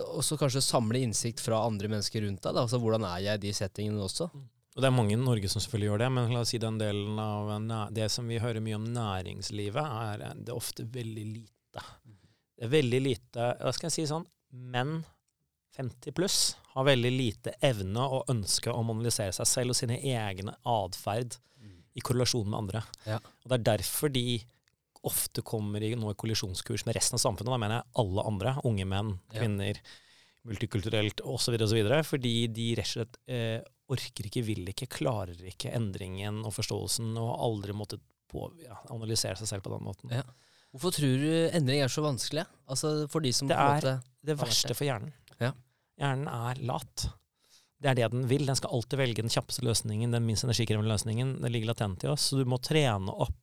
og 0.06 0.24
så 0.26 0.38
kanskje 0.40 0.64
samle 0.64 1.02
innsikt 1.02 1.42
fra 1.44 1.60
andre 1.66 1.90
mennesker 1.92 2.24
rundt 2.26 2.42
deg. 2.46 2.56
Da, 2.56 2.64
altså 2.64 2.80
Hvordan 2.82 3.06
er 3.10 3.26
jeg 3.26 3.40
i 3.40 3.44
de 3.48 3.54
settingene 3.60 4.06
også. 4.06 4.30
Og 4.30 4.82
det 4.82 4.86
er 4.86 4.94
mange 4.94 5.16
i 5.16 5.20
Norge 5.20 5.50
som 5.50 5.62
selvfølgelig 5.62 5.88
gjør 5.90 6.02
det, 6.04 6.10
men 6.14 6.30
la 6.30 6.42
oss 6.44 6.52
si 6.54 6.60
den 6.62 6.78
delen 6.78 7.18
av 7.20 7.90
det 7.92 8.06
som 8.14 8.28
vi 8.30 8.38
hører 8.40 8.62
mye 8.62 8.78
om 8.78 8.86
næringslivet, 8.94 9.82
er 9.82 10.22
det 10.38 10.52
er 10.52 10.56
ofte 10.56 10.86
veldig 10.86 11.24
lite. 11.26 11.82
Det 12.60 12.68
er 12.68 12.70
veldig 12.70 13.00
lite 13.00 13.48
Hva 13.56 13.72
skal 13.72 13.88
jeg 13.88 13.94
si 13.94 14.02
sånn 14.10 14.24
Menn 14.50 14.98
50 15.76 16.12
pluss 16.16 16.56
har 16.74 16.84
veldig 16.84 17.10
lite 17.12 17.52
evne 17.62 18.02
og 18.02 18.28
ønske 18.32 18.72
om 18.72 18.90
å 18.90 18.94
analysere 18.96 19.32
seg 19.32 19.46
selv 19.46 19.70
og 19.74 19.78
sine 19.78 19.98
egne 20.00 20.54
atferd 20.66 21.36
i 21.98 22.00
korrelasjon 22.06 22.46
med 22.46 22.58
andre. 22.58 22.82
Ja. 23.06 23.16
Og 23.18 23.48
Det 23.50 23.56
er 23.58 23.64
derfor 23.78 24.12
de 24.12 24.40
ofte 25.02 25.42
kommer 25.42 25.82
i 25.82 25.94
nå 25.96 26.10
i 26.12 26.14
kollisjonskurs 26.20 26.84
med 26.86 26.94
resten 26.94 27.16
av 27.16 27.22
samfunnet. 27.22 27.50
Da 27.50 27.58
mener 27.58 27.80
jeg 27.80 27.92
alle 28.02 28.22
andre. 28.28 28.52
Unge 28.68 28.84
menn, 28.86 29.18
Ja. 29.32 29.40
kvinner, 29.40 29.80
multikulturelt 30.46 31.20
osv. 31.24 31.56
osv. 31.60 31.80
Fordi 32.06 32.34
de 32.52 32.66
rett 32.78 32.86
og 32.86 32.92
slett 32.94 33.16
eh, 33.28 33.60
orker 33.90 34.28
ikke, 34.28 34.44
vil 34.46 34.68
ikke, 34.72 34.88
klarer 34.88 35.34
ikke 35.50 35.72
endringen 35.74 36.44
og 36.46 36.54
forståelsen 36.54 37.10
og 37.18 37.32
har 37.32 37.42
aldri 37.48 37.72
måttet 37.76 38.00
på, 38.30 38.46
ja, 38.62 38.76
analysere 38.94 39.36
seg 39.40 39.48
selv 39.50 39.62
på 39.66 39.72
den 39.74 39.84
måten. 39.88 40.12
Ja. 40.14 40.22
Hvorfor 40.70 40.94
tror 40.94 41.16
du 41.18 41.32
endring 41.56 41.80
er 41.82 41.90
så 41.90 42.04
vanskelig? 42.04 42.44
Altså 42.70 43.08
For 43.10 43.20
de 43.20 43.32
som 43.32 43.48
Det 43.48 43.56
er- 43.56 44.00
Det 44.22 44.36
verste 44.38 44.76
for 44.76 44.84
hjernen. 44.84 45.12
Ja. 45.40 45.52
Hjernen 46.00 46.28
er 46.32 46.60
lat. 46.68 47.06
Det 47.80 47.88
er 47.92 47.96
det 47.96 48.10
den 48.12 48.26
vil. 48.28 48.44
Den 48.48 48.58
skal 48.58 48.74
alltid 48.76 49.00
velge 49.00 49.24
den 49.24 49.32
kjappeste 49.32 49.64
løsningen, 49.64 50.12
den 50.12 50.26
minst 50.26 50.44
energikrevende 50.44 50.90
løsningen. 50.92 51.38
Den 51.40 51.52
ligger 51.52 51.72
latent 51.72 52.04
i 52.04 52.10
oss. 52.12 52.28
Så 52.30 52.40
du 52.40 52.44
må 52.48 52.58
trene 52.60 53.12
opp 53.12 53.36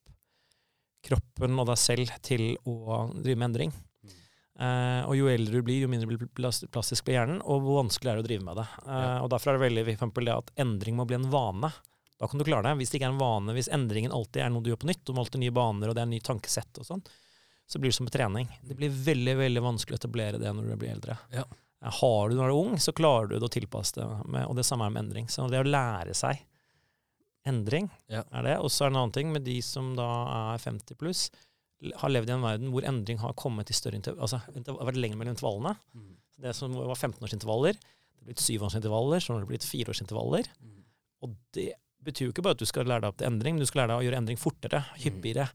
kroppen 1.08 1.58
og 1.62 1.68
deg 1.70 1.80
selv 1.80 2.14
til 2.26 2.52
å 2.68 3.08
drive 3.16 3.38
med 3.40 3.50
endring. 3.52 3.74
Eh, 4.58 5.04
og 5.06 5.14
jo 5.14 5.28
eldre 5.30 5.60
du 5.60 5.66
blir, 5.66 5.84
jo 5.84 5.90
mindre 5.92 6.10
blir 6.10 6.24
plastisk 6.74 7.06
blir 7.06 7.20
hjernen, 7.20 7.44
og 7.46 7.62
hvor 7.62 7.84
vanskelig 7.84 8.10
er 8.10 8.18
det 8.18 8.24
å 8.26 8.28
drive 8.28 8.46
med 8.48 8.58
det. 8.58 8.66
Eh, 8.88 9.20
Og 9.22 9.30
derfor 9.30 9.52
er 9.54 9.60
det 9.60 9.66
veldig 9.68 9.84
for 9.86 9.94
eksempel 9.94 10.26
det 10.30 10.34
at 10.38 10.50
endring 10.66 10.98
må 10.98 11.06
bli 11.06 11.20
en 11.20 11.30
vane. 11.30 11.70
Da 12.18 12.26
kan 12.28 12.42
du 12.42 12.46
klare 12.48 12.66
det. 12.66 12.78
Hvis 12.80 12.90
det 12.90 12.98
ikke 13.00 13.10
er 13.12 13.14
en 13.14 13.22
vane, 13.22 13.54
hvis 13.54 13.70
endringen 13.70 14.16
alltid 14.18 14.42
er 14.42 14.50
noe 14.50 14.66
du 14.66 14.72
gjør 14.72 14.82
på 14.82 14.90
nytt, 14.90 15.04
du 15.06 15.14
må 15.14 15.22
alltid 15.22 15.44
nye 15.44 15.54
baner, 15.54 15.90
og 15.92 15.96
det 15.98 16.02
er 16.02 16.10
en 16.10 16.16
ny 16.16 16.22
tankesett 16.26 16.82
og 16.82 16.88
sånn, 16.90 17.04
så 17.70 17.80
blir 17.80 17.94
det 17.94 17.98
som 18.00 18.08
med 18.10 18.16
trening. 18.16 18.50
Det 18.66 18.78
blir 18.80 18.90
veldig 18.90 19.38
veldig 19.38 19.62
vanskelig 19.62 19.98
å 19.98 20.02
etablere 20.02 20.42
det 20.42 20.54
når 20.56 20.72
du 20.72 20.76
blir 20.82 20.96
eldre. 20.96 21.18
Ja. 21.36 21.46
Har 21.82 22.30
du 22.30 22.38
når 22.38 22.50
du 22.50 22.54
er 22.54 22.58
ung, 22.58 22.78
så 22.82 22.94
klarer 22.96 23.30
du 23.30 23.38
det 23.38 23.48
å 23.48 23.54
tilpasse 23.54 24.00
det, 24.00 24.06
med, 24.26 24.48
og 24.50 24.56
det 24.58 24.66
samme 24.66 24.88
er 24.88 24.94
med 24.96 25.06
endring. 25.06 25.28
Så 25.30 25.46
det 25.52 25.62
å 25.62 25.68
lære 25.68 26.16
seg 26.18 26.42
endring. 27.48 27.90
Ja. 28.12 28.24
er 28.32 28.48
det. 28.48 28.56
Og 28.64 28.72
så 28.74 28.86
er 28.86 28.90
det 28.90 28.96
en 28.96 29.02
annen 29.04 29.16
ting 29.16 29.30
med 29.34 29.46
de 29.48 29.60
som 29.64 29.94
da 29.98 30.08
er 30.56 30.64
50 30.64 31.00
pluss, 31.00 31.28
har 32.02 32.10
levd 32.10 32.32
i 32.32 32.34
en 32.34 32.46
verden 32.46 32.72
hvor 32.74 32.86
endring 32.90 33.20
har 33.22 33.36
kommet 33.38 33.70
i 33.70 33.76
større 33.78 34.00
intervall, 34.00 34.26
altså, 34.26 34.40
det 34.56 34.74
har 34.74 34.88
vært 34.90 34.98
lenger 34.98 35.20
mellom 35.20 35.36
intervallene. 35.36 35.76
Mm. 35.94 36.14
Det 36.48 36.54
som 36.58 36.74
var 36.74 36.98
15-årsintervaller, 36.98 37.78
det 37.78 38.22
har 38.22 38.30
blitt 38.32 38.42
7-årsintervaller, 38.42 39.22
så 39.22 39.36
har 39.36 39.44
det 39.44 39.52
blitt 39.52 39.68
4-årsintervaller. 39.68 40.50
Mm. 40.58 40.80
Og 41.26 41.36
det 41.54 41.72
betyr 42.08 42.28
jo 42.28 42.34
ikke 42.34 42.46
bare 42.46 42.58
at 42.58 42.62
du 42.62 42.70
skal 42.70 42.88
lære 42.90 43.06
deg 43.06 43.14
opp 43.14 43.20
til 43.22 43.30
endring, 43.30 43.58
men 43.58 43.66
du 43.66 43.70
skal 43.70 43.84
lære 43.84 43.94
deg 43.94 44.02
å 44.02 44.08
gjøre 44.08 44.22
endring 44.24 44.40
fortere, 44.42 44.82
hyppigere, 45.04 45.48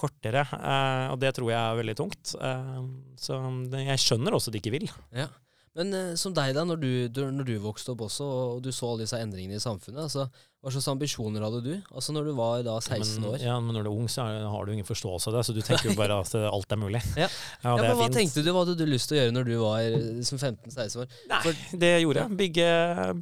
kortere. 0.00 0.44
Eh, 0.56 1.06
og 1.12 1.20
det 1.22 1.32
tror 1.36 1.50
jeg 1.52 1.60
er 1.60 1.80
veldig 1.80 1.96
tungt. 1.98 2.34
Eh, 2.40 2.78
så 3.20 3.40
det, 3.72 3.82
jeg 3.90 4.04
skjønner 4.04 4.36
også 4.36 4.52
at 4.52 4.56
de 4.56 4.62
ikke 4.62 4.76
vil. 4.76 4.88
Ja. 5.16 5.28
Men 5.76 5.92
eh, 5.92 6.12
som 6.16 6.34
deg, 6.36 6.54
da, 6.56 6.64
når 6.64 6.80
du, 6.80 6.90
du, 7.12 7.22
når 7.32 7.48
du 7.48 7.56
vokste 7.60 7.92
opp 7.92 8.06
også, 8.06 8.24
og 8.24 8.62
du 8.64 8.70
så 8.72 8.90
alle 8.90 9.04
disse 9.04 9.20
endringene 9.20 9.58
i 9.58 9.62
samfunnet, 9.62 10.06
altså, 10.06 10.26
hva 10.66 10.72
slags 10.74 10.88
ambisjoner 10.90 11.44
hadde 11.46 11.60
du? 11.62 11.72
Altså 11.94 12.10
når 12.10 12.24
du 12.26 12.32
var 12.34 12.64
da 12.66 12.72
16 12.82 13.20
men, 13.22 13.26
år? 13.30 13.36
Ja, 13.44 13.54
men 13.62 13.76
når 13.76 13.84
du 13.86 13.90
er 13.92 13.98
ung, 14.00 14.08
så 14.10 14.24
er, 14.26 14.40
har 14.50 14.66
du 14.66 14.72
ingen 14.74 14.88
forståelse 14.88 15.30
av 15.30 15.36
det, 15.38 15.42
så 15.46 15.54
du 15.54 15.60
tenker 15.62 15.92
jo 15.92 15.94
bare 15.98 16.16
at 16.24 16.32
alt 16.56 16.74
er 16.74 16.80
mulig. 16.82 17.02
Ja. 17.14 17.28
Ja, 17.62 17.70
Ja, 17.70 17.76
men 17.78 17.92
hva 18.00 18.08
fint. 18.08 18.16
tenkte 18.18 18.42
du, 18.42 18.50
hva 18.50 18.64
hadde 18.64 18.74
du 18.80 18.82
lyst 18.90 19.06
til 19.12 19.16
å 19.16 19.20
gjøre 19.22 19.34
når 19.36 19.46
du 19.46 19.54
var 19.62 19.78
eh, 19.86 19.94
liksom 20.18 20.40
15-16 20.42 21.04
år? 21.04 21.14
Nei, 21.30 21.40
For- 21.46 21.78
det 21.84 21.92
gjorde 22.02 22.24
jeg. 22.26 22.36
Bygge, 22.42 22.66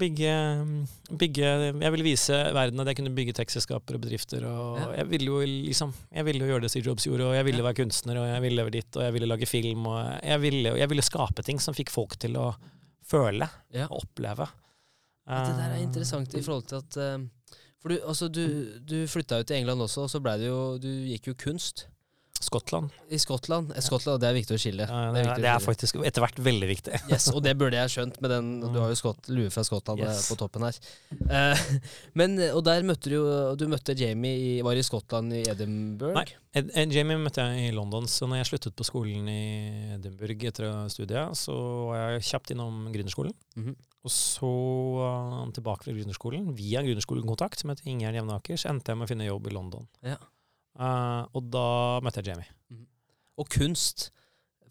bygge, 0.01 0.33
bygge 1.21 1.51
Jeg 1.85 1.95
ville 1.95 2.07
vise 2.09 2.41
verden 2.57 2.81
at 2.81 2.91
jeg 2.91 2.99
kunne 3.03 3.15
bygge 3.21 3.37
tekstselskaper 3.37 3.99
og 4.01 4.05
bedrifter. 4.07 4.49
Og 4.49 4.81
Ja. 4.81 4.89
jeg 5.03 5.11
ville 5.13 5.29
jo 5.35 5.41
liksom 5.45 5.93
Jeg 6.15 6.25
ville 6.31 6.47
jo 6.47 6.51
gjøre 6.55 6.65
det 6.65 6.71
Steve 6.73 6.89
Jobs 6.89 7.05
gjorde, 7.07 7.29
og 7.29 7.35
jeg 7.37 7.45
ville 7.51 7.63
være 7.69 7.79
kunstner, 7.85 8.19
og 8.25 8.27
jeg 8.33 8.41
ville 8.49 8.57
leve 8.63 8.73
dit, 8.81 8.97
og 8.97 9.03
jeg 9.05 9.13
ville 9.19 9.29
lage 9.29 9.47
film, 9.53 9.87
og 9.93 10.01
jeg 10.25 10.41
ville, 10.41 10.75
jeg 10.81 10.89
ville 10.97 11.03
skape 11.13 11.45
ting 11.45 11.61
som 11.61 11.77
fikk 11.77 11.93
folk 11.93 12.17
til 12.25 12.37
å 12.41 12.55
føle 13.05 13.49
og 13.85 13.99
oppleve. 14.01 14.49
Ja, 15.27 15.41
det 15.49 15.57
der 15.57 15.71
er 15.71 15.79
Eh, 15.79 15.83
interessant 15.87 16.35
i 16.37 16.43
forhold 16.45 16.67
til 16.69 16.77
at 16.83 16.97
eh, 17.01 17.19
For 17.81 17.89
du, 17.93 17.99
altså, 18.07 18.29
du, 18.29 18.45
du 18.85 19.07
flytta 19.09 19.39
jo 19.41 19.45
til 19.49 19.57
England 19.63 19.81
også, 19.81 20.05
og 20.05 20.11
så 20.13 20.21
ble 20.25 20.39
det 20.41 20.49
jo 20.51 20.79
Du 20.79 20.89
gikk 20.89 21.29
jo 21.33 21.35
kunst 21.35 21.87
Skottland. 22.45 22.91
i 23.09 23.17
Skottland. 23.17 23.71
Skottland, 23.81 24.21
det 24.21 24.27
er 24.29 24.35
viktig 24.37 24.53
å 24.57 24.59
skille. 24.61 24.85
Ja, 24.85 25.13
Det 25.15 25.15
det, 25.15 25.21
er 25.23 25.31
er, 25.33 25.39
det 25.41 25.49
er 25.49 25.63
faktisk 25.65 25.97
etter 26.05 26.21
hvert 26.21 26.41
veldig 26.45 26.67
viktig. 26.69 26.99
Yes, 27.09 27.29
og 27.33 27.39
det 27.47 27.55
burde 27.57 27.79
jeg 27.79 27.89
skjønt 27.95 28.19
med 28.21 28.31
den 28.35 28.51
Du 28.75 28.77
har 28.83 28.91
jo 28.93 28.99
skott, 29.01 29.31
lue 29.33 29.49
fra 29.55 29.65
Skottland 29.65 30.03
eh, 30.05 30.11
Yes. 30.11 30.27
på 30.29 30.37
toppen 30.37 30.67
her. 30.67 30.77
Uh, 31.25 31.63
men, 32.21 32.35
Og 32.53 32.61
der 32.67 32.85
møtte 32.85 33.09
du 33.09 33.17
jo 33.17 33.55
Du 33.57 33.65
møtte 33.71 33.97
Jamie 33.97 34.35
i, 34.37 34.51
Var 34.67 34.77
i 34.77 34.85
Skottland, 34.85 35.33
i 35.33 35.41
Edinburgh? 35.55 36.19
Nei. 36.19 36.27
Ed, 36.53 36.69
Ed 36.77 36.93
Jamie 36.93 37.17
møtte 37.23 37.47
jeg 37.49 37.71
i 37.71 37.73
London, 37.79 38.05
så 38.13 38.29
når 38.29 38.43
jeg 38.43 38.51
sluttet 38.53 38.77
på 38.77 38.85
skolen 38.91 39.31
i 39.33 39.41
Edinburgh 39.97 40.45
etter 40.51 40.69
studiet, 40.93 41.33
så 41.39 41.57
var 41.89 42.03
jeg 42.19 42.29
kjapt 42.29 42.53
innom 42.53 42.85
gründerskolen. 42.93 43.33
Mhm. 43.57 43.73
Og 44.05 44.13
så 44.13 44.49
uh, 45.01 45.45
tilbake 45.57 45.87
fra 45.87 45.95
gründerskolen. 45.97 46.51
Via 46.59 46.83
gründerskolekontakt, 46.85 47.63
som 47.63 47.73
heter 47.73 47.89
Ingjerd 47.89 48.19
Jevnaker, 48.19 48.59
så 48.61 48.69
endte 48.73 48.93
jeg 48.93 49.01
med 49.01 49.09
å 49.09 49.13
finne 49.15 49.29
jobb 49.29 49.49
i 49.49 49.55
London. 49.55 49.87
Ja. 50.05 50.19
Uh, 50.77 51.23
og 51.33 51.47
da 51.55 51.67
møtte 52.05 52.21
jeg 52.21 52.35
Jamie. 52.35 52.85
Og 53.41 53.49
kunst. 53.51 54.11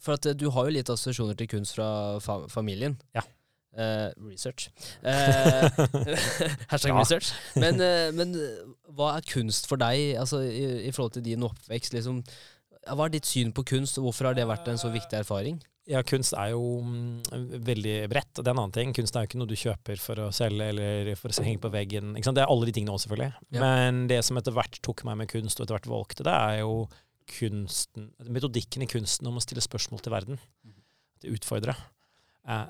For 0.04 0.18
at 0.18 0.26
eh, 0.28 0.36
du 0.36 0.50
har 0.52 0.68
jo 0.68 0.74
litt 0.76 0.90
assosiasjoner 0.92 1.36
til 1.38 1.48
kunst 1.50 1.74
fra 1.78 1.88
fa 2.22 2.42
familien. 2.52 2.94
Ja. 3.16 3.24
Uh, 3.74 4.12
research. 4.28 4.68
Uh, 5.02 5.66
hashtag 6.70 6.92
Ja. 6.92 6.98
research. 7.00 7.32
Men, 7.58 7.80
uh, 7.82 8.12
men 8.14 8.36
hva 8.94 9.16
er 9.16 9.26
kunst 9.26 9.66
for 9.66 9.80
deg, 9.82 10.14
altså 10.20 10.44
i, 10.46 10.86
i 10.86 10.92
forhold 10.94 11.16
til 11.16 11.24
din 11.26 11.42
oppvekst? 11.48 11.96
Liksom, 11.96 12.20
hva 12.86 13.08
er 13.08 13.16
ditt 13.16 13.26
syn 13.26 13.50
på 13.56 13.64
kunst, 13.66 13.98
og 13.98 14.06
hvorfor 14.10 14.30
har 14.30 14.38
det 14.38 14.46
vært 14.46 14.68
en 14.70 14.78
så 14.78 14.92
viktig 14.94 15.18
erfaring? 15.24 15.58
Ja, 15.90 16.00
kunst 16.06 16.32
er 16.32 16.54
jo 16.54 16.80
mm, 16.80 17.58
veldig 17.66 17.96
bredt. 18.08 18.38
Det 18.38 18.46
er 18.46 18.54
en 18.54 18.62
annen 18.62 18.72
ting. 18.72 18.94
Kunst 18.96 19.16
er 19.16 19.24
jo 19.24 19.28
ikke 19.28 19.40
noe 19.42 19.50
du 19.50 19.56
kjøper 19.58 20.00
for 20.00 20.22
å 20.24 20.30
selge 20.32 20.68
eller 20.72 21.10
for 21.20 21.28
å 21.28 21.44
henge 21.44 21.60
på 21.60 21.72
veggen. 21.74 22.14
Det 22.16 22.40
er 22.40 22.48
alle 22.48 22.68
de 22.70 22.72
tingene 22.76 22.94
også, 22.94 23.10
selvfølgelig. 23.10 23.48
Ja. 23.56 23.64
Men 23.64 24.06
det 24.08 24.22
som 24.24 24.40
etter 24.40 24.56
hvert 24.56 24.80
tok 24.84 25.04
meg 25.08 25.18
med 25.20 25.32
kunst, 25.32 25.60
og 25.60 25.66
etter 25.66 25.76
hvert 25.76 25.90
valgte 25.92 26.24
det, 26.24 26.32
er 26.32 26.62
jo 26.62 26.86
kunsten 27.34 28.10
Metodikken 28.32 28.84
i 28.84 28.88
kunsten 28.88 29.28
om 29.28 29.36
å 29.40 29.44
stille 29.44 29.64
spørsmål 29.64 30.02
til 30.04 30.14
verden. 30.14 30.40
Til 31.20 31.36
utfordre. 31.36 31.76
Eh, 32.48 32.66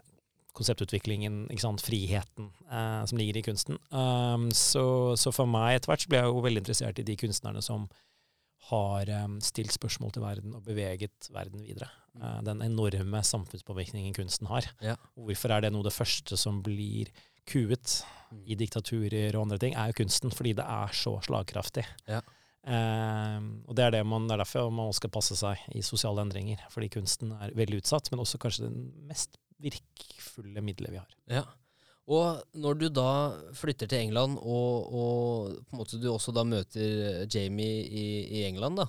konseptutviklingen, 0.55 1.47
friheten 1.83 2.51
eh, 2.71 3.05
som 3.07 3.19
ligger 3.19 3.39
i 3.39 3.43
kunsten. 3.43 3.79
Um, 3.91 4.51
så, 4.55 5.15
så 5.19 5.35
for 5.35 5.51
meg 5.51 5.79
etter 5.79 5.91
hvert 5.91 6.05
så 6.05 6.11
ble 6.11 6.23
jeg 6.23 6.31
jo 6.31 6.45
veldig 6.45 6.63
interessert 6.63 6.99
i 7.03 7.07
de 7.07 7.17
kunstnerne 7.19 7.63
som 7.63 7.89
har 8.71 9.11
um, 9.27 9.41
stilt 9.45 9.75
spørsmål 9.75 10.15
til 10.15 10.23
verden 10.25 10.55
og 10.57 10.63
beveget 10.65 11.29
verden 11.35 11.67
videre. 11.67 11.91
Eh, 12.23 12.41
den 12.47 12.63
enorme 12.63 13.23
samfunnspåvirkningen 13.27 14.15
kunsten 14.15 14.47
har. 14.47 14.69
Ja. 14.85 14.95
Hvorfor 15.19 15.55
er 15.55 15.65
det 15.65 15.73
noe 15.75 15.83
av 15.83 15.91
det 15.91 15.97
første 15.97 16.39
som 16.39 16.61
blir 16.63 17.11
kuet 17.51 18.01
i 18.47 18.57
diktaturer 18.59 19.35
og 19.35 19.45
andre 19.45 19.59
ting, 19.63 19.75
er 19.77 19.91
jo 19.91 19.99
kunsten, 20.03 20.33
fordi 20.35 20.55
det 20.59 20.65
er 20.65 20.95
så 20.97 21.17
slagkraftig. 21.27 21.85
Ja. 22.11 22.23
Eh, 22.65 23.41
og 23.67 23.75
det 23.77 23.87
er, 23.87 23.97
det, 23.97 24.05
man, 24.09 24.29
det 24.29 24.37
er 24.37 24.45
derfor 24.45 24.71
man 24.75 24.95
skal 24.97 25.13
passe 25.13 25.37
seg 25.39 25.61
i 25.75 25.83
sosiale 25.85 26.23
endringer, 26.25 26.63
fordi 26.73 26.93
kunsten 26.95 27.35
er 27.37 27.55
veldig 27.57 27.83
utsatt, 27.83 28.09
men 28.13 28.23
også 28.23 28.41
kanskje 28.43 28.69
det 28.69 28.87
mest 29.11 29.37
virkfulle 29.65 30.65
middelet 30.65 30.95
vi 30.95 31.03
har. 31.03 31.19
Ja. 31.31 31.45
Og 32.05 32.43
når 32.61 32.79
du 32.79 32.89
da 32.93 33.11
flytter 33.57 33.89
til 33.89 34.07
England, 34.07 34.37
og, 34.39 34.89
og 34.93 35.55
på 35.65 35.75
en 35.75 35.81
måte 35.81 36.01
du 36.01 36.11
også 36.13 36.35
da 36.37 36.45
møter 36.45 37.25
Jamie 37.33 37.85
i, 37.85 38.09
i 38.41 38.43
England, 38.49 38.83
da, 38.83 38.89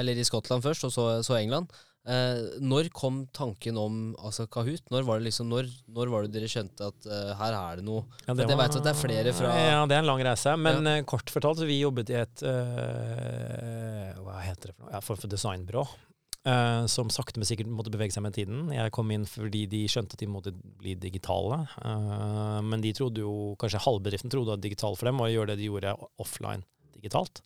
eller 0.00 0.18
i 0.18 0.26
Skottland 0.26 0.62
først, 0.62 0.84
og 0.86 0.92
så, 0.92 1.06
så 1.26 1.38
England, 1.38 1.72
eh, 2.08 2.58
når 2.62 2.88
kom 2.96 3.22
tanken 3.36 3.78
om 3.80 4.00
altså 4.18 4.46
Kahoot? 4.50 4.84
Når 4.92 5.06
var 5.08 5.20
det 5.20 5.28
liksom, 5.30 5.48
når, 5.52 5.70
når 5.92 6.12
var 6.12 6.26
det 6.26 6.34
dere 6.36 6.50
skjønte 6.50 6.90
at 6.92 7.08
uh, 7.10 7.32
her 7.40 7.56
er 7.58 7.80
det 7.80 7.86
noe 7.88 8.04
Ja, 8.26 8.34
For 8.34 8.44
jeg 8.44 8.60
vet 8.62 8.76
at 8.80 8.86
det 8.86 8.92
er 8.92 9.00
flere 9.00 9.34
fra- 9.36 9.54
Ja, 9.56 9.80
det 9.86 9.96
er 9.98 10.04
en 10.04 10.10
lang 10.10 10.22
reise. 10.24 10.54
Men 10.56 10.86
eh, 10.86 11.02
kort 11.08 11.30
fortalt, 11.32 11.60
så 11.60 11.68
vi 11.68 11.80
jobbet 11.80 12.12
i 12.12 12.20
et 12.20 12.44
uh, 12.46 14.22
Hva 14.24 14.38
heter 14.44 14.70
det 14.70 14.76
for 14.78 14.86
noe? 14.86 14.94
Ja, 14.96 15.02
for, 15.04 15.20
for 15.20 15.32
designbyrå. 15.32 15.84
Uh, 16.40 16.86
som 16.88 17.10
sakte, 17.12 17.36
men 17.36 17.44
sikkert 17.44 17.68
måtte 17.68 17.92
bevege 17.92 18.14
seg 18.14 18.24
med 18.24 18.32
tiden. 18.32 18.70
Jeg 18.72 18.92
kom 18.96 19.10
inn 19.12 19.26
fordi 19.28 19.66
de 19.68 19.82
skjønte 19.92 20.16
at 20.16 20.22
de 20.22 20.28
måtte 20.32 20.54
bli 20.56 20.94
digitale. 20.96 21.58
Uh, 21.84 22.62
men 22.64 22.80
de 22.80 22.94
trodde 22.96 23.20
jo, 23.20 23.54
kanskje 23.60 23.82
halvbedriften 23.84 24.32
trodde 24.32 24.56
at 24.56 24.64
digital 24.64 24.96
for 24.96 25.10
dem 25.10 25.20
var 25.20 25.28
å 25.28 25.34
gjøre 25.34 25.52
det 25.52 25.60
de 25.60 25.68
gjorde 25.68 25.92
offline 26.22 26.64
digitalt. 26.96 27.42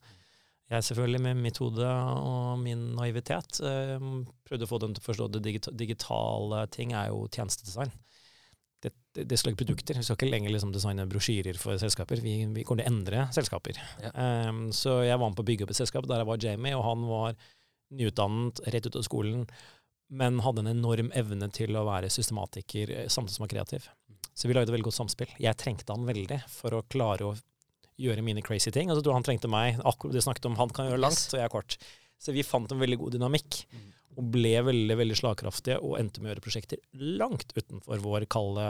Jeg 0.71 0.87
selvfølgelig 0.87 1.21
med 1.21 1.41
mitt 1.43 1.59
hode 1.61 1.85
og 1.85 2.55
min 2.57 2.87
naivitet 2.97 3.59
eh, 3.61 4.01
prøvde 4.47 4.65
å 4.65 4.69
få 4.71 4.79
dem 4.81 4.95
til 4.95 5.03
å 5.03 5.05
forstå 5.05 5.27
at 5.29 5.37
det 5.37 5.59
digitale 5.77 6.63
ting 6.73 6.95
er 6.97 7.11
jo 7.11 7.27
tjenestedesign 7.29 7.93
det, 8.85 8.91
det, 9.15 9.25
det 9.29 9.37
skal 9.39 9.51
lage 9.51 9.61
produkter. 9.63 9.97
Vi 9.99 10.05
skal 10.05 10.17
ikke 10.19 10.29
lenger 10.29 10.53
liksom 10.53 10.73
designe 10.75 11.07
brosjyrer 11.09 11.57
for 11.59 11.79
selskaper. 11.81 12.21
Vi, 12.23 12.37
vi 12.53 12.65
kommer 12.67 12.83
til 12.83 12.91
å 12.91 12.93
endre 12.93 13.23
selskaper. 13.35 13.79
Ja. 14.03 14.11
Um, 14.49 14.67
så 14.75 14.99
jeg 15.05 15.17
var 15.17 15.31
med 15.31 15.39
på 15.39 15.45
å 15.45 15.49
bygge 15.49 15.65
opp 15.65 15.73
et 15.73 15.79
selskap 15.79 16.07
der 16.09 16.21
jeg 16.21 16.29
var 16.29 16.41
Jamie, 16.43 16.75
og 16.77 16.85
han 16.85 17.07
var 17.09 17.39
nyutdannet, 17.95 18.61
rett 18.73 18.89
ut 18.89 18.99
av 18.99 19.05
skolen, 19.07 19.45
men 20.15 20.41
hadde 20.45 20.65
en 20.65 20.73
enorm 20.73 21.11
evne 21.17 21.49
til 21.53 21.77
å 21.77 21.85
være 21.87 22.11
systematiker 22.13 22.91
eh, 22.93 23.07
samtidig 23.09 23.37
som 23.37 23.45
var 23.45 23.53
kreativ. 23.55 23.89
Så 24.35 24.49
vi 24.49 24.55
lagde 24.55 24.69
et 24.69 24.75
veldig 24.75 24.89
godt 24.89 24.99
samspill. 24.99 25.31
Jeg 25.41 25.57
trengte 25.57 25.95
han 25.95 26.05
veldig 26.05 26.41
for 26.51 26.75
å 26.75 26.85
klare 26.91 27.29
å 27.29 27.35
gjøre 28.01 28.23
mine 28.25 28.43
crazy 28.45 28.73
ting. 28.75 28.91
Og 28.91 28.97
så 28.97 29.03
tror 29.03 29.13
jeg 29.13 29.21
han 29.21 29.27
trengte 29.29 29.51
meg. 29.51 29.79
Akkurat 29.87 30.15
det 30.15 30.25
snakket 30.25 30.49
om 30.49 30.57
han 30.59 30.73
kan 30.75 30.89
gjøre 30.89 31.03
langt, 31.03 31.27
og 31.31 31.39
jeg 31.39 31.47
er 31.47 31.53
kort. 31.53 31.77
Så 32.21 32.35
vi 32.35 32.45
fant 32.47 32.71
en 32.71 32.81
veldig 32.81 32.99
god 33.01 33.15
dynamikk 33.17 33.61
og 34.15 34.29
ble 34.31 34.53
veldig 34.63 34.95
veldig 34.95 35.17
slagkraftige 35.19 35.81
og 35.83 35.97
endte 35.99 36.21
med 36.21 36.29
å 36.29 36.33
gjøre 36.33 36.43
prosjekter 36.45 36.79
langt 37.19 37.51
utenfor 37.57 37.99
vår 38.03 38.25
kalde 38.31 38.67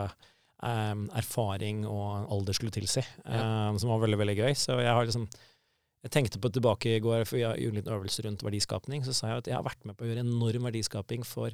em, 0.66 1.04
erfaring 1.18 1.84
og 1.86 2.32
alder 2.34 2.58
skulle 2.58 2.74
tilsi, 2.74 3.04
em, 3.30 3.78
som 3.78 3.92
var 3.94 4.02
veldig 4.02 4.20
veldig 4.24 4.38
gøy. 4.40 4.56
Så 4.58 4.80
jeg 4.82 4.90
har 4.90 5.06
liksom 5.06 5.28
jeg 6.06 6.14
tenkte 6.14 6.38
på 6.42 6.52
tilbake 6.54 6.92
i 6.94 7.02
går, 7.02 7.24
for 7.26 7.40
jeg 7.40 7.64
gjorde 7.64 7.74
en 7.74 7.80
liten 7.80 7.94
øvelse 7.96 8.26
rundt 8.28 8.44
verdiskapning. 8.46 9.02
Så 9.06 9.14
sa 9.18 9.32
jeg 9.32 9.42
at 9.42 9.48
jeg 9.50 9.58
har 9.58 9.66
vært 9.66 9.88
med 9.90 9.98
på 9.98 10.06
å 10.06 10.10
gjøre 10.10 10.22
enorm 10.22 10.68
verdiskaping 10.68 11.26
for 11.26 11.54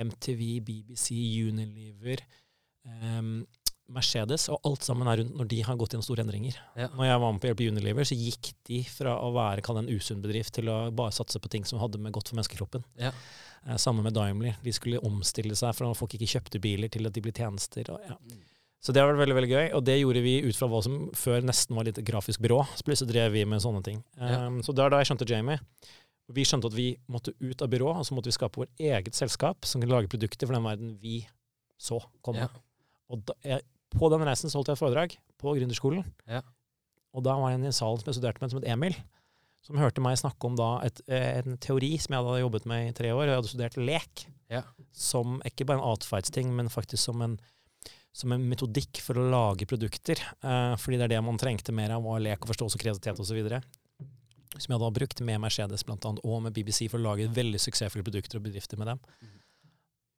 MTV, 0.00 0.60
BBC, 0.62 1.16
Unilever, 1.42 2.22
em, 2.86 3.40
Mercedes, 3.90 4.46
og 4.52 4.62
alt 4.68 4.86
sammen 4.86 5.08
er 5.10 5.20
rundt 5.20 5.36
når 5.38 5.48
de 5.50 5.60
har 5.66 5.78
gått 5.80 5.94
gjennom 5.94 6.06
store 6.06 6.24
endringer. 6.24 6.56
Ja. 6.78 6.88
Når 6.94 7.08
jeg 7.08 7.22
var 7.22 7.34
med 7.34 7.42
på 7.42 7.50
Hjelp 7.50 7.62
Unilever, 7.74 8.06
så 8.06 8.18
gikk 8.18 8.52
de 8.68 8.80
fra 8.86 9.16
å 9.18 9.32
være 9.34 9.64
kall 9.66 9.80
en 9.82 9.90
usunn 9.90 10.22
bedrift 10.22 10.54
til 10.56 10.70
å 10.70 10.78
bare 10.94 11.14
satse 11.16 11.42
på 11.42 11.50
ting 11.52 11.66
som 11.68 11.82
hadde 11.82 12.00
med 12.02 12.14
godt 12.14 12.30
for 12.30 12.38
menneskekroppen. 12.38 12.86
Ja. 13.02 13.10
Eh, 13.66 13.76
Samme 13.82 14.04
med 14.06 14.14
Daimler. 14.16 14.56
De 14.64 14.74
skulle 14.74 15.02
omstille 15.06 15.58
seg 15.58 15.74
fra 15.76 15.90
at 15.90 15.98
folk 15.98 16.14
ikke 16.16 16.30
kjøpte 16.36 16.62
biler, 16.62 16.92
til 16.92 17.10
at 17.10 17.16
de 17.16 17.24
ble 17.24 17.34
tjenester. 17.34 17.90
Og, 17.94 18.06
ja. 18.06 18.16
Så 18.80 18.94
det 18.96 19.02
har 19.02 19.10
vært 19.10 19.20
veldig 19.26 19.36
veldig 19.36 19.50
gøy, 19.50 19.66
og 19.76 19.82
det 19.84 19.98
gjorde 19.98 20.22
vi 20.24 20.36
ut 20.46 20.56
fra 20.56 20.70
hva 20.72 20.80
som 20.86 21.00
før 21.18 21.42
nesten 21.44 21.76
var 21.76 21.88
litt 21.88 22.00
grafisk 22.06 22.40
byrå. 22.40 22.62
Så 22.78 22.86
plutselig 22.86 23.12
drev 23.12 23.34
vi 23.34 23.42
med 23.48 23.60
sånne 23.60 23.82
ting. 23.84 23.98
Um, 24.16 24.62
så 24.64 24.72
det 24.72 24.86
er 24.86 24.94
da 24.94 25.02
jeg 25.02 25.10
skjønte 25.10 25.28
Jamie. 25.28 25.60
Vi 26.30 26.46
skjønte 26.46 26.70
at 26.70 26.78
vi 26.78 26.94
måtte 27.10 27.34
ut 27.42 27.60
av 27.60 27.68
byrå, 27.72 27.90
og 28.00 28.06
så 28.06 28.16
måtte 28.16 28.30
vi 28.30 28.38
skape 28.38 28.62
vårt 28.62 28.80
eget 28.80 29.18
selskap 29.18 29.68
som 29.68 29.82
kunne 29.82 29.92
lage 29.92 30.08
produkter 30.12 30.48
for 30.48 30.56
den 30.56 30.64
verden 30.64 30.94
vi 31.02 31.18
så 31.80 31.98
komme. 32.24 32.46
Ja. 32.46 32.64
Og 33.10 33.26
da, 33.28 33.36
jeg, 33.44 33.66
på 33.94 34.10
den 34.12 34.24
reisen 34.26 34.52
holdt 34.54 34.70
jeg 34.70 34.78
et 34.78 34.82
foredrag 34.82 35.16
på 35.40 35.54
gründerskolen. 35.58 36.04
Ja. 36.30 36.42
Og 37.16 37.24
da 37.26 37.34
var 37.38 37.50
jeg 37.50 37.60
i 37.62 37.66
en 37.70 37.74
sal 37.74 37.98
som 37.98 38.06
jeg 38.10 38.18
studerte 38.18 38.42
med, 38.42 38.52
som 38.52 38.60
het 38.60 38.68
Emil. 38.70 38.96
Som 39.66 39.80
hørte 39.80 40.00
meg 40.00 40.16
snakke 40.16 40.46
om 40.46 40.54
da 40.56 40.68
et, 40.86 41.00
eh, 41.10 41.40
en 41.42 41.58
teori 41.60 41.96
som 42.00 42.14
jeg 42.14 42.24
hadde 42.24 42.42
jobbet 42.44 42.68
med 42.70 42.88
i 42.88 42.92
tre 42.96 43.10
år. 43.12 43.24
og 43.24 43.28
Jeg 43.28 43.40
hadde 43.40 43.52
studert 43.54 43.76
lek 43.76 44.26
Ja. 44.50 44.62
som 44.92 45.40
ikke 45.44 45.66
bare 45.66 45.78
en 45.78 45.90
atferdsting, 45.92 46.54
men 46.54 46.68
faktisk 46.68 47.02
som 47.04 47.20
en 47.22 47.40
som 48.12 48.32
en 48.32 48.42
metodikk 48.50 49.00
for 49.00 49.14
å 49.14 49.30
lage 49.30 49.66
produkter. 49.70 50.18
Eh, 50.42 50.74
fordi 50.76 50.98
det 50.98 51.04
er 51.06 51.12
det 51.14 51.24
man 51.24 51.38
trengte 51.38 51.72
mer 51.72 51.90
av, 51.94 52.02
var 52.02 52.18
lek 52.18 52.42
og 52.42 52.48
forståelse 52.50 52.74
og 52.74 52.82
kreativitet 52.82 53.20
osv. 53.22 53.62
Som 54.58 54.74
jeg 54.74 54.80
da 54.82 54.90
brukte 54.90 54.98
brukt 54.98 55.20
med 55.28 55.40
Mercedes 55.40 55.84
blant 55.86 56.04
annet, 56.04 56.24
og 56.24 56.42
med 56.42 56.52
BBC 56.52 56.88
for 56.90 56.98
å 56.98 57.02
lage 57.14 57.28
veldig 57.32 57.60
suksessfulle 57.62 58.02
produkter 58.02 58.40
og 58.40 58.42
bedrifter 58.48 58.76
med 58.78 58.88
dem. 58.88 59.00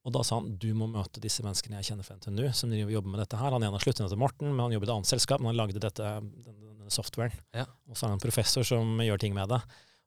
Og 0.02 0.14
da 0.16 0.24
sa 0.26 0.40
han 0.40 0.54
du 0.58 0.70
må 0.74 0.88
møte 0.90 1.22
disse 1.22 1.44
menneskene 1.46 1.78
jeg 1.78 1.92
kjenner 1.92 2.06
fra 2.06 2.16
NTNU, 2.18 2.44
som 2.58 2.72
jobber 2.74 3.12
med 3.12 3.22
dette 3.22 3.38
her. 3.38 3.54
Han 3.54 3.62
ene 3.62 3.76
har 3.76 3.84
sluttet 3.84 4.10
til 4.10 4.18
Morten, 4.20 4.50
men 4.50 4.64
han 4.66 4.74
jobber 4.74 4.88
i 4.88 4.90
et 4.90 4.94
annet 4.96 5.12
selskap, 5.12 5.42
men 5.42 5.52
han 5.52 5.60
lagde 5.60 5.82
dette, 5.82 6.14
denne, 6.48 6.72
denne 6.80 6.94
softwaren. 6.94 7.36
Ja. 7.54 7.68
Og 7.86 7.94
så 7.94 8.06
er 8.06 8.12
han 8.12 8.18
en 8.18 8.24
professor 8.24 8.66
som 8.66 8.98
gjør 9.04 9.22
ting 9.22 9.36
med 9.36 9.52
det. 9.54 9.60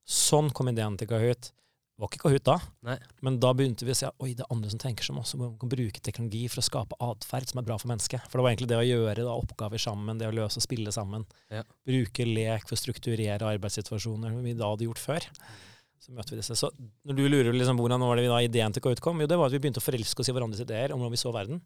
Sånn 0.05 0.51
kom 0.55 0.69
ideen 0.69 0.99
til 0.99 1.09
Kahoot. 1.09 1.53
Det 1.95 2.03
var 2.03 2.09
ikke 2.11 2.25
Kahoot 2.25 2.43
da, 2.43 2.55
Nei. 2.83 2.95
men 3.23 3.37
da 3.39 3.53
begynte 3.55 3.85
vi 3.87 3.93
å 3.93 3.95
se 3.95 4.09
oi, 4.19 4.33
det 4.35 4.43
er 4.43 4.49
andre 4.51 4.67
som 4.67 4.81
tenker 4.83 5.05
som 5.07 5.21
oss, 5.21 5.29
som 5.31 5.45
kan 5.61 5.69
bruke 5.71 6.01
teknologi 6.03 6.41
for 6.51 6.59
å 6.59 6.65
skape 6.67 6.97
atferd 6.99 7.47
som 7.47 7.61
er 7.61 7.67
bra 7.69 7.77
for 7.79 7.87
mennesket. 7.87 8.25
For 8.27 8.35
det 8.35 8.43
var 8.43 8.51
egentlig 8.51 8.67
det 8.73 8.79
å 8.81 8.89
gjøre 8.89 9.23
da, 9.23 9.35
oppgaver 9.39 9.79
sammen, 9.79 10.19
det 10.19 10.27
å 10.27 10.33
løse 10.35 10.59
og 10.59 10.65
spille 10.65 10.91
sammen. 10.91 11.23
Ja. 11.47 11.63
Bruke 11.87 12.27
lek 12.27 12.67
for 12.67 12.75
å 12.75 12.81
strukturere 12.81 13.47
arbeidssituasjoner, 13.47 14.35
som 14.35 14.43
vi 14.43 14.57
da 14.59 14.73
hadde 14.73 14.89
gjort 14.89 14.99
før. 15.05 15.29
Så 15.99 16.13
møter 16.13 16.35
vi 16.35 16.41
disse. 16.41 16.57
Så 16.59 16.69
når 17.07 17.17
du 17.17 17.23
lurer 17.27 17.55
liksom 17.55 17.79
hvordan 17.79 18.03
var 18.05 18.19
det 18.19 18.25
vi 18.27 18.31
da 18.33 18.41
ideen 18.45 18.75
til 18.75 18.83
KUT 18.85 19.01
kom, 19.01 19.21
jo 19.23 19.27
det 19.29 19.37
var 19.39 19.49
at 19.49 19.55
vi 19.55 19.61
begynte 19.63 19.81
å 19.81 19.85
forelske 19.85 20.21
oss 20.21 20.29
i 20.29 20.35
hverandres 20.35 20.61
ideer 20.65 20.93
om 20.93 21.01
hvordan 21.01 21.15
vi 21.15 21.21
så 21.23 21.33
verden. 21.33 21.61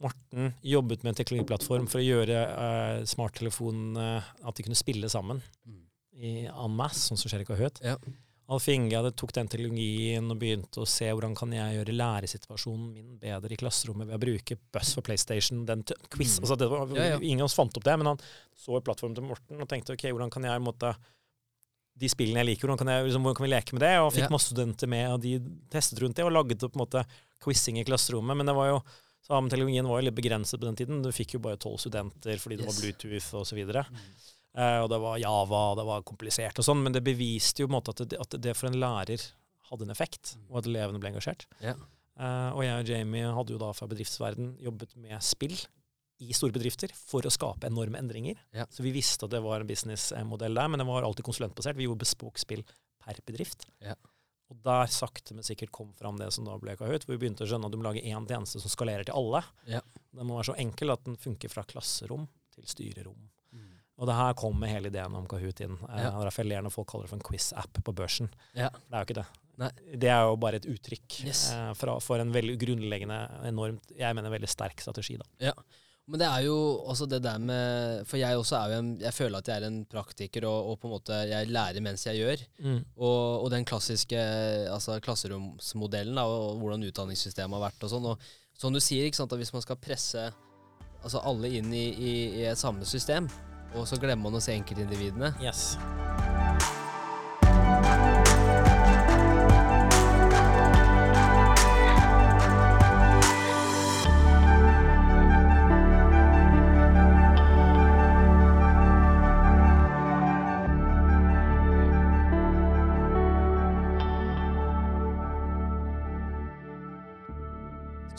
Morten 0.00 0.54
jobbet 0.64 1.02
med 1.04 1.12
en 1.12 1.18
teknologiplattform 1.18 1.88
for 1.90 2.00
å 2.00 2.06
gjøre 2.06 2.40
uh, 2.48 3.02
smarttelefonene 3.04 4.06
at 4.48 4.56
de 4.56 4.64
kunne 4.64 4.78
spille 4.78 5.10
sammen 5.12 5.42
Mm. 5.66 5.82
i 6.20 6.32
en 6.48 6.74
masse, 6.76 7.06
sånn 7.08 7.20
som 7.20 7.30
skjer 7.30 7.44
i 7.44 7.48
Kahoot. 7.48 7.80
Ja. 7.84 7.96
Alf 8.50 8.66
Inge 8.72 8.98
tok 9.14 9.30
den 9.36 9.46
teknologien 9.46 10.26
og 10.32 10.38
begynte 10.40 10.82
å 10.82 10.88
se 10.88 11.06
hvordan 11.06 11.36
kan 11.38 11.52
jeg 11.54 11.76
gjøre 11.76 11.94
læresituasjonen 11.94 12.88
min 12.96 13.12
bedre 13.22 13.54
i 13.54 13.58
klasserommet 13.60 14.08
ved 14.08 14.16
å 14.16 14.22
bruke 14.24 14.56
Buss 14.74 14.90
for 14.96 15.06
PlayStation, 15.06 15.62
den 15.68 15.84
quiz. 16.10 16.38
Mm. 16.40 16.42
Altså, 16.42 16.56
det 16.58 16.68
var, 16.72 16.90
Ja, 16.96 17.04
ja. 17.12 17.20
Ingen 17.22 17.44
av 17.44 17.50
oss 17.50 17.54
fant 17.54 17.76
opp 17.78 17.86
det, 17.86 17.94
men 18.00 18.10
han 18.10 18.24
så 18.58 18.80
plattformen 18.82 19.14
til 19.14 19.28
Morten 19.28 19.62
og 19.62 19.70
tenkte 19.70 19.94
ok, 19.94 20.08
hvordan 20.10 20.32
kan 20.34 20.48
jeg 20.48 20.64
måtte 20.66 20.96
de 22.00 22.08
spillene 22.08 22.40
jeg 22.42 22.48
liker, 22.54 22.66
hvordan 22.66 22.80
kan, 22.80 22.90
jeg, 22.94 23.06
liksom, 23.08 23.26
hvordan 23.26 23.38
kan 23.38 23.46
vi 23.46 23.52
leke 23.52 23.76
med 23.76 23.84
det? 23.84 23.92
Og 24.00 24.10
fikk 24.14 24.26
Ja. 24.26 24.32
masse 24.32 24.50
studenter 24.50 24.88
med, 24.88 25.06
og 25.12 25.20
de 25.20 25.36
testet 25.72 26.00
rundt 26.00 26.16
det 26.16 26.24
og 26.24 26.32
laget 26.32 26.64
på 26.64 26.72
en 26.72 26.84
måte 26.84 27.04
quizing 27.44 27.78
i 27.80 27.84
klasserommet. 27.84 28.36
Men 28.36 28.48
det 28.48 28.56
var 28.56 28.72
jo 28.72 28.82
så 29.20 29.36
teknologien 29.46 29.86
var 29.86 30.00
jo 30.00 30.08
litt 30.08 30.16
begrenset 30.16 30.58
på 30.58 30.66
den 30.66 30.76
tiden. 30.76 31.02
Du 31.04 31.12
fikk 31.12 31.36
jo 31.36 31.42
bare 31.44 31.60
tolv 31.60 31.78
studenter 31.78 32.40
fordi 32.40 32.56
det 32.58 32.66
var 32.66 32.74
Bluetooth 32.74 33.44
så 33.44 33.54
videre. 33.54 33.84
Eh, 34.56 34.78
og 34.82 34.88
det 34.90 34.98
var 34.98 35.20
Java, 35.22 35.60
og 35.70 35.76
det 35.78 35.86
var 35.86 36.02
komplisert 36.08 36.58
og 36.58 36.66
sånn, 36.66 36.80
men 36.82 36.96
det 36.96 37.04
beviste 37.06 37.62
jo 37.62 37.68
på 37.68 37.74
en 37.74 37.78
måte 37.78 37.94
at 37.94 38.02
det, 38.10 38.18
at 38.18 38.34
det 38.42 38.56
for 38.58 38.66
en 38.70 38.80
lærer 38.80 39.22
hadde 39.70 39.86
en 39.86 39.94
effekt, 39.94 40.34
og 40.48 40.58
at 40.58 40.66
elevene 40.66 40.98
ble 40.98 41.12
engasjert. 41.12 41.46
Yeah. 41.62 41.78
Uh, 42.18 42.50
og 42.56 42.64
jeg 42.66 42.82
og 42.82 42.90
Jamie 42.90 43.28
hadde 43.36 43.54
jo 43.54 43.60
da 43.60 43.70
fra 43.76 43.86
bedriftsverden 43.88 44.56
jobbet 44.60 44.96
med 44.98 45.22
spill 45.24 45.54
i 46.20 46.32
store 46.36 46.52
bedrifter 46.52 46.92
for 46.94 47.24
å 47.26 47.32
skape 47.32 47.66
enorme 47.70 47.98
endringer. 48.00 48.36
Ja. 48.52 48.66
Så 48.70 48.84
vi 48.84 48.92
visste 48.92 49.24
at 49.26 49.32
det 49.34 49.40
var 49.44 49.60
en 49.64 49.68
businessmodell 49.70 50.54
der, 50.58 50.68
men 50.68 50.78
det 50.82 50.86
var 50.88 51.02
alltid 51.06 51.24
konsulentbasert. 51.24 51.76
Vi 51.78 51.86
gjorde 51.88 52.04
bespoke-spill 52.04 52.64
per 53.00 53.20
bedrift. 53.26 53.66
Ja. 53.80 53.94
Og 54.50 54.58
der 54.66 54.86
sakte, 54.90 55.32
men 55.36 55.46
sikkert 55.46 55.70
kom 55.72 55.92
fram 55.94 56.16
det 56.18 56.32
som 56.34 56.44
da 56.44 56.56
ble 56.58 56.74
Kahoot, 56.76 57.04
hvor 57.06 57.14
vi 57.16 57.20
begynte 57.24 57.44
å 57.46 57.48
skjønne 57.48 57.68
at 57.68 57.72
du 57.72 57.78
må 57.78 57.86
lage 57.86 58.02
én 58.02 58.26
tjeneste 58.28 58.60
som 58.60 58.72
skalerer 58.72 59.06
til 59.06 59.14
alle. 59.16 59.44
Ja. 59.70 59.80
Den 60.12 60.26
må 60.26 60.36
være 60.40 60.50
så 60.50 60.56
enkel 60.58 60.90
at 60.92 61.04
den 61.06 61.16
funker 61.22 61.48
fra 61.52 61.62
klasserom 61.70 62.26
til 62.56 62.66
styrerom. 62.66 63.28
Mm. 63.54 63.68
Og 64.00 64.08
det 64.10 64.16
her 64.18 64.34
kommer 64.34 64.66
hele 64.72 64.90
ideen 64.90 65.14
om 65.14 65.28
Kahoot 65.30 65.60
inn. 65.62 65.76
Eh, 65.88 66.02
Ja. 66.02 66.10
Det 66.18 66.26
er 66.32 66.34
fellerende 66.34 66.72
folk 66.74 66.88
kaller 66.90 67.06
det 67.06 67.12
for 67.14 67.20
en 67.20 67.28
quiz-app 67.30 67.78
på 67.86 67.94
børsen. 67.94 68.28
Ja. 68.58 68.68
Det 68.74 68.90
er 68.92 69.04
jo 69.04 69.08
ikke 69.08 69.20
det. 69.22 69.26
Nei. 69.60 69.70
Det 70.02 70.08
er 70.08 70.22
jo 70.24 70.36
bare 70.40 70.56
et 70.56 70.66
uttrykk 70.66 71.18
Yes. 71.28 71.52
eh, 71.52 71.72
fra, 71.74 71.98
for 72.00 72.18
en 72.18 72.32
veldig 72.32 72.58
grunnleggende, 72.58 73.20
enormt, 73.46 73.92
jeg 73.96 74.14
mener 74.16 74.30
veldig 74.34 74.48
sterk 74.48 74.80
strategi. 74.82 75.16
da. 75.20 75.52
Men 76.10 76.22
det 76.22 76.26
er 76.26 76.44
jo 76.48 76.56
også 76.90 77.06
det 77.06 77.20
der 77.22 77.38
med 77.38 78.04
For 78.08 78.18
jeg 78.18 78.38
også 78.38 78.56
er 78.58 78.72
jo 78.72 78.78
en 78.82 78.90
Jeg 78.98 79.14
føler 79.14 79.38
at 79.38 79.48
jeg 79.50 79.62
er 79.62 79.66
en 79.68 79.80
praktiker, 79.86 80.46
og, 80.48 80.72
og 80.72 80.80
på 80.82 80.88
en 80.88 80.94
måte 80.96 81.20
jeg 81.30 81.50
lærer 81.52 81.84
mens 81.84 82.06
jeg 82.06 82.18
gjør. 82.18 82.44
Og, 82.96 83.44
og 83.44 83.50
den 83.54 83.64
klassiske 83.68 84.18
altså 84.74 84.98
klasseromsmodellen 85.04 86.18
da, 86.18 86.26
og 86.26 86.58
hvordan 86.62 86.88
utdanningssystemet 86.90 87.58
har 87.58 87.68
vært 87.68 87.86
og 87.86 87.94
sånn. 87.94 88.10
Og 88.12 88.30
som 88.60 88.74
du 88.74 88.80
sier, 88.82 89.06
ikke 89.06 89.22
sant, 89.22 89.32
at 89.32 89.40
hvis 89.40 89.54
man 89.54 89.64
skal 89.64 89.78
presse 89.80 90.26
altså 91.00 91.22
alle 91.24 91.48
inn 91.60 91.72
i, 91.72 91.86
i, 91.94 92.14
i 92.42 92.46
et 92.50 92.60
samme 92.60 92.84
system, 92.84 93.30
og 93.72 93.86
så 93.88 93.96
glemmer 94.02 94.26
man 94.28 94.40
å 94.40 94.44
se 94.44 94.52
enkeltindividene 94.58 95.32
Yes. 95.40 95.78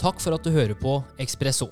Takk 0.01 0.17
for 0.17 0.33
at 0.33 0.41
du 0.41 0.49
hører 0.49 0.73
på 0.73 0.95
Ekspresso. 1.21 1.67